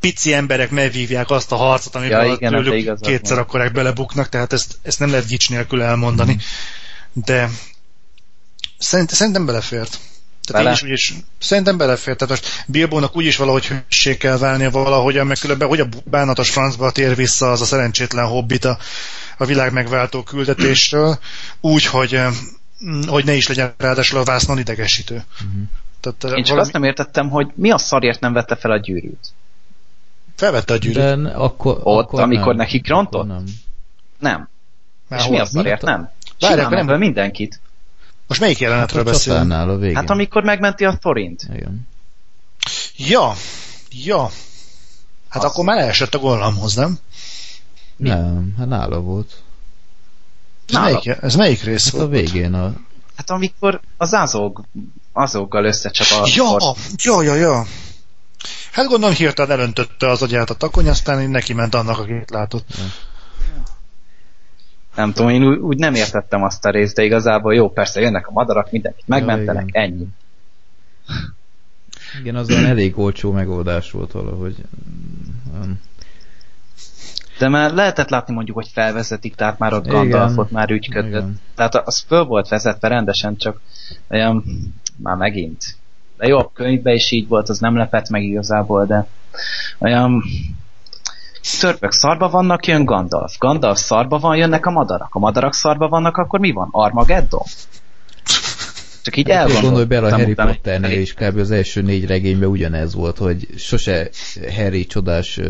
pici 0.00 0.34
emberek 0.34 0.70
megvívják 0.70 1.30
azt 1.30 1.52
a 1.52 1.56
harcot, 1.56 1.94
amiben 1.94 2.26
Ja, 2.26 2.32
igen, 2.32 2.54
ebbe 2.54 2.62
tőlük 2.62 3.00
kétszer 3.00 3.38
akkorák 3.38 3.72
belebuknak, 3.72 4.28
tehát 4.28 4.52
ezt, 4.52 4.78
ezt 4.82 4.98
nem 4.98 5.10
lehet 5.10 5.26
gics 5.26 5.50
nélkül 5.50 5.82
elmondani. 5.82 6.38
De 7.12 7.48
szerint, 8.78 9.10
szerintem 9.10 9.46
belefért. 9.46 9.98
Tehát 10.46 10.62
Bele? 10.64 10.68
én 10.68 10.74
is 10.74 10.82
úgyis, 10.82 11.14
szerintem 11.38 11.76
belefért. 11.76 12.18
Tehát 12.18 12.40
most 12.40 12.64
Bilbónak 12.66 13.16
úgyis 13.16 13.36
valahogy 13.36 13.66
hőssé 13.66 14.16
kell 14.16 14.38
válnia 14.38 14.70
valahogyan, 14.70 15.26
meg 15.26 15.36
különben 15.38 15.68
hogy 15.68 15.80
a 15.80 15.88
bánatos 16.04 16.50
francba 16.50 16.90
tér 16.90 17.16
vissza 17.16 17.50
az 17.50 17.60
a 17.60 17.64
szerencsétlen 17.64 18.26
hobbit 18.26 18.64
a, 18.64 18.78
a 19.38 19.44
világ 19.44 19.72
megváltó 19.72 20.22
küldetésről, 20.22 21.18
úgy, 21.60 21.84
hogy, 21.86 22.20
hogy 23.06 23.24
ne 23.24 23.32
is 23.34 23.48
legyen 23.48 23.74
ráadásul 23.76 24.18
a 24.18 24.24
vásznon 24.24 24.58
idegesítő. 24.58 25.14
Mhm. 25.14 25.62
Tehát, 26.00 26.24
eh, 26.24 26.30
Én 26.30 26.36
csak 26.36 26.46
valami- 26.46 26.60
azt 26.60 26.72
nem 26.72 26.84
értettem, 26.84 27.30
hogy 27.30 27.50
mi 27.54 27.70
a 27.70 27.78
szarért 27.78 28.20
nem 28.20 28.32
vette 28.32 28.56
fel 28.56 28.70
a 28.70 28.76
gyűrűt. 28.78 29.26
Felvette 30.36 30.72
a 30.72 30.76
gyűrűt. 30.76 31.22
De 31.22 31.30
akkor, 31.30 31.80
Ott, 31.82 32.04
akkor 32.04 32.20
amikor 32.20 32.46
nem. 32.46 32.56
nekik 32.56 32.88
rontott? 32.88 33.22
Akkor 33.22 33.34
nem. 33.34 33.44
Nem. 34.18 34.48
Már 35.08 35.18
És 35.20 35.24
hol? 35.26 35.34
mi 35.34 35.40
a 35.40 35.44
szarért 35.44 35.82
nem? 35.82 36.10
Várják, 36.40 36.68
nem- 36.68 36.86
nem 36.86 36.98
mindenkit. 36.98 37.60
Most 38.26 38.40
melyik 38.40 38.58
Hát 38.58 38.68
jelenetről 38.68 39.00
a 39.00 39.04
beszélünk? 39.04 39.52
a 39.52 39.76
végén. 39.76 39.96
Hát 39.96 40.10
amikor 40.10 40.42
megmenti 40.42 40.84
a 40.84 40.96
Thorint. 41.00 41.42
Igen. 41.54 41.88
Ja, 42.96 43.32
ja. 43.90 44.22
Hát 45.28 45.44
Az. 45.44 45.50
akkor 45.50 45.64
már 45.64 45.78
elesett 45.78 46.14
a 46.14 46.18
gollamhoz, 46.18 46.74
nem? 46.74 46.98
Mi? 47.96 48.08
Nem, 48.08 48.54
hát 48.58 48.68
nála 48.68 49.00
volt. 49.00 49.42
Ez, 50.68 50.74
melyik, 50.74 51.06
ez 51.06 51.34
melyik 51.34 51.62
rész 51.62 51.84
Hát 51.84 51.94
a 51.94 51.96
volt? 51.96 52.10
végén 52.10 52.54
a... 52.54 52.74
Hát 53.16 53.30
amikor 53.30 53.80
az 53.96 54.12
azog, 54.12 54.64
azoggal 55.12 55.64
összecsap 55.64 56.20
a 56.20 56.28
Ja, 56.34 56.56
Thor- 56.56 56.76
ja, 57.02 57.22
ja, 57.22 57.34
ja. 57.34 57.66
Hát 58.72 58.86
gondolom 58.86 59.14
hirtelen 59.14 59.58
elöntötte 59.58 60.08
az 60.08 60.22
agyát 60.22 60.50
a 60.50 60.54
takony, 60.54 60.88
aztán 60.88 61.30
neki 61.30 61.52
ment 61.52 61.74
annak, 61.74 61.98
akit 61.98 62.30
látott. 62.30 62.66
Nem 64.94 65.12
tudom, 65.12 65.30
én 65.30 65.44
úgy, 65.44 65.58
úgy 65.58 65.78
nem 65.78 65.94
értettem 65.94 66.42
azt 66.42 66.64
a 66.64 66.70
részt, 66.70 66.94
de 66.94 67.02
igazából 67.02 67.54
jó, 67.54 67.70
persze 67.70 68.00
jönnek 68.00 68.26
a 68.26 68.32
madarak, 68.32 68.70
mindenkit 68.70 69.08
megmentenek, 69.08 69.68
igen. 69.68 69.82
ennyi. 69.82 70.06
Igen, 72.20 72.36
az 72.36 72.50
olyan 72.50 72.64
elég 72.64 72.98
olcsó 72.98 73.32
megoldás 73.32 73.90
volt 73.90 74.12
valahogy. 74.12 74.56
De 77.42 77.48
már 77.48 77.72
lehetett 77.72 78.08
látni 78.08 78.34
mondjuk, 78.34 78.56
hogy 78.56 78.68
felvezetik, 78.72 79.34
tehát 79.34 79.58
már 79.58 79.72
ott. 79.72 79.86
Gandalfot 79.86 80.50
már 80.50 80.70
ügyködött. 80.70 81.10
Igen. 81.10 81.40
Tehát 81.54 81.74
az 81.74 82.04
föl 82.06 82.24
volt 82.24 82.48
vezetve 82.48 82.88
rendesen, 82.88 83.36
csak 83.36 83.60
olyan, 84.10 84.44
már 84.96 85.16
megint. 85.16 85.76
De 86.16 86.26
jó, 86.26 86.38
a 86.38 86.50
könyvben 86.54 86.94
is 86.94 87.10
így 87.10 87.28
volt, 87.28 87.48
az 87.48 87.58
nem 87.58 87.76
lepett 87.76 88.08
meg 88.08 88.22
igazából, 88.22 88.86
de 88.86 89.06
olyan 89.78 90.22
törpök 91.60 91.92
szarba 91.92 92.28
vannak, 92.28 92.66
jön 92.66 92.84
Gandalf. 92.84 93.38
Gandalf 93.38 93.78
szarba 93.78 94.18
van, 94.18 94.36
jönnek 94.36 94.66
a 94.66 94.70
madarak. 94.70 95.14
A 95.14 95.18
madarak 95.18 95.54
szarba 95.54 95.88
vannak, 95.88 96.16
akkor 96.16 96.40
mi 96.40 96.50
van? 96.50 96.68
Armageddon? 96.70 97.42
Csak 99.02 99.16
így 99.16 99.30
Hát 99.30 99.60
gondolj 99.60 99.84
bele 99.84 100.06
a 100.06 100.10
elgondoltam 100.10 100.46
Harry 100.46 100.54
Potternél 100.54 101.00
is 101.00 101.14
kb. 101.14 101.38
az 101.38 101.50
első 101.50 101.82
négy 101.82 102.06
regényben 102.06 102.48
ugyanez 102.48 102.94
volt, 102.94 103.18
hogy 103.18 103.46
sose 103.56 104.08
Harry 104.56 104.86
csodás 104.86 105.40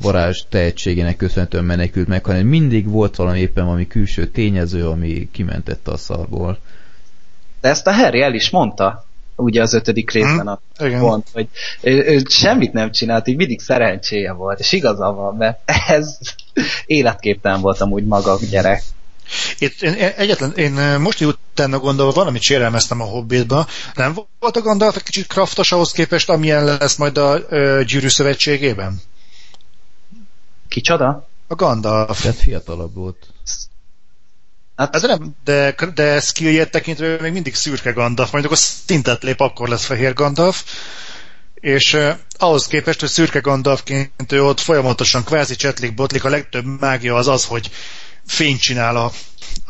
varázs 0.00 0.42
tehetségének 0.48 1.16
köszönhetően 1.16 1.64
menekült 1.64 2.08
meg, 2.08 2.24
hanem 2.24 2.46
mindig 2.46 2.88
volt 2.88 3.16
valami 3.16 3.38
éppen 3.38 3.64
valami 3.64 3.86
külső 3.86 4.26
tényező, 4.26 4.88
ami 4.88 5.28
kimentette 5.32 5.90
a 5.90 5.96
szarból. 5.96 6.58
De 7.60 7.68
ezt 7.68 7.86
a 7.86 7.92
Harry 7.92 8.22
el 8.22 8.34
is 8.34 8.50
mondta, 8.50 9.06
ugye 9.36 9.62
az 9.62 9.74
ötödik 9.74 10.10
részben 10.10 10.48
a 10.48 10.60
Igen. 10.78 11.00
pont, 11.00 11.26
hogy 11.32 11.48
ő, 11.80 12.04
ő 12.04 12.22
semmit 12.28 12.72
nem 12.72 12.92
csinált, 12.92 13.28
így 13.28 13.36
mindig 13.36 13.60
szerencséje 13.60 14.32
volt, 14.32 14.58
és 14.58 14.72
igaza 14.72 15.12
van, 15.12 15.36
mert 15.36 15.58
ez 15.88 16.18
életképtelen 16.86 17.60
volt 17.60 17.80
amúgy 17.80 18.04
maga 18.04 18.32
a 18.32 18.38
gyerek. 18.50 18.82
Itt, 19.58 19.82
én, 19.82 19.94
egyetlen, 20.16 20.52
én 20.52 20.72
most 21.00 21.20
utána 21.20 21.78
gondolva 21.78 22.12
valamit 22.12 22.42
sérelmeztem 22.42 23.00
a 23.00 23.04
Hobbitba. 23.04 23.66
Nem 23.94 24.14
volt 24.38 24.56
a 24.56 24.60
Gandalf 24.60 24.96
egy 24.96 25.02
kicsit 25.02 25.26
kraftos 25.26 25.72
ahhoz 25.72 25.92
képest, 25.92 26.30
amilyen 26.30 26.64
lesz 26.64 26.96
majd 26.96 27.18
a 27.18 27.38
ö, 27.48 27.82
gyűrű 27.86 28.08
szövetségében? 28.08 29.00
Kicsoda? 30.74 31.28
A 31.46 31.54
Gandalf. 31.54 32.20
Tehát 32.20 32.36
fiatalabb 32.36 32.94
volt. 32.94 33.26
Hát, 34.76 34.94
Hát 34.94 35.02
de, 35.02 35.06
nem, 35.06 35.36
de, 35.44 35.74
de 35.94 36.20
skilljét 36.20 36.70
tekintve 36.70 37.16
még 37.20 37.32
mindig 37.32 37.54
szürke 37.54 37.90
Gandalf, 37.90 38.32
majd 38.32 38.44
akkor 38.44 38.56
szintet 38.56 39.22
lép, 39.22 39.40
akkor 39.40 39.68
lesz 39.68 39.84
fehér 39.84 40.12
Gandalf. 40.12 40.64
És 41.54 41.94
eh, 41.94 42.16
ahhoz 42.38 42.66
képest, 42.66 43.00
hogy 43.00 43.08
szürke 43.08 43.38
Gandalfként 43.38 44.32
ő 44.32 44.44
ott 44.44 44.60
folyamatosan 44.60 45.24
kvázi 45.24 45.56
csetlik, 45.56 45.94
botlik, 45.94 46.24
a 46.24 46.28
legtöbb 46.28 46.64
mágia 46.80 47.14
az 47.14 47.28
az, 47.28 47.44
hogy 47.44 47.70
fényt 48.26 48.60
csinál 48.60 48.96
a, 48.96 49.10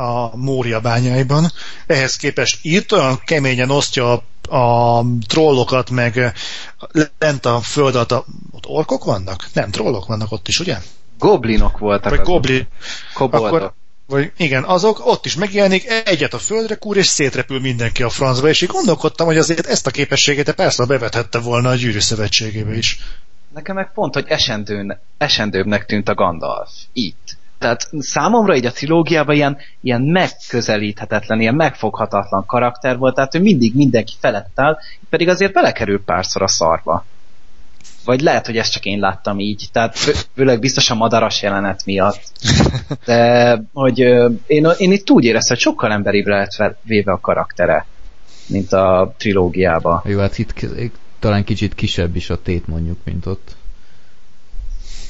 a 0.02 0.36
Mória 0.36 0.81
bányáiban. 0.81 1.52
Ehhez 1.86 2.16
képest 2.16 2.59
itt 2.62 2.93
olyan 2.93 3.20
keményen 3.24 3.70
osztja 3.70 4.12
a, 4.12 4.56
a 4.56 5.05
trollokat, 5.28 5.90
meg 5.90 6.35
lent 7.18 7.47
a 7.47 7.60
föld 7.60 7.94
alatt 7.94 8.12
a, 8.12 8.24
ott 8.51 8.66
orkok 8.66 9.05
vannak? 9.05 9.48
Nem, 9.52 9.70
trollok 9.70 10.06
vannak 10.06 10.32
ott 10.32 10.48
is, 10.48 10.60
ugye? 10.60 10.78
goblinok 11.18 11.78
voltak. 11.78 12.10
Vagy 12.16 12.20
goblin, 12.20 12.68
Koboldok. 13.14 13.47
akkor- 13.52 13.72
vagy 14.06 14.32
igen, 14.36 14.64
azok 14.64 15.06
ott 15.06 15.26
is 15.26 15.35
megjelenik, 15.35 15.86
egyet 16.05 16.35
a 16.35 16.39
földre 16.39 16.74
kúr, 16.74 16.97
és 16.97 17.06
szétrepül 17.06 17.60
mindenki 17.60 18.02
a 18.02 18.09
francba, 18.09 18.48
és 18.48 18.60
így 18.60 18.68
gondolkodtam, 18.68 19.26
hogy 19.26 19.36
azért 19.36 19.66
ezt 19.66 19.86
a 19.86 19.90
képességét 19.90 20.52
persze 20.52 20.85
bevethette 20.85 21.39
volna 21.39 21.68
a 21.68 21.74
gyűrű 21.74 22.01
szövetségébe 22.01 22.76
is. 22.76 22.98
Nekem 23.55 23.74
meg 23.74 23.93
pont, 23.93 24.14
hogy 24.14 24.24
esendőn, 24.28 25.01
esendőbbnek 25.18 25.86
tűnt 25.86 26.09
a 26.09 26.14
Gandalf. 26.14 26.70
Itt. 26.93 27.36
Tehát 27.59 27.89
számomra 27.98 28.56
így 28.56 28.66
a 28.66 28.72
trilógiában 28.72 29.35
ilyen, 29.35 29.56
ilyen 29.81 30.02
megközelíthetetlen, 30.02 31.40
ilyen 31.40 31.55
megfoghatatlan 31.55 32.47
karakter 32.47 32.98
volt, 32.98 33.14
tehát 33.14 33.35
ő 33.35 33.40
mindig 33.40 33.74
mindenki 33.74 34.12
felett 34.20 34.60
áll, 34.60 34.78
pedig 35.10 35.28
azért 35.28 35.52
belekerül 35.52 36.05
párszor 36.05 36.43
a 36.43 36.48
szarba. 36.48 37.05
Vagy 38.05 38.20
lehet, 38.20 38.47
hogy 38.47 38.56
ezt 38.56 38.72
csak 38.72 38.85
én 38.85 38.98
láttam 38.98 39.39
így, 39.39 39.68
tehát 39.72 39.98
fő- 39.98 40.26
főleg 40.35 40.59
biztos 40.60 40.90
a 40.90 40.94
madaras 40.94 41.43
jelenet 41.43 41.85
miatt. 41.85 42.22
De 43.05 43.62
hogy 43.72 43.98
én, 44.47 44.68
én 44.78 44.93
itt 44.93 45.10
úgy 45.10 45.24
éreztem, 45.24 45.56
hogy 45.56 45.64
sokkal 45.64 45.93
emberibre 45.93 46.36
lett 46.36 46.55
fel- 46.55 46.78
véve 46.82 47.12
a 47.12 47.20
karaktere, 47.20 47.86
mint 48.47 48.72
a 48.72 49.14
trilógiába. 49.16 50.02
Jó, 50.06 50.18
hát 50.18 50.39
itt 50.39 50.55
talán 51.18 51.44
kicsit 51.44 51.74
kisebb 51.74 52.16
is 52.16 52.31
a 52.31 52.43
tét 52.43 52.66
mondjuk, 52.66 52.98
mint 53.05 53.26
ott. 53.26 53.56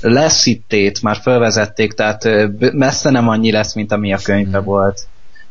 Lesz 0.07 0.47
itt 0.47 1.01
már 1.03 1.17
felvezették, 1.17 1.93
tehát 1.93 2.29
messze 2.59 3.11
nem 3.11 3.29
annyi 3.29 3.53
lesz, 3.53 3.75
mint 3.75 3.93
ami 3.93 4.13
a 4.13 4.19
könyvben 4.23 4.63
mm. 4.63 4.65
volt. 4.65 5.01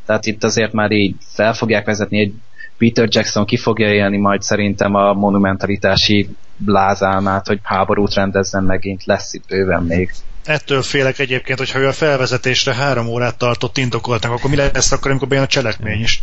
Tehát 0.05 0.25
itt 0.25 0.43
azért 0.43 0.73
már 0.73 0.91
így 0.91 1.15
fel 1.19 1.53
fogják 1.53 1.85
vezetni, 1.85 2.19
egy 2.19 2.33
Peter 2.77 3.07
Jackson 3.11 3.45
ki 3.45 3.57
fogja 3.57 3.93
élni 3.93 4.17
majd 4.17 4.41
szerintem 4.41 4.95
a 4.95 5.13
monumentalitási 5.13 6.29
blázálmát, 6.57 7.47
hogy 7.47 7.59
háborút 7.63 8.13
rendezzen 8.13 8.63
megint, 8.63 9.05
lesz 9.05 9.33
itt 9.33 9.47
bőven 9.47 9.83
még. 9.83 10.11
Ettől 10.43 10.81
félek 10.81 11.19
egyébként, 11.19 11.57
hogyha 11.57 11.79
ő 11.79 11.87
a 11.87 11.93
felvezetésre 11.93 12.73
három 12.73 13.07
órát 13.07 13.37
tartott 13.37 13.77
indokoltak, 13.77 14.31
akkor 14.31 14.49
mi 14.49 14.55
lesz 14.55 14.91
akkor, 14.91 15.11
amikor 15.11 15.27
bejön 15.27 15.43
a 15.43 15.47
cselekmény 15.47 16.01
is? 16.01 16.21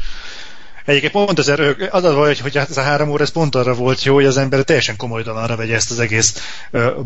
Egyébként 0.84 1.12
pont 1.12 1.38
ezért, 1.38 1.92
az 1.92 2.04
a 2.04 2.14
hogy, 2.14 2.38
hogy 2.38 2.56
ez 2.56 2.76
a 2.76 2.82
három 2.82 3.10
óra 3.10 3.22
ez 3.22 3.30
pont 3.30 3.54
arra 3.54 3.74
volt 3.74 4.02
jó, 4.02 4.14
hogy 4.14 4.24
az 4.24 4.36
ember 4.36 4.62
teljesen 4.62 4.96
komolytalanra 4.96 5.56
vegye 5.56 5.74
ezt 5.74 5.90
az 5.90 5.98
egész 5.98 6.34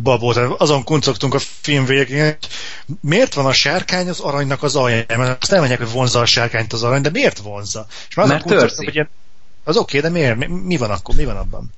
babot. 0.03 0.37
Azon 0.37 0.85
kuncogtunk 0.85 1.35
a 1.35 1.39
film 1.61 1.85
végén, 1.85 2.25
hogy 2.25 2.37
miért 3.01 3.35
van 3.35 3.47
a 3.47 3.53
sárkány 3.53 4.09
az 4.09 4.21
aranynak 4.21 4.63
az 4.63 4.77
alján? 4.77 5.05
Mert 5.09 5.43
azt 5.43 5.51
nem 5.51 5.59
mondják, 5.59 5.81
hogy 5.81 5.93
vonza 5.93 6.21
a 6.21 6.27
sárkányt 6.27 6.73
az 6.73 6.83
arany, 6.83 7.03
de 7.03 7.11
miért 7.11 7.39
vonza? 7.39 7.87
És 8.09 8.15
már 8.15 8.27
Mert 8.27 8.47
törzi. 8.47 8.85
Hogy 8.85 8.95
ilyen, 8.95 9.09
az 9.65 9.77
oké, 9.77 9.99
okay, 9.99 10.11
de 10.11 10.19
miért? 10.19 10.37
Mi, 10.37 10.47
mi 10.47 10.77
van 10.77 10.91
akkor? 10.91 11.15
Mi 11.15 11.25
van 11.25 11.37
abban? 11.37 11.73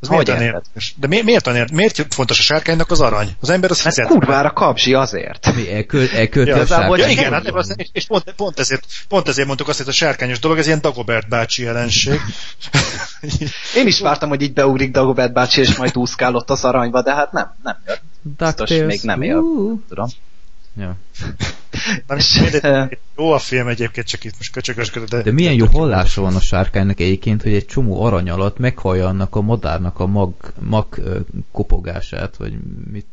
Ez 0.00 0.08
miért 0.08 0.28
olyan 0.28 0.42
érdekes? 0.42 0.94
De 0.96 1.06
mi, 1.06 1.22
miért, 1.22 1.46
olyan 1.46 1.68
miért 1.72 2.14
fontos 2.14 2.38
a 2.38 2.42
sárkánynak 2.42 2.90
az 2.90 3.00
arany? 3.00 3.36
Az 3.40 3.50
ember 3.50 3.70
az 3.70 3.80
fizet. 3.80 4.06
kurvára 4.06 4.52
kapsi 4.52 4.94
azért. 4.94 5.54
Mi 5.54 5.72
elköl, 5.72 6.08
elkölti 6.14 6.50
ja, 6.50 6.56
a 6.56 6.66
sárkány? 6.66 6.98
Ja, 6.98 7.08
igen, 7.08 7.32
hát, 7.32 7.46
az, 7.46 7.74
és 7.92 8.06
pont, 8.06 8.32
pont, 8.36 8.58
ezért, 8.58 8.86
pont 9.08 9.28
ezért 9.28 9.46
mondtuk 9.46 9.68
azt, 9.68 9.78
hogy 9.78 9.88
a 9.88 9.92
sárkányos 9.92 10.38
dolog, 10.38 10.58
ez 10.58 10.66
ilyen 10.66 10.80
Dagobert 10.80 11.28
bácsi 11.28 11.62
jelenség. 11.62 12.20
Én 13.78 13.86
is 13.86 14.00
vártam, 14.00 14.28
hogy 14.28 14.42
így 14.42 14.52
beugrik 14.52 14.90
Dagobert 14.90 15.32
bácsi, 15.32 15.60
és 15.60 15.76
majd 15.76 15.96
úszkál 15.96 16.34
ott 16.34 16.50
az 16.50 16.64
aranyba, 16.64 17.02
de 17.02 17.14
hát 17.14 17.32
nem, 17.32 17.54
nem 17.62 17.76
jött. 17.86 18.00
Biztos 18.22 18.70
még 18.70 19.00
nem 19.02 19.22
él. 19.22 19.42
Tudom. 19.88 20.08
Ja. 20.76 20.96
Nem, 22.06 22.18
mindegy, 22.40 22.98
jó 23.16 23.32
a 23.32 23.38
film 23.38 23.68
egyébként, 23.68 24.06
csak 24.06 24.24
itt 24.24 24.34
most 24.36 24.52
köcsögösködött. 24.52 25.08
De, 25.08 25.22
de 25.22 25.32
milyen 25.32 25.54
jó 25.54 25.66
hallása 25.66 26.20
van 26.20 26.34
a 26.34 26.40
sárkánynak 26.40 27.00
egyébként, 27.00 27.42
hogy 27.42 27.54
egy 27.54 27.66
csomó 27.66 28.02
arany 28.04 28.30
alatt 28.30 28.58
meghallja 28.58 29.06
annak 29.06 29.34
a 29.34 29.40
madárnak 29.40 30.00
a 30.00 30.06
mag, 30.06 30.32
mag 30.58 31.00
kopogását, 31.52 32.36
vagy 32.36 32.54
mit, 32.90 33.06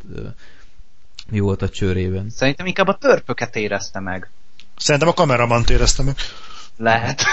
mi 1.29 1.39
volt 1.39 1.61
a 1.61 1.69
csőrében. 1.69 2.29
Szerintem 2.29 2.65
inkább 2.65 2.87
a 2.87 2.97
törpöket 2.97 3.55
érezte 3.55 3.99
meg. 3.99 4.29
Szerintem 4.77 5.09
a 5.09 5.13
kameramant 5.13 5.69
érezte 5.69 6.03
meg. 6.03 6.15
Lehet. 6.77 7.23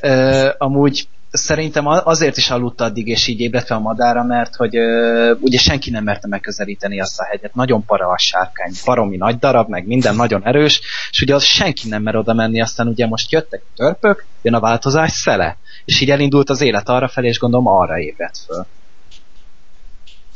de, 0.00 0.54
amúgy 0.58 1.08
szerintem 1.30 1.86
azért 1.86 2.36
is 2.36 2.50
aludt 2.50 2.80
addig, 2.80 3.08
és 3.08 3.26
így 3.26 3.40
ébredt 3.40 3.66
fel 3.66 3.76
a 3.76 3.80
madára, 3.80 4.22
mert 4.22 4.56
hogy 4.56 4.76
ö, 4.76 5.34
ugye 5.40 5.58
senki 5.58 5.90
nem 5.90 6.04
merte 6.04 6.28
megközelíteni 6.28 7.00
azt 7.00 7.20
a 7.20 7.24
hegyet. 7.24 7.54
Nagyon 7.54 7.84
para 7.84 8.08
a 8.08 8.18
sárkány, 8.18 8.72
baromi 8.84 9.16
nagy 9.16 9.38
darab, 9.38 9.68
meg 9.68 9.86
minden 9.86 10.14
nagyon 10.14 10.46
erős, 10.46 10.80
és 11.10 11.20
ugye 11.20 11.34
az 11.34 11.44
senki 11.44 11.88
nem 11.88 12.02
mer 12.02 12.16
oda 12.16 12.32
menni, 12.32 12.60
aztán 12.60 12.86
ugye 12.86 13.06
most 13.06 13.32
jöttek 13.32 13.62
a 13.64 13.72
törpök, 13.76 14.24
jön 14.42 14.54
a 14.54 14.60
változás 14.60 15.12
szele, 15.12 15.56
és 15.84 16.00
így 16.00 16.10
elindult 16.10 16.50
az 16.50 16.60
élet 16.60 16.88
arra 16.88 17.08
felé, 17.08 17.28
és 17.28 17.38
gondolom 17.38 17.66
arra 17.66 17.98
ébredt 17.98 18.38
föl. 18.46 18.66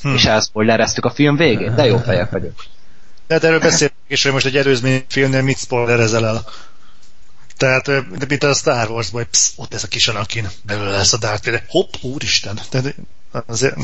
Hm. 0.03 0.15
És 0.15 0.25
elszpoilereztük 0.25 1.05
a 1.05 1.11
film 1.11 1.37
végét, 1.37 1.75
de 1.75 1.87
jó 1.87 1.97
fejek 1.97 2.31
vagyok. 2.31 2.65
Tehát 3.27 3.45
erről 3.45 3.61
beszélünk 3.61 3.95
is, 4.07 4.23
hogy 4.23 4.33
most 4.33 4.47
egy 4.47 4.57
előzmény 4.57 5.05
filmnél 5.09 5.43
mit 5.43 5.59
spoilerezel 5.59 6.27
el. 6.27 6.45
Tehát, 7.65 8.17
de 8.19 8.25
mint 8.29 8.43
a 8.43 8.55
Star 8.55 8.91
wars 8.91 9.11
hogy 9.11 9.27
psz, 9.27 9.53
ott 9.57 9.75
ez 9.75 9.85
a 9.85 9.89
kis 9.89 10.09
Anakin, 10.09 10.47
belőle 10.67 10.91
lesz 10.91 11.13
a 11.13 11.19
Darth 11.19 11.45
Vader. 11.45 11.63
Hopp, 11.69 11.93
úristen! 12.03 12.59
Tehát 12.71 12.95
azért, 13.47 13.77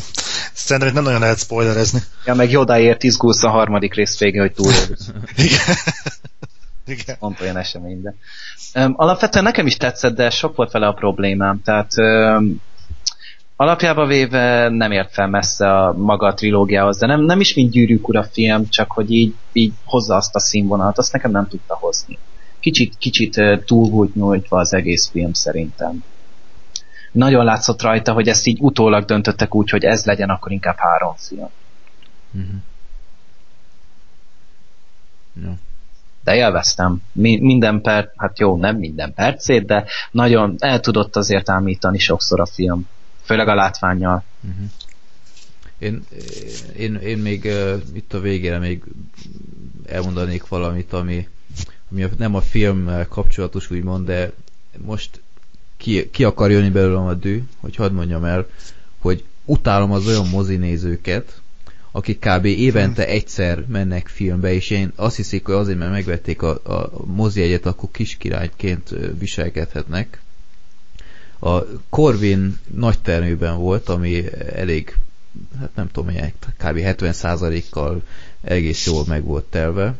szerintem 0.52 0.94
nem 0.94 1.02
nagyon 1.02 1.20
lehet 1.20 1.38
spoilerezni. 1.38 2.00
Ja, 2.24 2.34
meg 2.34 2.50
Yodaért 2.50 3.02
izgulsz 3.02 3.42
a 3.42 3.48
harmadik 3.48 3.94
rész 3.94 4.18
vége, 4.18 4.40
hogy 4.40 4.52
túl. 4.52 4.72
Igen. 5.36 5.76
Igen. 6.86 7.16
Pont 7.18 7.40
olyan 7.40 7.56
esemény, 7.56 8.02
de. 8.02 8.14
Um, 8.74 8.94
alapvetően 8.96 9.44
nekem 9.44 9.66
is 9.66 9.76
tetszett, 9.76 10.14
de 10.14 10.30
sok 10.30 10.56
volt 10.56 10.72
vele 10.72 10.86
a 10.86 10.92
problémám. 10.92 11.62
Tehát 11.64 11.90
um, 11.96 12.62
alapjába 13.56 14.06
véve 14.06 14.68
nem 14.68 14.92
ért 14.92 15.12
fel 15.12 15.26
messze 15.26 15.76
a 15.76 15.92
maga 15.92 16.26
a 16.26 16.34
trilógiához, 16.34 16.98
de 16.98 17.06
nem, 17.06 17.20
nem 17.20 17.40
is 17.40 17.54
mint 17.54 17.70
gyűrűk 17.70 18.08
ura 18.08 18.22
film, 18.22 18.68
csak 18.68 18.90
hogy 18.90 19.10
így, 19.10 19.34
így 19.52 19.72
hozza 19.84 20.14
azt 20.14 20.34
a 20.34 20.40
színvonalat, 20.40 20.98
azt 20.98 21.12
nekem 21.12 21.30
nem 21.30 21.48
tudta 21.48 21.74
hozni 21.74 22.18
kicsit, 22.60 22.94
kicsit 22.98 23.40
túl 23.64 23.90
volt 23.90 24.14
nyújtva 24.14 24.58
az 24.58 24.74
egész 24.74 25.08
film 25.08 25.32
szerintem. 25.32 26.04
Nagyon 27.12 27.44
látszott 27.44 27.82
rajta, 27.82 28.12
hogy 28.12 28.28
ezt 28.28 28.46
így 28.46 28.58
utólag 28.60 29.04
döntöttek 29.04 29.54
úgy, 29.54 29.70
hogy 29.70 29.84
ez 29.84 30.04
legyen 30.04 30.28
akkor 30.28 30.52
inkább 30.52 30.76
három 30.78 31.14
film. 31.16 31.48
Uh-huh. 32.32 32.60
Ja. 35.42 35.54
De 36.24 36.34
élveztem. 36.34 37.02
Mi, 37.12 37.36
minden 37.40 37.80
perc, 37.80 38.10
hát 38.16 38.38
jó, 38.38 38.56
nem 38.56 38.76
minden 38.76 39.14
percét, 39.14 39.66
de 39.66 39.84
nagyon 40.10 40.54
el 40.58 40.80
tudott 40.80 41.16
azért 41.16 41.50
ámítani 41.50 41.98
sokszor 41.98 42.40
a 42.40 42.46
film. 42.46 42.88
Főleg 43.22 43.48
a 43.48 43.54
látványjal. 43.54 44.24
Uh-huh. 44.40 44.70
Én, 45.78 46.04
én, 46.76 46.94
én 46.94 47.18
még 47.18 47.44
uh, 47.44 47.80
itt 47.92 48.12
a 48.12 48.20
végére 48.20 48.58
még 48.58 48.82
elmondanék 49.86 50.48
valamit, 50.48 50.92
ami 50.92 51.28
ami 51.90 52.06
nem 52.18 52.34
a 52.34 52.40
filmmel 52.40 53.06
kapcsolatos 53.06 53.70
úgymond, 53.70 54.06
de 54.06 54.32
most 54.78 55.20
ki, 55.76 56.10
ki 56.10 56.24
akar 56.24 56.50
jönni 56.50 56.70
belőlem 56.70 57.06
a 57.06 57.14
dű, 57.14 57.42
hogy 57.60 57.76
hadd 57.76 57.92
mondjam 57.92 58.24
el, 58.24 58.46
hogy 58.98 59.24
utálom 59.44 59.92
az 59.92 60.06
olyan 60.06 60.28
mozinézőket, 60.28 61.40
akik 61.92 62.18
kb. 62.18 62.44
évente 62.44 63.06
egyszer 63.06 63.64
mennek 63.66 64.08
filmbe, 64.08 64.52
és 64.52 64.70
én 64.70 64.92
azt 64.96 65.16
hiszik, 65.16 65.44
hogy 65.44 65.54
azért, 65.54 65.78
mert 65.78 65.90
megvették 65.90 66.42
a, 66.42 66.60
a 66.64 66.90
mozi 67.04 67.42
egyet, 67.42 67.66
akkor 67.66 67.88
kiskirályként 67.90 68.94
viselkedhetnek. 69.18 70.20
A 71.38 71.60
Corvin 71.88 72.58
nagy 72.74 72.98
termőben 72.98 73.58
volt, 73.58 73.88
ami 73.88 74.24
elég, 74.54 74.96
hát 75.58 75.70
nem 75.74 75.90
tudom, 75.92 76.14
kb. 76.56 76.78
70%-kal 76.78 78.02
egész 78.40 78.86
jól 78.86 79.04
meg 79.06 79.24
volt 79.24 79.44
telve 79.44 79.94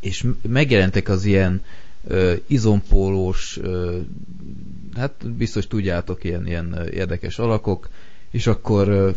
és 0.00 0.26
megjelentek 0.48 1.08
az 1.08 1.24
ilyen 1.24 1.62
ö, 2.06 2.34
izompólós, 2.46 3.58
ö, 3.62 3.98
hát 4.96 5.30
biztos 5.30 5.66
tudjátok, 5.66 6.24
ilyen, 6.24 6.46
ilyen 6.46 6.88
érdekes 6.92 7.38
alakok, 7.38 7.88
és 8.30 8.46
akkor 8.46 8.88
ö, 8.88 9.10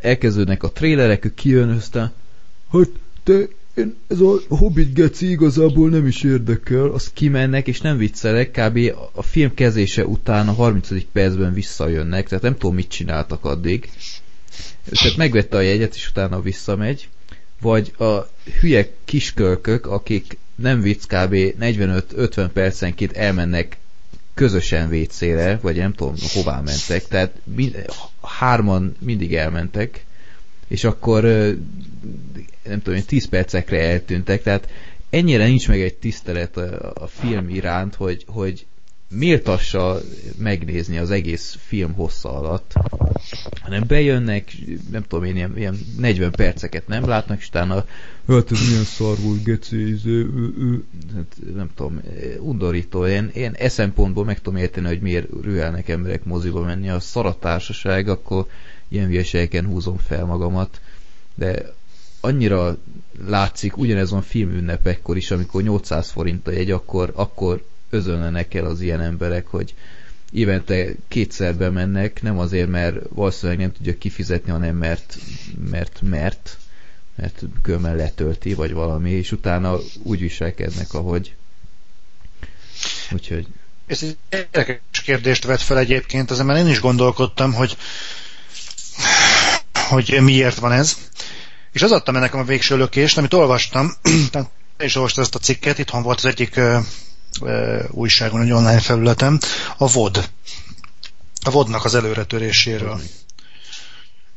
elkezdődnek 0.00 0.62
a 0.62 0.70
trélerek, 0.70 1.24
ő 1.24 1.34
kijön, 1.34 1.68
aztán, 1.68 2.12
hogy 2.66 2.92
te, 3.22 3.48
én, 3.74 3.94
ez 4.06 4.20
a 4.20 4.38
Hobbit 4.48 4.94
geci 4.94 5.30
igazából 5.30 5.88
nem 5.88 6.06
is 6.06 6.22
érdekel, 6.22 6.86
azt 6.86 7.12
kimennek, 7.12 7.66
és 7.66 7.80
nem 7.80 7.96
viccelek, 7.96 8.50
kb. 8.50 8.78
a 9.12 9.22
film 9.22 9.54
kezése 9.54 10.06
után 10.06 10.48
a 10.48 10.52
30. 10.52 10.88
percben 11.12 11.52
visszajönnek, 11.52 12.28
tehát 12.28 12.44
nem 12.44 12.56
tudom, 12.56 12.74
mit 12.74 12.88
csináltak 12.88 13.44
addig. 13.44 13.90
Tehát 14.84 15.16
megvette 15.16 15.56
a 15.56 15.60
jegyet, 15.60 15.94
és 15.94 16.08
utána 16.08 16.40
visszamegy, 16.40 17.08
vagy 17.60 17.92
a 17.98 18.28
hülye 18.60 18.88
kiskölkök, 19.04 19.86
akik 19.86 20.38
nem 20.54 20.80
vicc 20.80 21.04
kb. 21.04 21.34
45-50 21.60 22.48
percenként 22.52 23.12
elmennek 23.12 23.76
közösen 24.34 24.88
vécére, 24.88 25.58
vagy 25.62 25.76
nem 25.76 25.92
tudom 25.92 26.14
hová 26.32 26.60
mentek, 26.60 27.06
tehát 27.08 27.40
mind, 27.44 27.84
hárman 28.22 28.96
mindig 28.98 29.34
elmentek, 29.34 30.04
és 30.68 30.84
akkor 30.84 31.22
nem 32.62 32.82
tudom, 32.82 33.00
10 33.06 33.28
percekre 33.28 33.80
eltűntek, 33.80 34.42
tehát 34.42 34.68
ennyire 35.10 35.46
nincs 35.46 35.68
meg 35.68 35.80
egy 35.80 35.94
tisztelet 35.94 36.56
a, 36.56 36.92
a 36.94 37.06
film 37.06 37.48
iránt, 37.48 37.94
hogy, 37.94 38.24
hogy 38.26 38.66
méltassa 39.08 40.00
megnézni 40.38 40.98
az 40.98 41.10
egész 41.10 41.56
film 41.66 41.92
hossza 41.92 42.32
alatt, 42.32 42.72
hanem 43.60 43.84
bejönnek, 43.86 44.52
nem 44.90 45.02
tudom 45.02 45.24
én, 45.24 45.36
ilyen, 45.36 45.56
ilyen 45.56 45.78
40 45.98 46.30
perceket 46.30 46.86
nem 46.86 47.08
látnak, 47.08 47.38
és 47.38 47.48
utána 47.48 47.84
hát 48.28 48.52
ez 48.52 48.68
milyen 48.68 48.84
szar 48.84 49.16
volt, 49.18 49.42
geci, 49.42 49.96
ő, 50.04 50.84
hát, 51.14 51.36
nem 51.54 51.70
tudom, 51.74 52.00
undorító. 52.38 53.06
Én, 53.06 53.30
én 53.34 53.52
e 53.58 53.68
szempontból 53.68 54.24
meg 54.24 54.40
tudom 54.40 54.60
érteni, 54.60 54.86
hogy 54.86 55.00
miért 55.00 55.28
rühelnek 55.42 55.88
emberek 55.88 56.24
moziba 56.24 56.60
menni. 56.60 56.88
A 56.88 57.00
szaratársaság, 57.00 58.08
akkor 58.08 58.46
ilyen 58.88 59.06
hülyeségeken 59.06 59.66
húzom 59.66 59.96
fel 59.96 60.24
magamat, 60.24 60.80
de 61.34 61.74
annyira 62.20 62.76
látszik 63.26 63.76
ugyanezon 63.76 64.22
filmünnepekkor 64.22 65.16
is, 65.16 65.30
amikor 65.30 65.62
800 65.62 66.10
forint 66.10 66.46
a 66.46 66.50
jegy, 66.50 66.70
akkor, 66.70 67.12
akkor 67.14 67.62
özönlenek 67.90 68.54
el 68.54 68.64
az 68.64 68.80
ilyen 68.80 69.00
emberek, 69.00 69.46
hogy 69.46 69.74
évente 70.32 70.86
kétszer 71.08 71.54
bemennek, 71.54 72.22
nem 72.22 72.38
azért, 72.38 72.68
mert 72.68 72.96
valószínűleg 73.08 73.58
nem 73.60 73.72
tudja 73.72 73.98
kifizetni, 73.98 74.50
hanem 74.50 74.76
mert, 74.76 75.16
mert, 75.70 76.00
mert, 76.02 76.56
mert 77.14 77.42
különben 77.62 77.96
letölti, 77.96 78.54
vagy 78.54 78.72
valami, 78.72 79.10
és 79.10 79.32
utána 79.32 79.78
úgy 80.02 80.20
viselkednek, 80.20 80.94
ahogy. 80.94 81.34
Úgyhogy... 83.10 83.46
Ez 83.86 84.02
egy 84.02 84.16
érdekes 84.28 85.00
kérdést 85.04 85.44
vett 85.44 85.60
fel 85.60 85.78
egyébként, 85.78 86.30
ezen 86.30 86.46
már 86.46 86.56
én 86.56 86.68
is 86.68 86.80
gondolkodtam, 86.80 87.52
hogy 87.52 87.76
hogy 89.88 90.20
miért 90.20 90.58
van 90.58 90.72
ez. 90.72 90.96
És 91.72 91.82
az 91.82 91.92
adta 91.92 92.10
nekem 92.10 92.40
a 92.40 92.44
végső 92.44 92.76
lökést, 92.76 93.18
amit 93.18 93.34
olvastam, 93.34 93.92
tehát 94.30 94.50
is 94.78 94.96
olvastam 94.96 95.22
ezt 95.22 95.34
a 95.34 95.38
cikket, 95.38 95.78
itthon 95.78 96.02
volt 96.02 96.18
az 96.18 96.24
egyik 96.24 96.60
újságon, 97.90 98.40
egy 98.40 98.52
online 98.52 98.80
felületem, 98.80 99.38
a 99.76 99.86
VOD. 99.86 100.30
A 101.44 101.50
VOD-nak 101.50 101.84
az 101.84 101.94
előretöréséről. 101.94 103.00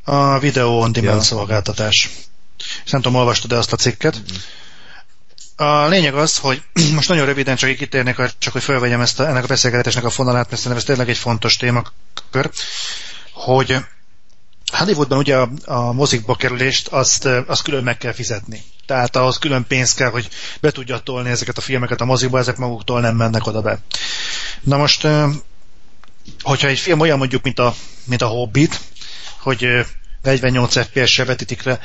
A 0.04 0.38
Video 0.38 0.78
On 0.78 0.92
Demand 0.92 1.16
ja. 1.16 1.22
szolgáltatás. 1.22 2.10
És 2.84 2.90
nem 2.90 3.00
tudom, 3.00 3.18
olvastad-e 3.18 3.56
azt 3.56 3.72
a 3.72 3.76
cikket? 3.76 4.16
Mm-hmm. 4.16 4.36
A 5.56 5.88
lényeg 5.88 6.14
az, 6.14 6.36
hogy 6.36 6.62
most 6.94 7.08
nagyon 7.08 7.26
röviden 7.26 7.56
csak 7.56 7.76
kitérnék, 7.76 8.16
csak 8.38 8.52
hogy 8.52 8.62
felvegyem 8.62 9.00
ezt 9.00 9.20
a, 9.20 9.28
ennek 9.28 9.44
a 9.44 9.46
beszélgetésnek 9.46 10.04
a 10.04 10.10
fonalát, 10.10 10.50
mert 10.50 10.62
szerintem 10.62 10.76
ez 10.76 10.84
tényleg 10.84 11.08
egy 11.08 11.18
fontos 11.18 11.56
témakör, 11.56 12.50
hogy 13.32 13.76
Hollywoodban 14.72 15.18
ugye 15.18 15.36
a, 15.36 15.50
a 15.64 15.92
mozikba 15.92 16.34
kerülést 16.34 16.88
azt, 16.88 17.24
azt 17.24 17.62
külön 17.62 17.82
meg 17.82 17.98
kell 17.98 18.12
fizetni. 18.12 18.62
Tehát 18.90 19.16
ahhoz 19.16 19.38
külön 19.38 19.66
pénz 19.66 19.94
kell, 19.94 20.10
hogy 20.10 20.28
be 20.60 20.70
tudja 20.70 20.98
tolni 20.98 21.30
ezeket 21.30 21.58
a 21.58 21.60
filmeket 21.60 22.00
a 22.00 22.04
mozikba, 22.04 22.38
ezek 22.38 22.56
maguktól 22.56 23.00
nem 23.00 23.16
mennek 23.16 23.46
oda 23.46 23.60
be. 23.60 23.78
Na 24.60 24.76
most, 24.76 25.06
hogyha 26.42 26.68
egy 26.68 26.78
film 26.78 27.00
olyan 27.00 27.18
mondjuk, 27.18 27.42
mint 27.42 27.58
a, 27.58 27.74
mint 28.04 28.22
a 28.22 28.26
Hobbit, 28.26 28.80
hogy 29.38 29.86
48 30.22 30.82
FPS-re 30.84 31.24
vetítik 31.24 31.62
le, 31.62 31.80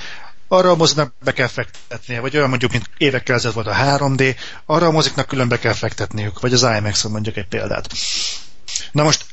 arra 0.47 0.69
a 0.69 0.75
moziknak 0.75 1.13
be 1.23 1.33
kell 1.33 1.47
fektetnie, 1.47 2.19
vagy 2.19 2.35
olyan 2.37 2.49
mondjuk, 2.49 2.71
mint 2.71 2.89
évekkel 2.97 3.35
ezelőtt 3.35 3.55
volt 3.55 3.67
a 3.67 3.75
3D, 3.75 4.35
arra 4.65 4.85
a 4.85 4.91
moziknak 4.91 5.27
külön 5.27 5.47
be 5.47 5.59
kell 5.59 5.73
fektetniük, 5.73 6.39
vagy 6.39 6.53
az 6.53 6.61
IMAX-on 6.63 7.11
mondjuk 7.11 7.37
egy 7.37 7.47
példát. 7.47 7.89
Na 8.91 9.03
most 9.03 9.25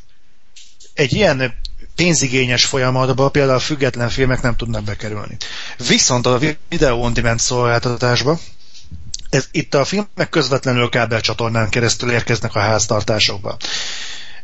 egy 0.94 1.12
ilyen 1.12 1.54
pénzigényes 1.94 2.64
folyamatban 2.64 3.32
például 3.32 3.56
a 3.56 3.60
független 3.60 4.08
filmek 4.08 4.42
nem 4.42 4.56
tudnak 4.56 4.84
bekerülni. 4.84 5.36
Viszont 5.88 6.26
a 6.26 6.38
Video 6.68 6.96
On 6.96 7.12
Demand 7.12 7.40
szolgáltatásba 7.40 8.38
ez, 9.32 9.48
itt 9.50 9.74
a 9.74 9.84
filmek 9.84 10.28
közvetlenül 10.30 10.88
kábelcsatornán 10.88 11.68
keresztül 11.68 12.10
érkeznek 12.10 12.54
a 12.54 12.60
háztartásokba. 12.60 13.56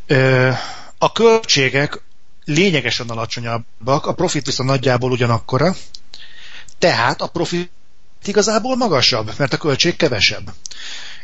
Ö, 0.06 0.50
a 0.98 1.12
költségek 1.12 2.00
lényegesen 2.44 3.08
alacsonyabbak, 3.08 4.06
a 4.06 4.14
profit 4.14 4.46
viszont 4.46 4.68
nagyjából 4.68 5.10
ugyanakkora, 5.10 5.74
tehát 6.78 7.20
a 7.22 7.26
profit 7.26 7.70
igazából 8.24 8.76
magasabb, 8.76 9.32
mert 9.36 9.52
a 9.52 9.56
költség 9.56 9.96
kevesebb. 9.96 10.52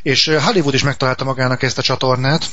És 0.02 0.26
Hollywood 0.26 0.74
is 0.74 0.82
megtalálta 0.82 1.24
magának 1.24 1.62
ezt 1.62 1.78
a 1.78 1.82
csatornát, 1.82 2.50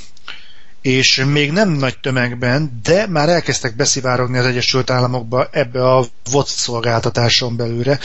és 0.82 1.24
még 1.28 1.52
nem 1.52 1.70
nagy 1.70 1.98
tömegben, 2.00 2.80
de 2.84 3.08
már 3.08 3.30
elkezdtek 3.30 3.76
beszivárogni 3.76 4.38
az 4.38 4.46
Egyesült 4.46 4.90
Államokba 4.90 5.48
ebbe 5.52 5.90
a 5.96 6.06
VOD 6.32 6.48
szolgáltatáson 6.48 7.56
belőle 7.56 8.00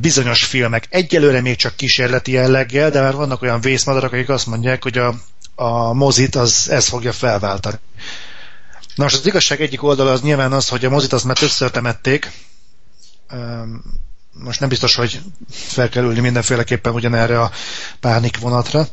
bizonyos 0.00 0.44
filmek. 0.44 0.86
Egyelőre 0.90 1.40
még 1.40 1.56
csak 1.56 1.76
kísérleti 1.76 2.32
jelleggel, 2.32 2.90
de 2.90 3.00
már 3.00 3.14
vannak 3.14 3.42
olyan 3.42 3.60
vészmadarak, 3.60 4.12
akik 4.12 4.28
azt 4.28 4.46
mondják, 4.46 4.82
hogy 4.82 4.98
a, 4.98 5.14
a 5.54 5.92
mozit 5.92 6.34
az 6.34 6.68
ez 6.70 6.88
fogja 6.88 7.12
felváltani. 7.12 7.76
Na 8.94 9.02
most 9.04 9.18
az 9.18 9.26
igazság 9.26 9.60
egyik 9.60 9.82
oldala 9.82 10.12
az 10.12 10.22
nyilván 10.22 10.52
az, 10.52 10.68
hogy 10.68 10.84
a 10.84 10.90
mozit 10.90 11.12
azt 11.12 11.24
már 11.24 11.38
többször 11.38 11.70
temették, 11.70 12.30
most 14.32 14.60
nem 14.60 14.68
biztos, 14.68 14.94
hogy 14.94 15.20
fel 15.50 15.88
kell 15.88 16.04
ülni 16.04 16.20
mindenféleképpen 16.20 16.92
ugyanerre 16.92 17.40
a 17.40 17.50
pánik 18.00 18.38
vonatra. 18.38 18.88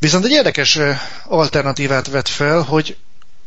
Viszont 0.00 0.24
egy 0.24 0.30
érdekes 0.30 0.78
alternatívát 1.24 2.06
vett 2.06 2.28
fel, 2.28 2.60
hogy 2.60 2.96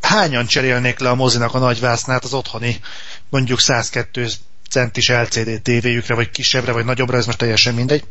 hányan 0.02 0.46
cserélnék 0.46 1.00
le 1.00 1.10
a 1.10 1.16
mozinak 1.16 1.54
a 1.54 1.60
nagyvásznát 1.60 2.24
az 2.24 2.34
otthoni 2.34 2.80
mondjuk 3.30 3.60
102 3.60 4.30
centis 4.70 5.10
LCD 5.10 5.62
tévéjükre, 5.62 6.16
vagy 6.16 6.30
kisebbre, 6.30 6.72
vagy 6.72 6.86
nagyobbra, 6.86 7.18
ez 7.18 7.26
most 7.26 7.38
teljesen 7.38 7.74
mindegy. 7.74 8.04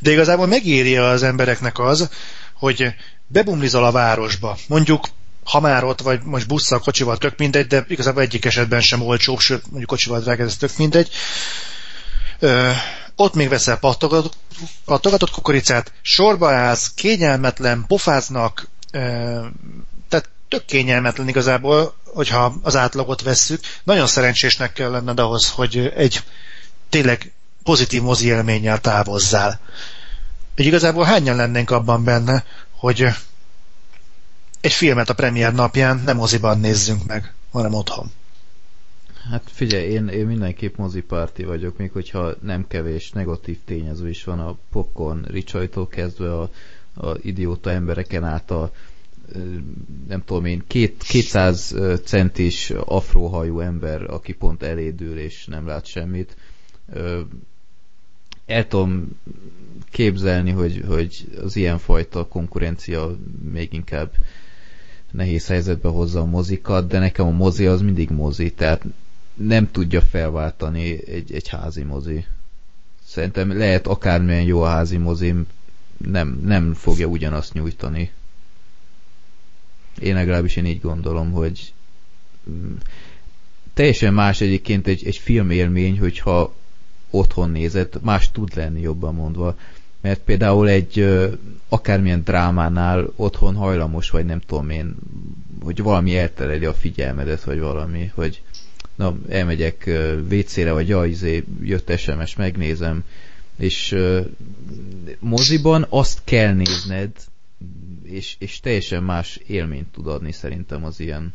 De 0.00 0.10
igazából 0.10 0.46
megéri 0.46 0.96
az 0.96 1.22
embereknek 1.22 1.78
az, 1.78 2.10
hogy 2.52 2.94
bebumlizol 3.26 3.84
a 3.84 3.92
városba, 3.92 4.58
mondjuk 4.68 5.08
ha 5.44 5.60
már 5.60 5.84
ott 5.84 6.00
vagy 6.00 6.22
most 6.22 6.46
busszal, 6.46 6.78
kocsival, 6.78 7.16
tök 7.16 7.38
mindegy, 7.38 7.66
de 7.66 7.84
igazából 7.88 8.22
egyik 8.22 8.44
esetben 8.44 8.80
sem 8.80 9.02
olcsóbb, 9.02 9.38
sőt, 9.38 9.66
mondjuk 9.66 9.88
kocsival 9.90 10.20
drága, 10.20 10.42
ez 10.44 10.56
tök 10.56 10.76
mindegy. 10.76 11.08
Ö, 12.38 12.70
ott 13.16 13.34
még 13.34 13.48
veszel 13.48 13.78
pattogatott, 13.78 14.36
pattogatott 14.84 15.30
kukoricát, 15.30 15.92
sorba 16.02 16.50
állsz, 16.52 16.92
kényelmetlen, 16.94 17.84
pofáznak, 17.86 18.68
tehát 20.08 20.28
tök 20.48 20.64
kényelmetlen 20.64 21.28
igazából, 21.28 21.94
hogyha 22.04 22.54
az 22.62 22.76
átlagot 22.76 23.22
vesszük. 23.22 23.60
Nagyon 23.84 24.06
szerencsésnek 24.06 24.72
kell 24.72 24.90
lenned 24.90 25.18
ahhoz, 25.20 25.50
hogy 25.50 25.92
egy 25.96 26.22
tényleg 26.88 27.32
pozitív 27.62 28.02
mozi 28.02 28.26
élménnyel 28.26 28.80
távozzál. 28.80 29.60
Egy 30.54 30.66
igazából 30.66 31.04
hányan 31.04 31.36
lennénk 31.36 31.70
abban 31.70 32.04
benne, 32.04 32.44
hogy 32.76 33.06
egy 34.60 34.72
filmet 34.72 35.10
a 35.10 35.14
premier 35.14 35.52
napján 35.52 36.02
nem 36.04 36.16
moziban 36.16 36.60
nézzünk 36.60 37.06
meg, 37.06 37.34
hanem 37.52 37.74
otthon. 37.74 38.12
Hát 39.30 39.42
figyelj, 39.50 39.84
én, 39.90 40.08
én 40.08 40.26
mindenképp 40.26 40.76
mozipárti 40.76 41.44
vagyok, 41.44 41.76
még 41.76 41.90
hogyha 41.92 42.34
nem 42.42 42.66
kevés 42.68 43.10
negatív 43.12 43.58
tényező 43.64 44.08
is 44.08 44.24
van 44.24 44.40
a 44.40 44.56
popcorn 44.70 45.24
ricsajtól 45.24 45.88
kezdve 45.88 46.34
a, 46.38 46.50
a 46.94 47.16
idióta 47.22 47.70
embereken 47.70 48.24
át 48.24 48.50
a 48.50 48.72
nem 50.08 50.22
tudom 50.24 50.44
én, 50.44 50.62
két, 50.66 51.02
200 51.02 51.74
centis 52.04 52.70
afróhajú 52.70 53.60
ember, 53.60 54.02
aki 54.02 54.32
pont 54.32 54.62
elédül 54.62 55.18
és 55.18 55.46
nem 55.46 55.66
lát 55.66 55.86
semmit. 55.86 56.36
El 58.46 58.68
tudom 58.68 59.08
képzelni, 59.90 60.50
hogy, 60.50 60.82
hogy 60.86 61.38
az 61.42 61.56
ilyenfajta 61.56 62.26
konkurencia 62.26 63.16
még 63.52 63.72
inkább 63.72 64.10
nehéz 65.10 65.46
helyzetbe 65.46 65.88
hozza 65.88 66.20
a 66.20 66.24
mozikat, 66.24 66.86
de 66.86 66.98
nekem 66.98 67.26
a 67.26 67.30
mozi 67.30 67.66
az 67.66 67.80
mindig 67.80 68.10
mozi, 68.10 68.52
tehát 68.52 68.84
nem 69.36 69.70
tudja 69.70 70.00
felváltani 70.00 71.08
egy, 71.08 71.32
egy 71.32 71.48
házi 71.48 71.82
mozi. 71.82 72.26
Szerintem 73.04 73.56
lehet 73.56 73.86
akármilyen 73.86 74.42
jó 74.42 74.62
a 74.62 74.68
házi 74.68 74.96
mozi, 74.96 75.34
nem, 75.96 76.40
nem 76.44 76.74
fogja 76.74 77.06
ugyanazt 77.06 77.52
nyújtani. 77.52 78.10
Én 80.00 80.14
legalábbis 80.14 80.56
én 80.56 80.66
így 80.66 80.80
gondolom, 80.80 81.32
hogy 81.32 81.72
mm, 82.50 82.74
teljesen 83.74 84.14
más 84.14 84.40
egyébként 84.40 84.86
egy, 84.86 85.06
egy 85.06 85.16
filmélmény, 85.16 85.98
hogyha 85.98 86.54
otthon 87.10 87.50
nézett, 87.50 88.02
más 88.02 88.30
tud 88.30 88.56
lenni 88.56 88.80
jobban 88.80 89.14
mondva 89.14 89.56
mert 90.06 90.20
például 90.20 90.68
egy 90.68 91.06
akármilyen 91.68 92.22
drámánál 92.24 93.12
otthon 93.16 93.54
hajlamos 93.54 94.10
vagy 94.10 94.24
nem 94.24 94.40
tudom 94.40 94.70
én, 94.70 94.96
hogy 95.62 95.82
valami 95.82 96.16
eltereli 96.18 96.64
a 96.64 96.74
figyelmedet, 96.74 97.44
vagy 97.44 97.60
valami, 97.60 98.12
hogy 98.14 98.42
na, 98.96 99.16
elmegyek 99.28 99.90
WC-re, 100.30 100.72
vagy 100.72 100.88
jaj, 100.88 101.08
izé, 101.08 101.44
jött 101.62 101.98
SMS, 101.98 102.36
megnézem, 102.36 103.04
és 103.58 103.96
moziban 105.18 105.86
azt 105.88 106.20
kell 106.24 106.52
nézned, 106.52 107.10
és, 108.02 108.36
és 108.38 108.60
teljesen 108.60 109.02
más 109.02 109.40
élményt 109.46 109.92
tud 109.92 110.06
adni 110.06 110.32
szerintem 110.32 110.84
az 110.84 111.00
ilyen 111.00 111.34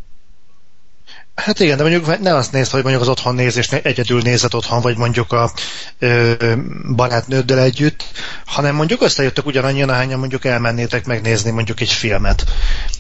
Hát 1.36 1.60
igen, 1.60 1.78
de 1.78 1.84
mondjuk 1.84 2.20
ne 2.20 2.36
azt 2.36 2.52
nézd, 2.52 2.72
hogy 2.72 2.82
mondjuk 2.82 3.04
az 3.04 3.10
otthon 3.10 3.36
nézés 3.36 3.72
egyedül 3.72 4.22
nézett 4.22 4.56
otthon, 4.56 4.82
vagy 4.82 4.98
mondjuk 4.98 5.32
a 5.32 5.52
ö, 6.00 6.34
barátnőddel 6.96 7.60
együtt, 7.60 8.04
hanem 8.46 8.76
mondjuk 8.76 9.02
összejöttök 9.02 9.46
ugyanannyian, 9.46 9.90
ahányan 9.90 10.20
mondjuk 10.20 10.46
elmennétek 10.46 11.06
megnézni 11.06 11.52
mondjuk 11.52 11.80
egy 11.80 11.92
filmet. 11.92 12.44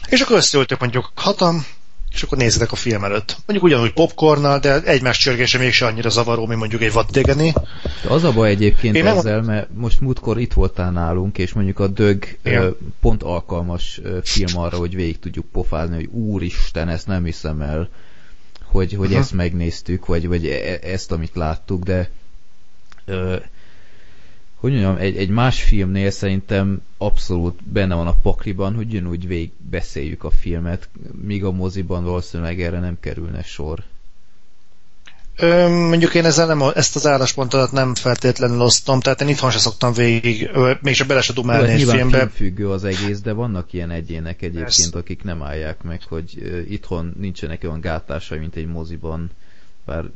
És 0.10 0.22
akkor 0.22 0.36
összeültök 0.36 0.80
mondjuk 0.80 1.12
hatan, 1.16 1.66
és 2.14 2.24
akkor 2.24 2.38
nézzétek 2.38 2.72
a 2.72 2.76
film 2.76 3.04
előtt. 3.04 3.38
Mondjuk 3.46 3.64
ugyanúgy 3.72 3.94
popcornnal, 3.94 4.60
de 4.60 4.82
egymás 4.82 5.18
csörgése 5.18 5.58
mégse 5.58 5.86
annyira 5.86 6.10
zavaró, 6.10 6.46
mint 6.46 6.60
mondjuk 6.60 6.82
egy 6.82 6.92
vaddégeni. 6.92 7.54
Az 8.08 8.24
a 8.24 8.32
baj 8.32 8.50
egyébként 8.50 8.96
Én 8.96 9.08
ezzel, 9.08 9.36
nem... 9.36 9.46
mert 9.46 9.68
most 9.74 10.02
múltkor 10.02 10.40
itt 10.40 10.54
voltál 10.54 10.92
nálunk, 10.92 11.38
és 11.38 11.54
mondjuk 11.54 11.80
a 11.80 11.88
dög 11.88 12.38
Igen. 12.44 12.76
pont 13.02 13.24
alkalmas 13.24 14.02
film 14.24 14.58
arra, 14.58 14.78
hogy 14.78 14.96
végig 14.96 15.20
tudjuk 15.20 15.46
pofázni, 15.52 15.96
hogy 15.96 16.10
úristen, 16.12 16.90
ezt 16.90 17.08
nem 17.08 17.24
hiszem 17.24 17.62
el 17.62 17.90
hogy, 18.72 18.94
hogy 18.94 19.14
ezt 19.14 19.34
megnéztük, 19.34 20.06
vagy, 20.06 20.28
vagy 20.28 20.46
e, 20.46 20.80
ezt, 20.82 21.12
amit 21.12 21.36
láttuk, 21.36 21.84
de 21.84 22.10
ö, 23.06 23.36
hogy 24.62 24.72
mondjam, 24.72 24.96
egy, 24.98 25.18
egy 25.18 25.30
más 25.30 25.64
filmnél 25.64 26.10
szerintem 26.10 26.82
abszolút 26.98 27.64
benne 27.64 27.96
van 27.96 28.08
a 28.08 28.16
pakliban, 28.22 28.76
hogy 28.76 28.88
ugyanúgy 28.88 29.28
végig 29.28 29.52
beszéljük 29.70 30.24
a 30.24 30.30
filmet, 30.30 30.90
míg 31.22 31.44
a 31.44 31.52
moziban 31.52 32.04
valószínűleg 32.04 32.62
erre 32.62 32.80
nem 32.80 32.98
kerülne 33.00 33.44
sor. 33.44 33.84
Ö, 35.36 35.68
mondjuk 35.68 36.14
én 36.14 36.26
ezzel 36.26 36.46
nem, 36.46 36.62
ezt 36.76 36.96
az 36.96 37.08
álláspontot 37.08 37.72
nem 37.72 37.96
feltétlenül 37.96 38.62
osztom, 38.62 39.00
tehát 39.00 39.22
én 39.22 39.28
itthon 39.28 39.52
se 39.52 39.60
szoktam 39.60 39.94
végig, 39.94 40.50
mégsem 40.82 41.08
bele 41.08 41.22
se 41.22 41.34
dumálni 41.34 41.72
egy 41.72 41.84
filmbe. 41.84 42.28
függő 42.28 42.70
az 42.70 42.84
egész, 42.84 43.20
de 43.20 43.32
vannak 43.32 43.74
ilyen 43.74 43.92
egyének 43.92 44.42
egyébként, 44.42 44.64
Persze. 44.64 44.98
akik 44.98 45.24
nem 45.24 45.42
állják 45.42 45.84
meg, 45.84 46.02
hogy 46.10 46.64
itthon 46.70 47.14
nincsenek 47.20 47.64
olyan 47.64 47.82
gátásai, 47.82 48.40
mint 48.40 48.56
egy 48.56 48.68
moziban 48.68 49.32
bár 49.92 50.10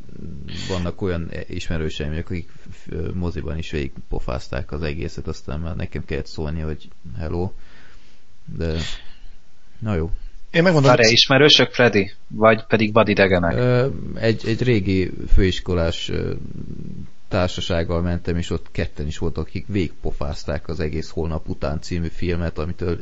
vannak 0.67 1.01
olyan 1.01 1.31
ismerőseim, 1.47 2.17
akik 2.17 2.49
moziban 3.13 3.57
is 3.57 3.71
végig 3.71 3.91
pofázták 4.09 4.71
az 4.71 4.81
egészet, 4.81 5.27
aztán 5.27 5.59
már 5.59 5.75
nekem 5.75 6.05
kellett 6.05 6.25
szólni, 6.25 6.59
hogy 6.59 6.87
hello, 7.17 7.51
de 8.57 8.77
na 9.79 9.95
jó. 9.95 10.11
Én 10.51 10.63
megmondom. 10.63 10.91
Várj, 10.91 11.11
ismerősök, 11.11 11.73
Freddy? 11.73 12.11
Vagy 12.27 12.65
pedig 12.65 12.93
vadidegenek? 12.93 13.89
Egy, 14.15 14.41
egy 14.47 14.63
régi 14.63 15.11
főiskolás 15.33 16.11
társasággal 17.27 18.01
mentem, 18.01 18.37
és 18.37 18.49
ott 18.49 18.67
ketten 18.71 19.07
is 19.07 19.17
voltak, 19.17 19.47
akik 19.47 19.65
végpofázták 19.67 20.67
az 20.67 20.79
egész 20.79 21.09
Holnap 21.09 21.49
után 21.49 21.81
című 21.81 22.07
filmet, 22.07 22.57
amitől 22.57 22.97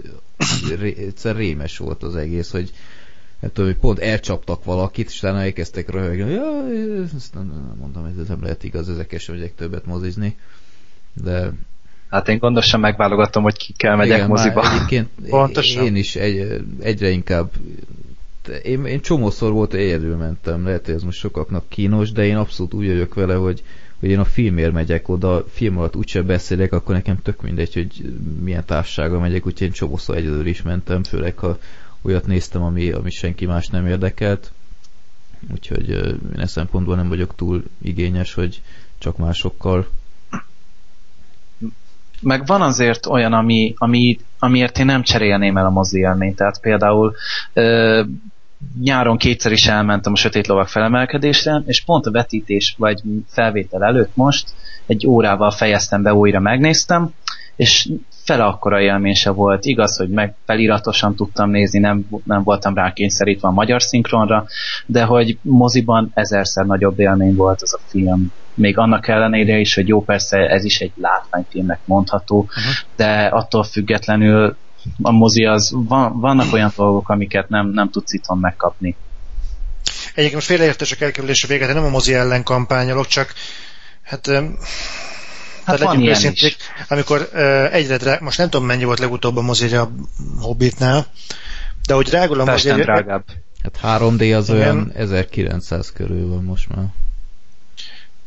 egyszer 0.80 1.36
rémes 1.36 1.78
volt 1.78 2.04
az 2.04 2.16
egész, 2.16 2.52
hogy 2.52 2.72
nem 3.44 3.52
tudom, 3.54 3.72
hogy 3.72 3.80
pont 3.80 4.00
elcsaptak 4.00 4.64
valakit, 4.64 5.08
és 5.08 5.18
utána 5.18 5.42
elkezdtek 5.42 5.90
röhögni, 5.90 6.32
ja, 6.32 6.66
ezt 7.16 7.34
nem, 7.34 7.76
mondom, 7.80 8.06
ez 8.06 8.28
nem 8.28 8.44
lehet 8.44 8.64
igaz, 8.64 8.90
ezek 8.90 9.20
sem 9.20 9.36
megyek 9.36 9.56
többet 9.56 9.86
mozizni, 9.86 10.38
de 11.14 11.52
Hát 12.10 12.28
én 12.30 12.38
gondosan 12.38 12.80
megválogatom, 12.80 13.44
hogy 13.44 13.58
ki 13.58 13.74
kell 13.78 13.96
megyek 13.96 14.18
Igen, 14.18 14.28
moziba. 14.28 14.74
Egyébként 14.74 15.10
Pontosan. 15.30 15.86
én 15.86 15.96
is 15.96 16.16
egy, 16.16 16.62
egyre 16.80 17.10
inkább 17.10 17.52
én, 18.64 18.86
én 18.86 19.02
csomószor 19.02 19.52
volt, 19.52 19.74
egyedül 19.74 20.16
mentem, 20.16 20.66
lehet, 20.66 20.86
hogy 20.86 20.94
ez 20.94 21.04
most 21.04 21.20
sokaknak 21.20 21.70
kínos, 21.70 22.12
de 22.12 22.26
én 22.26 22.38
abszolút 22.38 22.74
úgy 22.74 22.88
vagyok 22.88 23.14
vele, 23.14 23.36
hogy 23.36 23.64
hogy 24.00 24.10
én 24.10 24.20
a 24.20 24.26
filmért 24.26 24.72
megyek 24.72 25.10
oda, 25.10 25.46
film 25.50 25.78
alatt 25.78 25.96
úgyse 25.96 26.22
beszélek, 26.22 26.74
akkor 26.74 26.96
nekem 26.96 27.22
tök 27.22 27.42
mindegy, 27.42 27.74
hogy 27.74 28.14
milyen 28.42 28.66
társasággal 28.66 29.20
megyek, 29.20 29.46
úgyhogy 29.46 29.68
én 29.68 29.74
csomószor 29.74 30.16
egyedül 30.16 30.46
is 30.46 30.62
mentem, 30.62 31.04
főleg 31.04 31.38
ha 31.38 31.58
olyat 32.04 32.28
néztem, 32.28 32.64
ami, 32.64 32.92
ami 32.92 33.10
senki 33.10 33.46
más 33.46 33.68
nem 33.68 33.88
érdekelt. 33.88 34.52
Úgyhogy 35.52 35.90
én 35.90 36.40
e 36.40 36.46
szempontból 36.46 36.96
nem 36.96 37.10
vagyok 37.10 37.36
túl 37.36 37.64
igényes, 37.82 38.34
hogy 38.34 38.62
csak 38.98 39.18
másokkal. 39.18 39.88
Meg 42.22 42.46
van 42.46 42.62
azért 42.62 43.06
olyan, 43.06 43.34
ami, 43.34 43.74
ami, 43.78 44.20
amiért 44.40 44.80
én 44.80 44.86
nem 44.86 45.02
cserélném 45.02 45.58
el 45.58 45.66
a 45.66 45.70
mozi 45.70 46.00
élményt. 46.00 46.36
Tehát 46.36 46.60
például 46.60 47.16
ö, 47.54 48.04
nyáron 48.82 49.18
kétszer 49.18 49.52
is 49.52 49.68
elmentem 49.68 50.14
a 50.14 50.16
Sötét 50.16 50.48
Lovak 50.48 50.68
felemelkedésre, 50.68 51.64
és 51.66 51.84
pont 51.84 52.06
a 52.06 52.12
vetítés 52.12 52.76
vagy 52.78 53.02
felvétel 53.28 53.84
előtt 53.84 54.16
most 54.16 54.50
egy 54.86 55.08
órával 55.08 55.52
fejeztem 55.52 56.02
be, 56.02 56.14
újra 56.14 56.40
megnéztem, 56.40 57.14
és 57.56 57.90
fele 58.24 58.44
akkora 58.44 58.82
élmény 58.82 59.14
se 59.14 59.30
volt. 59.30 59.66
Igaz, 59.66 59.98
hogy 59.98 60.10
meg 60.10 60.36
feliratosan 60.46 61.16
tudtam 61.16 61.50
nézni, 61.50 61.80
nem, 61.80 62.08
nem 62.24 62.44
voltam 62.44 62.76
rá 62.76 62.94
kényszerítve 62.94 63.48
a 63.48 63.52
magyar 63.52 63.82
szinkronra, 63.82 64.46
de 64.86 65.04
hogy 65.04 65.38
moziban 65.42 66.12
ezerszer 66.14 66.66
nagyobb 66.66 67.00
élmény 67.00 67.36
volt 67.36 67.62
az 67.62 67.74
a 67.74 67.80
film. 67.88 68.32
Még 68.54 68.78
annak 68.78 69.08
ellenére 69.08 69.58
is, 69.58 69.76
hogy 69.76 69.88
jó, 69.88 70.04
persze 70.04 70.38
ez 70.38 70.64
is 70.64 70.80
egy 70.80 70.92
látványfilmnek 70.96 71.80
mondható, 71.86 72.40
uh-huh. 72.40 72.64
de 72.96 73.26
attól 73.26 73.64
függetlenül 73.64 74.56
a 75.02 75.12
mozi 75.12 75.46
az, 75.46 75.72
van, 75.76 76.20
vannak 76.20 76.54
olyan 76.54 76.72
dolgok, 76.76 77.10
amiket 77.10 77.50
nem, 77.50 77.68
nem 77.68 77.90
tudsz 77.90 78.14
itthon 78.14 78.38
megkapni. 78.38 78.96
Egyébként 80.10 80.34
most 80.34 80.48
félreértések 80.48 81.02
elkerülése 81.02 81.48
véget, 81.48 81.74
nem 81.74 81.84
a 81.84 81.90
mozi 81.90 82.14
ellen 82.14 82.44
kampányolok, 82.44 83.08
csak 83.08 83.34
hát 84.02 84.28
Hát 85.66 85.80
van 85.80 86.00
ilyen 86.00 86.14
őszinték, 86.14 86.56
is. 86.56 86.86
amikor 86.88 87.30
uh, 87.34 87.74
egyre 87.74 87.98
drág, 87.98 88.22
most 88.22 88.38
nem 88.38 88.50
tudom 88.50 88.66
mennyi 88.66 88.84
volt 88.84 89.00
legutóbb 89.00 89.38
a 89.38 89.42
mozi 89.42 89.76
a 89.76 89.92
Hobbitnál, 90.40 91.08
de 91.88 91.94
hogy 91.94 92.06
drágul 92.06 92.40
a 92.40 92.46
mozi... 92.46 92.72
drágább. 92.72 93.24
Hát 93.64 94.00
3D 94.02 94.38
az 94.38 94.50
Igen. 94.50 94.62
olyan 94.62 94.92
1900 94.96 95.92
körül 95.92 96.28
van 96.28 96.44
most 96.44 96.76
már. 96.76 96.86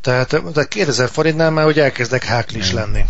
Tehát, 0.01 0.27
tehát 0.27 0.67
2000 0.67 1.09
forintnál 1.09 1.51
már 1.51 1.65
hogy 1.65 1.79
elkezdek 1.79 2.23
háklis 2.23 2.71
lenni. 2.71 3.05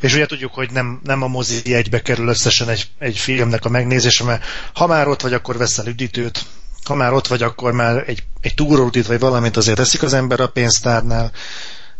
És 0.00 0.14
ugye 0.14 0.26
tudjuk, 0.26 0.54
hogy 0.54 0.70
nem, 0.70 1.00
nem 1.04 1.22
a 1.22 1.26
mozi 1.26 1.74
egybe 1.74 2.02
kerül 2.02 2.28
összesen 2.28 2.68
egy, 2.68 2.88
egy 2.98 3.18
filmnek 3.18 3.64
a 3.64 3.68
megnézése, 3.68 4.24
mert 4.24 4.44
ha 4.74 4.86
már 4.86 5.08
ott 5.08 5.22
vagy, 5.22 5.32
akkor 5.32 5.56
veszel 5.56 5.86
üdítőt, 5.86 6.44
ha 6.84 6.94
már 6.94 7.12
ott 7.12 7.26
vagy, 7.26 7.42
akkor 7.42 7.72
már 7.72 8.04
egy, 8.06 8.22
egy 8.40 8.54
túrórutit 8.54 9.06
vagy 9.06 9.18
valamit 9.18 9.56
azért 9.56 9.76
teszik 9.76 10.02
az 10.02 10.12
ember 10.12 10.40
a 10.40 10.48
pénztárnál. 10.48 11.32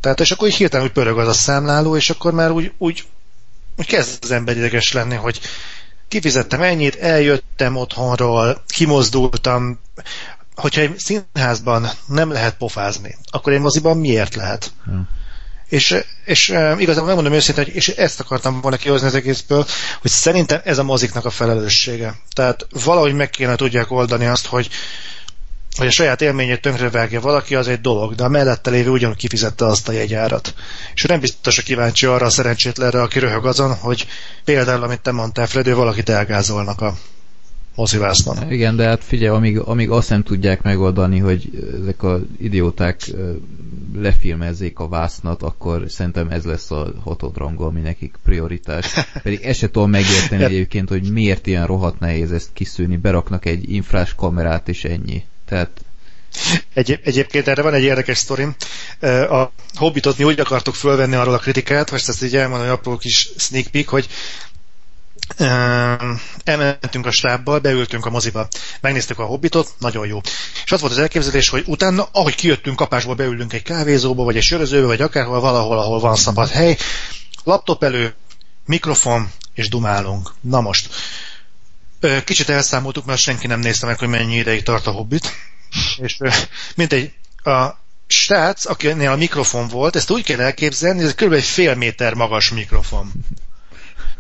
Tehát, 0.00 0.20
és 0.20 0.30
akkor 0.30 0.48
így 0.48 0.54
hirtelen 0.54 0.86
úgy 0.86 0.92
pörög 0.92 1.18
az 1.18 1.28
a 1.28 1.32
számláló, 1.32 1.96
és 1.96 2.10
akkor 2.10 2.32
már 2.32 2.50
úgy, 2.50 2.72
úgy, 2.78 3.04
úgy 3.76 3.86
kezd 3.86 4.24
az 4.24 4.30
ember 4.30 4.56
ideges 4.56 4.92
lenni, 4.92 5.14
hogy 5.14 5.40
kifizettem 6.08 6.62
ennyit, 6.62 6.94
eljöttem 6.94 7.76
otthonról, 7.76 8.62
kimozdultam, 8.66 9.78
hogyha 10.54 10.80
egy 10.80 10.98
színházban 10.98 11.88
nem 12.06 12.30
lehet 12.32 12.56
pofázni, 12.56 13.16
akkor 13.30 13.52
egy 13.52 13.60
moziban 13.60 13.98
miért 13.98 14.34
lehet? 14.34 14.72
Hmm. 14.84 15.08
És, 15.68 15.96
és 16.24 16.48
igazából 16.78 17.06
megmondom 17.06 17.32
őszintén, 17.32 17.64
hogy 17.64 17.74
és 17.74 17.88
ezt 17.88 18.20
akartam 18.20 18.60
volna 18.60 18.76
kihozni 18.76 19.06
az 19.06 19.14
egészből, 19.14 19.66
hogy 20.00 20.10
szerintem 20.10 20.60
ez 20.64 20.78
a 20.78 20.82
moziknak 20.82 21.24
a 21.24 21.30
felelőssége. 21.30 22.14
Tehát 22.32 22.66
valahogy 22.84 23.14
meg 23.14 23.30
kéne 23.30 23.56
tudják 23.56 23.90
oldani 23.90 24.26
azt, 24.26 24.46
hogy, 24.46 24.68
hogy 25.76 25.86
a 25.86 25.90
saját 25.90 26.22
élményét 26.22 26.60
tönkrevágja 26.60 27.20
valaki, 27.20 27.54
az 27.54 27.68
egy 27.68 27.80
dolog, 27.80 28.14
de 28.14 28.24
a 28.24 28.28
mellette 28.28 28.70
lévő 28.70 28.90
ugyanúgy 28.90 29.16
kifizette 29.16 29.66
azt 29.66 29.88
a 29.88 29.92
jegyárat. 29.92 30.54
És 30.94 31.02
nem 31.02 31.20
biztos, 31.20 31.54
hogy 31.54 31.64
kíváncsi 31.64 32.06
arra 32.06 32.26
a 32.26 32.30
szerencsétlenre, 32.30 33.02
aki 33.02 33.18
röhög 33.18 33.46
azon, 33.46 33.74
hogy 33.74 34.06
például, 34.44 34.82
amit 34.82 35.00
te 35.00 35.12
mondtál, 35.12 35.46
Fredő, 35.46 35.74
valakit 35.74 36.08
elgázolnak 36.08 36.80
a 36.80 36.94
mozivásznon. 37.78 38.52
Igen, 38.52 38.76
de 38.76 38.84
hát 38.84 39.04
figyelj, 39.04 39.36
amíg, 39.36 39.58
amíg 39.58 39.90
azt 39.90 40.10
nem 40.10 40.22
tudják 40.22 40.62
megoldani, 40.62 41.18
hogy 41.18 41.50
ezek 41.82 42.02
az 42.02 42.20
idióták 42.38 43.10
lefilmezzék 43.96 44.78
a 44.78 44.88
vásznat, 44.88 45.42
akkor 45.42 45.84
szerintem 45.88 46.28
ez 46.30 46.44
lesz 46.44 46.70
a 46.70 46.92
hatodrangú, 47.04 47.62
ami 47.62 47.80
nekik 47.80 48.14
prioritás. 48.24 48.94
Pedig 49.22 49.40
ezt 49.42 49.58
se 49.58 49.70
tudom 49.70 49.90
megérteni 49.90 50.44
egyébként, 50.44 50.88
hogy 50.88 51.12
miért 51.12 51.46
ilyen 51.46 51.66
rohadt 51.66 52.00
nehéz 52.00 52.32
ezt 52.32 52.48
kiszűrni. 52.52 52.96
Beraknak 52.96 53.44
egy 53.44 53.72
infrás 53.72 54.14
kamerát, 54.14 54.68
és 54.68 54.84
ennyi. 54.84 55.22
Tehát 55.48 55.70
egy, 56.74 57.00
egyébként 57.04 57.48
erre 57.48 57.62
van 57.62 57.74
egy 57.74 57.82
érdekes 57.82 58.18
sztorim. 58.18 58.54
A 59.30 59.50
Hobbitot 59.74 60.18
mi 60.18 60.24
úgy 60.24 60.40
akartuk 60.40 60.74
fölvenni 60.74 61.14
arról 61.14 61.34
a 61.34 61.38
kritikát, 61.38 61.90
most 61.90 62.08
ezt 62.08 62.22
így 62.22 62.36
elmondom, 62.36 62.70
apró 62.70 62.96
kis 62.96 63.30
sneak 63.36 63.66
peek, 63.66 63.88
hogy 63.88 64.08
elmentünk 66.44 67.06
a 67.06 67.10
stábbal, 67.10 67.58
beültünk 67.58 68.06
a 68.06 68.10
moziba, 68.10 68.48
megnéztük 68.80 69.18
a 69.18 69.24
Hobbitot, 69.24 69.74
nagyon 69.78 70.06
jó. 70.06 70.20
És 70.64 70.72
az 70.72 70.80
volt 70.80 70.92
az 70.92 70.98
elképzelés, 70.98 71.48
hogy 71.48 71.62
utána, 71.66 72.08
ahogy 72.12 72.34
kijöttünk 72.34 72.76
kapásból, 72.76 73.14
beülünk 73.14 73.52
egy 73.52 73.62
kávézóba, 73.62 74.24
vagy 74.24 74.36
egy 74.36 74.42
sörözőbe, 74.42 74.86
vagy 74.86 75.00
akárhol, 75.00 75.40
valahol, 75.40 75.78
ahol 75.78 76.00
van 76.00 76.16
szabad 76.16 76.48
hely, 76.48 76.76
laptop 77.44 77.82
elő, 77.82 78.14
mikrofon, 78.64 79.30
és 79.54 79.68
dumálunk. 79.68 80.34
Na 80.40 80.60
most, 80.60 80.88
kicsit 82.24 82.48
elszámoltuk, 82.48 83.04
mert 83.04 83.20
senki 83.20 83.46
nem 83.46 83.60
nézte 83.60 83.86
meg, 83.86 83.98
hogy 83.98 84.08
mennyi 84.08 84.36
ideig 84.36 84.62
tart 84.62 84.86
a 84.86 84.90
Hobbit, 84.90 85.32
és 85.96 86.18
mindegy, 86.74 87.12
a 87.44 87.68
srác, 88.06 88.66
akinél 88.66 89.10
a 89.10 89.16
mikrofon 89.16 89.68
volt, 89.68 89.96
ezt 89.96 90.10
úgy 90.10 90.24
kell 90.24 90.40
elképzelni, 90.40 90.98
hogy 90.98 91.08
ez 91.08 91.14
kb. 91.14 91.32
egy 91.32 91.44
fél 91.44 91.74
méter 91.74 92.14
magas 92.14 92.50
mikrofon 92.50 93.12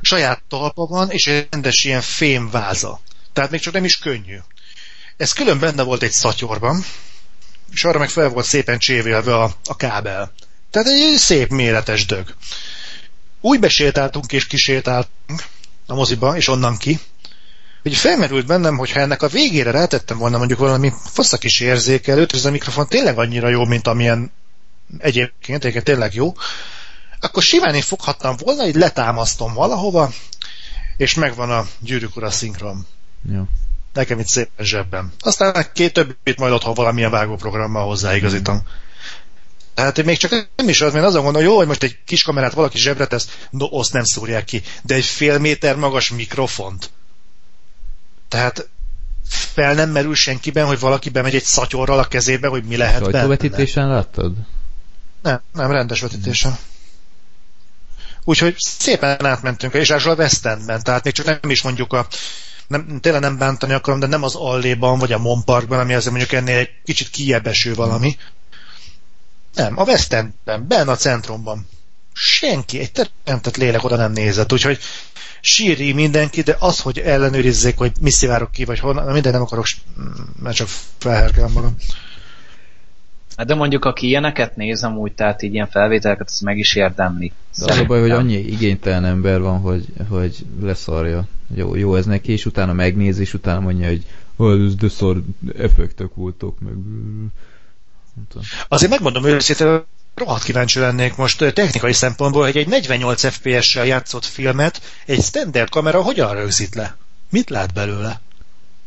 saját 0.00 0.42
talpa 0.48 0.86
van, 0.86 1.10
és 1.10 1.26
egy 1.26 1.46
rendes 1.50 1.84
ilyen 1.84 2.00
fémváza. 2.00 3.00
Tehát 3.32 3.50
még 3.50 3.60
csak 3.60 3.72
nem 3.72 3.84
is 3.84 3.98
könnyű. 3.98 4.36
Ez 5.16 5.32
külön 5.32 5.58
benne 5.58 5.82
volt 5.82 6.02
egy 6.02 6.12
szatyorban, 6.12 6.84
és 7.72 7.84
arra 7.84 7.98
meg 7.98 8.08
fel 8.08 8.28
volt 8.28 8.46
szépen 8.46 8.78
csévélve 8.78 9.34
a, 9.34 9.54
a 9.64 9.76
kábel. 9.76 10.32
Tehát 10.70 10.88
egy 10.88 11.16
szép 11.16 11.50
méretes 11.50 12.06
dög. 12.06 12.34
Úgy 13.40 13.60
besétáltunk 13.60 14.32
és 14.32 14.46
kisétáltunk 14.46 15.44
a 15.86 15.94
moziba, 15.94 16.36
és 16.36 16.48
onnan 16.48 16.76
ki, 16.76 17.00
hogy 17.82 17.96
felmerült 17.96 18.46
bennem, 18.46 18.76
hogy 18.76 18.92
ha 18.92 19.00
ennek 19.00 19.22
a 19.22 19.28
végére 19.28 19.70
rátettem 19.70 20.18
volna 20.18 20.38
mondjuk 20.38 20.58
valami 20.58 20.92
fasz 21.04 21.38
kis 21.38 21.60
érzékelőt, 21.60 22.34
ez 22.34 22.44
a 22.44 22.50
mikrofon 22.50 22.88
tényleg 22.88 23.18
annyira 23.18 23.48
jó, 23.48 23.64
mint 23.64 23.86
amilyen 23.86 24.32
egyébként, 24.98 25.58
egyébként 25.58 25.84
tényleg 25.84 26.14
jó, 26.14 26.32
akkor 27.20 27.42
simán 27.42 27.74
én 27.74 27.82
foghattam 27.82 28.36
volna, 28.36 28.62
hogy 28.62 28.74
letámasztom 28.74 29.54
valahova, 29.54 30.12
és 30.96 31.14
megvan 31.14 31.50
a 31.50 31.66
gyűrűk 31.80 32.16
ura 32.16 32.30
szinkron. 32.30 32.86
Jó. 33.32 33.42
Nekem 33.92 34.18
itt 34.18 34.26
szépen 34.26 34.64
zsebben. 34.64 35.12
Aztán 35.20 35.66
két 35.72 35.92
többit 35.92 36.38
majd 36.38 36.52
otthon 36.52 36.74
valamilyen 36.74 37.10
vágóprogrammal 37.10 37.86
hozzáigazítom. 37.86 38.62
Tehát 39.74 40.04
még 40.04 40.16
csak 40.16 40.48
nem 40.56 40.68
is 40.68 40.80
az, 40.80 40.92
mert 40.92 41.04
azon 41.04 41.22
gondolom, 41.22 41.48
jó, 41.48 41.56
hogy 41.56 41.66
most 41.66 41.82
egy 41.82 41.98
kis 42.04 42.22
kamerát 42.22 42.52
valaki 42.52 42.78
zsebre 42.78 43.06
tesz, 43.06 43.38
no, 43.50 43.78
azt 43.78 43.92
nem 43.92 44.04
szúrják 44.04 44.44
ki, 44.44 44.62
de 44.82 44.94
egy 44.94 45.04
fél 45.04 45.38
méter 45.38 45.76
magas 45.76 46.10
mikrofont. 46.10 46.90
Tehát 48.28 48.68
fel 49.28 49.74
nem 49.74 49.90
merül 49.90 50.14
senkiben, 50.14 50.66
hogy 50.66 50.78
valaki 50.78 51.10
bemegy 51.10 51.34
egy 51.34 51.44
szatyorral 51.44 51.98
a 51.98 52.04
kezébe, 52.04 52.48
hogy 52.48 52.64
mi 52.64 52.76
lehet 52.76 53.00
benne. 53.00 53.12
Sajtóvetítésen 53.12 53.88
láttad? 53.88 54.32
Nem, 55.22 55.40
nem, 55.52 55.70
rendes 55.70 56.00
vetítésen. 56.00 56.56
Úgyhogy 58.24 58.54
szépen 58.58 59.24
átmentünk, 59.24 59.74
és 59.74 59.90
a 59.90 60.14
West 60.14 60.46
Endben, 60.46 60.82
tehát 60.82 61.04
még 61.04 61.12
csak 61.12 61.26
nem 61.26 61.50
is 61.50 61.62
mondjuk 61.62 61.92
a 61.92 62.06
nem, 62.66 62.98
tényleg 63.00 63.20
nem 63.20 63.38
bántani 63.38 63.72
akarom, 63.72 64.00
de 64.00 64.06
nem 64.06 64.22
az 64.22 64.34
Alléban 64.34 64.98
vagy 64.98 65.12
a 65.12 65.18
Monparkban, 65.18 65.78
ami 65.78 65.94
azért 65.94 66.14
mondjuk 66.14 66.32
ennél 66.32 66.56
egy 66.56 66.70
kicsit 66.84 67.10
kiebb 67.10 67.46
eső 67.46 67.74
valami, 67.74 68.16
Nem, 69.54 69.78
a 69.78 69.82
West 69.82 70.12
Endben, 70.12 70.66
benne 70.66 70.90
a 70.90 70.96
centrumban. 70.96 71.68
Senki, 72.20 72.78
egy 72.78 72.92
teremtett 72.92 73.56
lélek 73.56 73.84
oda 73.84 73.96
nem 73.96 74.12
nézett, 74.12 74.52
úgyhogy 74.52 74.78
síri 75.40 75.92
mindenki, 75.92 76.40
de 76.40 76.56
az, 76.58 76.80
hogy 76.80 76.98
ellenőrizzék, 76.98 77.76
hogy 77.76 77.92
mi 78.00 78.10
szivárok 78.10 78.50
ki, 78.50 78.64
vagy 78.64 78.78
honnan, 78.78 79.12
minden 79.12 79.32
nem 79.32 79.42
akarok, 79.42 79.64
mert 80.42 80.56
csak 80.56 80.68
felherkelem 80.98 81.52
magam. 81.52 81.76
Hát 83.36 83.46
de 83.46 83.54
mondjuk, 83.54 83.84
aki 83.84 84.06
ilyeneket 84.06 84.56
néz 84.56 84.84
amúgy, 84.84 85.12
tehát 85.12 85.42
így 85.42 85.54
ilyen 85.54 85.68
felvételeket, 85.68 86.28
az 86.28 86.40
meg 86.40 86.58
is 86.58 86.74
érdemli. 86.74 87.32
De 87.58 87.72
az 87.72 87.78
a 87.78 87.84
baj, 87.84 88.00
hogy 88.00 88.10
annyi 88.10 88.36
igénytelen 88.36 89.04
ember 89.04 89.40
van, 89.40 89.60
hogy, 89.60 89.84
hogy 90.08 90.36
leszarja. 90.60 91.26
Jó, 91.54 91.74
jó 91.74 91.94
ez 91.94 92.06
neki, 92.06 92.32
és 92.32 92.46
utána 92.46 92.72
megnézi, 92.72 93.20
és 93.20 93.34
utána 93.34 93.60
mondja, 93.60 93.86
hogy 93.86 94.04
ez 94.66 94.74
de 94.74 94.88
szar 94.88 95.22
effektek 95.58 96.14
voltak, 96.14 96.60
meg... 96.60 96.72
Azért 98.68 98.90
megmondom 98.90 99.24
őszintén, 99.24 99.82
rohadt 100.18 100.42
kíváncsi 100.42 100.78
lennék 100.78 101.16
most 101.16 101.38
technikai 101.38 101.92
szempontból, 101.92 102.44
hogy 102.44 102.56
egy 102.56 102.68
48 102.68 103.26
FPS-sel 103.26 103.86
játszott 103.86 104.24
filmet 104.24 104.80
egy 105.06 105.20
standard 105.20 105.68
kamera 105.68 106.02
hogyan 106.02 106.34
rögzít 106.34 106.74
le? 106.74 106.96
Mit 107.30 107.50
lát 107.50 107.72
belőle? 107.74 108.20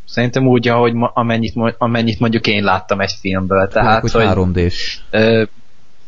Szerintem 0.05 0.47
úgy, 0.47 0.67
ahogy 0.67 0.93
amennyit, 1.13 1.53
amennyit 1.77 2.19
mondjuk 2.19 2.47
én 2.47 2.63
láttam 2.63 2.99
egy 2.99 3.15
filmből. 3.19 3.67
Tehát, 3.67 4.01
hogy, 4.01 4.11
hogy 4.11 4.25
3 4.25 4.51
d 4.51 4.71
ö, 5.09 5.43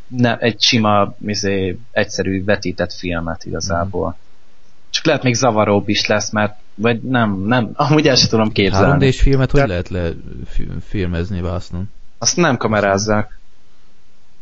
ne, 0.07 0.37
egy 0.37 0.61
sima, 0.61 1.15
izé, 1.25 1.77
egyszerű 1.91 2.43
vetített 2.43 2.93
filmet 2.93 3.45
igazából. 3.45 4.09
Mm. 4.09 4.21
Csak 4.89 5.05
lehet 5.05 5.23
még 5.23 5.33
zavaróbb 5.33 5.89
is 5.89 6.05
lesz, 6.05 6.31
mert 6.31 6.55
vagy 6.75 7.01
nem, 7.01 7.43
nem, 7.45 7.69
amúgy 7.73 8.07
el 8.07 8.15
sem 8.15 8.29
tudom 8.29 8.51
képzelni. 8.51 8.85
3 8.85 9.09
d 9.09 9.13
filmet 9.13 9.51
hogy 9.51 9.67
lehet 9.67 9.89
le 9.89 10.09
filmezni 10.87 11.41
vásznon? 11.41 11.91
Azt 12.17 12.37
nem 12.37 12.57
kamerázzák. 12.57 13.39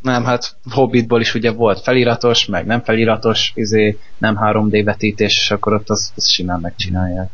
Nem, 0.01 0.23
hát 0.23 0.55
Hobbitból 0.71 1.21
is 1.21 1.33
ugye 1.33 1.51
volt 1.51 1.81
feliratos, 1.81 2.45
meg 2.45 2.65
nem 2.65 2.81
feliratos, 2.83 3.51
izé, 3.55 3.97
nem 4.17 4.39
3D 4.41 4.81
vetítés, 4.85 5.37
és 5.37 5.51
akkor 5.51 5.73
ott 5.73 5.89
azt, 5.89 6.11
azt 6.15 6.29
simán 6.29 6.59
megcsinálják 6.59 7.29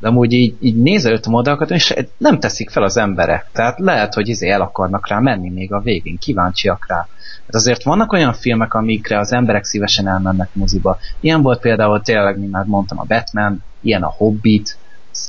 de 0.00 0.08
amúgy 0.08 0.32
így, 0.32 0.56
így 0.60 0.76
nézelőtt 0.76 1.26
a 1.26 1.30
modelleket, 1.30 1.70
és 1.70 1.94
nem 2.16 2.38
teszik 2.38 2.70
fel 2.70 2.82
az 2.82 2.96
emberek. 2.96 3.46
Tehát 3.52 3.78
lehet, 3.78 4.14
hogy 4.14 4.28
izé 4.28 4.48
el 4.48 4.60
akarnak 4.60 5.08
rá 5.08 5.18
menni 5.18 5.48
még 5.50 5.72
a 5.72 5.80
végén, 5.80 6.18
kíváncsiak 6.18 6.86
rá. 6.88 6.96
Hát 7.46 7.54
azért 7.54 7.82
vannak 7.82 8.12
olyan 8.12 8.32
filmek, 8.32 8.74
amikre 8.74 9.18
az 9.18 9.32
emberek 9.32 9.64
szívesen 9.64 10.08
elmennek 10.08 10.48
moziba. 10.52 10.98
Ilyen 11.20 11.42
volt 11.42 11.60
például 11.60 12.00
tényleg, 12.00 12.38
mint 12.38 12.50
már 12.50 12.64
mondtam, 12.64 12.98
a 12.98 13.04
Batman, 13.04 13.64
ilyen 13.80 14.02
a 14.02 14.14
Hobbit, 14.16 14.76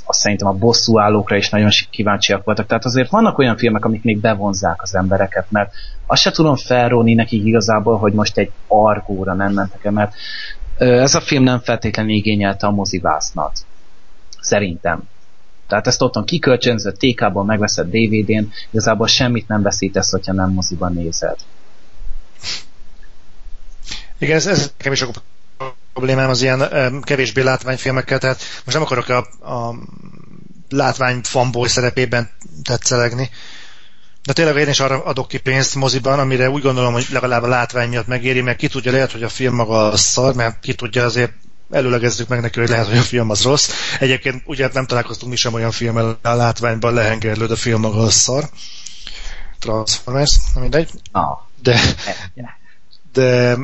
azt 0.06 0.20
szerintem 0.20 0.48
a 0.48 0.54
bosszúállókra 0.54 1.36
is 1.36 1.50
nagyon 1.50 1.70
kíváncsiak 1.90 2.44
voltak. 2.44 2.68
Tehát 2.68 2.86
azért 2.86 3.10
vannak 3.10 3.38
olyan 3.38 3.58
filmek, 3.58 3.86
amik 3.86 4.04
még 4.04 4.20
bevonzák 4.20 4.82
az 4.82 4.96
embereket, 4.96 5.46
mert 5.50 5.74
azt 6.08 6.22
se 6.22 6.32
tudom 6.32 6.56
felróni 6.56 7.14
nekik 7.14 7.46
igazából, 7.46 7.98
hogy 7.98 8.14
most 8.14 8.38
egy 8.38 8.52
argóra 8.68 9.34
nem 9.34 9.54
mentek 9.54 9.86
el, 9.86 9.92
mert 9.92 10.14
ez 10.78 11.16
a 11.16 11.22
film 11.22 11.44
nem 11.44 11.60
feltétlenül 11.60 12.12
igényelte 12.12 12.68
a 12.68 12.72
mozivásznat. 12.72 13.60
Szerintem. 14.40 15.04
Tehát 15.68 15.88
ezt 15.88 16.02
otthon 16.02 16.26
kikölcsönzött, 16.26 16.98
TK-ból 16.98 17.46
megveszed 17.46 17.88
DVD-n, 17.88 18.52
igazából 18.70 19.08
semmit 19.08 19.48
nem 19.48 19.62
veszítesz, 19.62 20.12
hogyha 20.12 20.34
nem 20.34 20.52
moziban 20.52 20.94
nézed. 20.94 21.36
Igen, 24.18 24.36
ez, 24.36 24.48
ez 24.48 24.74
nekem 24.78 24.92
is 24.92 25.06
problémám 25.94 26.30
az 26.30 26.42
ilyen 26.42 27.02
kevésbé 27.02 27.42
látványfilmekkel, 27.42 28.20
tehát 28.20 28.42
most 28.66 28.78
nem 28.78 28.82
akarok 28.82 29.10
a, 29.10 29.18
a 29.54 29.76
látvány 30.70 31.20
fanboy 31.24 31.68
szerepében 31.68 32.30
tetszelegni, 32.64 33.30
de 34.24 34.34
tényleg 34.34 34.56
én 34.56 34.70
is 34.70 34.80
arra 34.80 35.04
adok 35.04 35.28
ki 35.28 35.38
pénzt 35.38 35.76
moziban, 35.76 36.20
amire 36.20 36.50
úgy 36.50 36.62
gondolom, 36.62 36.94
hogy 36.94 37.08
legalább 37.12 37.44
a 37.44 37.48
látvány 37.48 37.90
miatt 37.90 38.08
megéri, 38.08 38.42
mert 38.42 38.58
ki 38.58 38.68
tudja, 38.68 38.92
lehet, 38.92 39.12
hogy 39.12 39.24
a 39.24 39.30
film 39.30 39.56
maga 39.56 39.98
szar, 39.98 40.36
mert 40.36 40.60
ki 40.60 40.74
tudja 40.74 41.06
azért 41.06 41.32
előlegezzük 41.72 42.28
meg 42.28 42.42
neki, 42.42 42.60
hogy 42.60 42.70
lehet, 42.70 42.88
hogy 42.88 42.98
a 42.98 43.02
film 43.02 43.30
az 43.30 43.44
rossz. 43.44 43.70
Egyébként 44.00 44.42
ugye 44.46 44.70
nem 44.74 44.86
találkoztunk 44.86 45.32
mi 45.32 45.38
sem 45.38 45.54
olyan 45.54 45.72
filmmel 45.72 46.20
a 46.22 46.34
látványban 46.34 46.94
lehengerlőd 46.94 47.52
a 47.52 47.56
film 47.56 47.82
maga 47.82 48.02
a 48.02 48.10
szar. 48.10 48.50
Transformers, 49.60 50.38
nem 50.54 50.62
mindegy. 50.62 50.90
De, 51.62 51.80
de 53.14 53.56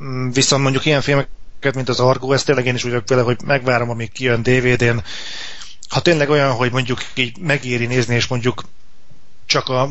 mm, 0.00 0.30
viszont 0.30 0.62
mondjuk 0.62 0.84
ilyen 0.84 1.00
filmeket, 1.64 1.74
mint 1.74 1.88
az 1.88 2.00
Argo, 2.00 2.32
ezt 2.32 2.44
tényleg 2.44 2.66
én 2.66 2.74
is 2.74 2.84
úgy 2.84 2.90
vagyok 2.90 3.08
vele, 3.08 3.22
hogy 3.22 3.36
megvárom, 3.44 3.90
amíg 3.90 4.12
kijön 4.12 4.42
DVD-n. 4.42 5.02
Ha 5.88 6.00
tényleg 6.00 6.30
olyan, 6.30 6.52
hogy 6.52 6.72
mondjuk 6.72 7.00
így 7.14 7.38
megéri 7.38 7.86
nézni, 7.86 8.14
és 8.14 8.26
mondjuk 8.26 8.64
csak 9.46 9.68
a, 9.68 9.82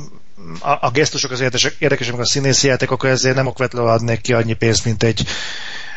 a, 0.59 0.77
a 0.81 0.91
gesztusok 0.91 1.31
az 1.31 1.39
érdekesek, 1.39 1.75
érdekesek, 1.79 2.19
a 2.19 2.25
színészi 2.25 2.67
játék, 2.67 2.91
akkor 2.91 3.09
ezért 3.09 3.35
nem 3.35 3.47
okvetlenül 3.47 3.89
adnék 3.89 4.21
ki 4.21 4.33
annyi 4.33 4.53
pénzt, 4.53 4.85
mint 4.85 5.03
egy 5.03 5.27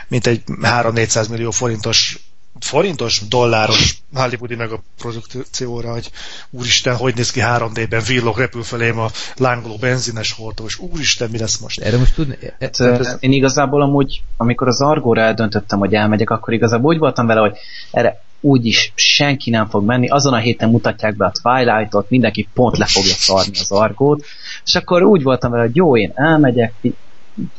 mint 0.09 0.27
egy 0.27 0.43
3-400 0.47 1.28
millió 1.28 1.51
forintos 1.51 2.19
forintos, 2.60 3.22
dolláros 3.28 3.96
hollywoodi 4.14 4.54
meg 4.54 4.72
a 4.72 4.82
produkcióra, 4.98 5.92
hogy 5.92 6.10
úristen, 6.50 6.96
hogy 6.96 7.14
néz 7.14 7.30
ki 7.30 7.40
3D-ben, 7.44 8.02
villog, 8.06 8.38
repül 8.38 8.62
felém 8.62 8.98
a 8.98 9.10
lángoló 9.36 9.76
benzines 9.76 10.32
hordó, 10.32 10.64
és 10.64 10.78
úristen, 10.78 11.30
mi 11.30 11.38
lesz 11.38 11.58
most? 11.58 11.80
Erre 11.80 11.98
most 11.98 12.14
tudni... 12.14 12.36
Hát, 12.60 12.80
ez... 12.80 13.16
Én 13.20 13.32
igazából 13.32 13.82
amúgy, 13.82 14.22
amikor 14.36 14.68
az 14.68 14.80
Argóra 14.80 15.20
eldöntöttem, 15.20 15.78
hogy 15.78 15.94
elmegyek, 15.94 16.30
akkor 16.30 16.54
igazából 16.54 16.92
úgy 16.92 16.98
voltam 16.98 17.26
vele, 17.26 17.40
hogy 17.40 17.56
erre 17.90 18.24
úgyis 18.40 18.92
senki 18.94 19.50
nem 19.50 19.68
fog 19.68 19.84
menni, 19.84 20.08
azon 20.08 20.32
a 20.32 20.38
héten 20.38 20.68
mutatják 20.68 21.16
be 21.16 21.24
a 21.24 21.32
Twilight-ot, 21.42 22.10
mindenki 22.10 22.48
pont 22.54 22.78
le 22.78 22.86
fogja 22.86 23.14
szarni 23.14 23.58
az 23.58 23.72
Argót, 23.72 24.24
és 24.64 24.74
akkor 24.74 25.02
úgy 25.02 25.22
voltam 25.22 25.50
vele, 25.50 25.62
hogy 25.62 25.76
jó, 25.76 25.96
én 25.96 26.12
elmegyek, 26.14 26.74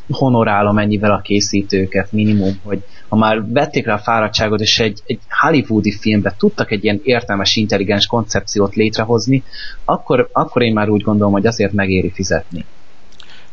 honorálom 0.09 0.77
ennyivel 0.77 1.11
a 1.11 1.21
készítőket 1.21 2.11
minimum, 2.11 2.59
hogy 2.63 2.83
ha 3.07 3.15
már 3.15 3.51
vették 3.51 3.85
rá 3.85 3.93
a 3.93 3.97
fáradtságot, 3.97 4.59
és 4.59 4.79
egy, 4.79 5.01
egy 5.05 5.19
hollywoodi 5.29 5.91
filmbe 5.91 6.35
tudtak 6.37 6.71
egy 6.71 6.83
ilyen 6.83 6.99
értelmes, 7.03 7.55
intelligens 7.55 8.05
koncepciót 8.05 8.75
létrehozni, 8.75 9.43
akkor, 9.85 10.29
akkor 10.31 10.61
én 10.61 10.73
már 10.73 10.89
úgy 10.89 11.01
gondolom, 11.01 11.33
hogy 11.33 11.45
azért 11.45 11.73
megéri 11.73 12.11
fizetni. 12.11 12.65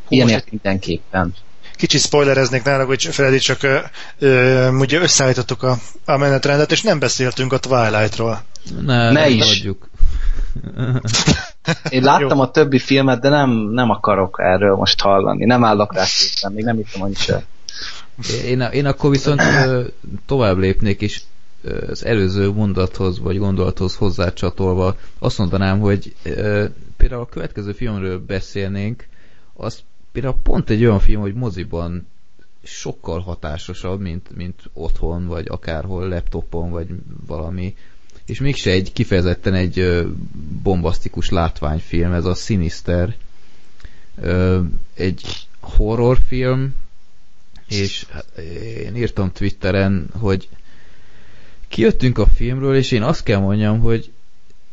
Ilyenért 0.08 0.50
mindenképpen. 0.50 1.34
Kicsit 1.76 2.00
spoilereznék 2.00 2.62
nála, 2.62 2.84
hogy 2.84 3.02
Freddy 3.02 3.38
csak 3.38 3.62
ö, 3.62 3.78
ö, 4.18 4.70
ugye 4.70 5.00
összeállítottuk 5.00 5.62
a, 5.62 5.76
a 6.04 6.16
menetrendet, 6.16 6.72
és 6.72 6.82
nem 6.82 6.98
beszéltünk 6.98 7.52
a 7.52 7.58
Twilight-ról. 7.58 8.42
Ne, 8.84 9.10
ne 9.10 9.28
is. 9.28 9.58
Adjuk. 9.58 9.88
Én 11.88 12.02
láttam 12.02 12.40
a 12.40 12.50
többi 12.50 12.78
filmet, 12.78 13.20
de 13.20 13.28
nem, 13.28 13.50
nem 13.50 13.90
akarok 13.90 14.36
erről 14.42 14.76
most 14.76 15.00
hallani. 15.00 15.44
Nem 15.44 15.64
állok 15.64 15.94
rá 15.94 16.04
szépen, 16.04 16.52
még 16.52 16.64
nem 16.64 16.76
hittem 16.76 17.00
hogy 17.00 17.16
se. 17.16 17.44
Én, 18.44 18.60
én 18.60 18.86
akkor 18.86 19.10
viszont 19.10 19.42
tovább 20.26 20.58
lépnék, 20.58 21.00
és 21.00 21.20
az 21.88 22.04
előző 22.04 22.52
mondathoz 22.52 23.18
vagy 23.18 23.38
gondolathoz 23.38 23.96
hozzácsatolva 23.96 24.96
azt 25.18 25.38
mondanám, 25.38 25.80
hogy 25.80 26.14
például 26.96 27.22
a 27.22 27.28
következő 27.28 27.72
filmről 27.72 28.24
beszélnénk, 28.26 29.06
az 29.54 29.82
például 30.12 30.36
pont 30.42 30.70
egy 30.70 30.84
olyan 30.84 31.00
film, 31.00 31.20
hogy 31.20 31.34
moziban 31.34 32.06
sokkal 32.62 33.20
hatásosabb, 33.20 34.00
mint, 34.00 34.36
mint 34.36 34.62
otthon, 34.72 35.26
vagy 35.26 35.46
akárhol, 35.48 36.08
laptopon, 36.08 36.70
vagy 36.70 36.86
valami 37.26 37.74
és 38.26 38.40
mégse 38.40 38.70
egy 38.70 38.92
kifejezetten 38.92 39.54
egy 39.54 40.06
bombasztikus 40.62 41.30
látványfilm, 41.30 42.12
ez 42.12 42.24
a 42.24 42.34
Sinister. 42.34 43.16
Egy 44.94 45.48
horrorfilm, 45.60 46.74
és 47.68 48.06
én 48.84 48.96
írtam 48.96 49.32
Twitteren, 49.32 50.08
hogy 50.12 50.48
kijöttünk 51.68 52.18
a 52.18 52.26
filmről, 52.26 52.76
és 52.76 52.90
én 52.90 53.02
azt 53.02 53.22
kell 53.22 53.40
mondjam, 53.40 53.80
hogy 53.80 54.10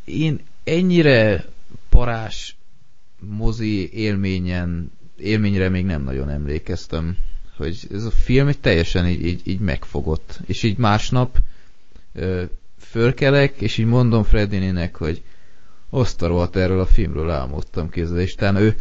én 0.04 0.40
ennyire 0.64 1.46
parás 1.90 2.56
mozi 3.20 3.94
élményen, 3.94 4.92
élményre 5.18 5.70
még 5.70 5.86
nem 5.86 6.04
nagyon 6.04 6.30
emlékeztem, 6.30 7.18
hogy 7.58 7.88
ez 7.92 8.04
a 8.04 8.12
film 8.12 8.48
egy 8.48 8.60
teljesen 8.60 9.08
így, 9.08 9.26
így, 9.26 9.42
így 9.44 9.60
megfogott. 9.60 10.40
És 10.46 10.64
így 10.64 10.78
másnap 10.78 11.38
fölkelek, 12.92 13.62
és 13.62 13.78
így 13.78 13.86
mondom 13.86 14.24
Fredinének, 14.24 14.96
hogy 14.96 15.22
a 15.90 16.56
erről 16.56 16.80
a 16.80 16.86
filmről 16.86 17.30
álmodtam 17.30 17.90
kézzel, 17.90 18.20
és 18.20 18.36
ő 18.56 18.76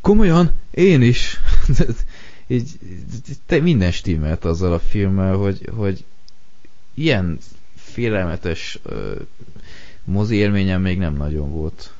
komolyan, 0.00 0.52
én 0.70 1.02
is. 1.02 1.40
így, 2.46 2.70
te 3.46 3.60
minden 3.60 3.90
stimmelt 3.90 4.44
azzal 4.44 4.72
a 4.72 4.78
filmmel, 4.78 5.36
hogy, 5.36 5.68
hogy 5.76 6.04
ilyen 6.94 7.38
félelmetes 7.74 8.78
uh, 8.84 9.20
mozi 10.04 10.36
élményem 10.36 10.80
még 10.80 10.98
nem 10.98 11.14
nagyon 11.14 11.50
volt. 11.50 11.92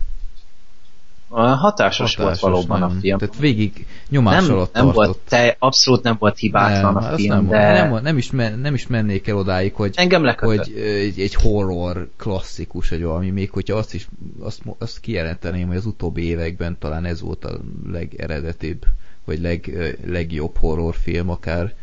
Hatásos, 1.28 2.14
hatásos 2.14 2.40
volt 2.40 2.52
valóban 2.52 2.80
nagyon. 2.80 2.96
a 2.96 3.00
film. 3.00 3.18
Tehát 3.18 3.36
végig 3.38 3.86
nyomás 4.08 4.46
nem, 4.46 4.54
alatt 4.54 4.72
nem 4.72 4.84
tartott. 4.84 5.04
volt, 5.04 5.18
te, 5.28 5.56
abszolút 5.58 6.02
nem 6.02 6.16
volt 6.18 6.38
hibátlan 6.38 6.94
nem, 6.94 7.12
a 7.12 7.16
film, 7.16 7.34
nem, 7.34 7.48
de... 7.48 7.72
nem, 7.72 8.02
nem, 8.02 8.16
is 8.16 8.30
men, 8.30 8.58
nem 8.58 8.74
is 8.74 8.86
mennék 8.86 9.28
el 9.28 9.36
odáig, 9.36 9.74
hogy, 9.74 9.92
Engem 9.96 10.24
lekötött. 10.24 10.64
hogy 10.64 10.76
egy, 10.82 11.20
egy 11.20 11.34
horror 11.34 12.08
klasszikus, 12.16 12.88
vagy 12.88 13.02
valami, 13.02 13.30
még 13.30 13.50
hogyha 13.50 13.76
azt 13.76 13.94
is 13.94 14.08
azt, 14.40 14.62
azt 14.78 15.00
kijelenteném, 15.00 15.66
hogy 15.66 15.76
az 15.76 15.86
utóbbi 15.86 16.22
években 16.22 16.76
talán 16.78 17.04
ez 17.04 17.20
volt 17.20 17.44
a 17.44 17.58
legeredetibb, 17.90 18.84
vagy 19.24 19.40
leg, 19.40 19.70
legjobb 20.06 20.56
horrorfilm 20.56 21.30
akár, 21.30 21.74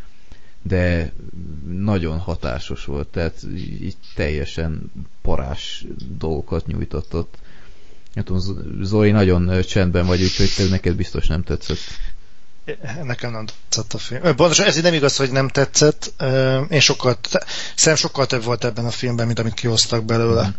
de 0.62 1.12
nagyon 1.68 2.18
hatásos 2.18 2.86
volt, 2.86 3.08
tehát 3.08 3.44
így 3.56 3.96
teljesen 4.16 4.92
parás 5.22 5.86
dolgokat 6.18 6.68
nyújtott 6.68 7.16
ott. 7.16 7.38
Nem 8.16 8.24
tudom, 8.24 8.42
Zoli 8.82 9.12
nagyon 9.12 9.62
csendben 9.62 10.06
vagy, 10.06 10.24
úgyhogy 10.24 10.54
te 10.56 10.64
neked 10.64 10.96
biztos 10.96 11.28
nem 11.28 11.44
tetszett. 11.44 11.78
Nekem 13.04 13.32
nem 13.32 13.46
tetszett 13.46 13.94
a 13.94 13.98
film. 13.98 14.22
Pontosan 14.22 14.66
ez 14.66 14.82
nem 14.82 14.94
igaz, 14.94 15.16
hogy 15.16 15.32
nem 15.32 15.48
tetszett. 15.48 16.14
Én 16.70 16.80
sokkal, 16.80 17.18
szem 17.76 17.96
sokkal 17.96 18.26
több 18.26 18.44
volt 18.44 18.64
ebben 18.64 18.86
a 18.86 18.92
filmben, 18.92 19.26
mint 19.26 19.40
amit 19.40 19.54
kihoztak 19.54 20.06
belőle. 20.06 20.48
Mm. 20.48 20.52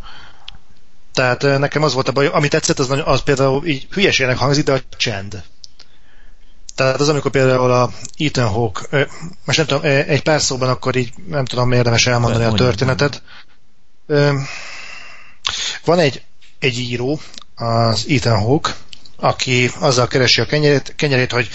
Tehát 1.13 1.43
nekem 1.59 1.83
az 1.83 1.93
volt 1.93 2.09
a 2.09 2.13
baj, 2.13 2.27
ami 2.27 2.49
tetszett, 2.49 2.79
az, 2.79 3.03
az 3.05 3.23
például 3.23 3.67
így 3.67 3.87
hülyeségnek 3.91 4.37
hangzik, 4.37 4.65
de 4.65 4.73
a 4.73 4.81
csend. 4.97 5.43
Tehát 6.75 7.01
az, 7.01 7.09
amikor 7.09 7.31
például 7.31 7.73
a 7.73 7.91
Ethan 8.19 8.49
Hawke, 8.49 9.09
most 9.45 9.59
nem 9.59 9.67
tudom, 9.67 9.83
egy 9.85 10.23
pár 10.23 10.41
szóban 10.41 10.69
akkor 10.69 10.97
így 10.97 11.13
nem 11.29 11.45
tudom 11.45 11.73
érdemes 11.73 12.07
elmondani 12.07 12.45
a 12.45 12.49
Mondjam, 12.49 12.69
történetet. 12.69 13.23
Ö, 14.07 14.33
Van 15.85 15.99
egy, 15.99 16.23
egy 16.59 16.79
író, 16.79 17.21
az 17.57 18.07
Ethan 18.09 18.39
Hawke, 18.39 18.75
aki 19.17 19.71
azzal 19.79 20.07
keresi 20.07 20.41
a 20.41 20.47
kenyerét, 20.47 20.95
kenyerét 20.97 21.33
hogy 21.33 21.49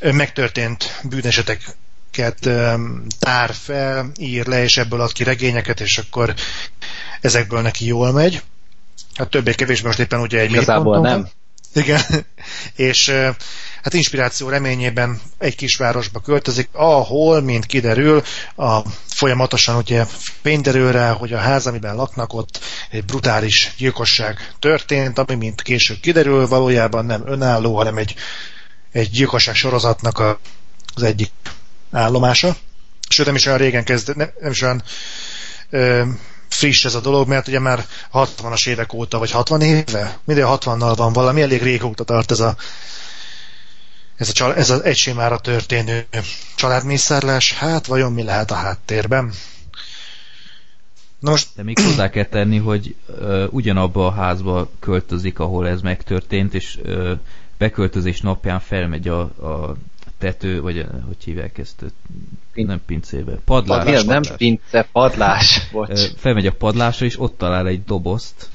megtörtént 0.00 1.00
bűneseteket 1.02 2.50
tár 3.18 3.54
fel, 3.54 4.10
ír 4.18 4.46
le, 4.46 4.62
és 4.62 4.76
ebből 4.76 5.00
ad 5.00 5.12
ki 5.12 5.24
regényeket, 5.24 5.80
és 5.80 5.98
akkor 5.98 6.34
ezekből 7.20 7.60
neki 7.60 7.86
jól 7.86 8.12
megy. 8.12 8.42
Hát 9.14 9.28
többé-kevésbé 9.28 9.86
most 9.86 9.98
éppen 9.98 10.20
ugye 10.20 10.40
egy 10.40 10.50
Igazából 10.50 11.00
nem. 11.00 11.20
van. 11.20 11.30
Igen. 11.84 12.00
és 12.90 13.12
hát 13.84 13.94
inspiráció 13.94 14.48
reményében 14.48 15.20
egy 15.38 15.56
kisvárosba 15.56 16.20
költözik, 16.20 16.68
ahol, 16.72 17.40
mint 17.40 17.66
kiderül, 17.66 18.22
a, 18.56 18.80
folyamatosan 19.06 19.76
ugye 19.76 20.04
fény 20.42 20.60
derül 20.60 20.92
rá, 20.92 21.12
hogy 21.12 21.32
a 21.32 21.38
ház, 21.38 21.66
amiben 21.66 21.96
laknak, 21.96 22.32
ott 22.32 22.60
egy 22.90 23.04
brutális 23.04 23.74
gyilkosság 23.76 24.54
történt, 24.58 25.18
ami, 25.18 25.34
mint 25.34 25.62
később 25.62 26.00
kiderül, 26.00 26.46
valójában 26.46 27.04
nem 27.04 27.22
önálló, 27.26 27.76
hanem 27.76 27.96
egy, 27.96 28.14
egy 28.92 29.10
gyilkosság 29.10 29.54
sorozatnak 29.54 30.18
a, 30.18 30.38
az 30.94 31.02
egyik 31.02 31.30
állomása. 31.90 32.56
Sőt, 33.08 33.26
nem 33.26 33.34
is 33.34 33.46
olyan 33.46 33.58
régen 33.58 33.84
kezd, 33.84 34.16
nem, 34.16 34.30
nem 34.40 34.50
is 34.50 34.62
olyan 34.62 34.82
ö, 35.70 36.02
friss 36.48 36.84
ez 36.84 36.94
a 36.94 37.00
dolog, 37.00 37.28
mert 37.28 37.48
ugye 37.48 37.58
már 37.58 37.86
60-as 38.12 38.68
évek 38.68 38.92
óta, 38.92 39.18
vagy 39.18 39.30
60 39.30 39.60
éve, 39.60 40.18
minden 40.24 40.46
60-nal 40.48 40.92
van 40.96 41.12
valami, 41.12 41.42
elég 41.42 41.62
régóta 41.62 42.04
tart 42.04 42.30
ez 42.30 42.40
a 42.40 42.56
ez, 44.16 44.28
a, 44.28 44.32
csal- 44.32 44.56
ez 44.56 44.70
az 44.70 44.82
egy 44.82 44.96
sémára 44.96 45.38
történő 45.38 46.06
családmészárlás, 46.56 47.52
hát 47.52 47.86
vajon 47.86 48.12
mi 48.12 48.22
lehet 48.22 48.50
a 48.50 48.54
háttérben? 48.54 49.32
Na 51.18 51.30
most, 51.30 51.48
De 51.56 51.62
még 51.62 51.78
hozzá 51.78 52.10
kell 52.10 52.24
tenni, 52.24 52.58
hogy 52.58 52.94
ö, 53.06 53.46
ugyanabba 53.50 54.06
a 54.06 54.10
házba 54.12 54.70
költözik, 54.78 55.38
ahol 55.38 55.68
ez 55.68 55.80
megtörtént, 55.80 56.54
és 56.54 56.78
ö, 56.82 57.12
beköltözés 57.58 58.20
napján 58.20 58.60
felmegy 58.60 59.08
a, 59.08 59.20
a 59.20 59.76
tető, 60.18 60.60
vagy 60.60 60.86
hogy 61.06 61.24
hívják 61.24 61.58
ezt? 61.58 61.84
Pin- 62.52 62.66
Nem 62.66 62.80
pincébe. 62.86 63.38
Padlás. 63.44 63.84
Padlás, 63.84 64.04
nem 64.04 64.14
padlás. 64.22 64.36
pince, 64.36 64.88
padlás. 64.92 65.68
Bocs. 65.72 66.00
Felmegy 66.16 66.46
a 66.46 66.52
padlásra, 66.52 67.06
és 67.06 67.20
ott 67.20 67.38
talál 67.38 67.66
egy 67.66 67.84
dobozt 67.84 68.48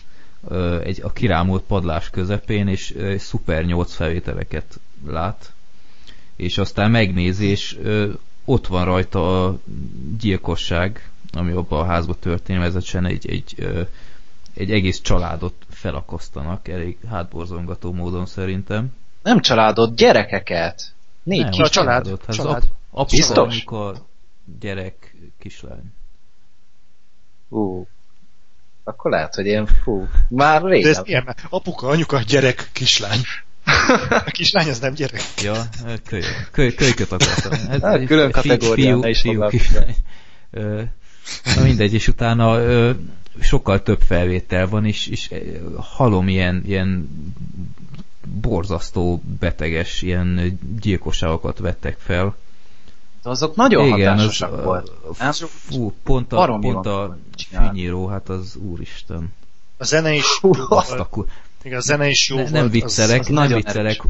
egy, 0.84 1.02
a 1.04 1.12
kirámult 1.14 1.64
padlás 1.64 2.10
közepén, 2.10 2.68
és 2.68 2.94
ö, 2.96 3.18
szuper 3.18 3.66
8 3.66 3.94
felvételeket 3.94 4.80
lát, 5.06 5.52
és 6.36 6.58
aztán 6.58 6.92
megnézi, 6.92 7.46
és 7.46 7.78
ö, 7.82 8.12
ott 8.46 8.68
van 8.68 8.86
rajta 8.86 9.46
a 9.46 9.58
gyilkosság, 10.20 11.10
ami 11.34 11.52
abban 11.52 11.80
a 11.80 11.86
házban 11.86 12.16
történik, 12.20 12.62
vezetsen 12.62 13.06
egy, 13.06 13.30
egy, 13.30 13.54
ö, 13.58 13.82
egy 14.54 14.72
egész 14.72 15.02
családot 15.02 15.54
felakasztanak, 15.70 16.68
elég 16.68 16.98
hátborzongató 17.10 17.94
módon 17.94 18.26
szerintem. 18.26 18.94
Nem 19.24 19.40
családot, 19.42 19.96
gyerekeket. 19.96 20.94
Négy 21.24 21.42
Nem, 21.42 21.52
kis 21.52 21.60
a 21.62 21.70
család. 21.70 22.04
családot. 22.04 22.26
Hát 22.26 22.36
család. 22.36 22.56
Az 22.56 22.64
ap, 22.64 22.76
apa, 22.92 23.10
Biztos? 23.10 23.54
anyuka, 23.54 23.96
gyerek, 24.60 25.16
kislány. 25.40 25.94
Ú. 27.50 27.88
Akkor 28.84 29.12
lehet, 29.12 29.36
hogy 29.36 29.46
én 29.46 29.66
fú, 29.66 30.08
már 30.30 30.62
de 30.62 30.68
ez 30.68 30.84
régen. 30.84 31.04
ilyen, 31.06 31.36
apuka, 31.50 31.88
anyuka, 31.88 32.20
gyerek, 32.22 32.70
kislány. 32.74 33.20
A 34.10 34.32
kislány 34.32 34.70
az 34.70 34.80
nem 34.80 34.94
gyerek. 34.94 35.22
Ja, 35.42 35.70
köly, 36.06 36.22
köly, 36.52 36.74
kölyköt 36.74 37.12
akartam. 37.12 37.52
Hát, 37.68 37.82
Hát, 37.82 38.06
külön 38.06 39.00
ne 39.00 39.10
is 39.10 39.22
fiú, 39.22 39.48
kislány. 39.48 39.96
Na 41.56 41.62
mindegy, 41.64 41.94
és 41.94 42.08
utána 42.08 42.60
ö, 42.60 42.92
sokkal 43.42 43.84
több 43.84 44.02
felvétel 44.02 44.68
van, 44.68 44.86
és, 44.86 45.08
és 45.08 45.30
halom 45.78 46.28
ilyen, 46.28 46.64
ilyen 46.66 47.10
borzasztó, 48.42 49.22
beteges, 49.40 50.02
ilyen 50.02 50.60
gyilkosságokat 50.80 51.60
vettek 51.60 51.98
fel. 52.00 52.36
De 53.24 53.30
azok 53.30 53.56
nagyon 53.56 53.86
Igen, 53.86 54.10
hatásosak 54.10 54.54
az, 54.54 54.64
volt. 54.64 54.92
Nem? 55.20 55.32
Fú, 55.48 55.94
pont 56.04 56.34
a, 56.34 56.58
pont 56.62 56.86
a 56.86 57.18
fűnyíró, 57.58 58.08
hát 58.08 58.30
az 58.30 58.56
úristen. 58.56 59.34
A 59.78 59.84
zene 59.84 60.14
is 60.14 60.26
Hú, 60.42 60.52
Azt 60.70 60.92
a 60.92 61.06
ku- 61.06 61.30
Igen, 61.64 61.78
a 61.78 61.82
zene 61.82 62.08
is 62.10 62.30
jó 62.30 62.36
ne, 62.36 62.42
volt. 62.42 62.54
nem 62.54 62.66
az- 62.66 62.72
viccelek, 62.72 63.20
az 63.20 63.26
nem 63.26 63.36
nagyon 63.36 63.58
viccelek. 63.58 64.02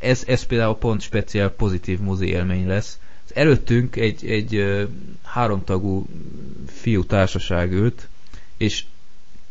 Ez, 0.00 0.22
ez 0.26 0.42
például 0.42 0.76
pont 0.76 1.00
speciál 1.00 1.50
pozitív 1.50 1.98
mozi 1.98 2.26
élmény 2.28 2.66
lesz. 2.66 2.98
Előttünk 3.34 3.96
egy, 3.96 4.26
egy 4.26 4.64
háromtagú 5.24 6.06
fiú 6.66 7.04
társaság 7.04 7.72
ült, 7.72 8.08
és 8.56 8.84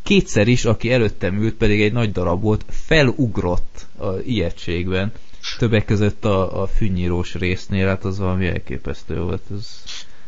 kétszer 0.04 0.48
is, 0.48 0.66
aki 0.66 0.92
előttem 0.92 1.42
ült, 1.42 1.54
pedig 1.54 1.82
egy 1.82 1.94
nagy 1.94 2.12
darab 2.12 2.42
volt, 2.42 2.66
felugrott 2.70 3.86
a 3.98 4.08
ijegységben. 4.26 5.12
Többek 5.58 5.86
között 5.86 6.26
a, 6.26 6.62
a 6.62 6.68
fűnyírós 6.68 7.34
résznél, 7.34 7.88
hát 7.88 8.06
az 8.06 8.18
valami 8.18 8.48
elképesztő 8.48 9.20
volt. 9.22 9.42
Ez, 9.52 9.84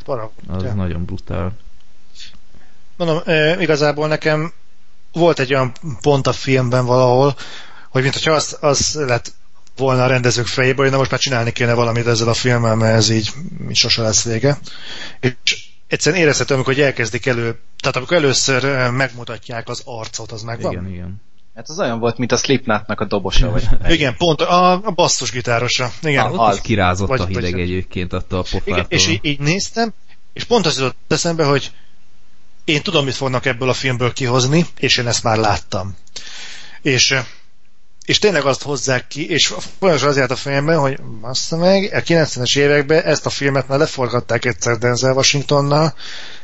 Para- 0.05 0.31
az 0.47 0.63
Ja. 0.63 0.73
nagyon 0.73 1.05
brutál. 1.05 1.51
Mondom, 2.95 3.19
igazából 3.59 4.07
nekem 4.07 4.51
volt 5.17 5.39
egy 5.39 5.53
olyan 5.53 5.71
pont 6.01 6.27
a 6.27 6.31
filmben 6.33 6.85
valahol, 6.85 7.35
hogy 7.89 8.01
mintha 8.01 8.31
az, 8.31 8.57
az 8.61 8.93
lett 8.93 9.33
volna 9.77 10.03
a 10.03 10.07
rendezők 10.07 10.47
fejében, 10.47 10.81
hogy 10.83 10.91
na 10.91 10.97
most 10.97 11.11
már 11.11 11.19
csinálni 11.19 11.51
kéne 11.51 11.73
valamit 11.73 12.07
ezzel 12.07 12.27
a 12.27 12.33
filmmel, 12.33 12.75
mert 12.75 12.95
ez 12.95 13.09
így, 13.09 13.29
sose 13.71 14.01
lesz 14.01 14.23
vége. 14.23 14.57
És 15.19 15.65
egyszerűen 15.87 16.21
érezhető, 16.21 16.53
amikor 16.53 16.73
hogy 16.73 16.83
elkezdik 16.83 17.25
elő, 17.25 17.59
tehát 17.81 17.95
amikor 17.95 18.17
először 18.17 18.89
megmutatják 18.91 19.69
az 19.69 19.81
arcot, 19.85 20.31
az 20.31 20.41
megvan. 20.41 20.71
Igen, 20.71 20.87
igen. 20.89 21.21
Hát 21.55 21.69
az 21.69 21.79
olyan 21.79 21.99
volt, 21.99 22.17
mint 22.17 22.31
a 22.31 22.37
Slipknotnak 22.37 22.99
a 23.01 23.05
dobosa, 23.05 23.51
vagy 23.51 23.67
Igen, 23.95 24.15
pont 24.17 24.41
a, 24.41 24.71
a 24.71 24.91
basszusgitárosa. 24.91 25.91
Igen. 26.01 26.25
Ah, 26.25 26.33
ott 26.33 26.39
az. 26.39 26.55
is 26.55 26.61
kirázott 26.61 27.07
Vagy- 27.07 27.19
a 27.19 27.25
hideg 27.25 27.51
vagy- 27.51 27.61
egyébként 27.61 28.13
attól 28.13 28.39
a 28.39 28.43
Igen, 28.47 28.61
pofától. 28.63 28.85
és 28.97 29.07
így, 29.07 29.19
így 29.21 29.39
néztem, 29.39 29.93
és 30.33 30.43
pont 30.43 30.65
az 30.65 30.77
jutott 30.77 30.95
eszembe, 31.07 31.43
hogy 31.45 31.71
én 32.67 32.81
tudom, 32.81 33.05
mit 33.05 33.15
fognak 33.15 33.45
ebből 33.45 33.69
a 33.69 33.73
filmből 33.73 34.13
kihozni, 34.13 34.65
és 34.77 34.97
én 34.97 35.07
ezt 35.07 35.23
már 35.23 35.37
láttam. 35.37 35.95
És, 36.81 37.11
eh, 37.11 37.25
és 38.05 38.19
tényleg 38.19 38.45
azt 38.45 38.61
hozzák 38.63 39.07
ki, 39.07 39.29
és 39.29 39.53
folyamatosan 39.79 40.09
az 40.11 40.17
járt 40.17 40.31
a 40.31 40.35
fejemben, 40.35 40.79
hogy 40.79 41.01
bassza 41.01 41.57
meg, 41.57 41.93
a 41.93 42.01
90-es 42.01 42.57
években 42.57 43.03
ezt 43.03 43.25
a 43.25 43.29
filmet 43.29 43.67
már 43.67 43.79
leforgatták 43.79 44.45
egyszer 44.45 44.77
Denzel 44.77 45.13
Washingtonnal, 45.13 45.93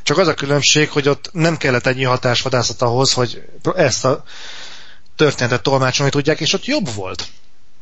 csak 0.04 0.18
az 0.18 0.28
a 0.28 0.34
különbség, 0.34 0.90
hogy 0.90 1.08
ott 1.10 1.30
nem 1.34 1.58
kellett 1.58 1.86
ennyi 1.86 2.04
hatásvadászat 2.04 2.82
ahhoz, 2.82 3.14
hogy 3.14 3.44
ezt 3.76 4.06
a 4.06 4.24
történetet 5.16 5.62
tolmácsolni 5.64 6.12
tudják, 6.12 6.40
és 6.40 6.54
ott 6.54 6.66
jobb 6.66 6.94
volt. 6.94 7.28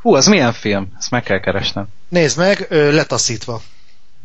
Hú, 0.01 0.15
az 0.15 0.26
milyen 0.27 0.53
film? 0.53 0.93
Ezt 0.97 1.11
meg 1.11 1.23
kell 1.23 1.39
keresnem. 1.39 1.88
Nézd 2.09 2.38
meg, 2.38 2.68
letaszítva. 2.69 3.61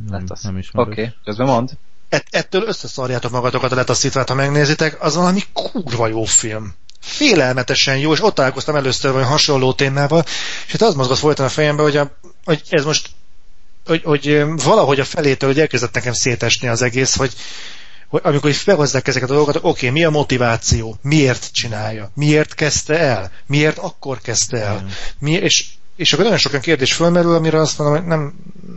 nem, 0.09 0.25
az- 0.29 0.43
nem 0.43 0.53
Oké, 0.53 0.61
ismerős. 0.61 0.93
okay. 0.93 1.15
közben 1.25 1.47
mond. 1.47 1.71
Et, 2.09 2.25
ettől 2.31 2.63
összeszarjátok 2.63 3.31
magatokat 3.31 3.73
a 3.73 3.75
letaszítvát, 3.75 4.29
ha 4.29 4.35
megnézitek, 4.35 5.03
az 5.03 5.15
valami 5.15 5.43
kurva 5.53 6.07
jó 6.07 6.25
film. 6.25 6.75
Félelmetesen 7.01 7.99
jó, 7.99 8.13
és 8.13 8.23
ott 8.23 8.35
találkoztam 8.35 8.77
először 8.77 9.13
vagy 9.13 9.25
hasonló 9.25 9.73
témával, 9.73 10.25
és 10.67 10.73
hát 10.73 10.83
az 10.83 10.95
mozgott 10.95 11.19
folyton 11.19 11.47
a 11.47 11.49
fejembe, 11.49 11.83
hogy, 11.83 11.97
a, 11.97 12.17
hogy 12.45 12.63
ez 12.69 12.85
most 12.85 13.09
hogy, 13.87 14.03
hogy 14.05 14.45
valahogy 14.65 15.01
a 15.01 15.05
felétől 15.05 15.49
hogy 15.51 15.61
elkezdett 15.61 15.95
nekem 15.95 16.13
szétesni 16.13 16.69
az 16.69 16.83
egész, 16.83 17.17
hogy 17.17 17.33
hogy 18.09 18.21
amikor 18.25 18.51
is 18.51 18.65
behozzák 18.65 19.09
ezeket 19.09 19.31
a 19.31 19.33
dolgokat, 19.33 19.57
oké, 19.57 19.69
okay, 19.69 19.91
mi 19.91 20.05
a 20.05 20.11
motiváció, 20.11 20.99
miért 21.03 21.49
csinálja, 21.53 22.11
miért 22.15 22.55
kezdte 22.55 22.99
el, 22.99 23.31
miért 23.47 23.79
akkor 23.79 24.21
kezdte 24.21 24.63
el, 24.63 24.87
mi, 25.19 25.33
és, 25.33 25.67
és 25.97 26.13
akkor 26.13 26.25
nagyon 26.25 26.41
sok 26.41 26.51
olyan 26.53 26.65
kérdés 26.65 26.93
fölmerül, 26.93 27.35
amire 27.35 27.61
azt 27.61 27.79
mondom, 27.79 27.97
hogy 27.97 28.07
nem, 28.07 28.35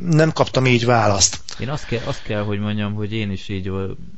nem 0.10 0.34
kaptam 0.34 0.66
így 0.66 0.86
választ. 0.86 1.40
Én 1.60 1.70
azt 1.70 1.86
kell, 1.86 2.06
azt 2.06 2.24
kell, 2.24 2.44
hogy 2.44 2.60
mondjam, 2.60 2.94
hogy 2.94 3.14
én 3.14 3.32
is 3.32 3.50
így, 3.50 3.68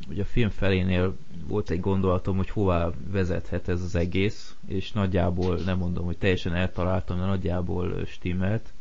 hogy 0.07 0.19
a 0.19 0.25
film 0.25 0.49
felénél 0.49 1.15
volt 1.47 1.69
egy 1.69 1.79
gondolatom, 1.79 2.37
hogy 2.37 2.49
hová 2.49 2.89
vezethet 3.11 3.67
ez 3.67 3.81
az 3.81 3.95
egész, 3.95 4.55
és 4.67 4.91
nagyjából, 4.91 5.57
nem 5.65 5.77
mondom, 5.77 6.05
hogy 6.05 6.17
teljesen 6.17 6.55
eltaláltam, 6.55 7.17
de 7.17 7.25
nagyjából 7.25 8.05
stimmelt. 8.05 8.73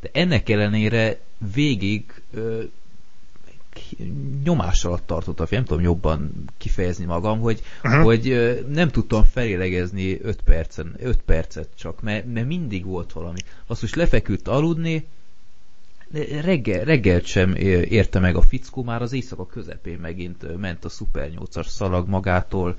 De 0.00 0.08
ennek 0.12 0.48
ellenére 0.48 1.20
végig 1.54 2.22
ö, 2.32 2.62
nyomás 4.44 4.84
alatt 4.84 5.06
tartott 5.06 5.40
a 5.40 5.46
film, 5.46 5.60
nem 5.60 5.68
tudom 5.68 5.84
jobban 5.84 6.44
kifejezni 6.58 7.04
magam, 7.04 7.40
hogy, 7.40 7.62
uh-huh. 7.84 8.02
hogy 8.02 8.28
ö, 8.28 8.60
nem 8.68 8.88
tudtam 8.88 9.22
felélegezni 9.22 10.20
5 10.22 10.42
percen, 10.42 10.94
5 10.98 11.22
percet 11.22 11.68
csak, 11.74 12.02
mert, 12.02 12.32
mert 12.32 12.46
mindig 12.46 12.84
volt 12.84 13.12
valami. 13.12 13.38
Azt 13.66 13.80
most 13.80 13.94
lefeküdt 13.94 14.48
aludni, 14.48 15.06
reggel, 16.40 16.84
reggelt 16.84 17.24
sem 17.24 17.54
érte 17.88 18.18
meg 18.18 18.36
a 18.36 18.42
fickó, 18.42 18.82
már 18.82 19.02
az 19.02 19.12
éjszaka 19.12 19.46
közepén 19.46 19.98
megint 19.98 20.58
ment 20.58 20.84
a 20.84 20.88
Super 20.88 21.30
8-as 21.36 21.66
szalag 21.66 22.08
magától, 22.08 22.76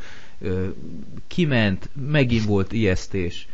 kiment, 1.27 1.89
megint 2.09 2.45
volt 2.45 2.73
ijesztés, 2.73 3.47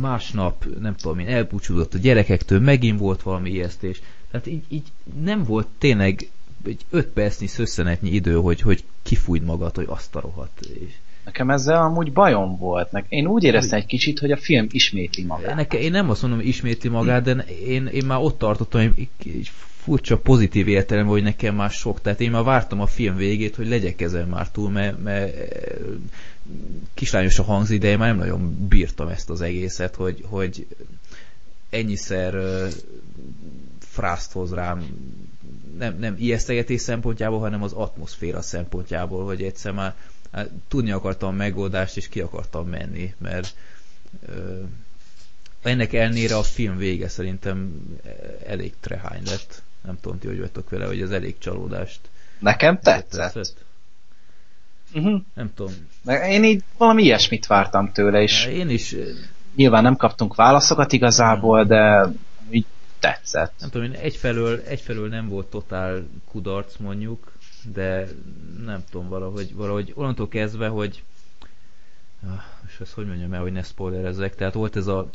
másnap, 0.00 0.64
nem 0.80 0.96
tudom 0.96 1.18
én, 1.18 1.26
elbúcsúzott 1.26 1.94
a 1.94 1.98
gyerekektől, 1.98 2.60
megint 2.60 2.98
volt 2.98 3.22
valami 3.22 3.50
ijesztés. 3.50 4.02
Tehát 4.30 4.46
így, 4.46 4.64
így 4.68 4.86
nem 5.22 5.44
volt 5.44 5.66
tényleg 5.78 6.30
egy 6.64 6.84
öt 6.90 7.06
percnyi 7.06 7.46
szösszenetnyi 7.46 8.10
idő, 8.10 8.34
hogy, 8.34 8.60
hogy 8.60 8.84
kifújd 9.02 9.42
magad, 9.42 9.74
hogy 9.74 9.86
azt 9.88 10.14
a 10.14 10.20
rohadt. 10.20 10.60
És 10.60 10.92
Nekem 11.24 11.50
ezzel 11.50 11.82
amúgy 11.82 12.12
bajom 12.12 12.58
volt. 12.58 13.04
Én 13.08 13.26
úgy 13.26 13.44
éreztem 13.44 13.78
egy 13.78 13.86
kicsit, 13.86 14.18
hogy 14.18 14.30
a 14.30 14.36
film 14.36 14.66
ismétli 14.70 15.24
magát. 15.24 15.54
Nekem, 15.54 15.80
én 15.80 15.90
nem 15.90 16.10
azt 16.10 16.22
mondom, 16.22 16.40
hogy 16.40 16.48
ismétli 16.48 16.88
magát, 16.88 17.22
de 17.22 17.32
én, 17.66 17.86
én 17.86 18.04
már 18.06 18.18
ott 18.18 18.38
tartottam, 18.38 18.80
hogy 18.80 19.08
egy 19.24 19.50
furcsa 19.82 20.18
pozitív 20.18 20.68
értelem, 20.68 21.06
hogy 21.06 21.22
nekem 21.22 21.54
már 21.54 21.70
sok. 21.70 22.00
Tehát 22.00 22.20
én 22.20 22.30
már 22.30 22.42
vártam 22.42 22.80
a 22.80 22.86
film 22.86 23.16
végét, 23.16 23.56
hogy 23.56 23.68
legyek 23.68 24.00
ezen 24.00 24.28
már 24.28 24.50
túl, 24.50 24.70
mert, 24.70 25.02
mert 25.02 25.34
kislányos 26.94 27.38
a 27.38 27.42
hangzik, 27.42 27.80
de 27.80 27.88
én 27.88 27.98
már 27.98 28.08
nem 28.08 28.18
nagyon 28.18 28.66
bírtam 28.68 29.08
ezt 29.08 29.30
az 29.30 29.40
egészet, 29.40 29.94
hogy, 29.94 30.24
hogy 30.28 30.66
ennyiszer 31.70 32.34
frászt 33.78 34.32
hoz 34.32 34.54
rám 34.54 34.84
nem, 35.78 35.96
nem 35.98 36.14
ijesztegetés 36.18 36.80
szempontjából, 36.80 37.38
hanem 37.38 37.62
az 37.62 37.72
atmoszféra 37.72 38.42
szempontjából, 38.42 39.24
hogy 39.24 39.42
egyszer 39.42 39.72
már 39.72 39.94
hát, 40.32 40.48
tudni 40.68 40.90
akartam 40.90 41.28
a 41.28 41.32
megoldást, 41.32 41.96
és 41.96 42.08
ki 42.08 42.20
akartam 42.20 42.68
menni, 42.68 43.14
mert 43.18 43.54
ö, 44.26 44.60
ennek 45.62 45.92
elnére 45.92 46.36
a 46.36 46.42
film 46.42 46.76
vége 46.76 47.08
szerintem 47.08 47.72
elég 48.46 48.72
trehány 48.80 49.22
lett. 49.24 49.62
Nem 49.84 49.98
tudom 50.00 50.18
ti, 50.18 50.26
hogy 50.26 50.38
vagytok 50.38 50.70
vele, 50.70 50.86
hogy 50.86 51.02
az 51.02 51.10
elég 51.10 51.38
csalódást. 51.38 52.00
Nekem 52.38 52.78
tetszett. 52.80 53.32
tetszett? 53.32 53.64
Uh-huh. 54.94 55.20
Nem 55.34 55.50
tudom. 55.54 55.72
Én 56.28 56.44
így 56.44 56.62
valami 56.76 57.02
ilyesmit 57.02 57.46
vártam 57.46 57.92
tőle, 57.92 58.22
és 58.22 58.46
én 58.46 58.68
is. 58.68 58.96
Nyilván 59.54 59.82
nem 59.82 59.96
kaptunk 59.96 60.34
válaszokat 60.34 60.92
igazából, 60.92 61.64
de 61.64 62.08
így 62.50 62.66
tetszett. 62.98 63.52
Nem 63.58 63.70
tudom, 63.70 63.92
én 63.92 63.98
egyfelől, 63.98 64.60
egyfelől 64.66 65.08
nem 65.08 65.28
volt 65.28 65.46
totál 65.46 66.06
kudarc 66.30 66.76
mondjuk, 66.76 67.32
de 67.72 68.08
nem 68.64 68.84
tudom, 68.90 69.08
valahogy, 69.08 69.54
valahogy 69.54 69.92
onnantól 69.94 70.28
kezdve, 70.28 70.68
hogy 70.68 71.02
ah, 72.26 72.42
és 72.68 72.80
ezt 72.80 72.92
hogy 72.92 73.06
mondjam 73.06 73.32
el, 73.32 73.40
hogy 73.40 73.52
ne 73.52 73.62
spoilerezzek, 73.62 74.34
tehát 74.34 74.54
volt 74.54 74.76
ez 74.76 74.86
a 74.86 75.10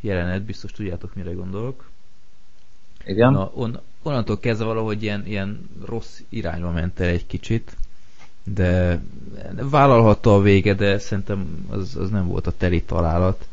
jelenet, 0.00 0.42
biztos 0.42 0.72
tudjátok, 0.72 1.14
mire 1.14 1.32
gondolok. 1.32 1.90
Igen. 3.04 3.32
Na, 3.32 3.50
on, 3.54 3.80
onnantól 4.02 4.38
kezdve 4.38 4.64
valahogy 4.64 5.02
ilyen, 5.02 5.26
ilyen 5.26 5.68
rossz 5.84 6.20
irányba 6.28 6.70
ment 6.70 7.00
el 7.00 7.08
egy 7.08 7.26
kicsit, 7.26 7.76
de 8.44 9.00
vállalhatta 9.52 10.34
a 10.34 10.40
vége, 10.40 10.74
de 10.74 10.98
szerintem 10.98 11.66
az, 11.68 11.96
az 11.96 12.10
nem 12.10 12.26
volt 12.26 12.46
a 12.46 12.56
teli 12.56 12.82
találat. 12.82 13.48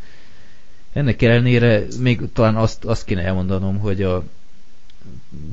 Ennek 0.93 1.21
ellenére 1.21 1.83
még 1.99 2.31
talán 2.33 2.55
azt, 2.55 2.85
azt 2.85 3.05
kéne 3.05 3.23
elmondanom, 3.23 3.79
hogy 3.79 4.01
a 4.01 4.23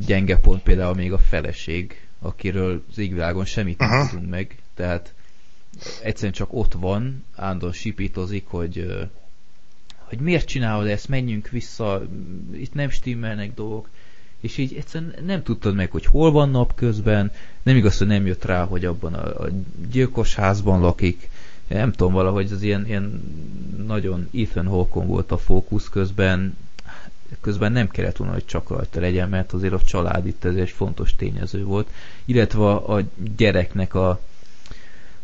gyenge 0.06 0.36
pont 0.36 0.62
például 0.62 0.94
még 0.94 1.12
a 1.12 1.18
feleség, 1.18 2.08
akiről 2.20 2.82
az 2.90 2.98
égvilágon 2.98 3.44
semmit 3.44 3.78
nem 3.78 4.08
tudunk 4.08 4.30
meg, 4.30 4.58
tehát 4.74 5.14
egyszerűen 6.02 6.32
csak 6.32 6.52
ott 6.52 6.72
van, 6.72 7.24
ándon 7.34 7.72
sipítozik, 7.72 8.46
hogy 8.46 9.08
hogy 10.10 10.18
miért 10.18 10.46
csinálod 10.46 10.86
ezt, 10.86 11.08
menjünk 11.08 11.48
vissza, 11.48 12.02
itt 12.52 12.74
nem 12.74 12.90
stimmelnek 12.90 13.54
dolgok, 13.54 13.88
és 14.40 14.58
így 14.58 14.74
egyszerűen 14.74 15.14
nem 15.24 15.42
tudtad 15.42 15.74
meg, 15.74 15.90
hogy 15.90 16.04
hol 16.04 16.30
van 16.30 16.50
napközben, 16.50 17.32
nem 17.62 17.76
igaz, 17.76 17.98
hogy 17.98 18.06
nem 18.06 18.26
jött 18.26 18.44
rá, 18.44 18.64
hogy 18.64 18.84
abban 18.84 19.14
a, 19.14 19.42
a 19.44 19.48
gyilkos 19.90 20.34
házban 20.34 20.80
lakik, 20.80 21.28
nem 21.68 21.92
tudom, 21.92 22.12
valahogy 22.12 22.52
az 22.52 22.62
ilyen, 22.62 22.86
ilyen 22.86 23.22
nagyon 23.86 24.28
Ethan 24.34 24.66
Hawke 24.66 25.00
volt 25.00 25.32
a 25.32 25.38
fókusz 25.38 25.88
közben, 25.88 26.56
közben 27.40 27.72
nem 27.72 27.88
kellett 27.88 28.16
volna, 28.16 28.32
hogy 28.32 28.44
csak 28.44 28.68
rajta 28.68 29.00
legyen, 29.00 29.28
mert 29.28 29.52
azért 29.52 29.72
a 29.72 29.80
család 29.80 30.26
itt 30.26 30.44
ez 30.44 30.54
egy 30.54 30.70
fontos 30.70 31.16
tényező 31.16 31.64
volt, 31.64 31.88
illetve 32.24 32.64
a, 32.64 32.96
a 32.96 33.02
gyereknek 33.36 33.94
a, 33.94 34.20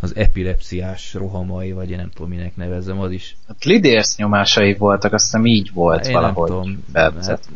az 0.01 0.17
epilepsziás 0.17 1.15
rohamai, 1.15 1.73
vagy 1.73 1.91
én 1.91 1.97
nem 1.97 2.11
tudom, 2.15 2.31
minek 2.31 2.57
nevezzem, 2.57 3.01
az 3.01 3.11
is. 3.11 3.37
Hát 3.49 3.65
lidérsz 3.65 4.17
nyomásai 4.17 4.75
voltak, 4.75 5.13
azt 5.13 5.25
hiszem 5.25 5.47
így 5.47 5.71
volt 5.73 6.07
én 6.07 6.13
valahogy. 6.13 6.51
Nem 6.51 6.59
tudom, 6.59 6.85
hát, 6.93 7.49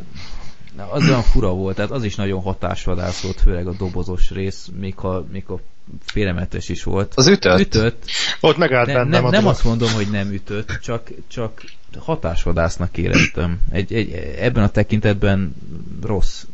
az 0.91 1.09
olyan 1.09 1.23
fura 1.23 1.53
volt, 1.55 1.77
tehát 1.77 1.91
az 1.91 2.05
is 2.05 2.15
nagyon 2.15 2.43
hatásvadász 2.43 3.23
volt, 3.23 3.41
főleg 3.41 3.67
a 3.67 3.73
dobozos 3.73 4.31
rész, 4.31 4.69
még 4.79 4.97
ha, 4.97 5.25
még 5.33 5.45
a 5.49 5.59
félelmetes 6.05 6.69
is 6.69 6.83
volt. 6.83 7.13
Az 7.17 7.27
ütött? 7.27 7.61
Ütött. 7.61 8.05
Ott 8.41 8.57
megállt 8.57 8.87
ne, 8.87 8.93
bennem 8.93 9.23
nem, 9.23 9.31
nem 9.31 9.47
azt 9.47 9.65
mondom, 9.65 9.93
hogy 9.93 10.11
nem 10.11 10.33
ütött, 10.33 10.79
csak, 10.83 11.11
csak 11.29 11.63
hatásvadásznak 11.99 12.97
éreztem. 12.97 13.61
Egy, 13.71 13.93
egy, 13.93 14.11
ebben 14.39 14.63
a 14.63 14.69
tekintetben 14.69 15.55
rossz 16.03 16.45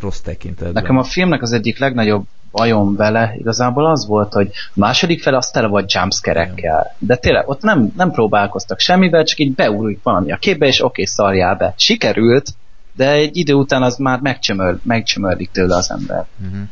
rossz 0.00 0.20
tekintetben. 0.20 0.72
Nekem 0.72 0.96
a 0.96 1.04
filmnek 1.04 1.42
az 1.42 1.52
egyik 1.52 1.78
legnagyobb 1.78 2.26
bajom 2.50 2.96
vele 2.96 3.34
igazából 3.38 3.86
az 3.86 4.06
volt, 4.06 4.32
hogy 4.32 4.50
második 4.74 5.22
fel 5.22 5.34
azt 5.34 5.52
tele 5.52 5.66
volt 5.66 5.92
jumpscare-ekkel. 5.92 6.94
De 6.98 7.16
tényleg 7.16 7.48
ott 7.48 7.62
nem, 7.62 7.92
nem 7.96 8.10
próbálkoztak 8.10 8.80
semmivel, 8.80 9.24
csak 9.24 9.38
így 9.38 9.54
beúrjuk 9.54 10.02
valami 10.02 10.32
a 10.32 10.36
képbe, 10.36 10.66
és 10.66 10.78
oké, 10.78 10.86
okay, 10.86 11.06
szarjál 11.06 11.54
be. 11.54 11.74
Sikerült, 11.76 12.50
de 12.92 13.10
egy 13.10 13.36
idő 13.36 13.52
után 13.52 13.82
az 13.82 13.96
már 13.96 14.20
megcsömör, 14.20 14.78
megcsömörlik 14.82 15.50
tőle 15.50 15.76
az 15.76 15.90
ember. 15.90 16.26
Uh-huh. 16.44 16.68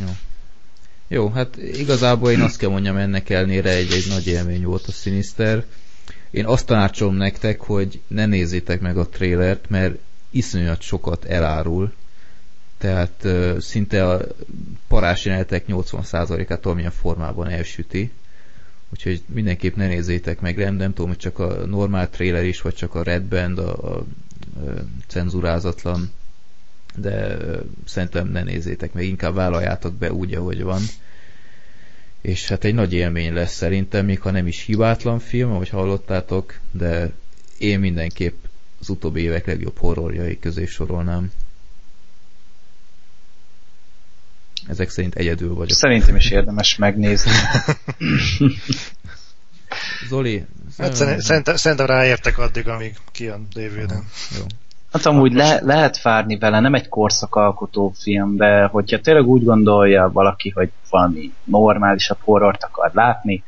Jó. 0.00 0.06
Jó, 1.08 1.28
hát 1.28 1.56
igazából 1.56 2.30
én 2.30 2.40
azt 2.40 2.56
kell 2.56 2.70
mondjam, 2.70 2.96
ennek 2.96 3.30
elnére 3.30 3.70
egy, 3.70 3.92
egy 3.92 4.06
nagy 4.08 4.26
élmény 4.26 4.64
volt 4.64 4.86
a 4.86 4.92
Sinister. 4.92 5.64
Én 6.30 6.46
azt 6.46 6.66
tanácsolom 6.66 7.14
nektek, 7.14 7.60
hogy 7.60 8.00
ne 8.06 8.26
nézzétek 8.26 8.80
meg 8.80 8.98
a 8.98 9.08
trélert, 9.08 9.68
mert 9.68 9.94
iszonyat 10.30 10.80
sokat 10.80 11.24
elárul. 11.24 11.92
Tehát 12.78 13.24
uh, 13.24 13.58
szinte 13.58 14.10
a 14.10 14.20
parásjelenetek 14.88 15.64
80%-át 15.68 16.62
valamilyen 16.62 16.90
formában 16.90 17.48
elsüti. 17.48 18.10
Úgyhogy 18.90 19.22
mindenképp 19.26 19.76
ne 19.76 19.86
nézzétek 19.86 20.40
meg, 20.40 20.56
nem, 20.56 20.74
nem 20.74 20.92
tudom, 20.92 21.08
hogy 21.10 21.18
csak 21.18 21.38
a 21.38 21.66
normál 21.66 22.10
trailer 22.10 22.44
is, 22.44 22.60
vagy 22.60 22.74
csak 22.74 22.94
a 22.94 23.02
Red 23.02 23.22
Band, 23.22 23.58
a, 23.58 23.94
a, 23.94 23.96
a 23.96 24.04
cenzurázatlan 25.06 26.10
de 27.00 27.36
szerintem 27.84 28.28
ne 28.28 28.42
nézzétek 28.42 28.92
meg, 28.92 29.04
inkább 29.04 29.34
vállaljátok 29.34 29.94
be 29.94 30.12
úgy, 30.12 30.34
ahogy 30.34 30.62
van. 30.62 30.80
És 32.20 32.48
hát 32.48 32.64
egy 32.64 32.74
nagy 32.74 32.92
élmény 32.92 33.32
lesz 33.32 33.54
szerintem, 33.54 34.04
még 34.04 34.20
ha 34.20 34.30
nem 34.30 34.46
is 34.46 34.62
hibátlan 34.62 35.18
film, 35.18 35.50
ahogy 35.50 35.68
hallottátok, 35.68 36.58
de 36.70 37.12
én 37.58 37.78
mindenképp 37.78 38.44
az 38.80 38.88
utóbbi 38.88 39.20
évek 39.20 39.46
legjobb 39.46 39.78
horrorjai 39.78 40.38
közé 40.38 40.66
sorolnám. 40.66 41.32
Ezek 44.68 44.88
szerint 44.88 45.14
egyedül 45.14 45.54
vagyok. 45.54 45.76
Szerintem 45.76 46.16
is 46.16 46.30
érdemes 46.30 46.76
megnézni. 46.76 47.30
Zoli? 50.08 50.44
Hát 50.78 50.94
szerintem, 51.20 51.56
szerintem 51.56 51.86
ráértek 51.86 52.38
addig, 52.38 52.68
amíg 52.68 52.96
kijön 53.12 53.46
DVD-en. 53.52 54.04
Jó. 54.38 54.44
Hát 54.92 55.06
amúgy 55.06 55.32
le, 55.32 55.60
lehet 55.62 56.02
várni 56.02 56.38
vele, 56.38 56.60
nem 56.60 56.74
egy 56.74 56.88
korszakalkotó 56.88 57.92
film, 57.98 58.36
de 58.36 58.66
hogyha 58.66 59.00
tényleg 59.00 59.26
úgy 59.26 59.44
gondolja 59.44 60.10
valaki, 60.12 60.50
hogy 60.50 60.70
valami 60.90 61.32
normálisabb 61.44 62.18
horrort 62.20 62.64
akar 62.64 62.90
látni, 62.94 63.42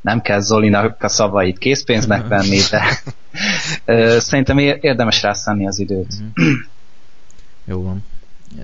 nem 0.00 0.20
kell 0.20 0.40
Zolinak 0.40 1.02
a 1.02 1.08
szavait 1.08 1.58
készpénznek 1.58 2.26
venni, 2.26 2.58
de 2.70 2.82
szerintem 4.20 4.58
érdemes 4.58 5.22
rászánni 5.22 5.66
az 5.66 5.78
időt. 5.78 6.14
Jó 7.64 7.82
van. 7.82 8.04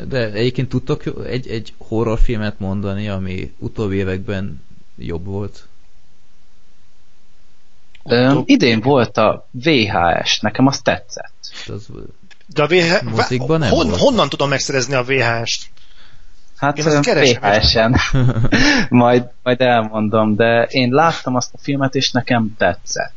De 0.08 0.32
egyébként 0.32 0.68
tudtok 0.68 1.02
egy, 1.26 1.48
egy 1.48 1.74
horrorfilmet 1.78 2.58
mondani, 2.58 3.08
ami 3.08 3.54
utóbbi 3.58 3.96
években 3.96 4.62
jobb 4.96 5.24
volt? 5.24 5.68
Ö, 8.04 8.40
idén 8.44 8.80
volt 8.80 9.16
a 9.16 9.48
VHS, 9.50 10.40
nekem 10.40 10.66
az 10.66 10.80
tetszett. 10.80 11.34
Az, 11.66 11.86
De 12.46 12.62
a 12.62 12.66
VH... 12.66 13.04
Mozikban 13.04 13.58
nem 13.58 13.70
hon, 13.70 13.88
volt. 13.88 14.00
honnan 14.00 14.28
tudom 14.28 14.48
megszerezni 14.48 14.94
a 14.94 15.02
VHS-t? 15.02 15.72
Hát 16.56 16.78
Én. 16.78 17.38
VHS-en. 17.40 17.96
majd, 18.88 19.24
majd 19.42 19.60
elmondom, 19.60 20.36
de 20.36 20.66
én 20.70 20.92
láttam 20.92 21.34
azt 21.34 21.54
a 21.54 21.58
filmet, 21.58 21.94
és 21.94 22.10
nekem 22.10 22.54
tetszett. 22.58 23.12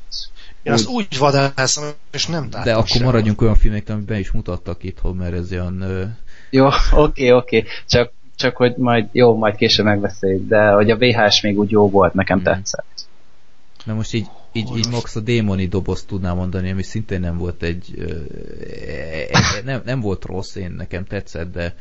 Én 0.64 0.74
azt 0.74 0.88
úgy 0.88 1.18
vadászom, 1.18 1.84
és 2.12 2.26
nem 2.26 2.44
láttam 2.44 2.64
de 2.64 2.74
akkor 2.74 3.02
maradjunk 3.02 3.42
olyan 3.42 3.56
filmek, 3.56 3.90
amit 3.90 4.06
be 4.06 4.20
is 4.20 4.32
mutattak 4.32 4.84
itthon, 4.84 5.16
mert 5.16 5.34
ez 5.34 5.52
olyan... 5.52 5.84
Jó, 6.50 6.68
oké, 7.06 7.32
oké. 7.32 7.64
Csak, 7.88 8.12
csak 8.36 8.56
hogy 8.56 8.76
majd, 8.78 9.08
jó, 9.12 9.38
majd 9.38 9.56
később 9.56 9.86
megbeszéljük, 9.86 10.48
de 10.48 10.70
hogy 10.70 10.90
a 10.92 10.98
VHS 10.98 11.42
még 11.42 11.58
úgy 11.60 11.72
jó 11.72 11.90
volt, 11.90 12.14
nekem 12.14 12.38
Mhm. 12.38 12.46
tetszett. 12.48 12.86
Na 13.86 13.94
most 13.94 14.14
így, 14.14 14.28
így, 14.54 14.78
így 14.78 14.88
max 14.92 15.16
a 15.16 15.20
démoni 15.20 15.68
dobozt 15.68 16.08
tudnám 16.08 16.36
mondani, 16.36 16.72
ami 16.72 16.84
szintén 16.84 17.20
nem 17.20 17.38
volt 17.38 17.64
egy... 17.64 17.94
Ö, 17.98 18.16
e- 19.32 19.62
nem, 19.66 19.82
nem 19.86 20.00
volt 20.02 20.26
rossz, 20.26 20.56
én 20.56 20.72
nekem 20.72 21.06
tetszett, 21.06 21.52
de 21.52 21.76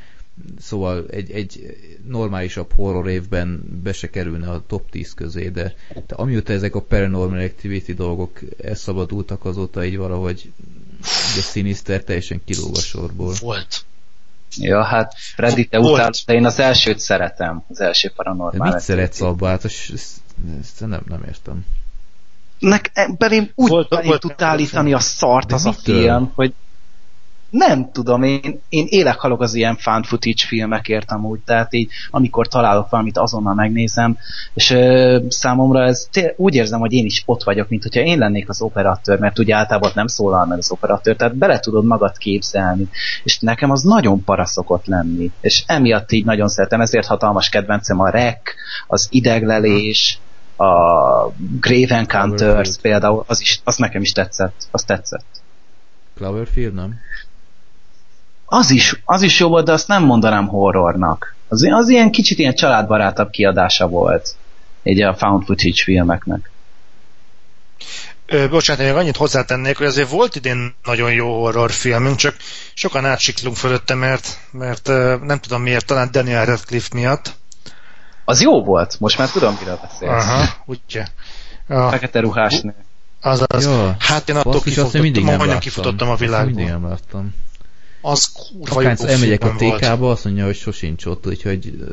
szóval 0.58 1.06
egy, 1.10 1.30
egy 1.30 1.76
normálisabb 2.08 2.72
horror 2.72 3.08
évben 3.08 3.62
be 3.82 3.92
se 3.92 4.10
kerülne 4.10 4.50
a 4.50 4.62
top 4.66 4.90
10 4.90 5.14
közé, 5.14 5.48
de, 5.48 5.74
de 6.06 6.14
amióta 6.14 6.52
ezek 6.52 6.74
a 6.74 6.80
paranormal 6.80 7.38
activity 7.40 7.92
dolgok 7.92 8.40
elszabadultak, 8.62 9.44
azóta 9.44 9.84
így 9.84 9.96
valahogy 9.96 10.52
de 11.34 11.40
Sinister 11.40 12.04
teljesen 12.04 12.40
kilóg 12.44 12.76
a 12.76 12.80
sorból. 12.80 13.34
Volt. 13.40 13.84
Ja, 14.56 14.82
hát 14.84 15.14
Freddy, 15.34 15.66
te 15.66 15.78
utálod, 15.78 16.14
de 16.26 16.32
én 16.34 16.44
az 16.44 16.58
elsőt 16.58 16.98
szeretem, 16.98 17.64
az 17.68 17.80
első 17.80 18.08
De 18.08 18.14
paranormál. 18.16 18.70
mit 18.72 18.80
szeretsz 18.80 19.20
abba? 19.20 19.46
Hát 19.48 19.64
ezt, 19.64 19.90
ezt, 19.94 20.16
ezt 20.60 20.80
nem, 20.80 21.00
nem 21.08 21.22
értem. 21.26 21.66
Nek, 22.58 22.90
belém 23.18 23.50
úgy 23.54 23.68
Volt- 23.68 23.88
volt, 23.90 24.04
volt- 24.04 24.20
tud 24.20 24.42
állítani 24.42 24.92
a 24.92 24.98
szart 24.98 25.52
az 25.52 25.66
a 25.66 25.72
film, 25.72 26.32
hogy 26.34 26.54
nem 27.50 27.90
tudom, 27.92 28.22
én, 28.22 28.60
én 28.68 28.86
élek 28.88 29.18
halok 29.18 29.40
az 29.40 29.54
ilyen 29.54 29.76
fan 29.76 30.02
footage 30.02 30.46
filmekért 30.46 31.10
amúgy, 31.10 31.40
tehát 31.40 31.74
így 31.74 31.90
amikor 32.10 32.48
találok 32.48 32.90
valamit, 32.90 33.18
azonnal 33.18 33.54
megnézem, 33.54 34.18
és 34.54 34.70
ö, 34.70 35.18
számomra 35.28 35.84
ez 35.84 36.08
úgy 36.36 36.54
érzem, 36.54 36.80
hogy 36.80 36.92
én 36.92 37.04
is 37.04 37.22
ott 37.26 37.42
vagyok, 37.42 37.68
mint 37.68 37.82
hogyha 37.82 38.00
én 38.00 38.18
lennék 38.18 38.48
az 38.48 38.60
operatőr, 38.60 39.18
mert 39.18 39.38
ugye 39.38 39.54
általában 39.54 39.90
nem 39.94 40.06
szólal 40.06 40.46
meg 40.46 40.58
az 40.58 40.70
operatőr, 40.70 41.16
tehát 41.16 41.36
bele 41.36 41.58
tudod 41.58 41.84
magad 41.84 42.16
képzelni, 42.16 42.88
és 43.24 43.38
nekem 43.38 43.70
az 43.70 43.82
nagyon 43.82 44.24
para 44.24 44.46
szokott 44.46 44.86
lenni, 44.86 45.30
és 45.40 45.64
emiatt 45.66 46.12
így 46.12 46.24
nagyon 46.24 46.48
szeretem, 46.48 46.80
ezért 46.80 47.06
hatalmas 47.06 47.48
kedvencem 47.48 48.00
a 48.00 48.08
rek, 48.08 48.54
az 48.86 49.08
ideglelés, 49.10 50.18
a 50.56 51.32
Grave 51.60 51.96
Encounters 51.96 52.76
például, 52.80 53.24
az, 53.26 53.40
is, 53.40 53.60
az 53.64 53.76
nekem 53.76 54.02
is 54.02 54.12
tetszett, 54.12 54.68
az 54.70 54.82
tetszett. 54.82 55.26
Cloverfield, 56.14 56.74
nem? 56.74 56.94
Az 58.46 58.70
is, 58.70 59.02
az 59.04 59.22
is 59.22 59.40
jó 59.40 59.48
volt, 59.48 59.64
de 59.64 59.72
azt 59.72 59.88
nem 59.88 60.04
mondanám 60.04 60.46
horrornak. 60.46 61.34
Az, 61.48 61.68
az 61.70 61.88
ilyen 61.88 62.10
kicsit 62.10 62.38
ilyen 62.38 62.54
családbarátabb 62.54 63.30
kiadása 63.30 63.88
volt. 63.88 64.34
Egy 64.82 65.02
a 65.02 65.14
found 65.14 65.44
footage 65.44 65.82
filmeknek. 65.84 66.50
Ö, 68.26 68.48
bocsánat, 68.48 68.82
én 68.82 68.88
még 68.88 68.96
annyit 68.96 69.16
hozzátennék, 69.16 69.76
hogy 69.76 69.86
azért 69.86 70.10
volt 70.10 70.36
idén 70.36 70.74
nagyon 70.84 71.12
jó 71.12 71.40
horrorfilmünk, 71.40 72.16
csak 72.16 72.36
sokan 72.74 73.04
átsiklunk 73.04 73.56
fölötte, 73.56 73.94
mert, 73.94 74.38
mert 74.50 74.86
nem 75.22 75.38
tudom 75.40 75.62
miért, 75.62 75.86
talán 75.86 76.08
Daniel 76.12 76.44
Radcliffe 76.44 76.88
miatt. 76.94 77.34
Az 78.24 78.40
jó 78.42 78.64
volt, 78.64 79.00
most 79.00 79.18
már 79.18 79.30
tudom, 79.30 79.56
miről 79.58 79.78
beszélsz. 79.82 80.24
Aha, 80.24 80.44
ugye. 80.64 81.06
A, 81.68 81.88
Fekete 81.88 82.20
ruhás 82.20 82.60
nő. 82.60 82.74
azaz. 83.20 83.64
Ja. 83.64 83.96
Hát 83.98 84.28
én 84.28 84.36
attól 84.36 84.62
nem 84.64 85.36
majdnem 85.36 85.58
kifutottam 85.58 86.08
a 86.08 86.12
én 86.12 86.16
mindig 86.18 86.28
világból. 86.28 86.64
nem 86.64 86.88
láttam. 86.88 87.34
Az 88.08 88.32
kurva 88.32 88.82
jó 88.82 88.88
elmegyek 88.88 89.44
a. 89.44 89.54
TK-ba, 89.56 90.10
azt 90.10 90.24
mondja, 90.24 90.44
hogy 90.44 90.56
sosincs 90.56 91.04
ott, 91.06 91.26
úgyhogy 91.26 91.88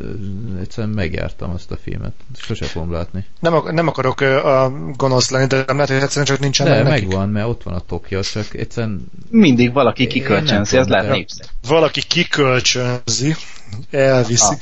egyszerűen 0.60 0.94
megjártam 0.94 1.52
azt 1.52 1.72
a 1.72 1.78
filmet. 1.84 2.14
Sose 2.38 2.66
fogom 2.66 2.92
látni. 2.92 3.26
Nem, 3.40 3.54
ak- 3.54 3.72
nem 3.72 3.88
akarok 3.88 4.22
a 4.22 4.72
gonosz 4.96 5.30
lenni, 5.30 5.48
de 5.48 5.64
nem 5.68 5.76
lehet, 5.76 5.92
hogy 5.92 6.02
egyszerűen 6.02 6.26
csak 6.26 6.40
nincsen 6.40 6.66
De 6.66 6.74
meg 6.74 6.84
nekik. 6.84 7.08
megvan, 7.08 7.30
mert 7.30 7.48
ott 7.48 7.64
van 7.64 7.74
a 7.74 7.80
Tokyo, 7.80 8.22
csak 8.22 8.54
egyszerűen 8.54 9.06
Mindig 9.30 9.74
valaki 9.74 10.08
kikölcsönzi, 10.08 10.78
ez 10.78 10.88
lehet 10.88 11.12
népszerű. 11.12 11.48
Valaki 11.68 12.02
kikölcsönzi, 12.02 13.36
elviszi. 13.92 14.44
Aha. 14.44 14.58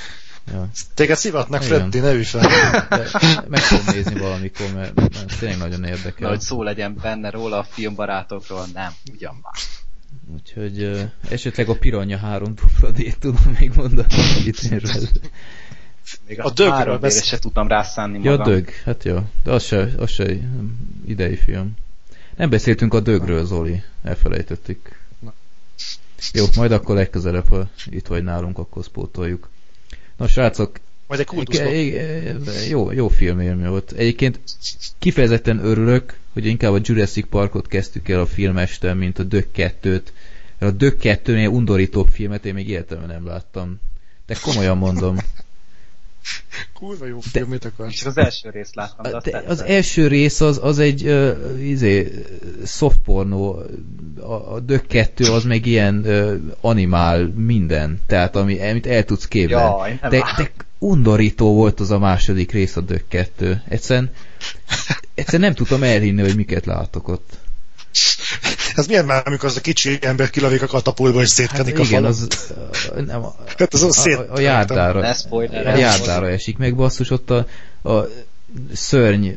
ja. 0.52 0.70
Téged 0.94 1.18
szivatnak. 1.18 1.62
Freddy, 1.64 2.00
ne 2.00 2.14
ülj 2.14 2.24
fel. 2.24 2.50
Meg 3.48 3.60
fogom 3.60 3.86
nézni 3.94 4.20
valamikor, 4.20 4.68
mert, 4.74 4.96
mert 4.96 5.40
tényleg 5.40 5.58
nagyon 5.58 5.84
érdekel. 5.84 6.14
Na, 6.20 6.28
hogy 6.28 6.42
szó 6.42 6.64
legyen 6.64 6.98
benne 7.02 7.30
róla 7.30 7.58
a 7.58 7.66
filmbarátokról, 7.70 8.66
nem, 8.74 8.94
ugyan 9.14 9.40
már. 9.42 9.54
Úgyhogy 10.34 10.84
uh, 10.84 11.02
esetleg 11.30 11.70
a 11.70 11.76
Piranya 11.76 12.18
3 12.18 12.56
dupladét 12.56 13.20
tudom 13.20 13.56
még 13.60 13.72
mondani 13.76 14.08
idénről. 14.46 15.08
Még 16.28 16.40
A 16.40 16.46
a, 16.46 16.52
dögről 16.52 16.98
besz- 16.98 17.24
se 17.24 17.40
tudtam 17.40 17.68
rászánni 17.68 18.20
Ja, 18.24 18.30
magam. 18.32 18.54
dög, 18.54 18.70
hát 18.86 19.04
jó. 19.04 19.20
De 19.44 19.52
az 19.52 19.64
se, 19.64 19.90
az 19.98 20.10
se 20.10 20.26
idei 21.06 21.36
film. 21.36 21.72
Nem 22.36 22.50
beszéltünk 22.50 22.94
a 22.94 23.00
dögről, 23.00 23.46
Zoli. 23.46 23.84
Elfelejtettük. 24.04 25.00
Jó, 26.34 26.46
majd 26.56 26.72
akkor 26.72 26.96
legközelebb, 26.96 27.48
ha 27.48 27.70
itt 27.86 28.08
vagy 28.08 28.24
nálunk, 28.24 28.58
akkor 28.58 28.84
spótoljuk. 28.84 29.50
Na, 30.18 30.28
srácok, 30.28 30.80
Majd 31.08 31.20
egy 31.20 31.26
kultuszba. 31.26 31.70
Jó, 32.70 32.92
jó 32.92 33.08
filmélmény 33.08 33.68
volt. 33.70 33.92
Egyébként 33.92 34.40
kifejezetten 35.00 35.66
örülök, 35.66 36.18
hogy 36.34 36.46
inkább 36.46 36.74
a 36.74 36.80
Jurassic 36.82 37.28
Parkot 37.30 37.68
kezdtük 37.68 38.10
el 38.10 38.20
a 38.20 38.26
filmesten, 38.26 38.98
mint 38.98 39.20
a 39.20 39.24
Dök 39.24 39.48
2-t. 39.56 40.04
Mert 40.58 40.74
a 40.74 40.78
Dök 40.78 40.98
2-nél 41.02 41.52
undorítóbb 41.52 42.08
filmet 42.08 42.46
én 42.46 42.54
még 42.54 42.70
életemben 42.70 43.08
nem 43.08 43.26
láttam. 43.26 43.80
De 44.26 44.36
komolyan 44.42 44.78
mondom. 44.78 45.18
Kurva 46.74 47.06
jó 47.06 47.20
film, 47.20 47.50
mit 47.50 47.66
akarsz? 47.66 47.94
És 47.94 48.06
az 48.06 48.18
első 48.18 48.50
részt 48.50 48.76
láttam, 48.76 49.12
de 49.12 49.32
De 49.32 49.44
az 49.48 49.62
első 49.62 50.08
rész 50.08 50.42
az, 50.42 50.60
az 50.64 50.80
egy 50.80 51.08
uh, 51.08 51.70
izé, 51.70 52.26
soft 52.66 52.98
pornó, 53.04 53.64
a, 54.20 54.54
a 54.54 54.60
Dök 54.60 54.88
2 54.88 55.32
az 55.32 55.44
meg 55.44 55.66
ilyen 55.66 55.96
uh, 56.06 56.34
animál 56.62 57.26
minden, 57.36 58.00
tehát 58.08 58.36
ami, 58.36 58.70
amit 58.70 58.88
el 58.88 59.04
tudsz 59.04 59.28
képzelni. 59.28 59.78
Jaj, 59.78 60.00
de, 60.10 60.34
de 60.38 60.52
undorító 60.80 61.54
volt 61.54 61.80
az 61.80 61.92
a 61.92 62.00
második 62.00 62.52
rész 62.52 62.76
a 62.76 62.82
Dök 62.82 63.04
2. 63.08 63.62
Egyszerűen, 63.68 64.12
egyszerűen 65.14 65.50
nem 65.50 65.54
tudtam 65.54 65.84
elhinni, 65.84 66.22
hogy 66.22 66.36
miket 66.36 66.66
látok 66.66 67.08
ott. 67.08 67.38
Ez 68.76 68.88
milyen 68.88 69.06
már, 69.06 69.24
amikor 69.26 69.50
az 69.50 69.58
a 69.58 69.62
kicsi 69.62 69.98
ember 70.02 70.30
kilavik 70.30 70.62
a 70.62 70.68
katapultba, 70.68 71.22
és 71.22 71.28
Hát 71.28 71.36
szétkenik 71.36 71.80
a 71.80 71.84
igen, 71.84 72.02
falon? 72.02 72.06
az, 72.06 72.28
nem, 73.06 73.24
a, 73.24 73.36
Hát 73.58 73.74
az 73.74 73.84
a 73.84 73.88
a, 73.88 73.92
szét... 73.92 74.16
a, 74.18 74.34
a 74.34 74.40
járdára, 74.40 75.16
a 75.30 75.78
járdára 75.78 76.30
esik 76.30 76.58
meg, 76.58 76.76
basszus, 76.76 77.10
ott 77.10 77.30
a, 77.30 77.48
a 77.90 78.08
szörny 78.74 79.30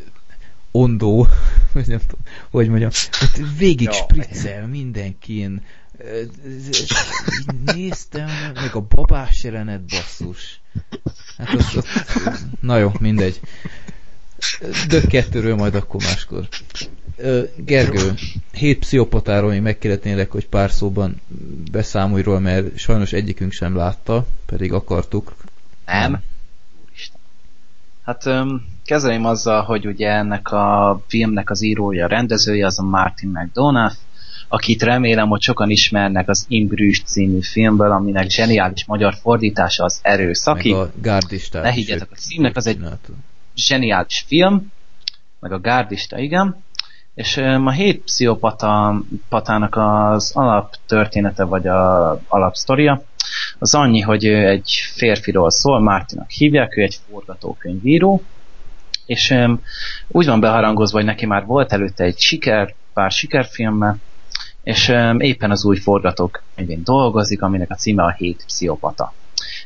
ondó, 0.70 1.28
vagy 1.72 1.86
nem 1.86 1.98
tudom, 1.98 2.24
hogy 2.50 2.68
mondjam, 2.68 2.90
ott 3.22 3.40
végig 3.58 3.86
Ja. 3.86 3.92
spriccel 3.92 4.66
mindenkin. 4.66 5.62
Néztem, 7.64 8.28
meg 8.54 8.74
a 8.74 8.80
babás 8.80 9.44
jelenet, 9.44 9.80
basszus. 9.80 10.60
Hát 11.38 11.54
az, 11.54 11.84
az, 12.24 12.46
na 12.60 12.78
jó, 12.78 12.92
mindegy. 13.00 13.40
Dök 14.88 15.06
kettőről 15.06 15.54
majd 15.56 15.74
akkor 15.74 16.02
máskor. 16.02 16.48
Gergő, 17.56 18.14
hét 18.52 18.78
pszichopatáról 18.78 19.50
még 19.50 19.60
megkérdetnélek, 19.60 20.30
hogy 20.30 20.48
pár 20.48 20.70
szóban 20.70 21.20
beszámolj 21.70 22.22
róla, 22.22 22.38
mert 22.38 22.78
sajnos 22.78 23.12
egyikünk 23.12 23.52
sem 23.52 23.76
látta, 23.76 24.26
pedig 24.46 24.72
akartuk. 24.72 25.34
Nem? 25.86 26.22
Úristen. 26.86 27.20
Hát 28.04 28.26
öm, 28.26 28.64
kezeljem 28.84 29.24
azzal, 29.24 29.62
hogy 29.62 29.86
ugye 29.86 30.08
ennek 30.08 30.48
a 30.48 31.00
filmnek 31.06 31.50
az 31.50 31.62
írója, 31.62 32.04
a 32.04 32.08
rendezője 32.08 32.66
az 32.66 32.78
a 32.78 32.82
Martin 32.82 33.30
McDonough, 33.30 33.94
akit 34.48 34.82
remélem, 34.82 35.28
hogy 35.28 35.40
sokan 35.40 35.70
ismernek 35.70 36.28
az 36.28 36.44
Imbrüs 36.48 37.02
című 37.02 37.40
filmből, 37.40 37.90
aminek 37.90 38.30
zseniális 38.30 38.84
magyar 38.84 39.14
fordítása 39.14 39.84
az 39.84 39.98
erőszaki. 40.02 40.72
Meg 40.72 40.80
a 40.80 40.90
gárdistát. 41.00 41.62
Ne 41.62 41.70
higgyetek, 41.70 42.10
a 42.10 42.14
címnek 42.14 42.56
az 42.56 42.66
egy 42.66 42.78
zseniális 43.56 44.24
film, 44.26 44.72
meg 45.40 45.52
a 45.52 45.60
gárdista, 45.60 46.18
igen, 46.18 46.63
és 47.14 47.36
a 47.36 47.70
hét 47.70 48.02
pszichopata 48.02 49.02
patának 49.28 49.76
az 49.76 50.32
alaptörténete, 50.34 51.44
vagy 51.44 51.66
a 51.66 52.10
alapsztoria, 52.28 53.02
az 53.58 53.74
annyi, 53.74 54.00
hogy 54.00 54.24
ő 54.24 54.48
egy 54.48 54.70
férfiról 54.94 55.50
szól, 55.50 55.80
Mártinak 55.80 56.30
hívják, 56.30 56.76
ő 56.76 56.82
egy 56.82 56.98
forgatókönyvíró, 57.10 58.22
és 59.06 59.34
úgy 60.08 60.26
van 60.26 60.40
beharangozva, 60.40 60.96
hogy 60.96 61.06
neki 61.06 61.26
már 61.26 61.44
volt 61.44 61.72
előtte 61.72 62.04
egy 62.04 62.18
siker, 62.18 62.74
pár 62.92 63.10
sikerfilme, 63.10 63.96
és 64.62 64.94
éppen 65.18 65.50
az 65.50 65.64
új 65.64 65.76
forgatókönyvén 65.76 66.84
dolgozik, 66.84 67.42
aminek 67.42 67.70
a 67.70 67.74
címe 67.74 68.02
a 68.02 68.10
Hét 68.10 68.44
Pszichopata. 68.46 69.12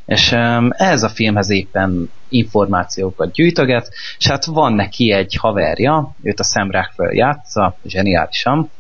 És 0.04 0.32
um, 0.32 0.70
a 0.78 1.08
filmhez 1.08 1.50
éppen 1.50 2.10
információkat 2.28 3.32
gyűjtöget, 3.32 3.90
és 4.18 4.26
hát 4.26 4.44
van 4.44 4.72
neki 4.72 5.12
egy 5.12 5.34
haverja, 5.40 6.14
őt 6.22 6.40
a 6.40 6.44
Sam 6.44 6.70
Rockwell 6.70 7.14
játsza, 7.14 7.76
zseniálisan, 7.84 8.70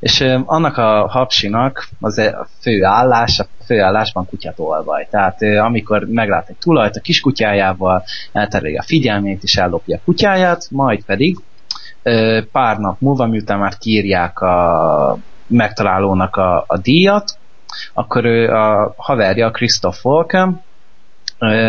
és 0.00 0.20
annak 0.44 0.76
a 0.76 1.08
hapsinak 1.08 1.88
az 2.00 2.18
e, 2.18 2.38
a 2.38 2.46
fő 2.60 2.84
állás, 2.84 3.38
a 3.38 3.46
fő 3.64 3.80
állásban 3.80 4.26
kutyát 4.26 4.58
olvaj. 4.58 5.06
Tehát 5.10 5.42
amikor 5.42 6.06
meglát 6.08 6.48
egy 6.48 6.56
tulajt 6.56 6.96
a 6.96 7.00
kiskutyájával, 7.00 8.04
eltereli 8.32 8.76
a 8.76 8.82
figyelmét 8.82 9.42
és 9.42 9.56
ellopja 9.56 9.96
a 9.96 10.00
kutyáját, 10.04 10.66
majd 10.70 11.04
pedig 11.04 11.38
pár 12.52 12.78
nap 12.78 13.00
múlva, 13.00 13.26
miután 13.26 13.58
már 13.58 13.78
kírják 13.78 14.40
a 14.40 15.18
megtalálónak 15.46 16.36
a, 16.36 16.64
a 16.66 16.78
díjat, 16.78 17.38
akkor 17.92 18.24
ő 18.24 18.48
a 18.48 18.94
haverja, 18.96 19.50
Christoph 19.50 20.06
Walken 20.06 20.62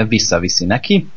visszaviszi 0.07 0.65
neki, 0.65 1.07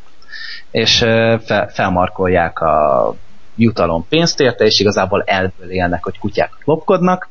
és 0.71 0.97
fel, 1.45 1.69
felmarkolják 1.73 2.59
a 2.59 3.15
jutalom 3.55 4.05
pénzt 4.09 4.39
érte, 4.39 4.65
és 4.65 4.79
igazából 4.79 5.23
elből 5.25 5.69
élnek, 5.69 6.03
hogy 6.03 6.17
kutyákat 6.17 6.61
lopkodnak, 6.65 7.29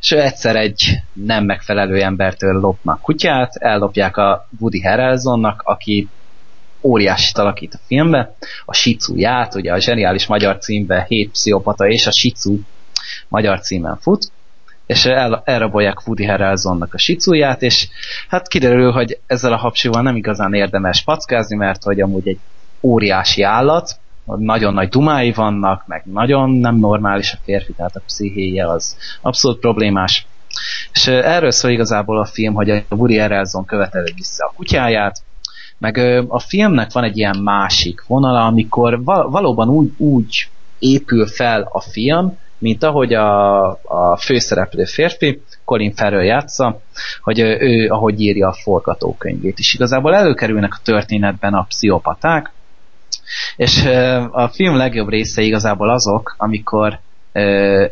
és 0.00 0.10
egyszer 0.10 0.56
egy 0.56 1.02
nem 1.12 1.44
megfelelő 1.44 2.02
embertől 2.02 2.60
lopnak 2.60 3.00
kutyát, 3.00 3.56
ellopják 3.56 4.16
a 4.16 4.48
Woody 4.58 4.82
Harrelsonnak, 4.82 5.62
aki 5.64 6.08
óriási 6.82 7.32
alakít 7.34 7.74
a 7.74 7.80
filmbe, 7.86 8.34
a 8.64 8.74
Shitsuját, 8.74 9.54
ugye 9.54 9.72
a 9.72 9.80
zseniális 9.80 10.26
magyar 10.26 10.58
címben 10.58 11.04
Hét 11.04 11.30
pszichopata 11.30 11.86
és 11.86 12.06
a 12.06 12.12
Shitsu 12.12 12.58
magyar 13.28 13.60
címen 13.60 13.98
fut, 14.00 14.32
és 14.86 15.04
el, 15.04 15.42
elrabolják 15.44 16.06
Woody 16.06 16.24
Harrelsonnak 16.24 16.94
a 16.94 16.98
sicuját, 16.98 17.62
és 17.62 17.88
hát 18.28 18.48
kiderül, 18.48 18.92
hogy 18.92 19.18
ezzel 19.26 19.52
a 19.52 19.56
hapsival 19.56 20.02
nem 20.02 20.16
igazán 20.16 20.54
érdemes 20.54 21.02
packázni, 21.02 21.56
mert 21.56 21.82
hogy 21.82 22.00
amúgy 22.00 22.28
egy 22.28 22.38
óriási 22.80 23.42
állat, 23.42 24.00
nagyon 24.24 24.74
nagy 24.74 24.88
dumái 24.88 25.32
vannak, 25.32 25.86
meg 25.86 26.02
nagyon 26.04 26.50
nem 26.50 26.76
normális 26.76 27.32
a 27.32 27.38
férfi, 27.44 27.72
tehát 27.72 27.96
a 27.96 28.02
pszichéje 28.06 28.68
az 28.68 28.96
abszolút 29.20 29.58
problémás. 29.58 30.26
És 30.92 31.06
erről 31.06 31.50
szól 31.50 31.70
igazából 31.70 32.20
a 32.20 32.24
film, 32.24 32.54
hogy 32.54 32.70
a 32.70 32.84
Woody 32.88 33.18
Harrelson 33.18 33.64
követeli 33.64 34.12
vissza 34.16 34.46
a 34.46 34.52
kutyáját, 34.56 35.22
meg 35.78 35.96
a 36.28 36.38
filmnek 36.38 36.92
van 36.92 37.04
egy 37.04 37.16
ilyen 37.16 37.38
másik 37.38 38.04
vonala, 38.06 38.46
amikor 38.46 39.04
valóban 39.04 39.68
úgy, 39.68 39.92
úgy 39.96 40.50
épül 40.82 41.26
fel 41.26 41.68
a 41.70 41.80
film, 41.80 42.38
mint 42.58 42.82
ahogy 42.82 43.14
a, 43.14 43.62
a 43.70 44.16
főszereplő 44.16 44.84
férfi, 44.84 45.42
Colin 45.64 45.94
Farrell 45.94 46.24
játsza, 46.24 46.80
hogy 47.22 47.38
ő, 47.38 47.88
ahogy 47.88 48.20
írja 48.20 48.48
a 48.48 48.52
forgatókönyvét 48.62 49.58
is. 49.58 49.74
Igazából 49.74 50.14
előkerülnek 50.14 50.74
a 50.74 50.82
történetben 50.82 51.54
a 51.54 51.64
pszichopaták, 51.68 52.52
és 53.56 53.84
a 54.30 54.48
film 54.48 54.76
legjobb 54.76 55.08
része 55.08 55.42
igazából 55.42 55.90
azok, 55.90 56.34
amikor 56.38 56.98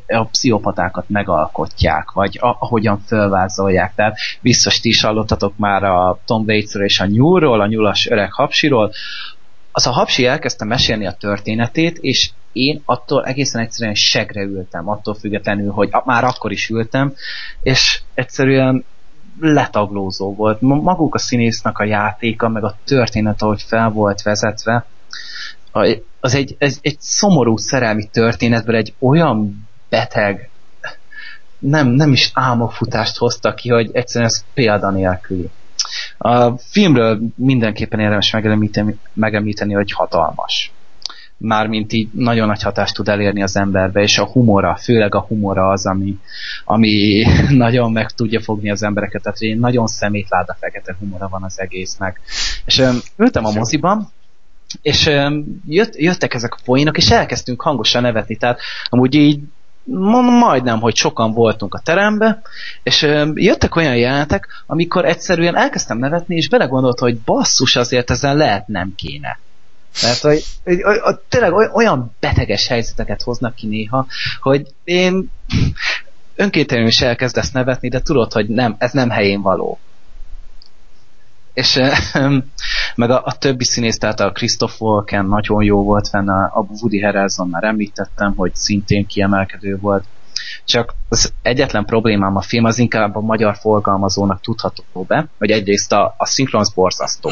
a 0.06 0.24
pszichopatákat 0.30 1.08
megalkotják, 1.08 2.10
vagy 2.10 2.38
ahogyan 2.40 2.98
fölvázolják. 3.06 3.94
Tehát 3.94 4.16
biztos 4.40 4.80
ti 4.80 4.88
is 4.88 5.02
hallottatok 5.02 5.56
már 5.56 5.84
a 5.84 6.18
Tom 6.24 6.44
waits 6.46 6.74
és 6.74 7.00
a 7.00 7.06
nyúlról, 7.06 7.60
a 7.60 7.66
nyulas 7.66 8.06
öreg 8.10 8.32
hapsiról. 8.32 8.92
Az 9.72 9.86
a 9.86 9.90
hapsi 9.90 10.26
elkezdte 10.26 10.64
mesélni 10.64 11.06
a 11.06 11.12
történetét, 11.12 11.98
és 11.98 12.30
én 12.52 12.82
attól 12.84 13.24
egészen 13.24 13.62
egyszerűen 13.62 13.94
segre 13.94 14.42
ültem, 14.42 14.88
attól 14.88 15.14
függetlenül, 15.14 15.70
hogy 15.70 15.90
már 16.04 16.24
akkor 16.24 16.52
is 16.52 16.68
ültem, 16.68 17.14
és 17.62 18.00
egyszerűen 18.14 18.84
letaglózó 19.40 20.34
volt. 20.34 20.60
Maguk 20.60 21.14
a 21.14 21.18
színésznek 21.18 21.78
a 21.78 21.84
játéka, 21.84 22.48
meg 22.48 22.64
a 22.64 22.76
történet, 22.84 23.42
ahogy 23.42 23.62
fel 23.62 23.90
volt 23.90 24.22
vezetve, 24.22 24.86
az 26.20 26.34
egy, 26.34 26.56
ez 26.58 26.78
egy 26.80 26.96
szomorú 27.00 27.56
szerelmi 27.56 28.08
történetből 28.12 28.76
egy 28.76 28.94
olyan 28.98 29.68
beteg, 29.88 30.50
nem, 31.58 31.88
nem 31.88 32.12
is 32.12 32.30
álmokfutást 32.34 33.16
hozta 33.16 33.54
ki, 33.54 33.68
hogy 33.68 33.90
egyszerűen 33.92 34.30
ez 34.30 34.44
példa 34.54 34.90
nélküli. 34.90 35.50
A 36.18 36.58
filmről 36.58 37.20
mindenképpen 37.34 38.00
érdemes 38.00 38.30
megemlíteni, 38.30 38.98
megemlíteni 39.12 39.74
hogy 39.74 39.92
hatalmas. 39.92 40.72
Mármint 41.36 41.92
így 41.92 42.08
nagyon 42.12 42.46
nagy 42.46 42.62
hatást 42.62 42.94
tud 42.94 43.08
elérni 43.08 43.42
az 43.42 43.56
emberbe, 43.56 44.00
és 44.00 44.18
a 44.18 44.26
humora, 44.26 44.76
főleg 44.76 45.14
a 45.14 45.20
humora 45.20 45.68
az, 45.68 45.86
ami, 45.86 46.18
ami 46.64 47.22
nagyon 47.64 47.92
meg 47.92 48.10
tudja 48.10 48.40
fogni 48.40 48.70
az 48.70 48.82
embereket, 48.82 49.22
tehát 49.22 49.38
egy 49.38 49.58
nagyon 49.58 49.86
szemétláda 49.86 50.56
fekete 50.60 50.96
humora 50.98 51.28
van 51.28 51.42
az 51.42 51.60
egésznek. 51.60 52.20
És 52.64 52.82
ültem 53.16 53.44
a 53.44 53.50
moziban, 53.50 54.08
és 54.82 55.10
jött, 55.66 55.96
jöttek 55.96 56.34
ezek 56.34 56.54
a 56.54 56.58
poénok, 56.64 56.96
és 56.96 57.10
elkezdtünk 57.10 57.62
hangosan 57.62 58.02
nevetni, 58.02 58.36
tehát 58.36 58.60
amúgy 58.88 59.14
így 59.14 59.40
majdnem, 60.38 60.80
hogy 60.80 60.96
sokan 60.96 61.32
voltunk 61.32 61.74
a 61.74 61.80
terembe, 61.84 62.42
és 62.82 63.02
jöttek 63.34 63.76
olyan 63.76 63.96
jelenetek, 63.96 64.46
amikor 64.66 65.04
egyszerűen 65.04 65.56
elkezdtem 65.56 65.98
nevetni, 65.98 66.36
és 66.36 66.48
belegondolt, 66.48 66.98
hogy 66.98 67.18
basszus, 67.18 67.76
azért 67.76 68.10
ezen 68.10 68.36
lehet 68.36 68.66
nem 68.66 68.94
kéne. 68.96 69.38
Mert 70.02 70.20
hogy, 70.20 70.44
hogy, 70.64 70.82
hogy, 70.82 70.98
hogy 70.98 71.18
tényleg 71.28 71.52
olyan 71.52 72.16
beteges 72.20 72.66
helyzeteket 72.66 73.22
hoznak 73.22 73.54
ki 73.54 73.66
néha, 73.66 74.06
hogy 74.40 74.66
én 74.84 75.30
önkéntelenül 76.36 76.90
is 76.90 77.00
elkezdesz 77.00 77.50
nevetni, 77.50 77.88
de 77.88 78.00
tudod, 78.00 78.32
hogy 78.32 78.48
nem, 78.48 78.74
ez 78.78 78.92
nem 78.92 79.10
helyén 79.10 79.40
való. 79.40 79.78
És 81.52 81.80
meg 82.94 83.10
a, 83.10 83.22
a 83.24 83.38
többi 83.38 83.64
színész, 83.64 83.98
tehát 83.98 84.20
a 84.20 84.32
Christoph 84.32 84.80
Walken 84.82 85.26
nagyon 85.26 85.62
jó 85.62 85.82
volt 85.82 86.08
fenn, 86.08 86.28
a 86.28 86.66
Woody 86.80 87.02
Harrelson 87.02 87.48
már 87.48 87.64
említettem, 87.64 88.34
hogy 88.36 88.54
szintén 88.54 89.06
kiemelkedő 89.06 89.76
volt. 89.80 90.04
Csak 90.64 90.94
az 91.08 91.32
egyetlen 91.42 91.84
problémám 91.84 92.36
a 92.36 92.40
film 92.40 92.64
az 92.64 92.78
inkább 92.78 93.16
a 93.16 93.20
magyar 93.20 93.56
forgalmazónak 93.56 94.40
tudható 94.40 95.04
be, 95.06 95.28
hogy 95.38 95.50
egyrészt 95.50 95.92
a, 95.92 96.14
a 96.18 96.26
szinkronz 96.26 96.74
borzasztó 96.74 97.30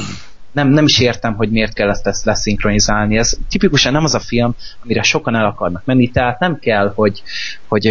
nem, 0.53 0.69
nem 0.69 0.85
is 0.85 1.01
értem, 1.01 1.35
hogy 1.35 1.51
miért 1.51 1.73
kell 1.73 1.91
ezt, 1.91 2.25
leszinkronizálni. 2.25 3.17
Ez 3.17 3.37
tipikusan 3.49 3.93
nem 3.93 4.05
az 4.05 4.15
a 4.15 4.21
film, 4.21 4.55
amire 4.83 5.03
sokan 5.03 5.35
el 5.35 5.47
akarnak 5.47 5.85
menni, 5.85 6.09
tehát 6.09 6.39
nem 6.39 6.59
kell, 6.59 6.93
hogy, 6.95 7.23
hogy 7.69 7.85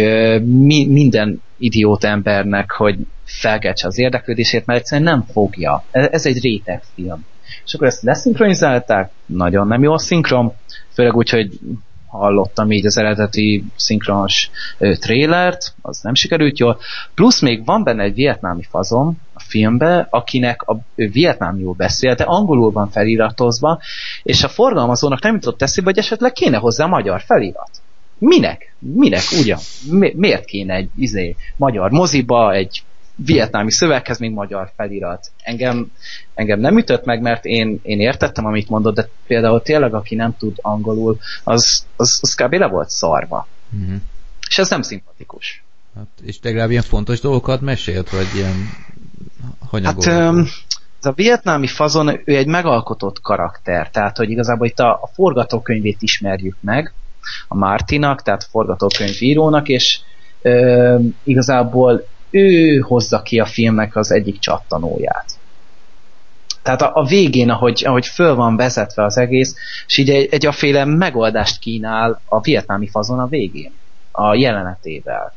mi, 0.44 0.86
minden 0.86 1.42
idiót 1.58 2.04
embernek, 2.04 2.70
hogy 2.70 2.98
felkeltse 3.24 3.86
az 3.86 3.98
érdeklődését, 3.98 4.66
mert 4.66 4.78
egyszerűen 4.78 5.12
nem 5.12 5.26
fogja. 5.32 5.84
Ez 5.90 6.26
egy 6.26 6.40
réteg 6.40 6.82
film. 6.94 7.24
És 7.64 7.74
akkor 7.74 7.86
ezt 7.86 8.02
leszinkronizálták, 8.02 9.10
nagyon 9.26 9.66
nem 9.66 9.82
jó 9.82 9.92
a 9.92 9.98
szinkron, 9.98 10.52
főleg 10.92 11.16
úgy, 11.16 11.30
hogy 11.30 11.58
hallottam 12.08 12.70
így 12.70 12.86
az 12.86 12.96
eredeti 12.96 13.64
szinkronos 13.76 14.50
trélert, 14.78 15.74
az 15.82 16.00
nem 16.02 16.14
sikerült 16.14 16.58
jól. 16.58 16.78
Plusz 17.14 17.40
még 17.40 17.64
van 17.64 17.82
benne 17.82 18.02
egy 18.02 18.14
vietnámi 18.14 18.62
fazom 18.62 19.18
a 19.34 19.40
filmbe, 19.40 20.06
akinek 20.10 20.62
a 20.62 20.78
vietnámiul 20.94 21.74
beszél, 21.74 22.14
de 22.14 22.24
angolul 22.24 22.70
van 22.70 22.90
feliratozva, 22.90 23.80
és 24.22 24.44
a 24.44 24.48
forgalmazónak 24.48 25.22
nem 25.22 25.34
jutott 25.34 25.62
eszébe, 25.62 25.88
hogy 25.88 25.98
esetleg 25.98 26.32
kéne 26.32 26.56
hozzá 26.56 26.86
magyar 26.86 27.20
felirat. 27.20 27.70
Minek? 28.18 28.74
Minek? 28.78 29.22
Ugyan? 29.40 29.58
Mi, 29.90 30.12
miért 30.16 30.44
kéne 30.44 30.74
egy 30.74 30.90
izé, 30.96 31.36
magyar 31.56 31.90
moziba, 31.90 32.52
egy 32.52 32.82
vietnámi 33.24 33.70
szöveghez 33.70 34.18
még 34.18 34.32
magyar 34.32 34.72
felirat. 34.76 35.30
Engem, 35.42 35.92
engem 36.34 36.60
nem 36.60 36.78
ütött 36.78 37.04
meg, 37.04 37.20
mert 37.20 37.44
én, 37.44 37.80
én 37.82 38.00
értettem, 38.00 38.46
amit 38.46 38.68
mondott, 38.68 38.94
de 38.94 39.08
például 39.26 39.62
tényleg, 39.62 39.94
aki 39.94 40.14
nem 40.14 40.36
tud 40.36 40.56
angolul, 40.56 41.18
az, 41.44 41.86
az, 41.96 42.18
az 42.22 42.34
kb. 42.34 42.52
le 42.52 42.66
volt 42.66 42.88
szarva. 42.88 43.46
Uh-huh. 43.80 44.00
És 44.48 44.58
ez 44.58 44.70
nem 44.70 44.82
szimpatikus. 44.82 45.62
Hát, 45.96 46.06
és 46.22 46.38
legalább 46.42 46.70
ilyen 46.70 46.82
fontos 46.82 47.20
dolgokat 47.20 47.60
mesélt, 47.60 48.10
vagy 48.10 48.26
ilyen 48.34 48.68
Hát 49.82 50.06
ez 51.00 51.06
a 51.06 51.12
vietnámi 51.12 51.66
fazon, 51.66 52.20
ő 52.24 52.36
egy 52.36 52.46
megalkotott 52.46 53.20
karakter, 53.20 53.90
tehát 53.90 54.16
hogy 54.16 54.30
igazából 54.30 54.66
itt 54.66 54.78
a, 54.78 54.90
a 54.90 55.10
forgatókönyvét 55.14 56.02
ismerjük 56.02 56.56
meg, 56.60 56.92
a 57.48 57.54
Martinak, 57.54 58.22
tehát 58.22 58.44
forgatókönyvírónak, 58.50 59.68
és 59.68 60.00
ö, 60.42 60.98
igazából 61.22 62.06
ő 62.30 62.78
hozza 62.78 63.22
ki 63.22 63.38
a 63.38 63.46
filmnek 63.46 63.96
az 63.96 64.10
egyik 64.10 64.38
csattanóját. 64.38 65.26
Tehát 66.62 66.82
a, 66.82 66.90
a 66.94 67.04
végén, 67.04 67.50
ahogy, 67.50 67.82
ahogy 67.86 68.06
föl 68.06 68.34
van 68.34 68.56
vezetve 68.56 69.04
az 69.04 69.16
egész, 69.16 69.54
és 69.86 69.96
így 69.96 70.10
egy, 70.10 70.28
egy 70.30 70.46
aféle 70.46 70.84
megoldást 70.84 71.58
kínál 71.58 72.20
a 72.24 72.40
vietnámi 72.40 72.88
fazon 72.88 73.18
a 73.18 73.26
végén, 73.26 73.72
a 74.10 74.34
jelenetével. 74.34 75.34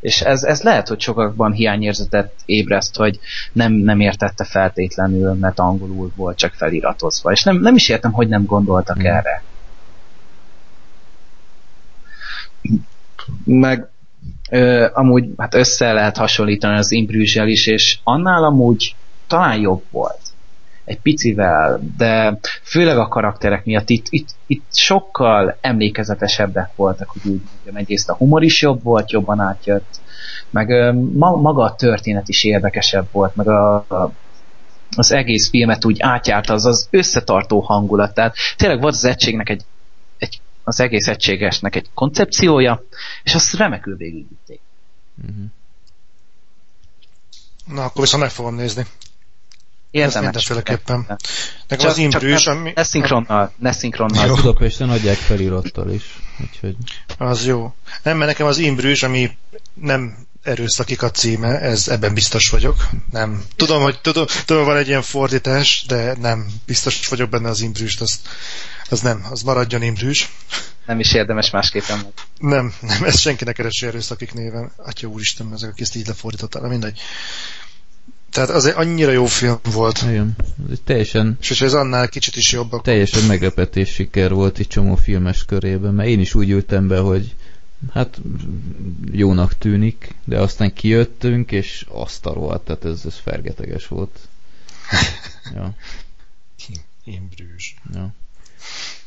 És 0.00 0.20
ez, 0.20 0.42
ez 0.42 0.62
lehet, 0.62 0.88
hogy 0.88 1.00
sokakban 1.00 1.52
hiányérzetet 1.52 2.32
ébreszt, 2.44 2.96
hogy 2.96 3.18
nem, 3.52 3.72
nem 3.72 4.00
értette 4.00 4.44
feltétlenül, 4.44 5.34
mert 5.34 5.58
angolul 5.58 6.12
volt 6.16 6.36
csak 6.36 6.54
feliratozva. 6.54 7.32
És 7.32 7.42
nem, 7.42 7.56
nem 7.56 7.74
is 7.74 7.88
értem, 7.88 8.12
hogy 8.12 8.28
nem 8.28 8.44
gondoltak 8.44 8.98
mm. 8.98 9.06
erre. 9.06 9.42
Meg 13.44 13.88
Ö, 14.50 14.88
amúgy 14.92 15.24
hát 15.36 15.54
össze 15.54 15.92
lehet 15.92 16.16
hasonlítani 16.16 16.76
az 16.76 16.92
Imbrüzsel 16.92 17.48
is, 17.48 17.66
és 17.66 17.98
annál 18.02 18.44
amúgy 18.44 18.94
talán 19.26 19.60
jobb 19.60 19.82
volt. 19.90 20.20
Egy 20.84 21.00
picivel, 21.00 21.80
de 21.96 22.38
főleg 22.62 22.98
a 22.98 23.08
karakterek 23.08 23.64
miatt 23.64 23.88
itt, 23.88 24.06
itt, 24.08 24.28
itt 24.46 24.64
sokkal 24.72 25.58
emlékezetesebbek 25.60 26.70
voltak, 26.76 27.08
hogy 27.08 27.22
úgy 27.24 27.40
mondjam, 27.54 27.76
egyrészt 27.76 28.08
a 28.08 28.14
humor 28.14 28.42
is 28.42 28.62
jobb 28.62 28.82
volt, 28.82 29.10
jobban 29.10 29.40
átjött, 29.40 30.00
meg 30.50 30.68
ö, 30.68 30.92
ma, 30.92 31.30
maga 31.30 31.62
a 31.62 31.74
történet 31.74 32.28
is 32.28 32.44
érdekesebb 32.44 33.06
volt, 33.12 33.36
meg 33.36 33.48
a, 33.48 33.74
a 33.74 34.12
az 34.96 35.12
egész 35.12 35.48
filmet 35.48 35.84
úgy 35.84 36.00
átjárt 36.00 36.50
az 36.50 36.64
az 36.64 36.88
összetartó 36.90 37.60
hangulat. 37.60 38.14
Tehát 38.14 38.34
tényleg 38.56 38.80
volt 38.80 38.94
az 38.94 39.04
egységnek 39.04 39.48
egy, 39.48 39.62
egy 40.18 40.40
az 40.64 40.80
egész 40.80 41.06
egységesnek 41.06 41.76
egy 41.76 41.86
koncepciója, 41.94 42.82
és 43.28 43.34
azt 43.34 43.52
remekül 43.52 43.96
végigvitték. 43.96 44.60
Uh-huh. 45.22 45.44
Na, 47.64 47.84
akkor 47.84 48.02
viszont 48.02 48.22
meg 48.22 48.32
fogom 48.32 48.54
nézni. 48.54 48.86
Érdemes. 49.90 50.22
Mindenféleképpen. 50.22 51.18
Nekem 51.68 51.88
az 51.88 51.98
imbrűs, 51.98 52.46
ami... 52.46 52.72
Ne 52.74 52.82
szinkronnal, 52.82 53.52
ne 53.56 53.72
szinkronnal. 53.72 54.26
Jó. 54.26 54.34
Budapesten 54.34 54.90
adják 54.90 55.16
felirattal 55.16 55.90
is. 55.90 56.18
Úgyhogy... 56.40 56.76
Az 57.18 57.46
jó. 57.46 57.74
Nem, 58.02 58.16
mert 58.16 58.30
nekem 58.30 58.46
az 58.46 58.58
imbrűs, 58.58 59.02
ami 59.02 59.36
nem 59.74 60.26
erőszakik 60.42 61.02
a 61.02 61.10
címe, 61.10 61.60
ez 61.60 61.88
ebben 61.88 62.14
biztos 62.14 62.50
vagyok. 62.50 62.88
Nem. 63.10 63.44
Tudom, 63.56 63.82
hogy 63.82 64.00
tudom, 64.00 64.26
tudom, 64.44 64.64
van 64.64 64.76
egy 64.76 64.88
ilyen 64.88 65.02
fordítás, 65.02 65.84
de 65.86 66.16
nem 66.16 66.46
biztos 66.66 67.08
vagyok 67.08 67.30
benne 67.30 67.48
az 67.48 67.60
imbrűst, 67.60 68.00
az, 68.00 68.20
az 68.88 69.00
nem, 69.00 69.26
az 69.30 69.42
maradjon 69.42 69.82
imbrűs. 69.82 70.30
Nem 70.86 71.00
is 71.00 71.12
érdemes 71.12 71.50
másképpen 71.50 71.96
meg. 71.96 72.12
Nem, 72.38 72.74
nem, 72.80 73.04
ez 73.04 73.18
senkinek 73.18 73.54
keresi 73.54 73.86
erőszakik 73.86 74.32
néven. 74.32 74.72
Atya 74.76 75.06
úristen, 75.06 75.52
ezek, 75.52 75.70
aki 75.70 75.82
ezt 75.82 75.96
így 75.96 76.06
lefordította, 76.06 76.68
mindegy. 76.68 77.00
Tehát 78.30 78.50
azért 78.50 78.76
annyira 78.76 79.10
jó 79.10 79.26
film 79.26 79.58
volt. 79.72 80.02
Igen. 80.02 80.36
Ez 80.70 80.78
teljesen... 80.84 81.38
És 81.40 81.60
ez 81.60 81.74
annál 81.74 82.08
kicsit 82.08 82.36
is 82.36 82.52
jobb. 82.52 82.66
Akkor... 82.66 82.82
Teljesen 82.82 83.24
meglepetés 83.24 83.92
siker 83.92 84.32
volt 84.32 84.58
egy 84.58 84.66
csomó 84.66 84.94
filmes 84.94 85.44
körében, 85.44 85.94
mert 85.94 86.08
én 86.08 86.20
is 86.20 86.34
úgy 86.34 86.50
ültem 86.50 86.88
be, 86.88 86.98
hogy 86.98 87.34
hát 87.92 88.20
jónak 89.12 89.58
tűnik, 89.58 90.14
de 90.24 90.38
aztán 90.38 90.72
kijöttünk, 90.72 91.52
és 91.52 91.86
azt 91.88 92.26
a 92.26 92.32
rohadt, 92.32 92.64
tehát 92.64 92.84
ez, 92.84 93.02
ez 93.04 93.16
fergeteges 93.22 93.86
volt. 93.86 94.18
ja. 95.54 95.74
Imbrűs. 97.04 97.76
Ja. 97.94 98.14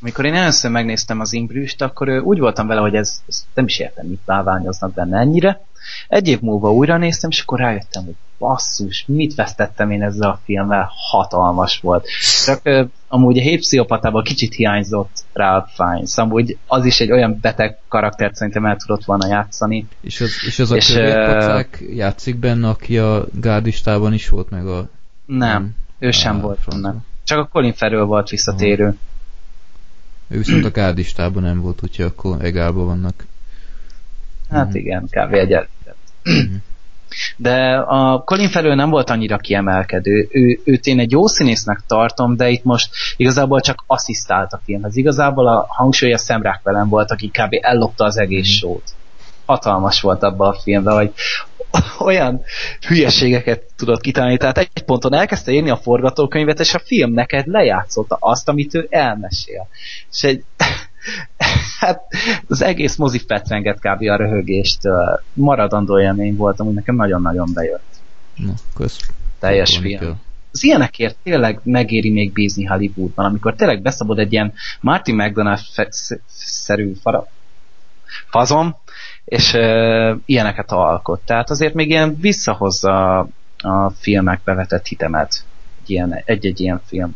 Amikor 0.01 0.25
én 0.25 0.33
először 0.33 0.71
megnéztem 0.71 1.19
az 1.19 1.33
Imbrűst, 1.33 1.81
akkor 1.81 2.09
úgy 2.09 2.39
voltam 2.39 2.67
vele, 2.67 2.81
hogy 2.81 2.95
ez, 2.95 3.21
ez 3.27 3.45
nem 3.53 3.65
is 3.65 3.79
értem, 3.79 4.05
mit 4.05 4.19
báványoznak 4.25 4.93
benne 4.93 5.19
ennyire. 5.19 5.61
Egy 6.07 6.27
év 6.27 6.39
múlva 6.39 6.73
újra 6.73 6.97
néztem, 6.97 7.29
és 7.29 7.41
akkor 7.41 7.59
rájöttem, 7.59 8.05
hogy 8.05 8.15
basszus, 8.41 9.05
mit 9.07 9.35
vesztettem 9.35 9.91
én 9.91 10.03
ezzel 10.03 10.29
a 10.29 10.39
filmmel, 10.43 10.91
hatalmas 10.95 11.79
volt. 11.79 12.07
Csak 12.45 12.59
ö, 12.63 12.83
amúgy 13.07 13.37
a 13.37 13.41
hétpszichopatában 13.41 14.23
kicsit 14.23 14.53
hiányzott 14.53 15.23
Ralph 15.33 15.69
Fiennes, 15.75 16.17
amúgy 16.17 16.57
az 16.67 16.85
is 16.85 16.99
egy 16.99 17.11
olyan 17.11 17.37
beteg 17.41 17.77
karaktert 17.87 18.35
szerintem 18.35 18.65
el 18.65 18.75
tudott 18.75 19.05
volna 19.05 19.27
játszani. 19.27 19.87
És 20.01 20.21
az, 20.21 20.31
és 20.45 20.59
az 20.59 20.71
a 20.71 20.75
és, 20.75 20.95
uh, 20.95 21.95
játszik 21.95 22.35
benne, 22.35 22.69
aki 22.69 22.97
a 22.97 23.25
gárdistában 23.33 24.13
is 24.13 24.29
volt, 24.29 24.49
meg 24.49 24.67
a... 24.67 24.89
Nem, 25.25 25.75
ő 25.99 26.11
sem 26.11 26.39
volt 26.39 26.59
benne. 26.69 26.95
Csak 27.23 27.39
a 27.39 27.47
Colin 27.51 27.73
Farrell 27.73 28.03
volt 28.03 28.29
visszatérő. 28.29 28.87
Uh. 28.87 28.95
Ő 30.31 30.37
viszont 30.37 30.65
a 30.65 30.71
gárdistában 30.71 31.43
nem 31.43 31.61
volt, 31.61 31.79
úgyhogy 31.83 32.05
akkor 32.05 32.37
egálban 32.41 32.85
vannak. 32.85 33.25
Hát 34.49 34.65
uh-huh. 34.65 34.81
igen, 34.81 35.07
kb. 35.09 35.33
egy 35.33 35.53
uh-huh. 35.53 36.61
De 37.37 37.75
a 37.75 38.23
Colin 38.23 38.49
Farrell 38.49 38.75
nem 38.75 38.89
volt 38.89 39.09
annyira 39.09 39.37
kiemelkedő. 39.37 40.27
Ő, 40.31 40.59
őt 40.63 40.85
én 40.85 40.99
egy 40.99 41.11
jó 41.11 41.27
színésznek 41.27 41.81
tartom, 41.87 42.35
de 42.35 42.49
itt 42.49 42.63
most 42.63 42.89
igazából 43.15 43.61
csak 43.61 43.83
asszisztált 43.87 44.51
a 44.51 44.61
filmhez. 44.65 44.95
Igazából 44.95 45.47
a 45.47 45.65
hangsúlya 45.69 46.17
Sam 46.17 46.41
velem 46.63 46.89
volt, 46.89 47.11
aki 47.11 47.27
kb. 47.27 47.57
ellopta 47.61 48.03
az 48.03 48.17
egész 48.17 48.47
mm. 48.47 48.57
sót. 48.57 48.83
Hatalmas 49.45 50.01
volt 50.01 50.23
abban 50.23 50.49
a 50.49 50.59
filmben, 50.59 50.95
hogy 50.95 51.13
olyan 51.99 52.41
hülyeségeket 52.87 53.63
tudott 53.75 54.01
kitalálni. 54.01 54.37
Tehát 54.37 54.57
egy 54.57 54.83
ponton 54.85 55.13
elkezdte 55.13 55.51
írni 55.51 55.69
a 55.69 55.77
forgatókönyvet, 55.77 56.59
és 56.59 56.73
a 56.73 56.79
film 56.79 57.13
neked 57.13 57.47
lejátszotta 57.47 58.17
azt, 58.19 58.49
amit 58.49 58.73
ő 58.73 58.87
elmesél. 58.89 59.67
És 60.11 60.23
egy, 60.23 60.43
hát 61.79 62.01
az 62.47 62.61
egész 62.61 62.95
mozi 62.95 63.19
fetrenget 63.27 63.79
kb. 63.79 64.01
a 64.01 64.15
röhögést 64.15 64.79
maradandó 65.33 65.99
élmény 65.99 66.35
volt, 66.35 66.59
ami 66.59 66.71
nekem 66.71 66.95
nagyon-nagyon 66.95 67.51
bejött. 67.53 67.89
Na, 68.35 68.53
kösz. 68.75 68.99
Teljes 69.39 69.77
film. 69.77 70.19
Az 70.51 70.63
ilyenekért 70.63 71.15
tényleg 71.23 71.59
megéri 71.63 72.11
még 72.11 72.33
bízni 72.33 72.63
Hollywoodban, 72.63 73.25
amikor 73.25 73.55
tényleg 73.55 73.81
beszabod 73.81 74.19
egy 74.19 74.31
ilyen 74.31 74.53
Martin 74.81 75.15
McDonald-szerű 75.15 76.93
fara, 77.01 77.27
fazom, 78.29 78.75
és 79.25 79.53
uh, 79.53 80.19
ilyeneket 80.25 80.71
alkot. 80.71 81.21
Tehát 81.25 81.49
azért 81.49 81.73
még 81.73 81.89
ilyen 81.89 82.17
visszahozza 82.19 83.19
a 83.57 83.89
filmek 83.89 84.41
bevetett 84.43 84.85
hitemet 84.85 85.45
egy-egy 86.25 86.59
ilyen 86.59 86.81
film. 86.85 87.15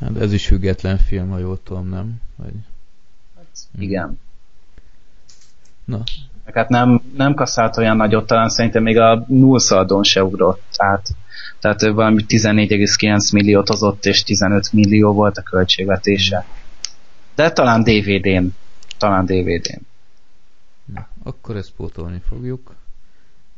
Hát 0.00 0.20
ez 0.20 0.32
is 0.32 0.46
független 0.46 0.98
film, 0.98 1.30
ha 1.30 1.38
jól 1.38 1.60
tudom, 1.62 1.88
nem? 1.88 2.14
Vagy... 2.36 2.52
Hmm. 3.72 3.82
Igen. 3.82 4.20
Na. 5.84 6.02
Hát 6.54 6.68
nem, 6.68 7.02
nem 7.16 7.34
kasszált 7.34 7.76
olyan 7.76 7.96
nagyot, 7.96 8.26
talán 8.26 8.48
szerintem 8.48 8.82
még 8.82 8.98
a 8.98 9.24
nullszaldon 9.28 10.02
se 10.02 10.24
ugrott 10.24 10.74
át. 10.76 11.08
Tehát 11.60 11.82
ő 11.82 11.92
valami 11.92 12.24
14,9 12.28 13.32
milliót 13.32 13.68
hozott, 13.68 14.04
és 14.04 14.22
15 14.22 14.72
millió 14.72 15.12
volt 15.12 15.36
a 15.36 15.42
költségvetése. 15.42 16.44
De 17.34 17.50
talán 17.52 17.82
DVD-n. 17.82 18.46
Talán 18.98 19.24
DVD-n. 19.24 19.80
Akkor 21.26 21.56
ezt 21.56 21.72
pótolni 21.76 22.20
fogjuk. 22.28 22.74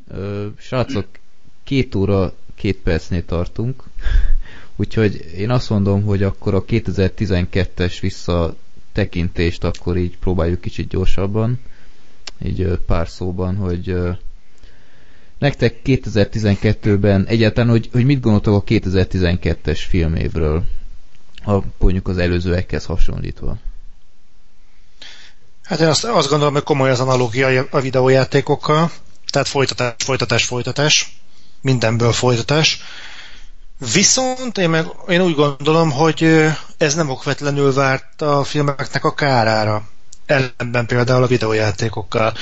Ö, 0.08 0.46
srácok, 0.58 1.06
két 1.64 1.94
óra, 1.94 2.32
két 2.54 2.76
percnél 2.76 3.24
tartunk. 3.24 3.82
Úgyhogy 4.76 5.32
én 5.36 5.50
azt 5.50 5.70
mondom, 5.70 6.02
hogy 6.02 6.22
akkor 6.22 6.54
a 6.54 6.64
2012-es 6.64 7.96
vissza 8.00 8.56
tekintést 8.92 9.64
akkor 9.64 9.96
így 9.96 10.18
próbáljuk 10.18 10.60
kicsit 10.60 10.88
gyorsabban, 10.88 11.58
így 12.44 12.78
pár 12.86 13.08
szóban, 13.08 13.56
hogy 13.56 13.96
nektek 15.38 15.80
2012-ben 15.84 17.26
egyáltalán, 17.26 17.70
hogy, 17.70 17.88
hogy 17.92 18.04
mit 18.04 18.20
gondoltok 18.20 18.54
a 18.54 18.64
2012-es 18.64 19.80
filmévről, 19.88 20.64
ha 21.42 21.64
mondjuk 21.78 22.08
az 22.08 22.18
előzőekhez 22.18 22.84
hasonlítva? 22.84 23.58
Hát 25.68 25.80
én 25.80 25.86
azt, 25.86 26.04
azt 26.04 26.28
gondolom, 26.28 26.54
hogy 26.54 26.62
komoly 26.62 26.90
az 26.90 27.00
analógia 27.00 27.66
a 27.70 27.80
videójátékokkal, 27.80 28.90
tehát 29.30 29.48
folytatás, 29.48 29.94
folytatás, 30.04 30.44
folytatás, 30.44 31.20
mindenből 31.60 32.12
folytatás. 32.12 32.82
Viszont 33.92 34.58
én, 34.58 34.70
meg, 34.70 34.86
én 35.08 35.20
úgy 35.20 35.34
gondolom, 35.34 35.90
hogy 35.90 36.46
ez 36.78 36.94
nem 36.94 37.10
okvetlenül 37.10 37.72
várt 37.72 38.22
a 38.22 38.44
filmeknek 38.44 39.04
a 39.04 39.14
kárára. 39.14 39.82
Ellenben 40.26 40.86
például 40.86 41.22
a 41.22 41.26
videójátékokkal. 41.26 42.34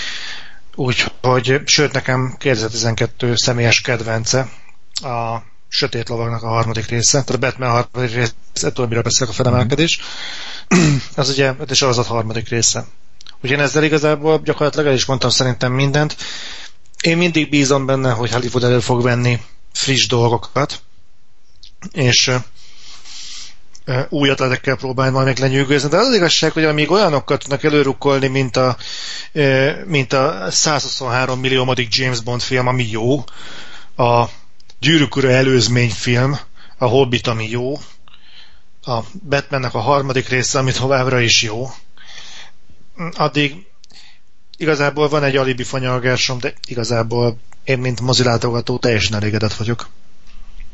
Úgyhogy, 0.74 1.60
sőt 1.64 1.92
nekem 1.92 2.34
2012 2.38 3.36
személyes 3.36 3.80
kedvence 3.80 4.48
a 4.94 5.36
Sötét 5.68 6.08
Lovagnak 6.08 6.42
a 6.42 6.48
harmadik 6.48 6.86
része, 6.86 7.22
tehát 7.24 7.30
a 7.42 7.46
Batman 7.46 7.68
a 7.68 7.72
harmadik 7.72 8.14
része, 8.14 8.66
ettől 8.66 8.86
mire 8.86 9.02
beszélek 9.02 9.32
a 9.32 9.36
felemelkedés, 9.36 10.00
az 11.16 11.28
ugye 11.28 11.52
a 11.68 11.74
sorozat 11.74 12.06
harmadik 12.06 12.48
része. 12.48 12.84
Úgyhogy 13.36 13.50
én 13.50 13.60
ezzel 13.60 13.84
igazából 13.84 14.40
gyakorlatilag 14.44 14.86
el 14.86 14.94
is 14.94 15.04
mondtam 15.04 15.30
szerintem 15.30 15.72
mindent. 15.72 16.16
Én 17.02 17.16
mindig 17.16 17.48
bízom 17.48 17.86
benne, 17.86 18.10
hogy 18.10 18.30
Hollywood 18.30 18.64
elő 18.64 18.80
fog 18.80 19.02
venni 19.02 19.40
friss 19.72 20.06
dolgokat, 20.06 20.80
és 21.92 22.30
új 24.08 24.28
ötletekkel 24.28 24.76
próbálni 24.76 25.12
majd 25.12 25.26
meg 25.26 25.38
lenyűgözni, 25.38 25.88
de 25.88 25.96
az, 25.96 26.06
az 26.06 26.14
igazság, 26.14 26.52
hogy 26.52 26.64
amíg 26.64 26.90
olyanokat 26.90 27.40
tudnak 27.40 27.64
előrukkolni, 27.64 28.26
mint 28.26 28.56
a, 28.56 28.76
mint 29.84 30.12
a 30.12 30.46
123 30.50 31.40
milliómodik 31.40 31.94
James 31.94 32.20
Bond 32.20 32.40
film, 32.40 32.66
ami 32.66 32.86
jó, 32.90 33.24
a 33.96 34.24
Gyűrűk 34.80 35.16
Ura 35.16 35.30
előzményfilm, 35.30 36.38
a 36.78 36.86
Hobbit, 36.86 37.26
ami 37.26 37.48
jó, 37.48 37.78
a 38.82 39.00
Batmannek 39.28 39.74
a 39.74 39.80
harmadik 39.80 40.28
része, 40.28 40.58
amit 40.58 40.78
továbbra 40.78 41.20
is 41.20 41.42
jó, 41.42 41.70
addig 43.16 43.66
igazából 44.56 45.08
van 45.08 45.22
egy 45.22 45.36
alibi 45.36 45.62
fanyalgásom, 45.62 46.38
de 46.38 46.52
igazából 46.68 47.36
én, 47.64 47.78
mint 47.78 48.00
mozilátogató, 48.00 48.78
teljesen 48.78 49.16
elégedett 49.16 49.54
vagyok. 49.54 49.86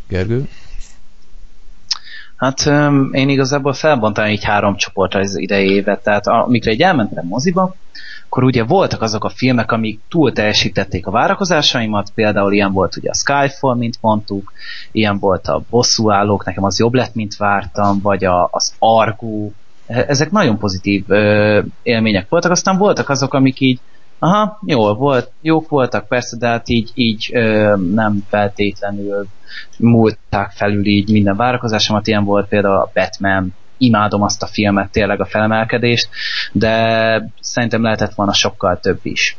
Gergő? 0.09 0.49
Hát 2.37 2.67
én 3.13 3.29
igazából 3.29 3.73
felbontam 3.73 4.27
így 4.27 4.45
három 4.45 4.77
csoportra 4.77 5.21
az 5.21 5.37
idei 5.37 5.71
évet, 5.71 6.03
tehát 6.03 6.27
amikre 6.27 6.71
egy 6.71 6.81
elmentem 6.81 7.27
moziba, 7.27 7.75
akkor 8.33 8.45
ugye 8.45 8.65
voltak 8.65 9.03
azok 9.03 9.25
a 9.25 9.29
filmek, 9.29 9.73
amik 9.73 10.01
túl 10.09 10.33
teljesítették 10.33 11.07
a 11.07 11.11
várakozásaimat, 11.11 12.11
például 12.15 12.53
ilyen 12.53 12.73
volt 12.73 12.97
ugye 12.97 13.11
a 13.11 13.15
Skyfall, 13.15 13.77
mint 13.77 13.99
mondtuk, 14.01 14.53
ilyen 14.93 15.19
volt 15.19 15.49
a 15.49 15.63
Bosszúállók, 15.71 16.45
nekem 16.45 16.65
az 16.65 16.79
jobb 16.79 16.95
lett, 16.95 17.15
mint 17.15 17.37
vártam, 17.37 18.01
vagy 18.01 18.25
a, 18.25 18.49
az 18.53 18.75
Argo, 18.79 19.51
ezek 19.93 20.31
nagyon 20.31 20.59
pozitív 20.59 21.05
ö, 21.09 21.61
élmények 21.83 22.29
voltak, 22.29 22.51
aztán 22.51 22.77
voltak 22.77 23.09
azok, 23.09 23.35
amik 23.35 23.61
így 23.61 23.81
aha, 24.19 24.59
jól 24.67 24.95
volt, 24.95 25.31
jók 25.41 25.69
voltak, 25.69 26.09
persze, 26.09 26.37
de 26.37 26.47
hát 26.47 26.69
így, 26.69 26.91
így 26.95 27.31
ö, 27.33 27.77
nem 27.93 28.25
feltétlenül 28.29 29.27
múlták 29.79 30.51
felül 30.51 30.87
így 30.87 31.11
minden 31.11 31.37
várakozásomat, 31.37 32.07
ilyen 32.07 32.25
volt 32.25 32.49
például 32.49 32.77
a 32.77 32.91
Batman, 32.95 33.55
imádom 33.79 34.23
azt 34.23 34.43
a 34.43 34.47
filmet, 34.47 34.91
tényleg 34.91 35.21
a 35.21 35.25
felemelkedést, 35.25 36.09
de 36.53 37.31
szerintem 37.41 37.83
lehetett 37.83 38.15
volna 38.15 38.33
sokkal 38.33 38.79
több 38.81 38.99
is. 39.03 39.37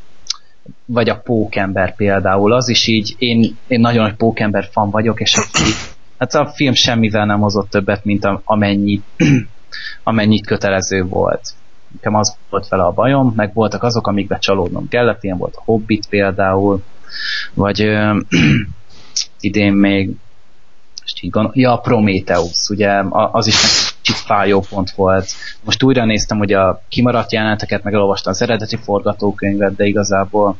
Vagy 0.85 1.09
a 1.09 1.19
Pókember 1.19 1.95
például, 1.95 2.53
az 2.53 2.69
is 2.69 2.88
így, 2.88 3.15
én, 3.17 3.57
én 3.67 3.80
nagyon 3.80 4.03
nagy 4.03 4.15
Pókember 4.15 4.67
fan 4.71 4.89
vagyok, 4.89 5.19
és 5.19 5.35
hát 6.17 6.34
a 6.34 6.51
film 6.55 6.73
semmivel 6.73 7.25
nem 7.25 7.39
hozott 7.39 7.69
többet, 7.69 8.05
mint 8.05 8.23
a, 8.23 8.41
amennyit, 8.45 9.03
amennyit 10.03 10.45
kötelező 10.45 11.03
volt. 11.03 11.41
Nekem 11.91 12.15
az 12.15 12.35
volt 12.49 12.67
vele 12.67 12.83
a 12.83 12.91
bajom, 12.91 13.33
meg 13.35 13.53
voltak 13.53 13.83
azok, 13.83 14.07
amikbe 14.07 14.37
csalódnom 14.37 14.87
kellett, 14.87 15.23
ilyen 15.23 15.37
volt 15.37 15.55
a 15.55 15.61
Hobbit 15.65 16.07
például, 16.07 16.83
vagy 17.53 17.81
ö, 17.81 18.19
idén 19.39 19.73
még 19.73 20.09
most 21.03 21.23
így 21.23 21.30
gondol, 21.30 21.51
ja, 21.55 21.77
Prometheus, 21.77 22.69
ugye 22.69 23.03
az 23.09 23.47
is 23.47 23.55
kicsit 24.01 24.21
fájó 24.21 24.65
pont 24.69 24.91
volt. 24.91 25.31
Most 25.63 25.84
újra 25.84 26.05
néztem, 26.05 26.38
hogy 26.38 26.53
a 26.53 26.84
kimaradt 26.89 27.31
jeleneteket, 27.31 27.84
meg 27.84 27.93
elolvastam 27.93 28.31
az 28.31 28.41
eredeti 28.41 28.75
forgatókönyvet, 28.75 29.75
de 29.75 29.85
igazából 29.85 30.57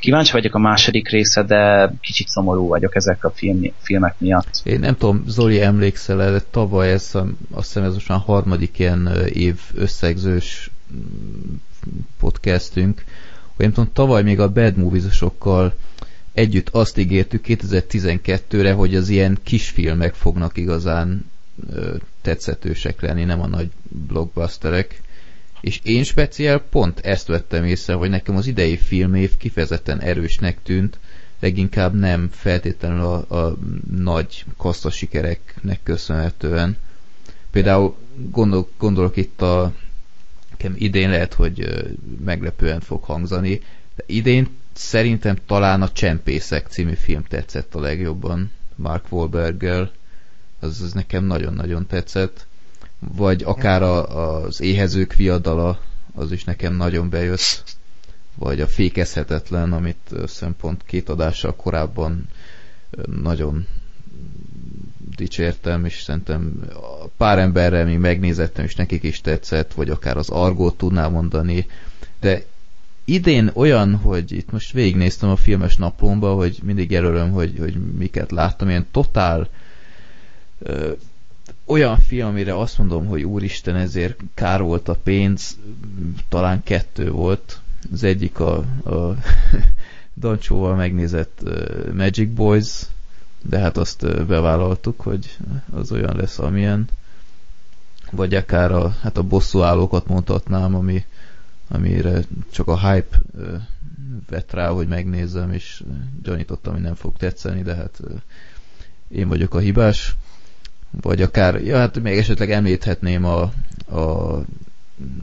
kíváncsi 0.00 0.32
vagyok 0.32 0.54
a 0.54 0.58
második 0.58 1.08
része, 1.08 1.42
de 1.42 1.92
kicsit 2.00 2.28
szomorú 2.28 2.66
vagyok 2.66 2.96
ezek 2.96 3.24
a 3.24 3.30
film, 3.30 3.72
filmek 3.78 4.14
miatt. 4.18 4.60
Én 4.64 4.80
nem 4.80 4.96
tudom, 4.96 5.24
Zoli 5.26 5.60
emlékszel 5.60 6.16
de 6.16 6.40
tavaly 6.50 6.92
ez 6.92 7.10
azt 7.50 7.66
hiszem 7.66 7.82
ez 7.82 7.92
most 7.92 8.08
már 8.08 8.20
harmadik 8.24 8.78
ilyen 8.78 9.10
év 9.32 9.60
összegzős 9.74 10.70
mm, 10.94 11.54
podcastünk, 12.20 13.04
hogy 13.56 13.64
nem 13.64 13.74
tudom, 13.74 13.90
tavaly 13.92 14.22
még 14.22 14.40
a 14.40 14.48
Bad 14.48 14.76
Movies-osokkal 14.76 15.74
együtt 16.36 16.68
azt 16.68 16.98
ígértük 16.98 17.44
2012-re, 17.48 18.72
hogy 18.72 18.94
az 18.94 19.08
ilyen 19.08 19.38
kisfilmek 19.42 20.14
fognak 20.14 20.56
igazán 20.56 21.30
tetszetősek 22.22 23.00
lenni, 23.00 23.24
nem 23.24 23.40
a 23.40 23.46
nagy 23.46 23.70
blockbusterek. 24.06 25.00
És 25.60 25.80
én 25.82 26.04
speciál 26.04 26.58
pont 26.58 26.98
ezt 27.00 27.26
vettem 27.26 27.64
észre, 27.64 27.94
hogy 27.94 28.10
nekem 28.10 28.36
az 28.36 28.46
idei 28.46 28.76
filmév 28.76 29.36
kifejezetten 29.36 30.00
erősnek 30.00 30.62
tűnt, 30.62 30.98
leginkább 31.40 31.94
nem 31.94 32.28
feltétlenül 32.32 33.00
a, 33.02 33.36
a 33.36 33.56
nagy 33.90 34.44
kassza 34.56 34.90
sikereknek 34.90 35.80
köszönhetően. 35.82 36.76
Például 37.50 37.96
gondol, 38.30 38.68
gondolok 38.78 39.16
itt 39.16 39.42
a 39.42 39.72
nekem 40.50 40.74
idén 40.78 41.10
lehet, 41.10 41.34
hogy 41.34 41.84
meglepően 42.24 42.80
fog 42.80 43.02
hangzani, 43.02 43.62
de 43.94 44.02
idén 44.06 44.48
szerintem 44.76 45.36
talán 45.46 45.82
a 45.82 45.92
Csempészek 45.92 46.66
című 46.66 46.94
film 46.94 47.22
tetszett 47.22 47.74
a 47.74 47.80
legjobban 47.80 48.50
Mark 48.74 49.12
Wahlberggel. 49.12 49.90
Az, 50.60 50.80
az 50.80 50.92
nekem 50.92 51.24
nagyon-nagyon 51.24 51.86
tetszett. 51.86 52.46
Vagy 52.98 53.42
akár 53.42 53.82
a, 53.82 54.42
az 54.42 54.60
Éhezők 54.60 55.14
viadala, 55.14 55.80
az 56.14 56.32
is 56.32 56.44
nekem 56.44 56.74
nagyon 56.74 57.10
bejött. 57.10 57.64
Vagy 58.34 58.60
a 58.60 58.66
Fékezhetetlen, 58.66 59.72
amit 59.72 60.14
szempont 60.26 60.82
két 60.84 61.08
adással 61.08 61.56
korábban 61.56 62.28
nagyon 63.06 63.66
dicsértem, 65.16 65.84
és 65.84 66.02
szerintem 66.02 66.60
pár 67.16 67.38
emberrel 67.38 67.84
még 67.84 67.98
megnézettem, 67.98 68.64
és 68.64 68.74
nekik 68.74 69.02
is 69.02 69.20
tetszett, 69.20 69.72
vagy 69.74 69.90
akár 69.90 70.16
az 70.16 70.28
Argót 70.28 70.76
tudnám 70.76 71.12
mondani, 71.12 71.66
de 72.20 72.44
idén 73.08 73.50
olyan, 73.54 73.94
hogy 73.96 74.32
itt 74.32 74.50
most 74.50 74.72
végignéztem 74.72 75.28
a 75.28 75.36
filmes 75.36 75.76
naplomba, 75.76 76.34
hogy 76.34 76.58
mindig 76.62 76.90
jelölöm, 76.90 77.30
hogy, 77.30 77.54
hogy 77.58 77.74
miket 77.98 78.30
láttam, 78.30 78.68
ilyen 78.68 78.86
totál 78.90 79.48
ö, 80.58 80.92
olyan 81.64 81.98
film, 81.98 82.26
amire 82.26 82.58
azt 82.58 82.78
mondom, 82.78 83.06
hogy 83.06 83.22
úristen, 83.22 83.76
ezért 83.76 84.20
kár 84.34 84.62
volt 84.62 84.88
a 84.88 84.98
pénz, 85.02 85.58
talán 86.28 86.62
kettő 86.62 87.10
volt. 87.10 87.60
Az 87.92 88.02
egyik 88.02 88.40
a, 88.40 88.56
a 88.84 89.16
Dancsóval 90.20 90.74
megnézett 90.74 91.42
Magic 91.94 92.34
Boys, 92.34 92.82
de 93.42 93.58
hát 93.58 93.76
azt 93.76 94.26
bevállaltuk, 94.26 95.00
hogy 95.00 95.36
az 95.72 95.92
olyan 95.92 96.16
lesz, 96.16 96.38
amilyen. 96.38 96.88
Vagy 98.10 98.34
akár 98.34 98.72
a, 98.72 98.96
hát 99.00 99.16
a 99.16 99.22
bosszú 99.22 99.62
állókat 99.62 100.06
mondhatnám, 100.06 100.74
ami 100.74 101.04
amire 101.68 102.24
csak 102.50 102.68
a 102.68 102.90
hype 102.90 103.20
vett 104.28 104.52
rá, 104.52 104.68
hogy 104.68 104.88
megnézzem, 104.88 105.52
és 105.52 105.82
gyanítottam, 106.22 106.72
hogy 106.72 106.82
nem 106.82 106.94
fog 106.94 107.16
tetszeni, 107.16 107.62
de 107.62 107.74
hát 107.74 108.00
én 109.08 109.28
vagyok 109.28 109.54
a 109.54 109.58
hibás. 109.58 110.16
Vagy 111.00 111.22
akár, 111.22 111.62
ja, 111.64 111.76
hát 111.76 112.02
még 112.02 112.18
esetleg 112.18 112.50
említhetném 112.50 113.24
a, 113.24 113.40
a 113.98 114.40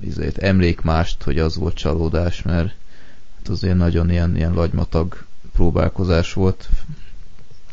izét, 0.01 0.37
emlékmást, 0.37 1.23
hogy 1.23 1.39
az 1.39 1.55
volt 1.55 1.75
csalódás, 1.75 2.41
mert 2.41 2.73
hát 3.37 3.47
azért 3.47 3.77
nagyon 3.77 4.09
ilyen, 4.09 4.35
ilyen 4.35 4.53
lagymatag 4.53 5.25
próbálkozás 5.53 6.33
volt. 6.33 6.69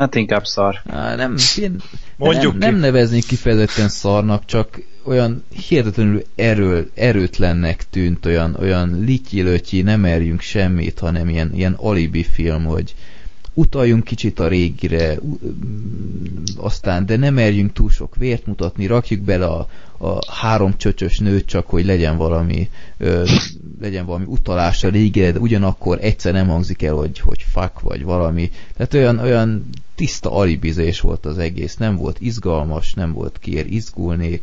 Hát 0.00 0.14
inkább 0.14 0.44
szar. 0.44 0.80
Á, 0.86 1.14
nem, 1.14 1.34
én, 1.58 1.76
Mondjuk 2.16 2.58
nem, 2.58 2.70
nem 2.70 2.80
neveznék 2.80 3.26
kifejezetten 3.26 3.88
szarnak, 3.88 4.44
csak 4.44 4.80
olyan 5.04 5.42
hihetetlenül 5.68 6.22
erő, 6.34 6.90
erőtlennek 6.94 7.84
tűnt, 7.90 8.26
olyan, 8.26 8.56
olyan 8.60 9.00
lityi 9.00 9.82
nem 9.82 10.00
merjünk 10.00 10.40
semmit, 10.40 10.98
hanem 10.98 11.28
ilyen, 11.28 11.54
ilyen 11.54 11.72
alibi 11.72 12.22
film, 12.22 12.64
hogy 12.64 12.94
utaljunk 13.54 14.04
kicsit 14.04 14.38
a 14.38 14.48
régire, 14.48 15.18
aztán, 16.56 17.06
de 17.06 17.16
nem 17.16 17.34
merjünk 17.34 17.72
túl 17.72 17.90
sok 17.90 18.16
vért 18.16 18.46
mutatni, 18.46 18.86
rakjuk 18.86 19.20
bele 19.20 19.46
a, 19.46 19.68
a 19.98 20.32
három 20.32 20.76
csöcsös 20.76 21.18
nőt 21.18 21.46
csak, 21.46 21.66
hogy 21.66 21.84
legyen 21.84 22.16
valami 22.16 22.70
ö, 22.98 23.24
legyen 23.80 24.06
valami 24.06 24.24
utalás 24.26 24.84
a 24.84 24.88
régire, 24.88 25.32
de 25.32 25.38
ugyanakkor 25.38 25.98
egyszer 26.00 26.32
nem 26.32 26.48
hangzik 26.48 26.82
el, 26.82 26.94
hogy, 26.94 27.18
hogy 27.18 27.44
fuck, 27.52 27.80
vagy 27.80 28.02
valami. 28.02 28.50
Tehát 28.76 28.94
olyan, 28.94 29.18
olyan 29.18 29.68
tiszta 30.00 30.32
alibizés 30.32 31.00
volt 31.00 31.26
az 31.26 31.38
egész, 31.38 31.76
nem 31.76 31.96
volt 31.96 32.20
izgalmas, 32.20 32.94
nem 32.94 33.12
volt 33.12 33.38
kiér 33.38 33.66
izgulni, 33.66 34.42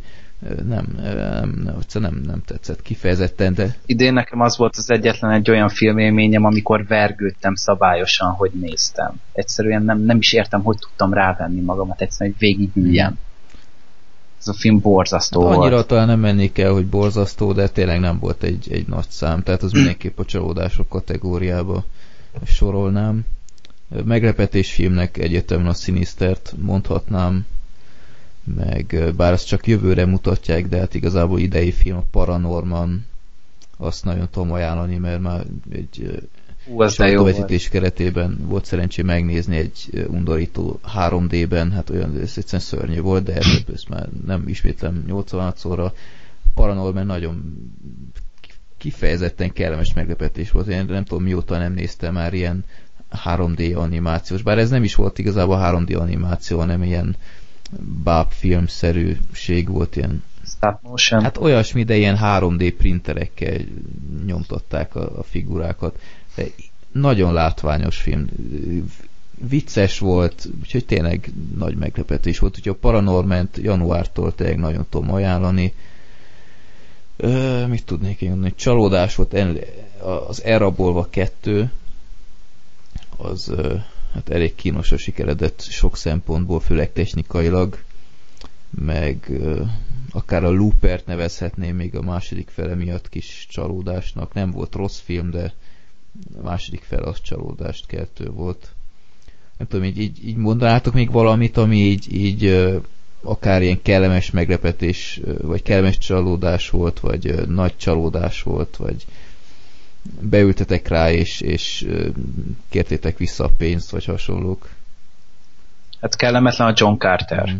nem, 0.68 0.86
nem, 0.96 1.62
nem, 1.64 1.76
nem, 1.92 2.20
nem 2.26 2.42
tetszett 2.46 2.82
kifejezetten, 2.82 3.54
de... 3.54 3.76
Idén 3.86 4.12
nekem 4.12 4.40
az 4.40 4.56
volt 4.56 4.76
az 4.76 4.90
egyetlen 4.90 5.30
egy 5.30 5.50
olyan 5.50 5.68
filmélményem, 5.68 6.44
amikor 6.44 6.86
vergődtem 6.86 7.54
szabályosan, 7.54 8.30
hogy 8.30 8.50
néztem. 8.60 9.14
Egyszerűen 9.32 9.82
nem, 9.82 10.00
nem 10.00 10.16
is 10.16 10.32
értem, 10.32 10.62
hogy 10.62 10.76
tudtam 10.78 11.12
rávenni 11.12 11.60
magamat, 11.60 12.00
egyszerűen, 12.00 12.36
hogy 12.38 12.48
végigüljem. 12.48 13.18
Ez 14.40 14.48
a 14.48 14.52
film 14.52 14.80
borzasztó 14.80 15.46
hát 15.46 15.56
annyira 15.56 15.74
volt. 15.74 15.86
talán 15.86 16.06
nem 16.06 16.20
mennék 16.20 16.58
el, 16.58 16.72
hogy 16.72 16.86
borzasztó, 16.86 17.52
de 17.52 17.68
tényleg 17.68 18.00
nem 18.00 18.18
volt 18.18 18.42
egy, 18.42 18.66
egy 18.70 18.86
nagy 18.86 19.08
szám, 19.08 19.42
tehát 19.42 19.62
az 19.62 19.72
mindenképp 19.78 20.18
a 20.18 20.24
csalódások 20.24 20.88
kategóriába 20.88 21.84
sorolnám. 22.46 23.24
Meglepetés 24.04 24.72
filmnek 24.72 25.18
egyetemben 25.18 25.66
a 25.66 25.74
Sinistert 25.74 26.54
mondhatnám, 26.58 27.46
meg 28.44 29.12
bár 29.16 29.32
azt 29.32 29.46
csak 29.46 29.66
jövőre 29.66 30.06
mutatják, 30.06 30.68
de 30.68 30.78
hát 30.78 30.94
igazából 30.94 31.38
idei 31.38 31.72
film 31.72 31.96
a 31.96 32.04
Paranorman, 32.10 33.06
azt 33.76 34.04
nagyon 34.04 34.28
tudom 34.30 34.52
ajánlani, 34.52 34.96
mert 34.96 35.20
már 35.20 35.46
egy 35.70 36.28
Ú, 36.66 36.82
az 36.82 36.96
vetítés 36.96 37.68
keretében 37.68 38.38
volt 38.40 38.64
szerencsé 38.64 39.02
megnézni 39.02 39.56
egy 39.56 40.06
undorító 40.08 40.80
3D-ben, 40.96 41.72
hát 41.72 41.90
olyan 41.90 42.20
ez 42.20 42.32
egyszerűen 42.36 42.62
szörnyű 42.62 43.00
volt, 43.00 43.24
de 43.24 43.34
ezt, 43.34 43.68
ezt 43.74 43.88
már 43.88 44.08
nem 44.26 44.48
ismétlem 44.48 45.04
86-szorra. 45.08 45.92
Paranorman 46.54 47.06
nagyon 47.06 47.56
kifejezetten 48.78 49.52
kellemes 49.52 49.94
meglepetés 49.94 50.50
volt. 50.50 50.68
Én 50.68 50.84
nem 50.84 51.04
tudom 51.04 51.22
mióta 51.22 51.58
nem 51.58 51.72
néztem 51.72 52.12
már 52.12 52.34
ilyen 52.34 52.64
3D 53.24 53.76
animációs, 53.76 54.42
bár 54.42 54.58
ez 54.58 54.70
nem 54.70 54.84
is 54.84 54.94
volt 54.94 55.18
igazából 55.18 55.58
3D 55.62 55.98
animáció, 55.98 56.58
hanem 56.58 56.82
ilyen 56.82 57.16
báb 58.02 58.30
filmszerűség 58.30 59.68
volt 59.68 59.96
ilyen 59.96 60.22
Stop 60.44 60.78
motion. 60.82 61.22
Hát 61.22 61.36
olyasmi, 61.36 61.82
de 61.82 61.96
ilyen 61.96 62.18
3D 62.22 62.74
printerekkel 62.78 63.58
nyomtatták 64.26 64.94
a, 64.94 65.18
a 65.18 65.22
figurákat. 65.22 65.98
De 66.34 66.44
nagyon 66.92 67.32
látványos 67.32 67.96
film. 67.96 68.26
Vicces 69.48 69.98
volt, 69.98 70.48
úgyhogy 70.60 70.84
tényleg 70.84 71.30
nagy 71.56 71.76
meglepetés 71.76 72.38
volt. 72.38 72.56
Úgyhogy 72.56 72.72
a 72.72 72.80
Paranorment 72.80 73.56
januártól 73.62 74.34
tényleg 74.34 74.58
nagyon 74.58 74.86
tudom 74.90 75.12
ajánlani. 75.12 75.74
Ö, 77.16 77.66
mit 77.66 77.84
tudnék 77.84 78.20
én 78.20 78.28
mondani? 78.28 78.54
Csalódás 78.56 79.14
volt, 79.14 79.36
az 80.28 80.44
Elrabolva 80.44 81.06
2 81.10 81.70
az 83.18 83.52
hát 84.12 84.28
elég 84.28 84.54
kínosra 84.54 84.96
sikeredett 84.96 85.60
sok 85.60 85.96
szempontból, 85.96 86.60
főleg 86.60 86.92
technikailag, 86.92 87.78
meg 88.70 89.30
akár 90.10 90.44
a 90.44 90.50
Loopert 90.50 91.06
nevezhetném 91.06 91.76
még 91.76 91.96
a 91.96 92.02
második 92.02 92.48
fele 92.48 92.74
miatt 92.74 93.08
kis 93.08 93.46
csalódásnak. 93.50 94.34
Nem 94.34 94.50
volt 94.50 94.74
rossz 94.74 94.98
film, 94.98 95.30
de 95.30 95.52
a 96.38 96.42
második 96.42 96.82
fele 96.82 97.06
az 97.06 97.20
csalódást 97.20 97.86
keltő 97.86 98.30
volt. 98.30 98.72
Nem 99.56 99.68
tudom, 99.68 99.84
így, 99.84 99.98
így, 99.98 100.28
így 100.28 100.36
mondanátok 100.36 100.94
még 100.94 101.10
valamit, 101.10 101.56
ami 101.56 101.76
így, 101.76 102.14
így 102.14 102.68
akár 103.22 103.62
ilyen 103.62 103.82
kellemes 103.82 104.30
meglepetés, 104.30 105.20
vagy 105.40 105.62
kellemes 105.62 105.98
csalódás 105.98 106.70
volt, 106.70 107.00
vagy 107.00 107.48
nagy 107.48 107.76
csalódás 107.76 108.42
volt, 108.42 108.76
vagy 108.76 109.06
beültetek 110.20 110.88
rá, 110.88 111.10
és, 111.10 111.40
és 111.40 111.86
kértétek 112.68 113.18
vissza 113.18 113.44
a 113.44 113.50
pénzt, 113.56 113.90
vagy 113.90 114.04
hasonlók. 114.04 114.68
Hát 116.00 116.16
kellemetlen 116.16 116.68
a 116.68 116.72
John 116.76 116.98
Carter. 116.98 117.50
Mm. 117.50 117.56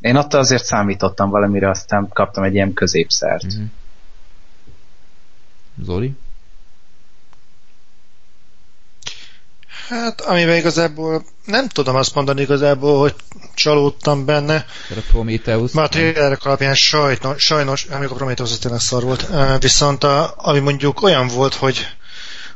Én 0.00 0.16
ott 0.16 0.34
azért 0.34 0.64
számítottam 0.64 1.30
valamire, 1.30 1.68
aztán 1.68 2.08
kaptam 2.08 2.44
egy 2.44 2.54
ilyen 2.54 2.72
középszert. 2.72 3.46
Mm-hmm. 3.54 3.64
Zoli? 5.82 6.14
Hát, 9.88 10.20
amivel 10.20 10.56
igazából 10.56 11.24
nem 11.44 11.68
tudom 11.68 11.94
azt 11.96 12.14
mondani 12.14 12.40
igazából, 12.40 13.00
hogy 13.00 13.14
csalódtam 13.60 14.24
benne. 14.24 14.66
A 14.90 15.00
Prometheus. 15.10 15.72
Mert 15.72 15.94
a 15.94 15.98
trailerek 15.98 16.44
alapján 16.44 16.74
sajnos, 16.74 17.42
sajnos 17.44 17.84
amikor 17.84 18.12
a 18.12 18.16
Prometheus 18.16 18.58
tényleg 18.58 18.80
szar 18.80 19.02
volt, 19.02 19.26
viszont 19.58 20.04
a, 20.04 20.34
ami 20.36 20.58
mondjuk 20.58 21.02
olyan 21.02 21.26
volt, 21.28 21.54
hogy 21.54 21.86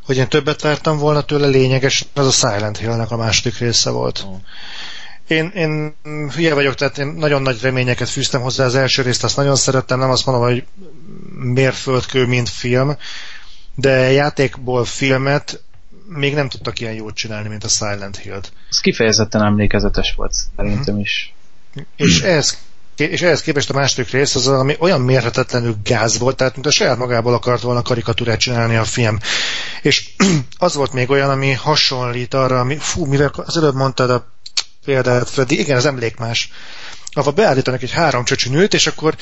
hogy 0.06 0.16
én 0.16 0.28
többet 0.28 0.60
vártam 0.60 0.98
volna 0.98 1.22
tőle, 1.22 1.46
lényeges, 1.46 2.06
az 2.14 2.26
a 2.26 2.30
Silent 2.30 2.78
Hill-nek 2.78 3.10
a 3.10 3.16
második 3.16 3.58
része 3.58 3.90
volt. 3.90 4.24
Oh. 4.26 4.36
Én, 5.26 5.52
én 5.54 5.94
hülye 6.34 6.54
vagyok, 6.54 6.74
tehát 6.74 6.98
én 6.98 7.06
nagyon 7.06 7.42
nagy 7.42 7.60
reményeket 7.60 8.08
fűztem 8.08 8.40
hozzá 8.40 8.64
az 8.64 8.74
első 8.74 9.02
részt, 9.02 9.24
azt 9.24 9.36
nagyon 9.36 9.56
szerettem, 9.56 9.98
nem 9.98 10.10
azt 10.10 10.26
mondom, 10.26 10.44
hogy 10.44 10.64
mérföldkő, 11.34 12.26
mint 12.26 12.48
film, 12.48 12.96
de 13.74 13.90
játékból 14.12 14.84
filmet 14.84 15.62
még 16.06 16.34
nem 16.34 16.48
tudtak 16.48 16.80
ilyen 16.80 16.92
jót 16.92 17.14
csinálni, 17.14 17.48
mint 17.48 17.64
a 17.64 17.68
Silent 17.68 18.16
Hill-t. 18.16 18.52
Ez 18.70 18.78
kifejezetten 18.78 19.42
emlékezetes 19.42 20.14
volt, 20.16 20.34
szerintem 20.56 20.98
is. 20.98 21.34
És 21.96 22.20
ez 22.20 22.58
és 22.96 23.22
ehhez 23.22 23.42
képest 23.42 23.70
a 23.70 23.74
második 23.74 24.10
rész 24.10 24.34
az, 24.34 24.48
ami 24.48 24.76
olyan 24.78 25.00
mérhetetlenül 25.00 25.76
gáz 25.84 26.18
volt, 26.18 26.36
tehát 26.36 26.54
mint 26.54 26.66
a 26.66 26.70
saját 26.70 26.98
magából 26.98 27.34
akart 27.34 27.62
volna 27.62 27.82
karikatúrát 27.82 28.38
csinálni 28.38 28.76
a 28.76 28.84
film. 28.84 29.18
És 29.82 30.10
az 30.58 30.74
volt 30.74 30.92
még 30.92 31.10
olyan, 31.10 31.30
ami 31.30 31.52
hasonlít 31.52 32.34
arra, 32.34 32.60
ami, 32.60 32.76
fú, 32.76 33.04
mivel 33.04 33.32
az 33.36 33.56
előbb 33.56 33.74
mondtad 33.74 34.10
a 34.10 34.26
példát, 34.84 35.30
Freddy, 35.30 35.58
igen, 35.58 35.76
az 35.76 35.86
emlék 35.86 36.16
más. 36.16 36.50
Ahol 37.10 37.32
beállítanak 37.32 37.82
egy 37.82 37.90
három 37.90 38.24
csöcsönőt, 38.24 38.74
és 38.74 38.86
akkor 38.86 39.14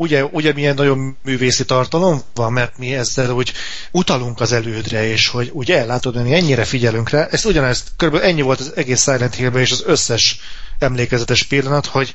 ugye, 0.00 0.24
ugye 0.24 0.52
milyen 0.52 0.74
nagyon 0.74 1.16
művészi 1.22 1.64
tartalom 1.64 2.22
van, 2.34 2.52
mert 2.52 2.78
mi 2.78 2.94
ezzel 2.94 3.30
úgy 3.30 3.52
utalunk 3.90 4.40
az 4.40 4.52
elődre, 4.52 5.06
és 5.06 5.28
hogy 5.28 5.50
ugye 5.52 5.78
ellátod, 5.78 6.14
hogy 6.14 6.24
mi 6.24 6.34
ennyire 6.34 6.64
figyelünk 6.64 7.10
rá. 7.10 7.26
Ez 7.30 7.44
ugyanezt, 7.44 7.88
körülbelül 7.96 8.28
ennyi 8.28 8.42
volt 8.42 8.60
az 8.60 8.72
egész 8.76 9.02
Silent 9.02 9.34
hill 9.34 9.52
és 9.52 9.70
az 9.70 9.82
összes 9.86 10.40
emlékezetes 10.78 11.42
pillanat, 11.42 11.86
hogy 11.86 12.14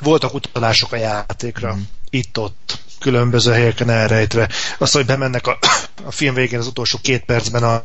voltak 0.00 0.34
utalások 0.34 0.92
a 0.92 0.96
játékra. 0.96 1.74
Mm. 1.74 1.80
Itt-ott, 2.10 2.78
különböző 2.98 3.52
helyeken 3.52 3.90
elrejtve. 3.90 4.48
Azt, 4.78 4.92
hogy 4.92 5.06
bemennek 5.06 5.46
a, 5.46 5.58
a 6.04 6.10
film 6.10 6.34
végén 6.34 6.58
az 6.58 6.66
utolsó 6.66 6.98
két 7.02 7.24
percben 7.24 7.62
a 7.62 7.84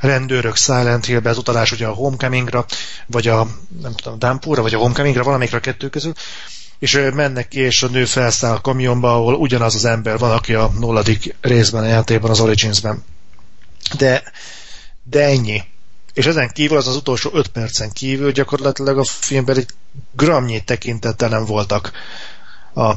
rendőrök 0.00 0.56
Silent 0.56 1.04
Hillbe, 1.04 1.30
az 1.30 1.38
utalás 1.38 1.72
ugye 1.72 1.86
a 1.86 1.92
Homecomingra, 1.92 2.64
vagy 3.06 3.28
a, 3.28 3.46
nem 3.82 3.92
tudom, 3.92 4.18
Dampura, 4.18 4.62
vagy 4.62 4.74
a 4.74 4.78
Homecomingra, 4.78 5.22
valamelyikre 5.22 5.58
a 5.58 5.60
kettő 5.60 5.88
közül, 5.88 6.12
és 6.82 7.00
mennek 7.14 7.48
ki, 7.48 7.60
és 7.60 7.82
a 7.82 7.88
nő 7.88 8.04
felszáll 8.04 8.54
a 8.54 8.60
kamionba, 8.60 9.14
ahol 9.14 9.34
ugyanaz 9.34 9.74
az 9.74 9.84
ember 9.84 10.18
van, 10.18 10.30
aki 10.30 10.54
a 10.54 10.70
nulladik 10.78 11.34
részben 11.40 11.82
a 11.82 11.86
játékban, 11.86 12.30
az 12.30 12.40
Originsben. 12.40 13.04
De, 13.98 14.22
de 15.02 15.24
ennyi. 15.24 15.62
És 16.12 16.26
ezen 16.26 16.48
kívül, 16.48 16.76
az 16.76 16.86
az 16.86 16.96
utolsó 16.96 17.30
öt 17.32 17.48
percen 17.48 17.90
kívül 17.92 18.32
gyakorlatilag 18.32 18.98
a 18.98 19.04
filmben 19.04 19.56
egy 19.56 19.66
gramnyi 20.12 20.64
tekintettel 20.64 21.28
nem 21.28 21.44
voltak 21.44 21.92
a 22.74 22.92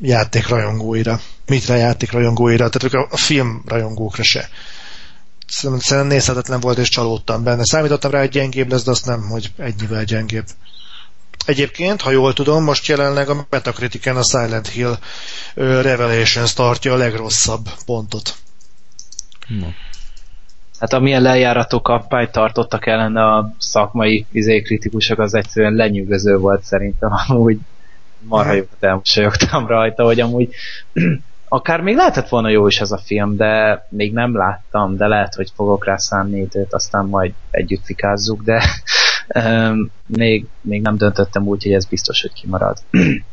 játék 0.00 0.48
rajongóira. 0.48 1.20
Mitre 1.46 1.76
játék 1.76 2.12
rajongóira, 2.12 2.68
tehát 2.68 3.08
a 3.10 3.16
film 3.16 3.62
rajongókra 3.66 4.22
se. 4.22 4.48
Szerintem 5.46 6.06
nézhetetlen 6.06 6.60
volt, 6.60 6.78
és 6.78 6.88
csalódtam 6.88 7.42
benne. 7.42 7.64
Számítottam 7.64 8.10
rá, 8.10 8.18
hogy 8.18 8.28
gyengébb 8.28 8.70
lesz, 8.70 8.84
de 8.84 8.90
azt 8.90 9.06
nem, 9.06 9.20
hogy 9.20 9.52
ennyivel 9.56 10.04
gyengébb. 10.04 10.46
Egyébként, 11.46 12.00
ha 12.00 12.10
jól 12.10 12.32
tudom, 12.32 12.64
most 12.64 12.86
jelenleg 12.86 13.28
a 13.28 13.46
Metacritiken 13.50 14.16
a 14.16 14.22
Silent 14.22 14.68
Hill 14.68 14.94
Revelations 15.54 16.52
tartja 16.52 16.92
a 16.92 16.96
legrosszabb 16.96 17.68
pontot. 17.86 18.34
No. 19.48 19.66
Hát 20.78 20.92
amilyen 20.92 21.22
lejárató 21.22 21.80
kampányt 21.80 22.32
tartottak 22.32 22.86
ellen 22.86 23.16
a 23.16 23.52
szakmai 23.58 24.26
izé, 24.32 24.62
kritikusok, 24.62 25.18
az 25.18 25.34
egyszerűen 25.34 25.72
lenyűgöző 25.72 26.36
volt 26.36 26.62
szerintem 26.62 27.10
amúgy. 27.28 27.58
Marha 28.18 28.52
jót 28.52 28.68
elmosolyogtam 28.80 29.66
rajta, 29.66 30.04
hogy 30.04 30.20
amúgy 30.20 30.54
akár 31.48 31.80
még 31.80 31.96
lehetett 31.96 32.28
volna 32.28 32.48
jó 32.48 32.66
is 32.66 32.80
ez 32.80 32.90
a 32.90 32.98
film, 32.98 33.36
de 33.36 33.86
még 33.90 34.12
nem 34.12 34.36
láttam, 34.36 34.96
de 34.96 35.06
lehet, 35.06 35.34
hogy 35.34 35.50
fogok 35.54 35.84
rá 35.84 35.96
szánni 35.96 36.40
időt, 36.40 36.74
aztán 36.74 37.06
majd 37.06 37.32
együtt 37.50 37.84
fikázzuk, 37.84 38.42
de 38.42 38.62
még, 40.06 40.46
még 40.60 40.82
nem 40.82 40.96
döntöttem 40.96 41.46
úgy, 41.46 41.62
hogy 41.62 41.72
ez 41.72 41.84
biztos, 41.84 42.20
hogy 42.20 42.32
kimarad. 42.32 42.78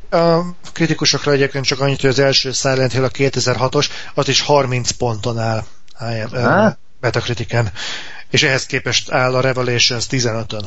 A 0.09 0.41
kritikusokra 0.73 1.31
egyébként 1.31 1.65
csak 1.65 1.79
annyit, 1.79 2.01
hogy 2.01 2.09
az 2.09 2.19
első 2.19 2.51
Silent 2.51 2.91
Hill 2.91 3.03
a 3.03 3.09
2006-os, 3.09 3.89
az 4.13 4.27
is 4.27 4.41
30 4.41 4.91
ponton 4.91 5.39
áll. 5.39 5.63
áll 6.33 6.77
Metacritiken, 6.99 7.69
és 8.29 8.43
ehhez 8.43 8.65
képest 8.65 9.11
áll 9.11 9.35
a 9.35 9.41
Revelations 9.41 10.05
15-ön. 10.09 10.65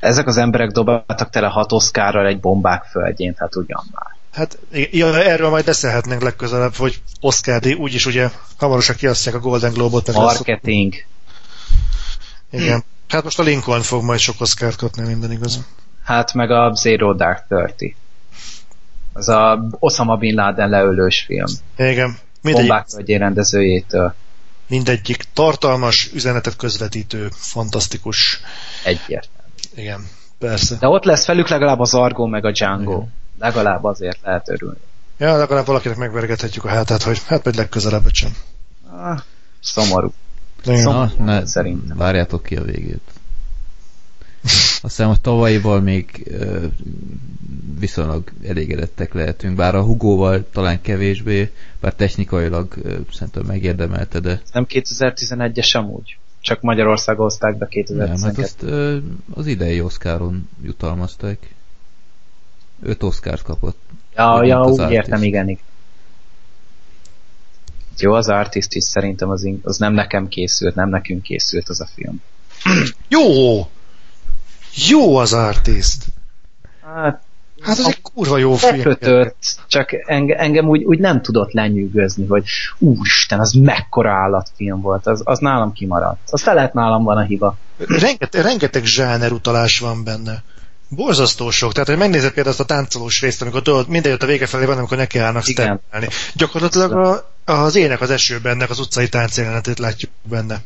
Ezek 0.00 0.26
az 0.26 0.36
emberek 0.36 0.70
dobáltak 0.70 1.30
tele 1.30 1.46
hat 1.46 1.72
Oscarral 1.72 2.26
egy 2.26 2.40
bombák 2.40 2.84
földjén, 2.84 3.34
hát 3.36 3.56
ugyan 3.56 3.84
már. 3.92 4.16
Hát 4.32 4.58
ja, 4.90 5.22
erről 5.22 5.50
majd 5.50 5.64
beszélhetnénk 5.64 6.22
legközelebb, 6.22 6.74
hogy 6.74 7.02
Oscar 7.20 7.60
díj, 7.60 7.72
úgyis 7.72 8.06
ugye 8.06 8.30
hamarosan 8.58 8.96
kiasztják 8.96 9.34
a 9.34 9.38
Golden 9.38 9.72
Globe-ot. 9.72 10.12
Marketing. 10.12 10.94
Lesz. 12.50 12.62
Igen. 12.62 12.84
Hát 13.12 13.24
most 13.24 13.38
a 13.38 13.42
Lincoln 13.42 13.82
fog 13.82 14.02
majd 14.02 14.18
sok 14.18 14.40
Oscar-t 14.40 14.76
kapni, 14.76 15.06
minden 15.06 15.32
igaz. 15.32 15.64
Hát 16.02 16.32
meg 16.32 16.50
a 16.50 16.74
Zero 16.74 17.14
Dark 17.14 17.46
Thirty. 17.48 17.96
Az 19.12 19.28
a 19.28 19.68
Osama 19.78 20.16
Bin 20.16 20.34
Laden 20.34 20.68
leölős 20.68 21.24
film. 21.26 21.46
Igen. 21.76 22.18
Mindegyik, 22.42 22.68
Bombák 22.68 23.18
rendezőjétől. 23.18 24.14
Mindegyik 24.68 25.24
tartalmas, 25.32 26.10
üzenetet 26.14 26.56
közvetítő, 26.56 27.28
fantasztikus. 27.32 28.40
Egyértelmű. 28.84 29.48
Igen, 29.74 30.06
persze. 30.38 30.76
De 30.80 30.88
ott 30.88 31.04
lesz 31.04 31.24
felük 31.24 31.48
legalább 31.48 31.80
az 31.80 31.94
Argo 31.94 32.26
meg 32.26 32.44
a 32.44 32.50
Django. 32.52 32.92
Igen. 32.92 33.12
Legalább 33.38 33.84
azért 33.84 34.18
lehet 34.22 34.48
örülni. 34.48 34.80
Ja, 35.18 35.36
legalább 35.36 35.66
valakinek 35.66 35.96
megvergethetjük 35.96 36.64
a 36.64 36.68
hátát, 36.68 37.02
hogy 37.02 37.22
hát 37.26 37.44
vagy 37.44 37.54
legközelebb 37.54 38.12
sem. 38.12 38.36
Ah, 38.90 39.18
szomorú. 39.60 40.12
Szomorú, 40.62 41.10
Na, 41.18 41.24
ne, 41.24 41.46
szerintem. 41.46 41.96
Várjátok 41.96 42.42
ki 42.42 42.56
a 42.56 42.62
végét. 42.62 43.00
Azt 44.42 44.80
hiszem, 44.80 45.08
hogy 45.08 45.20
tavalyival 45.20 45.80
még 45.80 46.26
uh, 46.30 46.64
viszonylag 47.78 48.32
elégedettek 48.48 49.14
lehetünk, 49.14 49.56
bár 49.56 49.74
a 49.74 49.82
Hugóval 49.82 50.46
talán 50.52 50.80
kevésbé, 50.80 51.50
bár 51.80 51.94
technikailag 51.94 52.74
uh, 52.76 52.92
szerintem 53.12 53.42
megérdemelte, 53.46 54.20
de... 54.20 54.40
Nem 54.52 54.66
2011-es 54.68 55.76
amúgy? 55.76 56.16
Csak 56.40 56.60
Magyarország 56.60 57.16
hozták 57.16 57.58
be 57.58 57.66
2012 57.68 58.12
Nem, 58.12 58.34
hát 58.34 58.44
azt 58.44 58.62
uh, 58.62 59.02
az 59.34 59.46
idei 59.46 59.80
Oscaron 59.80 60.48
jutalmazták. 60.62 61.54
Öt 62.82 63.02
Oscárt 63.02 63.42
kapott. 63.42 63.78
Ja, 64.16 64.44
ja 64.44 64.60
úgy 64.60 64.80
artist. 64.80 64.90
értem, 64.90 65.22
igen, 65.22 65.48
igen. 65.48 65.62
Jó, 67.98 68.12
az 68.12 68.28
Artist 68.28 68.72
is 68.74 68.84
szerintem 68.84 69.30
az, 69.30 69.48
az 69.62 69.76
nem 69.76 69.92
nekem 69.92 70.28
készült, 70.28 70.74
nem 70.74 70.88
nekünk 70.88 71.22
készült 71.22 71.68
az 71.68 71.80
a 71.80 71.88
film. 71.94 72.22
Jó! 73.08 73.66
Jó 74.88 75.16
az 75.16 75.32
Artist! 75.32 76.04
Hát, 76.94 77.22
Hát 77.62 77.78
ez 77.78 77.86
egy 77.86 78.02
kurva 78.02 78.38
jó 78.38 78.54
film. 78.54 78.82
Kötött, 78.82 79.56
csak 79.66 79.92
enge, 79.92 80.34
engem 80.34 80.68
úgy, 80.68 80.84
úgy 80.84 80.98
nem 80.98 81.22
tudott 81.22 81.52
lenyűgözni, 81.52 82.26
hogy 82.26 82.44
úristen, 82.78 83.40
az 83.40 83.52
mekkora 83.52 84.10
állatfilm 84.10 84.80
volt, 84.80 85.06
az, 85.06 85.20
az 85.24 85.38
nálam 85.38 85.72
kimaradt. 85.72 86.20
Az 86.30 86.44
lehet 86.44 86.74
nálam 86.74 87.04
van 87.04 87.16
a 87.16 87.22
hiba. 87.22 87.56
Rengeteg, 87.78 88.42
rengeteg 88.42 88.84
zsáner 88.84 89.32
utalás 89.32 89.78
van 89.78 90.04
benne. 90.04 90.42
Borzasztó 90.88 91.50
sok. 91.50 91.72
Tehát, 91.72 91.88
hogy 91.88 91.98
megnézed 91.98 92.32
például 92.32 92.54
azt 92.54 92.70
a 92.70 92.74
táncolós 92.74 93.20
részt, 93.20 93.42
amikor 93.42 93.62
tudod, 93.62 93.88
minden 93.88 94.10
jött 94.10 94.22
a 94.22 94.26
vége 94.26 94.46
felé 94.46 94.64
van, 94.64 94.78
amikor 94.78 94.96
nekiállnak 94.96 95.42
sztemmelni. 95.42 96.08
Gyakorlatilag 96.34 96.92
a 96.92 97.31
Az 97.44 97.76
ének 97.76 98.00
az 98.00 98.10
esőben, 98.10 98.52
ennek 98.52 98.70
az 98.70 98.78
utcai 98.78 99.08
táncjelenetét 99.08 99.78
látjuk 99.78 100.10
benne. 100.22 100.62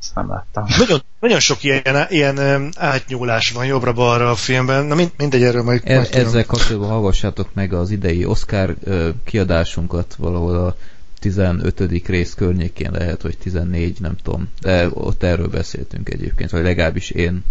Ezt 0.00 0.14
nem 0.14 0.28
láttam. 0.28 0.64
Nagyon, 0.78 1.02
nagyon 1.20 1.40
sok 1.40 1.62
ilyen, 1.62 2.06
ilyen 2.08 2.68
átnyúlás 2.76 3.50
van 3.50 3.66
jobbra-balra 3.66 4.30
a 4.30 4.34
filmben. 4.34 4.84
Na 4.84 4.94
mind, 4.94 5.10
mindegy, 5.16 5.42
erről 5.42 5.62
majd, 5.62 5.82
e, 5.84 5.94
majd 5.94 6.14
Ezzel 6.14 6.44
kapcsolatban 6.46 6.90
hallgassátok 6.90 7.54
meg 7.54 7.72
az 7.72 7.90
idei 7.90 8.24
Oscar 8.24 8.76
kiadásunkat 9.24 10.14
valahol 10.18 10.56
a 10.56 10.76
15. 11.18 12.06
rész 12.06 12.34
környékén 12.34 12.90
lehet, 12.90 13.22
vagy 13.22 13.38
14, 13.38 14.00
nem 14.00 14.16
tudom. 14.22 14.48
De 14.60 14.88
ott 14.92 15.22
erről 15.22 15.48
beszéltünk 15.48 16.08
egyébként, 16.08 16.50
vagy 16.50 16.62
legalábbis 16.62 17.10
én, 17.10 17.44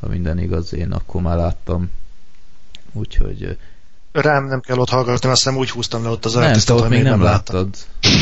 ha 0.00 0.08
minden 0.08 0.38
igaz, 0.38 0.74
én 0.74 0.92
akkor 0.92 1.22
már 1.22 1.36
láttam. 1.36 1.90
Úgyhogy... 2.92 3.56
Rám 4.14 4.44
nem 4.44 4.60
kell 4.60 4.78
ott 4.78 4.88
hallgatni, 4.88 5.28
azt 5.28 5.42
hiszem 5.42 5.58
úgy 5.58 5.70
húztam 5.70 6.02
le 6.02 6.08
ott 6.08 6.24
az 6.24 6.34
Nem, 6.34 6.58
te 6.64 6.72
ott 6.72 6.88
még 6.88 7.02
nem, 7.02 7.10
nem 7.10 7.22
láttad. 7.22 7.68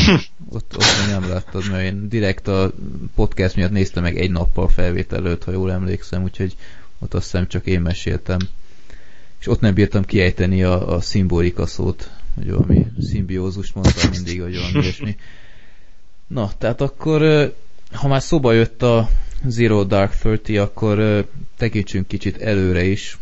ott, 0.55 0.75
ott 0.75 0.99
még 0.99 1.09
nem 1.09 1.29
láttad, 1.29 1.69
mert 1.71 1.83
én 1.83 2.09
direkt 2.09 2.47
a 2.47 2.71
podcast 3.15 3.55
miatt 3.55 3.71
néztem 3.71 4.03
meg 4.03 4.17
egy 4.17 4.31
nappal 4.31 4.67
felvétel 4.67 5.17
előtt, 5.17 5.43
ha 5.43 5.51
jól 5.51 5.71
emlékszem, 5.71 6.23
úgyhogy 6.23 6.55
ott 6.99 7.13
azt 7.13 7.23
hiszem 7.23 7.47
csak 7.47 7.65
én 7.65 7.81
meséltem. 7.81 8.37
És 9.39 9.47
ott 9.47 9.59
nem 9.59 9.73
bírtam 9.73 10.05
kiejteni 10.05 10.63
a, 10.63 10.95
a 10.95 11.01
szimbolika 11.01 11.65
szót, 11.65 12.09
hogy 12.35 12.51
valami 12.51 12.87
szimbiózus 13.01 13.71
mondtam 13.71 14.09
mindig, 14.11 14.41
hogy 14.41 14.55
valami 14.55 14.79
ilyesmi. 14.79 15.15
Na, 16.27 16.51
tehát 16.57 16.81
akkor, 16.81 17.51
ha 17.91 18.07
már 18.07 18.21
szóba 18.21 18.51
jött 18.51 18.83
a 18.83 19.09
Zero 19.45 19.83
Dark 19.83 20.15
Thirty, 20.15 20.57
akkor 20.57 21.25
tekintsünk 21.57 22.07
kicsit 22.07 22.41
előre 22.41 22.83
is, 22.83 23.17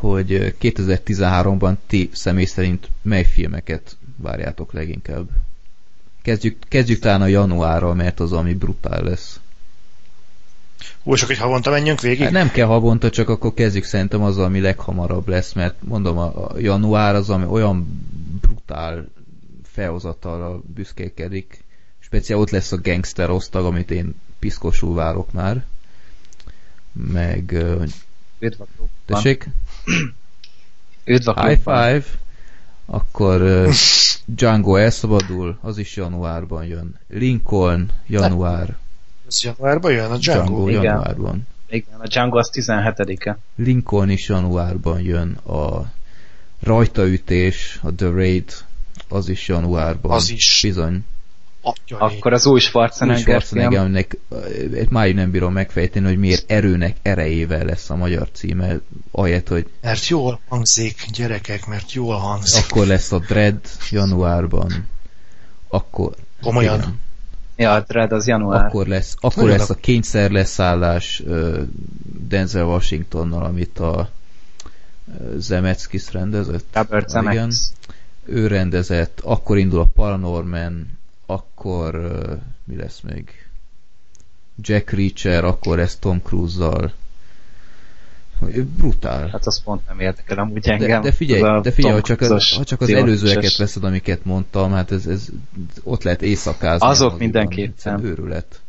hogy 0.00 0.54
2013-ban 0.60 1.74
ti 1.86 2.10
személy 2.12 2.44
szerint 2.44 2.88
mely 3.02 3.24
filmeket 3.24 3.96
várjátok 4.16 4.72
leginkább? 4.72 5.28
Kezdjük, 6.22 6.56
kezdjük 6.68 6.98
talán 6.98 7.22
a 7.22 7.26
januárral, 7.26 7.94
mert 7.94 8.20
az, 8.20 8.32
ami 8.32 8.54
brutál 8.54 9.02
lesz. 9.02 9.40
Úgy 11.02 11.18
csak 11.18 11.30
egy 11.30 11.38
havonta 11.38 11.70
menjünk 11.70 12.00
végig? 12.00 12.22
Hát 12.22 12.30
nem 12.30 12.50
kell 12.50 12.66
havonta, 12.66 13.10
csak 13.10 13.28
akkor 13.28 13.54
kezdjük 13.54 13.84
szerintem 13.84 14.22
az, 14.22 14.38
ami 14.38 14.60
leghamarabb 14.60 15.28
lesz, 15.28 15.52
mert 15.52 15.74
mondom, 15.82 16.18
a, 16.18 16.50
a 16.50 16.58
január 16.58 17.14
az, 17.14 17.30
ami 17.30 17.44
olyan 17.44 18.02
brutál 18.40 19.08
felhozatalra 19.64 20.60
büszkékedik. 20.74 21.64
Speciál 21.98 22.38
ott 22.38 22.50
lesz 22.50 22.72
a 22.72 22.80
gangster 22.82 23.30
osztag, 23.30 23.64
amit 23.64 23.90
én 23.90 24.14
piszkosul 24.38 24.94
várok 24.94 25.32
már. 25.32 25.64
Meg... 26.92 27.64
Üdv 28.38 28.62
Tessék? 29.06 29.48
Üdv 31.04 31.28
a 31.28 31.46
High 31.46 31.60
five! 31.60 32.04
Akkor 32.86 33.42
uh, 33.42 33.74
Django 34.24 34.76
elszabadul, 34.76 35.58
az 35.60 35.78
is 35.78 35.96
januárban 35.96 36.64
jön. 36.64 36.98
Lincoln, 37.08 37.90
január. 38.06 38.76
Ez 39.28 39.42
januárban 39.42 39.92
jön 39.92 40.10
a 40.10 40.16
Django? 40.16 40.44
Django 40.44 40.68
Igen. 40.68 40.82
januárban. 40.82 41.46
Igen, 41.68 42.00
a 42.00 42.06
Django 42.06 42.38
az 42.38 42.50
17-e. 42.52 43.38
Lincoln 43.56 44.10
is 44.10 44.28
januárban 44.28 45.00
jön. 45.00 45.32
A 45.32 45.92
rajtaütés, 46.60 47.78
a 47.82 47.94
The 47.94 48.08
Raid, 48.08 48.52
az 49.08 49.28
is 49.28 49.48
januárban. 49.48 50.10
Az 50.10 50.30
is. 50.30 50.60
Bizony. 50.62 51.04
Atyai. 51.62 52.16
Akkor 52.16 52.32
az 52.32 52.46
új 52.46 52.60
Schwarzenegger 52.60 53.20
Schwarzenegger, 53.22 53.70
film. 53.70 53.84
aminek 53.84 54.16
eh, 54.30 54.86
máig 54.88 55.14
nem 55.14 55.30
bírom 55.30 55.52
megfejteni, 55.52 56.06
hogy 56.06 56.18
miért 56.18 56.50
erőnek 56.50 56.96
erejével 57.02 57.64
lesz 57.64 57.90
a 57.90 57.96
magyar 57.96 58.28
címe, 58.32 58.80
ahelyett, 59.10 59.48
hogy 59.48 59.66
Mert 59.80 60.06
jól 60.06 60.40
hangzik, 60.48 61.06
gyerekek, 61.12 61.66
mert 61.66 61.92
jól 61.92 62.16
hangzik. 62.16 62.64
akkor 62.70 62.86
lesz 62.86 63.12
a 63.12 63.18
Dread 63.18 63.60
januárban. 63.90 64.88
Akkor... 65.68 66.14
Komolyan? 66.42 66.78
igen. 66.78 67.00
Ja, 67.56 67.72
a 67.72 67.80
Dread 67.80 68.12
az 68.12 68.26
január. 68.26 68.64
Akkor 68.64 68.86
lesz, 68.86 69.14
akkor 69.20 69.42
Nagyon 69.42 69.58
lesz 69.58 69.70
a 69.70 69.74
kényszer 69.74 70.30
leszállás 70.30 71.22
uh, 71.26 71.58
Denzel 72.28 72.64
Washingtonnal, 72.64 73.44
amit 73.44 73.78
a 73.78 74.10
uh, 75.06 75.36
Zemeckis 75.36 76.12
rendezett. 76.12 76.64
Robert. 76.72 77.08
Zemeckis. 77.08 77.56
Ő 78.24 78.46
rendezett, 78.46 79.20
akkor 79.22 79.58
indul 79.58 79.80
a 79.80 79.88
Paranorman, 79.94 80.98
akkor 81.32 81.94
uh, 81.94 82.38
mi 82.64 82.76
lesz 82.76 83.00
még? 83.00 83.30
Jack 84.62 84.90
Reacher, 84.90 85.44
akkor 85.44 85.76
lesz 85.76 85.96
Tom 85.96 86.20
Cruise-zal. 86.22 86.92
Brutál. 88.76 89.28
Hát 89.28 89.46
az 89.46 89.62
pont 89.62 89.86
nem 89.88 90.00
érdekel 90.00 90.38
amúgy 90.38 90.60
De, 90.60 90.72
engem. 90.72 91.02
de 91.02 91.12
figyelj, 91.12 91.42
Az 91.42 91.48
a 91.48 91.60
de 91.60 91.70
figyelj, 91.70 91.94
ha 91.94 92.00
csak, 92.00 92.20
az, 92.20 92.50
ha 92.56 92.64
csak 92.64 92.80
az 92.80 92.90
előzőeket 92.90 93.56
veszed, 93.56 93.84
amiket 93.84 94.24
mondtam, 94.24 94.72
hát 94.72 94.92
ez, 94.92 95.06
ez 95.06 95.28
ott 95.82 96.02
lehet 96.02 96.22
éjszakázni. 96.22 96.86
Azok 96.86 97.18
mindenképpen. 97.18 98.04
Őrület. 98.04 98.60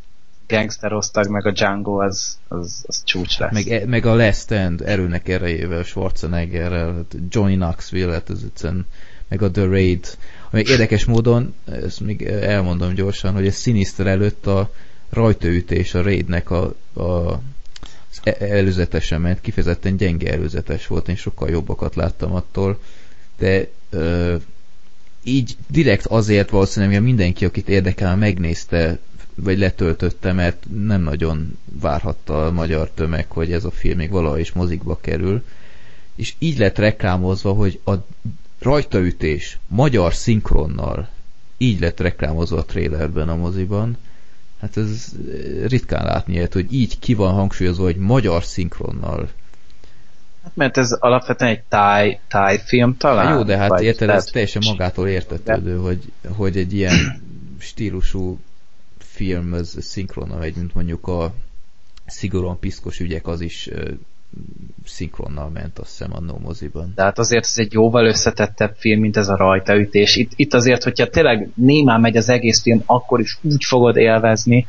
Gangster 0.46 0.92
osztag, 0.92 1.28
meg 1.28 1.46
a 1.46 1.50
Django 1.50 2.02
az, 2.02 2.38
az, 2.48 2.84
az 2.86 3.02
csúcs 3.04 3.38
lesz. 3.38 3.52
Meg, 3.52 3.68
e- 3.68 3.86
meg 3.86 4.06
a 4.06 4.14
Last 4.14 4.40
Stand 4.40 4.80
erőnek 4.80 5.28
erejével, 5.28 5.82
Schwarzeneggerrel, 5.82 6.94
hát 6.94 7.16
Johnny 7.28 7.54
Knoxville, 7.54 8.12
hát 8.12 8.30
ez 8.30 8.40
egyszerűen, 8.44 8.86
meg 9.28 9.42
a 9.42 9.50
The 9.50 9.64
Raid. 9.64 10.06
Még 10.52 10.68
érdekes 10.68 11.04
módon, 11.04 11.54
ezt 11.64 12.00
még 12.00 12.22
elmondom 12.22 12.94
gyorsan, 12.94 13.34
hogy 13.34 13.46
a 13.46 13.50
Sinister 13.50 14.06
előtt 14.06 14.46
a 14.46 14.72
rajtaütés 15.10 15.94
a 15.94 16.02
Raidnek 16.02 16.50
a, 16.50 16.74
a 16.94 17.40
előzetesen 18.38 19.20
ment, 19.20 19.40
kifejezetten 19.40 19.96
gyenge 19.96 20.32
előzetes 20.32 20.86
volt, 20.86 21.08
én 21.08 21.16
sokkal 21.16 21.50
jobbakat 21.50 21.94
láttam 21.94 22.34
attól, 22.34 22.78
de 23.38 23.68
ö, 23.90 24.36
így 25.22 25.56
direkt 25.66 26.06
azért 26.06 26.50
valószínűleg 26.50 27.02
mindenki, 27.02 27.44
akit 27.44 27.68
érdekel, 27.68 28.16
megnézte, 28.16 28.98
vagy 29.34 29.58
letöltötte, 29.58 30.32
mert 30.32 30.66
nem 30.84 31.02
nagyon 31.02 31.58
várhatta 31.80 32.46
a 32.46 32.50
magyar 32.50 32.90
tömeg, 32.90 33.30
hogy 33.30 33.52
ez 33.52 33.64
a 33.64 33.70
film 33.70 33.96
még 33.96 34.10
valaha 34.10 34.38
is 34.38 34.52
mozikba 34.52 34.98
kerül. 35.00 35.44
És 36.14 36.34
így 36.38 36.58
lett 36.58 36.78
reklámozva, 36.78 37.52
hogy 37.52 37.80
a 37.84 37.92
rajtaütés 38.62 39.58
magyar 39.66 40.14
szinkronnal 40.14 41.08
így 41.62 41.80
lett 41.80 42.00
reklámozva 42.00 42.58
a 42.58 42.64
trailerben 42.64 43.28
a 43.28 43.36
moziban. 43.36 43.96
Hát 44.60 44.76
ez 44.76 45.12
ritkán 45.66 46.04
látni 46.04 46.32
ilyet, 46.32 46.52
hogy 46.52 46.72
így 46.72 46.98
ki 46.98 47.14
van 47.14 47.32
hangsúlyozva, 47.32 47.84
hogy 47.84 47.96
magyar 47.96 48.44
szinkronnal. 48.44 49.28
Hát 50.42 50.56
mert 50.56 50.76
ez 50.76 50.92
alapvetően 50.92 51.50
egy 51.50 51.62
táj, 51.68 52.20
táj 52.28 52.58
film 52.64 52.96
talán? 52.96 53.26
Hát 53.26 53.36
jó, 53.36 53.42
de 53.42 53.56
hát 53.56 53.80
érted, 53.80 54.08
ez 54.08 54.24
teljesen 54.24 54.62
magától 54.66 55.08
értetődő, 55.08 55.76
hogy, 55.76 56.12
hogy 56.28 56.56
egy 56.56 56.74
ilyen 56.74 57.22
stílusú 57.58 58.38
film 58.98 59.52
az 59.52 59.76
szinkronnal 59.80 60.38
megy, 60.38 60.56
mint 60.56 60.74
mondjuk 60.74 61.08
a 61.08 61.34
szigorúan 62.06 62.58
piszkos 62.58 63.00
ügyek, 63.00 63.26
az 63.26 63.40
is 63.40 63.68
szinkronnal 64.84 65.48
ment, 65.48 65.78
azt 65.78 65.90
hiszem, 65.90 66.12
annó 66.14 66.38
moziban. 66.42 66.92
De 66.94 67.02
hát 67.02 67.18
azért 67.18 67.44
ez 67.44 67.54
egy 67.56 67.72
jóval 67.72 68.06
összetettebb 68.06 68.74
film, 68.76 69.00
mint 69.00 69.16
ez 69.16 69.28
a 69.28 69.36
rajtaütés. 69.36 70.16
Itt, 70.16 70.30
itt 70.36 70.54
azért, 70.54 70.82
hogyha 70.82 71.06
tényleg 71.08 71.48
némán 71.54 72.00
megy 72.00 72.16
az 72.16 72.28
egész 72.28 72.62
film, 72.62 72.82
akkor 72.86 73.20
is 73.20 73.38
úgy 73.42 73.64
fogod 73.64 73.96
élvezni, 73.96 74.66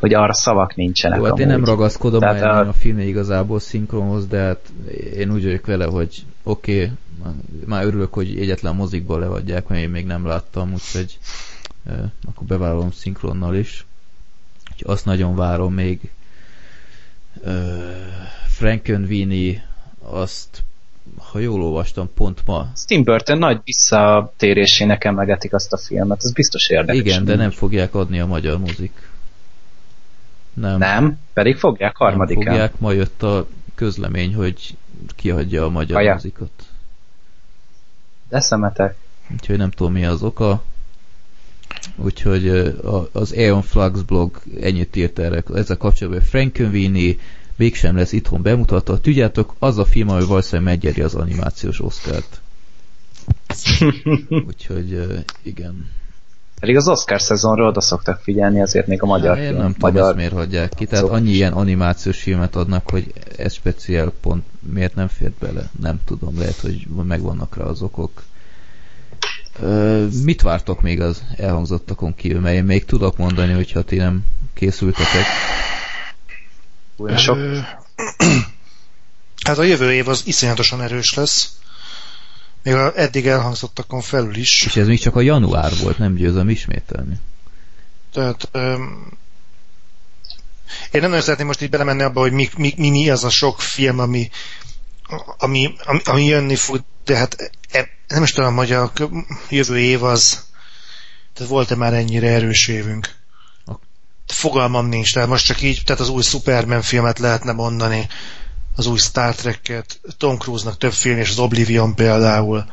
hogy 0.00 0.14
arra 0.14 0.32
szavak 0.32 0.74
nincsenek. 0.74 1.18
Jó, 1.18 1.24
hát 1.24 1.38
én 1.38 1.46
nem 1.46 1.64
ragaszkodom 1.64 2.20
Tehát 2.20 2.40
már 2.40 2.66
a- 2.66 2.68
a... 2.68 2.72
filmje 2.72 3.04
igazából 3.04 3.60
szinkronhoz, 3.60 4.26
de 4.26 4.38
hát 4.38 4.72
én 5.16 5.32
úgy 5.32 5.44
vagyok 5.44 5.66
vele, 5.66 5.84
hogy 5.84 6.24
oké, 6.42 6.82
okay, 7.20 7.32
már 7.66 7.84
örülök, 7.84 8.14
hogy 8.14 8.38
egyetlen 8.38 8.74
mozikból 8.74 9.18
leadják, 9.18 9.68
mert 9.68 9.82
én 9.82 9.90
még 9.90 10.06
nem 10.06 10.26
láttam, 10.26 10.72
úgyhogy 10.72 11.18
eh, 11.86 11.96
akkor 12.28 12.46
bevállalom 12.46 12.90
szinkronnal 12.90 13.54
is. 13.54 13.86
Úgyhogy 14.72 14.92
azt 14.92 15.04
nagyon 15.04 15.36
várom 15.36 15.74
még. 15.74 16.10
Frankenweenie, 18.46 19.68
azt, 19.98 20.62
ha 21.18 21.38
jól 21.38 21.62
olvastam, 21.62 22.10
pont 22.14 22.40
ma. 22.46 22.72
Tim 22.86 23.04
Burton 23.04 23.38
nagy 23.38 23.60
visszatérésének 23.64 25.04
emlegetik 25.04 25.54
azt 25.54 25.72
a 25.72 25.76
filmet, 25.76 26.24
ez 26.24 26.32
biztos 26.32 26.68
érdekes. 26.68 27.00
Igen, 27.00 27.24
de 27.24 27.36
nem 27.36 27.50
fogják 27.50 27.94
adni 27.94 28.20
a 28.20 28.26
magyar 28.26 28.58
mozik. 28.58 29.08
Nem. 30.54 30.78
Nem, 30.78 31.18
pedig 31.32 31.56
fogják 31.56 31.98
nem 31.98 32.08
harmadikán. 32.08 32.44
fogják, 32.44 32.78
ma 32.78 32.92
jött 32.92 33.22
a 33.22 33.46
közlemény, 33.74 34.34
hogy 34.34 34.76
kiadja 35.16 35.64
a 35.64 35.68
magyar 35.68 35.96
Ajá. 35.98 36.12
mozikot. 36.12 36.64
De 38.28 38.40
szemetek. 38.40 38.96
Úgyhogy 39.32 39.56
nem 39.56 39.70
tudom 39.70 39.92
mi 39.92 40.04
az 40.04 40.22
oka. 40.22 40.62
Úgyhogy 41.96 42.48
az 43.12 43.32
Aeon 43.32 43.62
Flux 43.62 44.00
blog 44.00 44.40
ennyit 44.60 44.96
írt 44.96 45.18
erre, 45.18 45.42
ezzel 45.54 45.76
kapcsolatban, 45.76 46.20
hogy 46.20 46.30
Frankenweenie 46.30 47.14
mégsem 47.56 47.96
lesz 47.96 48.12
itthon 48.12 48.42
bemutatva. 48.42 49.00
Tudjátok, 49.00 49.54
az 49.58 49.78
a 49.78 49.84
film, 49.84 50.08
ami 50.08 50.24
valószínűleg 50.24 50.72
megnyeri 50.72 51.00
az 51.00 51.14
animációs 51.14 51.80
oszkárt. 51.80 52.40
Úgyhogy 54.48 55.06
igen. 55.42 55.90
Pedig 56.60 56.76
az 56.76 56.88
Oscar 56.88 57.20
szezonról 57.20 57.66
oda 57.68 57.80
szoktak 57.80 58.20
figyelni, 58.20 58.60
azért 58.60 58.86
még 58.86 59.02
a 59.02 59.06
magyar 59.06 59.38
Én 59.38 59.44
film. 59.46 59.56
nem 59.58 59.72
tudom, 59.72 59.90
magyar... 59.92 60.06
ezt 60.08 60.16
miért 60.16 60.32
hagyják 60.32 60.72
ki. 60.74 60.84
Tehát 60.84 61.04
Szóval- 61.04 61.20
annyi 61.20 61.30
ilyen 61.30 61.52
animációs 61.52 62.22
filmet 62.22 62.56
adnak, 62.56 62.90
hogy 62.90 63.12
ez 63.36 63.52
speciál 63.52 64.12
pont 64.20 64.44
miért 64.60 64.94
nem 64.94 65.08
fért 65.08 65.32
bele. 65.32 65.70
Nem 65.80 66.00
tudom, 66.04 66.38
lehet, 66.38 66.56
hogy 66.60 66.86
megvannak 67.06 67.56
rá 67.56 67.64
az 67.64 67.82
okok. 67.82 68.22
Mit 70.22 70.42
vártok 70.42 70.82
még 70.82 71.00
az 71.00 71.22
elhangzottakon 71.36 72.14
kívül? 72.14 72.40
Mert 72.40 72.54
én 72.54 72.64
még 72.64 72.84
tudok 72.84 73.16
mondani, 73.16 73.52
hogyha 73.52 73.82
ti 73.82 73.96
nem 73.96 74.24
készültetek. 74.54 75.24
Olyan 76.96 77.16
sok. 77.16 77.38
Hát 79.44 79.58
a 79.58 79.62
jövő 79.62 79.92
év 79.92 80.08
az 80.08 80.22
iszonyatosan 80.26 80.82
erős 80.82 81.14
lesz. 81.14 81.58
Még 82.62 82.74
a 82.74 82.92
eddig 82.96 83.26
elhangzottakon 83.26 84.00
felül 84.00 84.36
is. 84.36 84.62
És 84.66 84.76
ez 84.76 84.86
még 84.86 85.00
csak 85.00 85.16
a 85.16 85.20
január 85.20 85.72
volt, 85.82 85.98
nem 85.98 86.14
győzöm 86.14 86.48
ismételni. 86.48 87.20
Tehát 88.12 88.48
öm, 88.52 89.12
én 90.90 91.00
nem 91.00 91.08
nagyon 91.08 91.20
szeretném 91.20 91.46
most 91.46 91.62
így 91.62 91.70
belemenni 91.70 92.02
abba, 92.02 92.20
hogy 92.20 92.32
mi, 92.32 92.48
mi, 92.56 92.74
mi, 92.76 92.90
mi 92.90 93.10
az 93.10 93.24
a 93.24 93.30
sok 93.30 93.60
film, 93.60 93.98
ami, 93.98 94.30
ami, 95.38 95.74
ami, 95.84 96.00
ami 96.04 96.24
jönni 96.24 96.56
fog, 96.56 96.84
de 97.04 97.16
hát 97.16 97.52
e, 97.70 97.88
nem 98.08 98.22
is 98.22 98.32
tudom, 98.32 98.56
hogy 98.56 98.72
a 98.72 98.92
jövő 99.50 99.78
év 99.78 100.02
az 100.02 100.44
tehát 101.34 101.50
volt-e 101.52 101.74
már 101.74 101.92
ennyire 101.92 102.28
erős 102.28 102.68
évünk. 102.68 103.14
Fogalmam 104.26 104.86
nincs, 104.86 105.12
tehát 105.12 105.28
most 105.28 105.46
csak 105.46 105.62
így, 105.62 105.82
tehát 105.84 106.00
az 106.00 106.08
új 106.08 106.22
Superman 106.22 106.82
filmet 106.82 107.18
lehetne 107.18 107.52
mondani, 107.52 108.06
az 108.76 108.86
új 108.86 108.98
Star 108.98 109.34
Trek-et, 109.34 110.00
Tom 110.18 110.38
Cruise-nak 110.38 110.78
több 110.78 110.92
film, 110.92 111.18
és 111.18 111.30
az 111.30 111.38
Oblivion 111.38 111.94
például. 111.94 112.64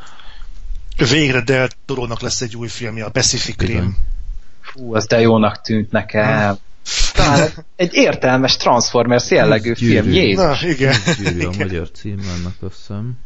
Végre 0.96 1.40
Del 1.40 1.68
Toro-nak 1.86 2.20
lesz 2.20 2.40
egy 2.40 2.56
új 2.56 2.68
filmje, 2.68 3.04
a 3.04 3.10
Pacific. 3.10 3.60
Rim. 3.60 3.96
Fú, 4.60 4.94
az 4.94 5.06
de 5.06 5.20
jónak 5.20 5.60
tűnt 5.60 5.90
nekem. 5.90 6.58
Talán 7.12 7.50
egy 7.76 7.94
értelmes 7.94 8.56
Transformers 8.56 9.30
jellegű 9.30 9.72
Gyűrű. 9.72 9.92
film, 9.92 10.12
Jézus. 10.12 10.60
Na, 10.60 10.68
igen. 10.68 10.94
Gyűrű 11.18 11.44
a 11.44 11.52
magyar 11.58 11.90
cím, 11.90 12.18
annak 12.36 12.54
azt 12.60 12.76
hiszem. 12.76 13.18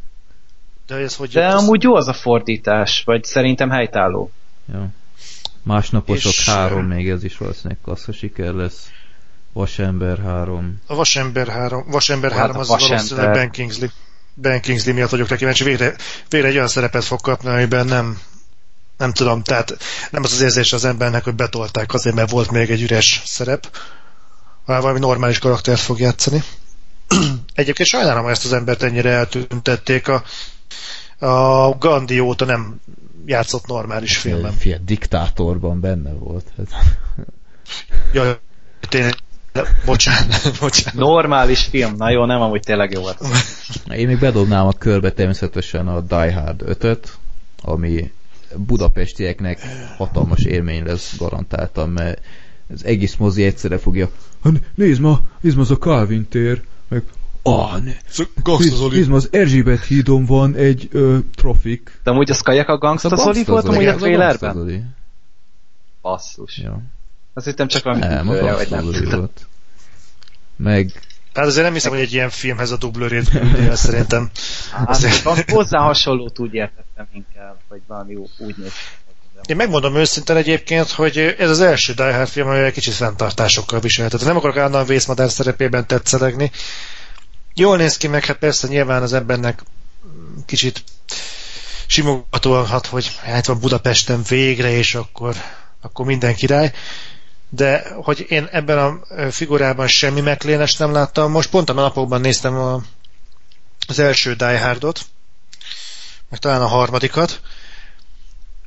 De 0.87 0.95
ez 0.95 1.15
hogy 1.17 1.31
De 1.31 1.41
jött? 1.41 1.53
Az- 1.53 1.63
amúgy 1.63 1.83
jó 1.83 1.95
az 1.95 2.09
a 2.09 2.13
fordítás, 2.13 3.03
vagy 3.05 3.25
szerintem 3.25 3.71
helytálló. 3.71 4.31
Ja. 4.73 4.89
Másnaposok 5.63 6.33
És, 6.33 6.49
három, 6.49 6.85
még 6.85 7.09
ez 7.09 7.25
is 7.25 7.37
valószínűleg 7.37 7.79
kassza 7.83 8.13
siker 8.13 8.53
lesz. 8.53 8.89
Vasember 9.53 10.19
három. 10.19 10.81
A 10.87 10.95
Vasember 10.95 11.49
3, 11.49 11.85
Vasember 11.91 12.31
Hát 12.31 12.41
3 12.41 12.57
a 12.57 12.59
az 12.61 12.69
Vasember. 12.69 12.97
valószínűleg 12.97 13.33
Ben 13.33 13.51
Kingsley. 13.51 13.89
Ben 14.35 14.61
Kingsley 14.61 14.95
miatt 14.95 15.11
vagyok 15.11 15.29
rá 15.29 15.37
kíváncsi. 15.37 15.65
Végre, 15.65 15.95
végre 16.29 16.49
egy 16.49 16.55
olyan 16.55 16.69
szerepet 16.69 17.05
fog 17.05 17.21
kapni, 17.21 17.49
amiben 17.49 17.87
nem 17.87 18.19
nem 18.97 19.13
tudom, 19.13 19.43
tehát 19.43 19.77
nem 20.11 20.23
az 20.23 20.33
az 20.33 20.41
érzés 20.41 20.73
az 20.73 20.85
embernek, 20.85 21.25
hogy 21.25 21.35
betolták 21.35 21.95
azért, 21.95 22.15
mert 22.17 22.31
volt 22.31 22.51
még 22.51 22.71
egy 22.71 22.83
üres 22.83 23.23
szerep, 23.25 23.77
hanem 24.65 24.81
valami 24.81 24.99
normális 24.99 25.39
karaktert 25.39 25.81
fog 25.81 26.01
játszani. 26.01 26.43
Egyébként 27.55 27.89
sajnálom, 27.89 28.23
hogy 28.23 28.33
ezt 28.33 28.45
az 28.45 28.53
embert 28.53 28.83
ennyire 28.83 29.11
eltüntették. 29.11 30.09
A, 30.09 30.23
a 31.19 31.69
Gandhi 31.79 32.21
óta 32.21 32.45
nem 32.45 32.81
játszott 33.27 33.67
normális 33.67 34.17
filmben. 34.17 34.53
Fia, 34.53 34.79
diktátorban 34.79 35.81
benne 35.81 36.13
volt. 36.13 36.47
Hát. 36.57 36.69
Jaj, 38.13 38.39
tényleg, 38.89 39.15
bocsánat, 39.85 40.53
bocsánat. 40.61 40.95
Normális 40.95 41.63
film, 41.65 41.95
na 41.97 42.11
jó, 42.11 42.25
nem, 42.25 42.41
amúgy 42.41 42.61
tényleg 42.61 42.91
jó 42.91 43.01
volt. 43.01 43.19
Én 43.89 44.07
még 44.07 44.19
bedobnám 44.19 44.67
a 44.67 44.73
körbe 44.73 45.13
természetesen 45.13 45.89
a 45.89 46.01
Die 46.01 46.33
Hard 46.33 46.63
5-öt, 46.67 47.17
ami 47.63 48.13
budapestieknek 48.57 49.59
hatalmas 49.97 50.45
élmény 50.45 50.85
lesz 50.85 51.17
garantáltan, 51.19 51.89
mert 51.89 52.21
az 52.73 52.85
egész 52.85 53.17
mozi 53.17 53.45
egyszerre 53.45 53.79
fogja 53.79 54.11
"Hát 54.45 54.53
nézd 54.75 55.01
ma, 55.01 55.21
nézd 55.41 55.57
ma 55.57 55.63
az 55.63 55.71
a 55.71 55.77
Calvin 55.77 56.29
tér, 56.29 56.63
meg 56.89 57.03
ma 59.09 59.17
az 59.17 59.29
Erzsébet 59.33 59.85
hídon 59.85 60.25
van 60.25 60.55
egy 60.55 60.89
ö, 60.93 61.19
trafik. 61.35 62.01
De 62.03 62.11
amúgy 62.11 62.31
az 62.31 62.41
Kajak 62.41 62.69
a 62.69 62.79
Gangsta 62.79 63.09
Az 63.09 63.21
a 63.21 63.23
Zoli 63.23 63.45
volt 63.45 63.47
Gangsta 63.47 63.71
amúgy 63.71 63.85
a 63.85 63.87
Gangsta 63.87 64.07
trailerben? 64.07 64.97
Basszus. 66.03 66.59
Ja. 66.59 66.81
Azt 67.35 67.47
hittem 67.47 67.69
csak 67.69 67.83
valami 67.83 68.01
Nem, 68.01 68.29
a 68.29 68.33
tükröje, 68.33 68.55
vagy 68.55 68.69
Gangsta 68.69 69.09
nem 69.09 69.19
volt. 69.19 69.47
Meg 70.57 70.93
Hát 71.37 71.47
azért 71.47 71.65
nem 71.65 71.73
hiszem, 71.73 71.93
hogy 71.93 72.01
egy 72.01 72.13
ilyen 72.13 72.31
filmhez 72.31 72.71
a 72.71 72.77
dublőrét 72.77 73.29
küldi 73.29 73.67
el, 73.67 73.77
szerintem. 73.77 74.31
Hát, 74.71 75.23
van 75.23 75.39
hozzá 75.47 75.79
hasonlót 75.79 76.39
úgy 76.39 76.55
értettem 76.55 77.07
inkább, 77.13 77.57
vagy 77.69 77.81
valami 77.87 78.15
úgy 78.39 78.55
néz. 78.57 78.73
Én 79.47 79.57
megmondom 79.57 79.97
őszintén 79.97 80.37
egyébként, 80.37 80.91
hogy 80.91 81.19
ez 81.39 81.51
az 81.51 81.61
első 81.61 81.93
Die 81.93 82.15
Hard 82.15 82.29
film, 82.29 82.49
amely 82.49 82.65
egy 82.65 82.73
kicsit 82.73 82.95
fenntartásokkal 82.95 83.81
viselt. 83.81 84.11
Tehát 84.11 84.27
nem 84.27 84.37
akarok 84.37 84.57
állandóan 84.57 84.87
vészmadár 84.87 85.31
szerepében 85.31 85.87
tetszelegni. 85.87 86.51
Jól 87.59 87.77
néz 87.77 87.97
ki 87.97 88.07
meg, 88.07 88.25
hát 88.25 88.37
persze 88.37 88.69
nyilván 88.69 89.03
az 89.03 89.13
embernek 89.13 89.63
kicsit 90.47 90.85
simogatóan 91.87 92.67
hat, 92.67 92.87
hogy 92.87 93.17
hát 93.23 93.47
van 93.47 93.61
Budapesten 93.61 94.23
végre, 94.29 94.71
és 94.71 94.95
akkor, 94.95 95.35
akkor 95.81 96.07
minden 96.07 96.35
király. 96.35 96.73
De 97.49 97.89
hogy 98.03 98.27
én 98.29 98.49
ebben 98.53 98.79
a 98.79 99.01
figurában 99.31 99.89
semmi 99.89 100.21
meglénes 100.21 100.77
nem 100.77 100.93
láttam. 100.93 101.31
Most 101.31 101.51
pont 101.51 101.71
a 101.71 101.73
napokban 101.73 102.21
néztem 102.21 102.57
a, 102.57 102.83
az 103.89 103.99
első 103.99 104.35
Die 104.35 104.61
Hardot, 104.61 105.01
meg 106.29 106.39
talán 106.39 106.63
a 106.63 106.67
harmadikat, 106.67 107.41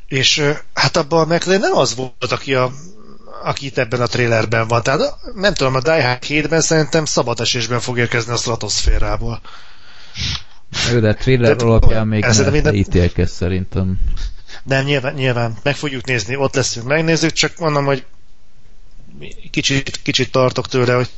és 0.08 0.44
hát 0.74 0.98
abban 0.98 1.32
a 1.32 1.34
McLean 1.34 1.60
nem 1.60 1.78
az 1.78 1.96
volt, 1.96 2.32
aki, 2.32 2.56
a, 2.56 2.72
aki 3.44 3.66
itt 3.66 3.78
ebben 3.78 4.02
a 4.02 4.08
trailerben 4.08 4.68
van. 4.68 4.84
Tehát 4.84 5.16
nem 5.36 5.54
tudom, 5.54 5.76
a 5.76 5.82
Die 5.82 6.04
Hard 6.04 6.24
7-ben 6.28 6.62
szerintem 6.62 7.06
szabad 7.06 7.40
esésben 7.40 7.80
fog 7.80 7.98
érkezni 7.98 8.34
a 8.34 8.36
stratoszférából. 8.36 9.42
Jó, 10.92 11.00
de 11.00 11.10
a 11.10 11.14
trailer 11.14 11.46
Tehát 11.46 11.62
alapján 11.62 12.08
még 12.08 12.22
persze, 12.22 12.40
de 12.40 12.46
ne 12.46 12.52
minden- 12.52 12.76
ítélkezz 12.76 13.32
szerintem. 13.32 14.00
Nem, 14.64 14.86
nyilván, 14.86 15.14
nyilván 15.14 15.58
meg 15.64 15.76
fogjuk 15.76 16.06
nézni, 16.06 16.36
ott 16.36 16.56
leszünk, 16.56 16.88
megnézzük, 16.88 17.32
csak 17.32 17.58
mondom, 17.58 17.86
hogy 17.86 18.06
kicsit, 19.52 20.00
kicsit 20.04 20.32
tartok 20.32 20.68
tőle, 20.68 20.94
hogy 20.94 21.10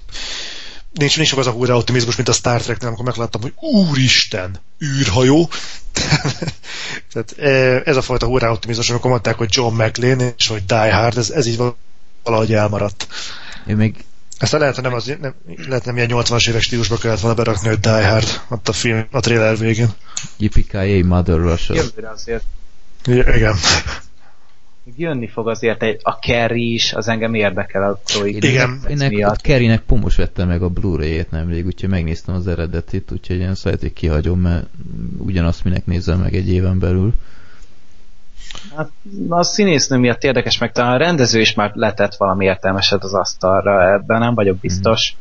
nincs, 0.94 1.18
nincs 1.18 1.34
az 1.34 1.48
a 1.48 1.52
húrá 1.52 1.74
optimizmus, 1.74 2.16
mint 2.16 2.28
a 2.28 2.34
Star 2.34 2.62
Trek-nél, 2.62 2.88
amikor 2.88 3.06
megláttam, 3.06 3.42
hogy 3.42 3.54
úristen, 3.60 4.60
űrhajó. 4.84 5.50
Tehát 7.14 7.36
eh, 7.38 7.82
ez 7.86 7.96
a 7.98 8.02
fajta 8.02 8.26
húrá 8.26 8.50
optimizmus, 8.50 8.90
amikor 8.90 9.10
mondták, 9.10 9.36
hogy 9.36 9.50
John 9.52 9.82
McLean, 9.82 10.34
és 10.38 10.48
hogy 10.48 10.66
Die 10.66 10.94
Hard, 10.94 11.18
ez, 11.18 11.30
ez 11.30 11.46
így 11.46 11.58
valahogy 12.24 12.54
elmaradt. 12.54 13.08
Én 13.68 13.76
még 13.76 14.04
Aztán 14.40 14.60
lehet, 14.60 14.76
hogy 14.76 14.84
nem, 14.84 14.94
az, 14.94 15.18
nem, 15.22 15.34
lehet 15.68 15.86
nem 15.86 15.96
ilyen 15.96 16.10
80-as 16.12 16.50
évek 16.50 16.62
stílusba 16.62 16.98
kellett 16.98 17.20
volna 17.20 17.36
berakni, 17.36 17.68
hogy 17.68 17.80
Die 17.80 18.10
Hard 18.10 18.42
ott 18.50 18.68
a 18.68 18.72
film, 18.72 19.06
a 19.12 19.20
trailer 19.20 19.58
végén. 19.58 19.90
Yippee 20.38 21.04
Mother 21.04 21.38
Russia. 21.38 21.76
Jövőre 21.76 22.10
azért 22.10 22.44
I- 23.06 23.12
Igen. 23.12 23.56
jönni 24.96 25.28
fog 25.28 25.50
azért 25.50 25.84
egy, 25.84 26.00
a 26.04 26.20
Kerry 26.20 26.74
is, 26.74 26.94
az 26.94 27.08
engem 27.08 27.34
érdekel 27.34 27.84
a 27.84 28.02
Troy 28.06 28.36
Igen. 28.36 28.82
Én 28.90 29.02
ennek, 29.02 29.28
a 29.28 29.36
Kerrynek 29.42 29.82
pomos 29.82 30.16
vette 30.16 30.46
meg 30.46 30.62
a 30.62 30.70
Blu-ray-ét 30.70 31.32
nemrég, 31.32 31.66
úgyhogy 31.66 31.90
megnéztem 31.90 32.36
az 32.36 32.48
eredetit, 32.48 33.12
úgyhogy 33.12 33.38
én 33.38 33.56
szóval 33.56 33.80
kihagyom, 33.94 34.40
mert 34.40 34.68
ugyanazt 35.18 35.64
minek 35.64 35.86
nézem 35.86 36.20
meg 36.20 36.36
egy 36.36 36.50
éven 36.50 36.80
belül. 36.80 37.14
Hát, 38.76 38.90
a 39.30 39.44
színésznő 39.44 39.98
miatt 39.98 40.24
érdekes, 40.24 40.58
meg 40.58 40.72
talán 40.72 40.94
a 40.94 40.98
rendező 40.98 41.40
is 41.40 41.54
már 41.54 41.72
letett 41.74 42.16
valami 42.16 42.46
értelmeset 42.46 43.04
az 43.04 43.14
asztalra, 43.14 43.94
ebben 43.94 44.20
nem 44.20 44.36
vagyok 44.36 44.58
biztos. 44.58 45.16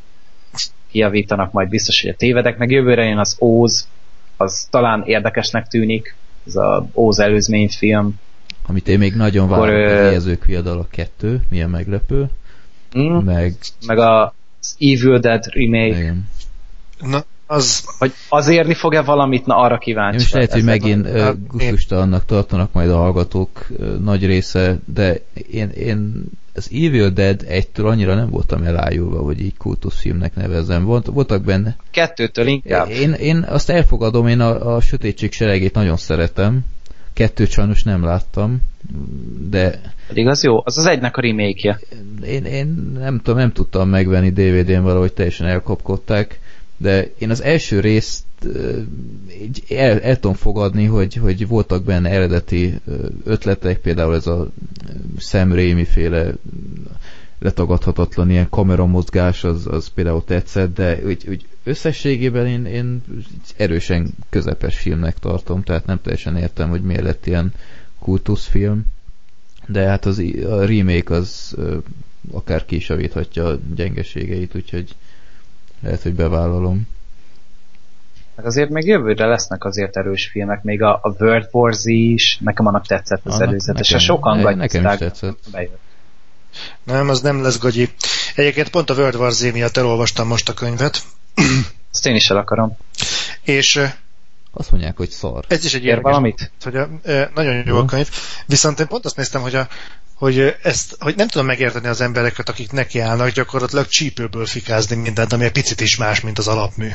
Kijavítanak 0.91 1.53
majd 1.53 1.69
biztos, 1.69 2.01
hogy 2.01 2.11
a 2.11 2.17
tévedek, 2.17 2.59
meg 2.59 2.71
jövőre 2.71 3.05
jön 3.05 3.19
az 3.19 3.37
Óz, 3.41 3.89
az 4.37 4.67
talán 4.71 5.03
érdekesnek 5.05 5.69
tűnik, 5.69 6.15
ez 6.47 6.57
a 6.57 6.87
Óz 6.95 7.19
előzményfilm. 7.19 8.15
Amit 8.67 8.89
én 8.89 8.99
még 8.99 9.15
nagyon 9.15 9.49
várok, 9.49 9.91
az 9.91 10.11
éjezők 10.11 10.45
viadala 10.45 10.87
2, 10.91 11.43
milyen 11.51 11.71
meglepő, 11.71 12.31
Mm, 12.99 13.17
meg 13.17 13.55
meg 13.87 13.99
a 13.99 14.35
az 14.61 14.77
Evil 14.79 15.19
Dead 15.19 15.47
remake, 15.53 15.99
igen. 15.99 16.29
Na, 17.01 17.25
az 17.51 17.85
hogy 17.99 18.13
az 18.29 18.49
érni 18.49 18.75
fog-e 18.75 19.03
valamit, 19.03 19.47
na 19.47 19.57
arra 19.57 19.79
kíváncsi. 19.79 20.17
Most 20.19 20.33
lehet, 20.33 20.53
hogy 20.53 20.65
megint 20.65 21.07
uh, 21.07 21.31
gusztustalannak 21.49 22.25
tartanak 22.25 22.73
majd 22.73 22.91
a 22.91 22.97
hallgatók 22.97 23.67
nagy 24.03 24.27
része, 24.27 24.79
de 24.95 25.21
én, 25.51 25.69
én 25.69 26.25
az 26.55 26.71
Evil 26.73 27.11
Dead 27.11 27.45
egytől 27.49 27.87
annyira 27.87 28.15
nem 28.15 28.31
voltam 28.31 28.63
elájulva, 28.63 29.23
hogy 29.23 29.41
így 29.41 29.57
kultuszfilmnek 29.57 30.35
nevezem. 30.35 30.85
Volt, 30.85 31.07
voltak 31.07 31.43
benne. 31.43 31.77
Kettőtől 31.91 32.47
inkább. 32.47 32.89
Én, 32.89 33.13
én 33.13 33.45
azt 33.49 33.71
elfogadom, 33.71 34.27
én 34.27 34.41
a, 34.41 34.75
a 34.75 34.81
Sötétség 34.81 35.33
seregét 35.33 35.75
nagyon 35.75 35.97
szeretem. 35.97 36.61
Kettőt 37.13 37.51
sajnos 37.51 37.83
nem 37.83 38.05
láttam, 38.05 38.63
de 39.51 39.81
Pedig 40.09 40.27
az 40.27 40.43
jó, 40.43 40.63
az 40.65 40.79
az 40.79 40.87
egynek 40.87 41.17
a 41.17 41.21
remake-je. 41.21 41.79
én, 42.27 42.45
én 42.45 42.99
nem 42.99 43.21
tudom, 43.23 43.39
nem 43.39 43.53
tudtam 43.53 43.89
megvenni 43.89 44.31
DVD-n 44.31 44.83
valahogy 44.83 45.13
teljesen 45.13 45.47
elkapkodták, 45.47 46.39
de 46.81 47.11
én 47.19 47.31
az 47.31 47.43
első 47.43 47.81
részt 47.81 48.25
ö, 48.45 48.81
így 49.43 49.65
el, 49.69 50.01
el 50.01 50.21
tudom 50.21 50.37
fogadni, 50.37 50.85
hogy, 50.85 51.15
hogy 51.15 51.49
voltak 51.49 51.85
benne 51.85 52.11
eredeti 52.11 52.75
ö, 52.87 53.07
ötletek, 53.25 53.79
például 53.79 54.15
ez 54.15 54.27
a 54.27 54.51
Sam 55.19 55.53
Raimi 55.53 55.85
féle 55.85 56.35
letagadhatatlan 57.39 58.31
ilyen 58.31 58.49
kameramozgás, 58.49 59.45
az, 59.45 59.67
az 59.67 59.89
például 59.95 60.25
tetszett, 60.25 60.75
de 60.75 60.99
úgy, 61.05 61.25
úgy 61.29 61.47
összességében 61.65 62.47
én, 62.47 62.65
én 62.65 63.03
erősen 63.57 64.11
közepes 64.29 64.79
filmnek 64.79 65.19
tartom, 65.19 65.63
tehát 65.63 65.87
nem 65.87 66.01
teljesen 66.03 66.37
értem, 66.37 66.69
hogy 66.69 66.83
miért 66.83 67.03
lett 67.03 67.27
ilyen 67.27 67.53
kultuszfilm, 67.99 68.85
de 69.67 69.87
hát 69.87 70.07
az, 70.07 70.19
a 70.51 70.65
remake 70.65 71.15
az 71.15 71.57
akár 72.31 72.65
ki 72.65 72.77
is 72.77 72.89
javíthatja 72.89 73.47
a 73.47 73.59
gyengeségeit, 73.75 74.55
úgyhogy 74.55 74.95
lehet, 75.83 76.03
hogy 76.03 76.15
bevállalom. 76.15 76.89
Meg 78.37 78.47
azért 78.47 78.71
még 78.71 78.87
jövőre 78.87 79.27
lesznek 79.27 79.65
azért 79.65 79.97
erős 79.97 80.29
filmek, 80.33 80.63
még 80.63 80.83
a, 80.83 80.99
a 81.03 81.15
World 81.19 81.49
War 81.51 81.75
Z 81.75 81.87
is, 81.87 82.39
nekem 82.41 82.67
annak 82.67 82.87
tetszett 82.87 83.21
az 83.25 83.41
előzetes, 83.41 83.91
és 83.91 84.03
sokan 84.03 84.39
ne, 84.39 84.55
nekem 84.55 84.87
is 84.87 84.99
tetszett. 84.99 85.39
Bejött. 85.53 85.79
Nem, 86.83 87.09
az 87.09 87.21
nem 87.21 87.43
lesz 87.43 87.59
gagyi. 87.59 87.89
Egyébként 88.35 88.71
pont 88.71 88.91
a 88.91 88.95
World 88.95 89.15
War 89.15 89.33
Z 89.33 89.53
miatt 89.53 89.77
elolvastam 89.77 90.27
most 90.27 90.49
a 90.49 90.55
könyvet. 90.55 91.03
Ezt 91.93 92.07
én 92.07 92.15
is 92.15 92.31
el 92.31 92.37
akarom. 92.37 92.77
És 93.43 93.81
azt 94.53 94.71
mondják, 94.71 94.97
hogy 94.97 95.11
szar. 95.11 95.45
Ez 95.49 95.65
is 95.65 95.75
egy 95.75 95.85
Ér 95.85 96.01
valamit? 96.01 96.53
Hogy 96.63 96.77
a, 96.77 96.89
nagyon 97.35 97.63
jó 97.67 97.77
a 97.77 97.85
könyv. 97.85 98.09
Viszont 98.47 98.81
én 98.81 98.87
pont 98.87 99.05
azt 99.05 99.17
néztem, 99.17 99.41
hogy, 99.41 99.55
a, 99.55 99.69
hogy, 100.15 100.57
ezt, 100.63 100.97
hogy 100.99 101.17
nem 101.17 101.29
tudom 101.29 101.47
megérteni 101.47 101.87
az 101.87 102.01
embereket, 102.01 102.49
akik 102.49 102.73
nekiállnak 102.73 103.29
gyakorlatilag 103.29 103.87
csípőből 103.87 104.47
fikázni 104.47 104.97
mindent, 104.97 105.33
ami 105.33 105.45
egy 105.45 105.53
picit 105.53 105.81
is 105.81 105.97
más, 105.97 106.21
mint 106.21 106.39
az 106.39 106.49
alapmű. 106.49 106.89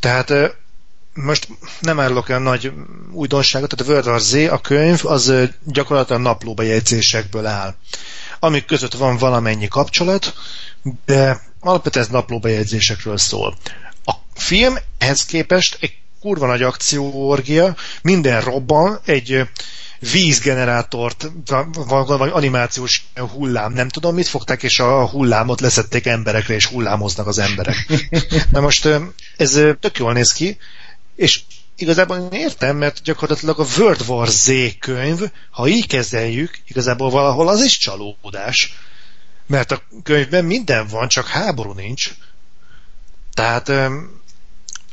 Tehát 0.00 0.56
most 1.14 1.48
nem 1.80 2.00
árulok 2.00 2.28
olyan 2.28 2.42
nagy 2.42 2.72
újdonságot, 3.12 3.68
tehát 3.68 3.86
a 3.86 3.92
World 3.92 4.06
War 4.06 4.20
Z, 4.20 4.32
a 4.52 4.60
könyv, 4.60 5.06
az 5.06 5.32
gyakorlatilag 5.64 6.22
naplóbejegyzésekből 6.22 7.46
áll. 7.46 7.74
Amik 8.38 8.64
között 8.64 8.94
van 8.94 9.16
valamennyi 9.16 9.68
kapcsolat, 9.68 10.34
de 11.04 11.40
alapvetően 11.60 12.04
ez 12.04 12.10
naplóbejegyzésekről 12.10 13.18
szól. 13.18 13.56
A 14.04 14.12
film 14.34 14.74
ehhez 14.98 15.24
képest 15.24 15.76
egy 15.80 16.01
kurva 16.22 16.46
nagy 16.46 16.62
akcióorgia, 16.62 17.76
minden 18.02 18.40
robban, 18.40 19.00
egy 19.04 19.48
vízgenerátort, 20.12 21.30
vagy 22.06 22.30
animációs 22.32 23.04
hullám, 23.14 23.72
nem 23.72 23.88
tudom 23.88 24.14
mit 24.14 24.28
fogták, 24.28 24.62
és 24.62 24.78
a 24.78 25.08
hullámot 25.08 25.60
leszették 25.60 26.06
emberekre, 26.06 26.54
és 26.54 26.66
hullámoznak 26.66 27.26
az 27.26 27.38
emberek. 27.38 27.86
Na 28.50 28.60
most 28.60 28.88
ez 29.36 29.60
tök 29.80 29.98
jól 29.98 30.12
néz 30.12 30.32
ki, 30.32 30.58
és 31.16 31.40
igazából 31.76 32.16
én 32.16 32.40
értem, 32.40 32.76
mert 32.76 33.02
gyakorlatilag 33.02 33.58
a 33.58 33.66
World 33.78 34.04
War 34.06 34.28
Z 34.28 34.50
könyv, 34.78 35.20
ha 35.50 35.68
így 35.68 35.86
kezeljük, 35.86 36.58
igazából 36.66 37.10
valahol 37.10 37.48
az 37.48 37.64
is 37.64 37.78
csalódás. 37.78 38.76
Mert 39.46 39.72
a 39.72 39.82
könyvben 40.02 40.44
minden 40.44 40.86
van, 40.86 41.08
csak 41.08 41.26
háború 41.26 41.72
nincs. 41.72 42.10
Tehát 43.34 43.72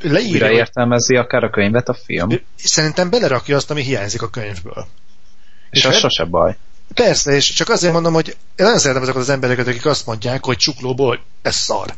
leírja... 0.00 0.30
Újra 0.30 0.50
értelmezi 0.50 1.16
akár 1.16 1.44
a 1.44 1.50
könyvet 1.50 1.88
a 1.88 1.96
film. 2.04 2.28
Szerintem 2.56 3.10
belerakja 3.10 3.56
azt, 3.56 3.70
ami 3.70 3.82
hiányzik 3.82 4.22
a 4.22 4.28
könyvből. 4.28 4.86
És, 5.70 5.78
és 5.78 5.84
az 5.84 5.96
sose 5.96 6.24
baj. 6.24 6.56
Persze, 6.94 7.32
és 7.32 7.52
csak 7.52 7.68
azért 7.68 7.92
mondom, 7.92 8.12
hogy 8.12 8.28
én 8.28 8.64
nagyon 8.64 8.78
szeretem 8.78 9.02
azokat 9.02 9.22
az 9.22 9.28
embereket, 9.28 9.66
akik 9.66 9.86
azt 9.86 10.06
mondják, 10.06 10.44
hogy 10.44 10.56
csuklóból 10.56 11.20
ez 11.42 11.54
szar. 11.54 11.94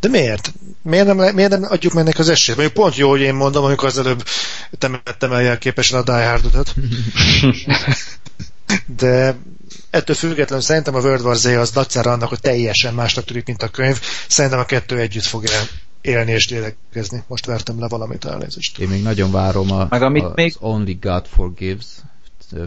De 0.00 0.08
miért? 0.08 0.52
Miért 0.82 1.06
nem, 1.06 1.34
miért 1.34 1.50
nem 1.50 1.66
adjuk 1.68 1.92
meg 1.92 2.04
neki 2.04 2.20
az 2.20 2.28
esélyt? 2.28 2.56
Mondjuk 2.56 2.78
pont 2.78 2.96
jó, 2.96 3.08
hogy 3.08 3.20
én 3.20 3.34
mondom, 3.34 3.64
amikor 3.64 3.88
az 3.88 3.98
előbb 3.98 4.24
temettem 4.78 5.32
el 5.32 5.42
jelképesen 5.42 5.98
a 5.98 6.02
Die 6.02 6.28
Hard-otat. 6.28 6.74
De 8.96 9.36
ettől 9.90 10.16
függetlenül 10.16 10.64
szerintem 10.64 10.94
a 10.94 11.00
World 11.00 11.24
War 11.24 11.36
Z 11.36 11.44
az 11.44 11.70
nagyszára 11.70 12.12
annak, 12.12 12.28
hogy 12.28 12.40
teljesen 12.40 12.94
másnak 12.94 13.24
tűnik, 13.24 13.46
mint 13.46 13.62
a 13.62 13.68
könyv. 13.68 14.00
Szerintem 14.28 14.60
a 14.60 14.64
kettő 14.64 14.98
együtt 14.98 15.24
fog 15.24 15.44
élni 16.04 16.32
és 16.32 16.48
lélegezni. 16.48 17.22
Most 17.26 17.46
vertem 17.46 17.80
le 17.80 17.88
valamit 17.88 18.24
elnézést. 18.24 18.78
Én 18.78 18.88
még 18.88 19.02
nagyon 19.02 19.30
várom 19.30 19.72
a, 19.72 19.86
Meg 19.90 20.02
amit 20.02 20.22
a, 20.22 20.32
még... 20.34 20.46
az 20.46 20.70
Only 20.70 20.98
God 21.00 21.26
Forgives 21.26 21.86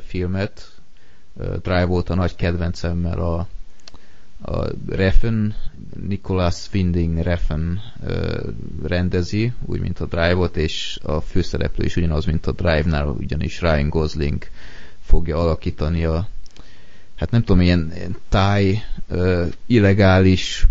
filmet. 0.08 0.72
Drive 1.62 1.86
volt 1.86 2.10
a 2.10 2.16
nagy 2.16 2.36
kedvencemmel 2.36 3.20
a, 3.20 3.48
a 4.52 4.68
Reffen, 4.90 5.56
Nicholas 6.08 6.68
Winding 6.74 7.18
Reffen 7.18 7.82
rendezi, 8.84 9.54
úgy, 9.66 9.80
mint 9.80 10.00
a 10.00 10.06
Drive-ot, 10.06 10.58
és 10.58 11.00
a 11.04 11.22
főszereplő 11.22 11.86
is 11.86 11.96
ugyanaz, 11.96 12.26
mint 12.26 12.46
a 12.46 12.52
Drive-nál, 12.52 13.08
ugyanis 13.08 13.62
Ryan 13.62 13.90
Gosling 13.90 14.48
fogja 15.02 15.38
alakítani 15.38 16.06
a 16.06 16.28
hát 17.16 17.32
nem 17.32 17.44
tudom, 17.44 17.62
ilyen, 17.62 17.92
ilyen 17.96 18.16
táj, 18.30 18.84
illegális 19.66 20.68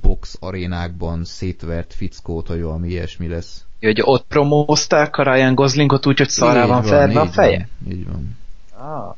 box 0.00 0.36
arénákban 0.40 1.24
szétvert 1.24 1.94
fickót, 1.94 2.48
vagy 2.48 2.62
valami 2.62 2.88
ilyesmi 2.88 3.28
lesz. 3.28 3.64
Hogy 3.80 4.00
ott 4.02 4.26
promózták 4.28 5.16
a 5.16 5.22
Ryan 5.22 5.54
Goslingot 5.54 6.06
úgy, 6.06 6.18
hogy 6.18 6.28
szará 6.28 6.66
van 6.66 6.82
felve 6.82 7.20
a 7.20 7.26
feje? 7.26 7.68
Van, 7.78 7.92
így 7.92 8.06
van. 8.06 8.38
Ah. 8.76 9.14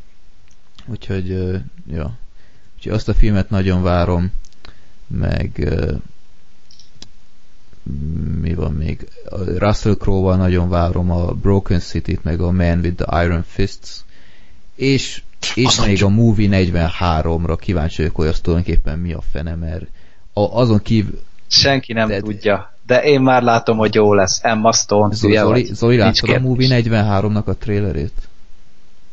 Úgyhogy, 0.86 1.28
ja. 1.86 2.18
Úgyhogy 2.76 2.92
azt 2.92 3.08
a 3.08 3.14
filmet 3.14 3.50
nagyon 3.50 3.82
várom, 3.82 4.32
meg 5.06 5.72
mi 8.40 8.54
van 8.54 8.72
még? 8.72 9.08
Russell 9.58 9.94
Crowe-val 9.94 10.36
nagyon 10.36 10.68
várom 10.68 11.10
a 11.10 11.32
Broken 11.32 11.80
City-t, 11.80 12.24
meg 12.24 12.40
a 12.40 12.50
Man 12.50 12.78
with 12.78 13.02
the 13.02 13.24
Iron 13.24 13.42
Fists, 13.46 14.04
és, 14.74 15.22
és 15.54 15.80
még 15.80 16.04
a 16.04 16.08
Movie 16.08 16.48
43-ra 16.50 17.56
kíváncsi 17.60 17.96
vagyok, 17.96 18.16
hogy 18.16 18.26
az 18.26 18.40
tulajdonképpen 18.40 18.98
mi 18.98 19.12
a 19.12 19.20
fene, 19.20 19.54
mert 19.54 19.86
a, 20.32 20.60
azon 20.60 20.82
kívül... 20.82 21.20
Senki 21.48 21.92
nem 21.92 22.08
de, 22.08 22.20
tudja, 22.20 22.72
de 22.86 23.02
én 23.02 23.20
már 23.20 23.42
látom, 23.42 23.76
hogy 23.76 23.94
jó 23.94 24.14
lesz. 24.14 24.38
Emma 24.42 24.72
Stone, 24.72 25.14
Zoli, 25.14 25.36
Zoli, 25.36 25.68
Zoli 25.72 25.96
láttad 25.96 26.30
a 26.30 26.38
Movie 26.38 26.82
43-nak 26.82 27.44
a 27.44 27.52
trailerét? 27.52 28.28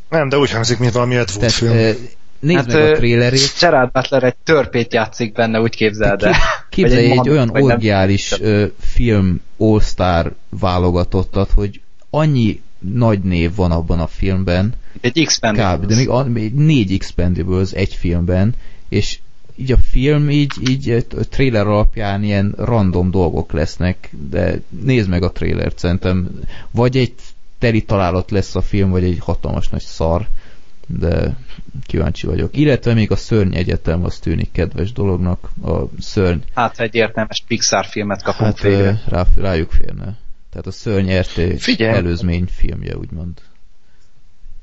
Nem, 0.09 0.29
de 0.29 0.37
úgy 0.37 0.51
hangzik, 0.51 0.79
mint 0.79 0.93
valami 0.93 1.15
Ed 1.15 1.29
Wood 1.35 1.51
film. 1.51 1.71
E, 1.71 1.93
nézd 2.39 2.57
hát, 2.57 2.73
meg 2.73 2.91
a 2.91 2.95
trailerét. 2.95 3.53
Gerard 3.59 3.91
Butler 3.91 4.23
egy 4.23 4.35
törpét 4.43 4.93
játszik 4.93 5.33
benne, 5.33 5.61
úgy 5.61 5.75
képzeld 5.75 6.23
el. 6.23 6.33
Képzelj 6.69 7.11
egy, 7.11 7.17
egy 7.17 7.29
olyan 7.29 7.49
orgiális 7.49 8.29
nem... 8.29 8.71
film 8.79 9.41
all-star 9.57 10.35
válogatottat, 10.49 11.51
hogy 11.51 11.81
annyi 12.09 12.61
nagy 12.79 13.19
név 13.19 13.55
van 13.55 13.71
abban 13.71 13.99
a 13.99 14.07
filmben. 14.07 14.73
Egy 15.01 15.19
Expendables. 15.19 15.87
de 15.87 15.95
még, 15.95 16.09
a, 16.09 16.23
még 16.23 16.53
négy 16.53 16.91
Expendables 16.91 17.71
egy 17.71 17.93
filmben, 17.93 18.55
és 18.89 19.19
így 19.59 19.71
a 19.71 19.77
film 19.77 20.29
így, 20.29 20.69
így 20.69 21.05
a 21.17 21.23
trailer 21.29 21.67
alapján 21.67 22.23
ilyen 22.23 22.53
random 22.57 23.11
dolgok 23.11 23.51
lesznek, 23.51 24.09
de 24.29 24.61
nézd 24.69 25.09
meg 25.09 25.23
a 25.23 25.31
trailert, 25.31 25.77
szerintem 25.77 26.29
vagy 26.71 26.97
egy 26.97 27.13
teri 27.57 27.81
találat 27.83 28.31
lesz 28.31 28.55
a 28.55 28.61
film, 28.61 28.89
vagy 28.89 29.03
egy 29.03 29.19
hatalmas 29.19 29.69
nagy 29.69 29.81
szar, 29.81 30.27
de 30.87 31.35
kíváncsi 31.85 32.27
vagyok. 32.27 32.57
Illetve 32.57 32.93
még 32.93 33.11
a 33.11 33.15
Szörny 33.15 33.53
Egyetem 33.53 34.03
az 34.03 34.19
tűnik 34.19 34.51
kedves 34.51 34.91
dolognak. 34.91 35.49
A 35.63 35.79
Szörny... 35.99 36.39
Hát 36.53 36.79
egy 36.79 36.95
értelmes 36.95 37.43
Pixar 37.47 37.85
filmet 37.85 38.23
kapunk 38.23 38.49
hát, 38.49 38.61
végre. 38.61 39.01
Rá, 39.07 39.25
rájuk 39.35 39.71
férne. 39.71 40.17
Tehát 40.49 40.67
a 40.67 40.71
Szörny 40.71 41.11
RT 41.19 41.61
Figyelj. 41.61 41.97
előzmény 41.97 42.45
filmje, 42.51 42.97
úgymond. 42.97 43.41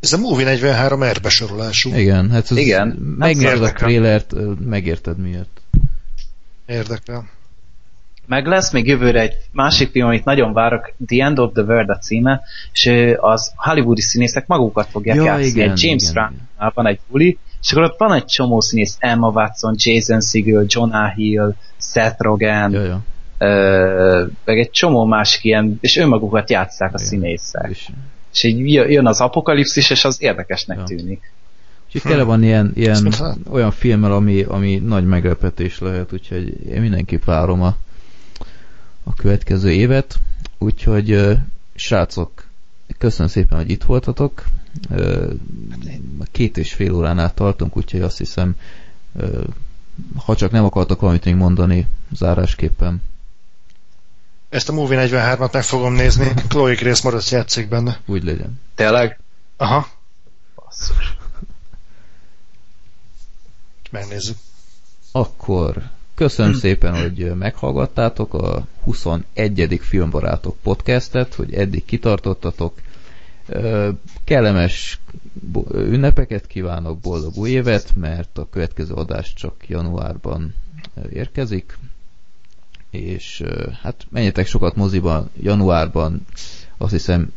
Ez 0.07 0.13
a 0.13 0.19
Movie 0.19 0.45
43 0.45 1.03
erbesorolású. 1.03 1.95
Igen, 1.95 2.31
hát 2.31 2.51
ez 2.51 2.57
Igen, 2.57 2.89
megnézed 3.19 3.63
a 3.63 3.73
trailert, 3.73 4.35
megérted 4.65 5.19
miért. 5.19 5.61
Érdekel. 6.67 7.29
Meg 8.27 8.47
lesz 8.47 8.73
még 8.73 8.87
jövőre 8.87 9.21
egy 9.21 9.35
másik 9.53 9.91
film, 9.91 10.07
amit 10.07 10.25
nagyon 10.25 10.53
várok, 10.53 10.93
The 11.07 11.25
End 11.25 11.39
of 11.39 11.53
the 11.53 11.63
World 11.63 11.91
a 11.91 11.99
címe, 11.99 12.41
és 12.73 12.91
az 13.17 13.53
hollywoodi 13.57 14.01
színészek 14.01 14.47
magukat 14.47 14.89
fogják 14.91 15.17
ja, 15.17 15.25
játszani. 15.25 15.47
Igen, 15.47 15.71
egy 15.71 15.83
James 15.83 16.13
Brown 16.13 16.49
van 16.75 16.87
egy 16.87 16.99
buli, 17.11 17.39
és 17.63 17.73
akkor 17.73 17.83
ott 17.83 17.99
van 17.99 18.13
egy 18.13 18.25
csomó 18.25 18.61
színész, 18.61 18.97
Emma 18.99 19.29
Watson, 19.29 19.75
Jason 19.77 20.21
Segel, 20.21 20.65
Jonah 20.67 21.15
Hill, 21.15 21.55
Seth 21.81 22.17
Rogen, 22.19 22.73
ja, 22.73 22.83
ja. 22.83 23.01
Ö, 23.39 24.27
meg 24.45 24.59
egy 24.59 24.71
csomó 24.71 25.05
másik 25.05 25.45
ilyen, 25.45 25.79
és 25.81 25.97
önmagukat 25.97 26.51
játszák 26.51 26.95
a 26.95 26.99
színészek. 26.99 27.69
És, 27.71 27.89
és 28.37 28.43
így 28.43 28.73
jön 28.73 29.07
az 29.07 29.21
apokalipszis, 29.21 29.91
és 29.91 30.05
az 30.05 30.23
érdekesnek 30.23 30.79
ja. 30.79 30.85
tűnik. 30.85 31.33
Úgyhogy 31.87 32.03
tele 32.11 32.23
van 32.23 32.43
ilyen, 32.43 32.73
ilyen 32.75 33.15
olyan 33.51 33.71
filmmel, 33.71 34.13
ami, 34.13 34.43
ami 34.43 34.77
nagy 34.77 35.07
meglepetés 35.07 35.79
lehet, 35.79 36.13
úgyhogy 36.13 36.67
én 36.67 36.81
mindenképp 36.81 37.25
várom 37.25 37.63
a, 37.63 37.77
a 39.05 39.15
következő 39.15 39.71
évet. 39.71 40.19
Úgyhogy 40.59 41.37
srácok, 41.75 42.45
köszönöm 42.99 43.29
szépen, 43.29 43.59
hogy 43.59 43.71
itt 43.71 43.83
voltatok. 43.85 44.45
Két 46.31 46.57
és 46.57 46.73
fél 46.73 46.95
óránál 46.95 47.35
tartunk, 47.35 47.77
úgyhogy 47.77 48.01
azt 48.01 48.19
hiszem, 48.19 48.57
ha 50.17 50.37
csak 50.37 50.51
nem 50.51 50.65
akartok 50.65 51.01
valamit 51.01 51.25
még 51.25 51.35
mondani 51.35 51.87
zárásképpen. 52.13 53.03
Ezt 54.57 54.69
a 54.69 54.73
Movie 54.73 55.09
43-at 55.09 55.53
meg 55.53 55.63
fogom 55.63 55.93
nézni. 55.93 56.33
Chloe 56.49 56.75
Grace 56.75 57.01
Moretz 57.05 57.33
játszik 57.33 57.69
benne. 57.69 58.01
Úgy 58.07 58.25
legyen. 58.25 58.61
Tényleg? 58.75 59.21
Aha. 59.57 59.89
Basszus. 60.55 61.17
Megnézzük. 63.91 64.37
Akkor 65.13 65.83
köszönöm 66.15 66.53
hm. 66.53 66.59
szépen, 66.59 67.01
hogy 67.03 67.35
meghallgattátok 67.35 68.35
a 68.35 68.67
21. 68.83 69.81
Filmbarátok 69.83 70.57
podcastet, 70.63 71.35
hogy 71.35 71.55
eddig 71.55 71.85
kitartottatok. 71.85 72.81
Kellemes 74.25 75.01
ünnepeket 75.75 76.47
kívánok, 76.47 76.99
boldog 76.99 77.37
új 77.37 77.51
évet, 77.51 77.93
mert 77.95 78.39
a 78.39 78.49
következő 78.51 78.93
adás 78.95 79.33
csak 79.33 79.69
januárban 79.69 80.55
érkezik, 81.13 81.79
és 82.97 83.43
hát 83.83 84.07
menjetek 84.09 84.47
sokat 84.47 84.77
moziban 84.77 85.31
januárban, 85.41 86.27
azt 86.77 86.93
hiszem 86.93 87.33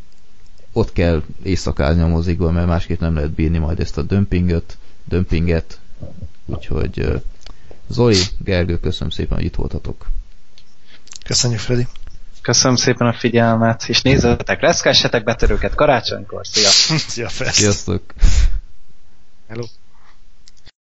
ott 0.72 0.92
kell 0.92 1.22
éjszakázni 1.42 2.02
a 2.02 2.06
mozikban, 2.06 2.52
mert 2.52 2.66
másképp 2.66 3.00
nem 3.00 3.14
lehet 3.14 3.30
bírni 3.30 3.58
majd 3.58 3.80
ezt 3.80 3.98
a 3.98 4.02
dömpinget, 4.02 4.78
dömpinget, 5.04 5.78
úgyhogy 6.46 7.22
Zoli, 7.88 8.18
Gergő, 8.38 8.80
köszönöm 8.80 9.10
szépen, 9.10 9.36
hogy 9.36 9.46
itt 9.46 9.54
voltatok. 9.54 10.06
Köszönjük, 11.24 11.60
Freddy. 11.60 11.86
Köszönöm 12.42 12.76
szépen 12.76 13.06
a 13.06 13.12
figyelmet, 13.12 13.88
és 13.88 14.02
nézzetek, 14.02 14.60
reszkessetek 14.60 15.24
betörőket 15.24 15.74
karácsonykor. 15.74 16.46
Szia! 16.46 16.68
Szia, 17.08 17.28
Sziasztok! 17.28 18.02
Hello! 19.48 19.64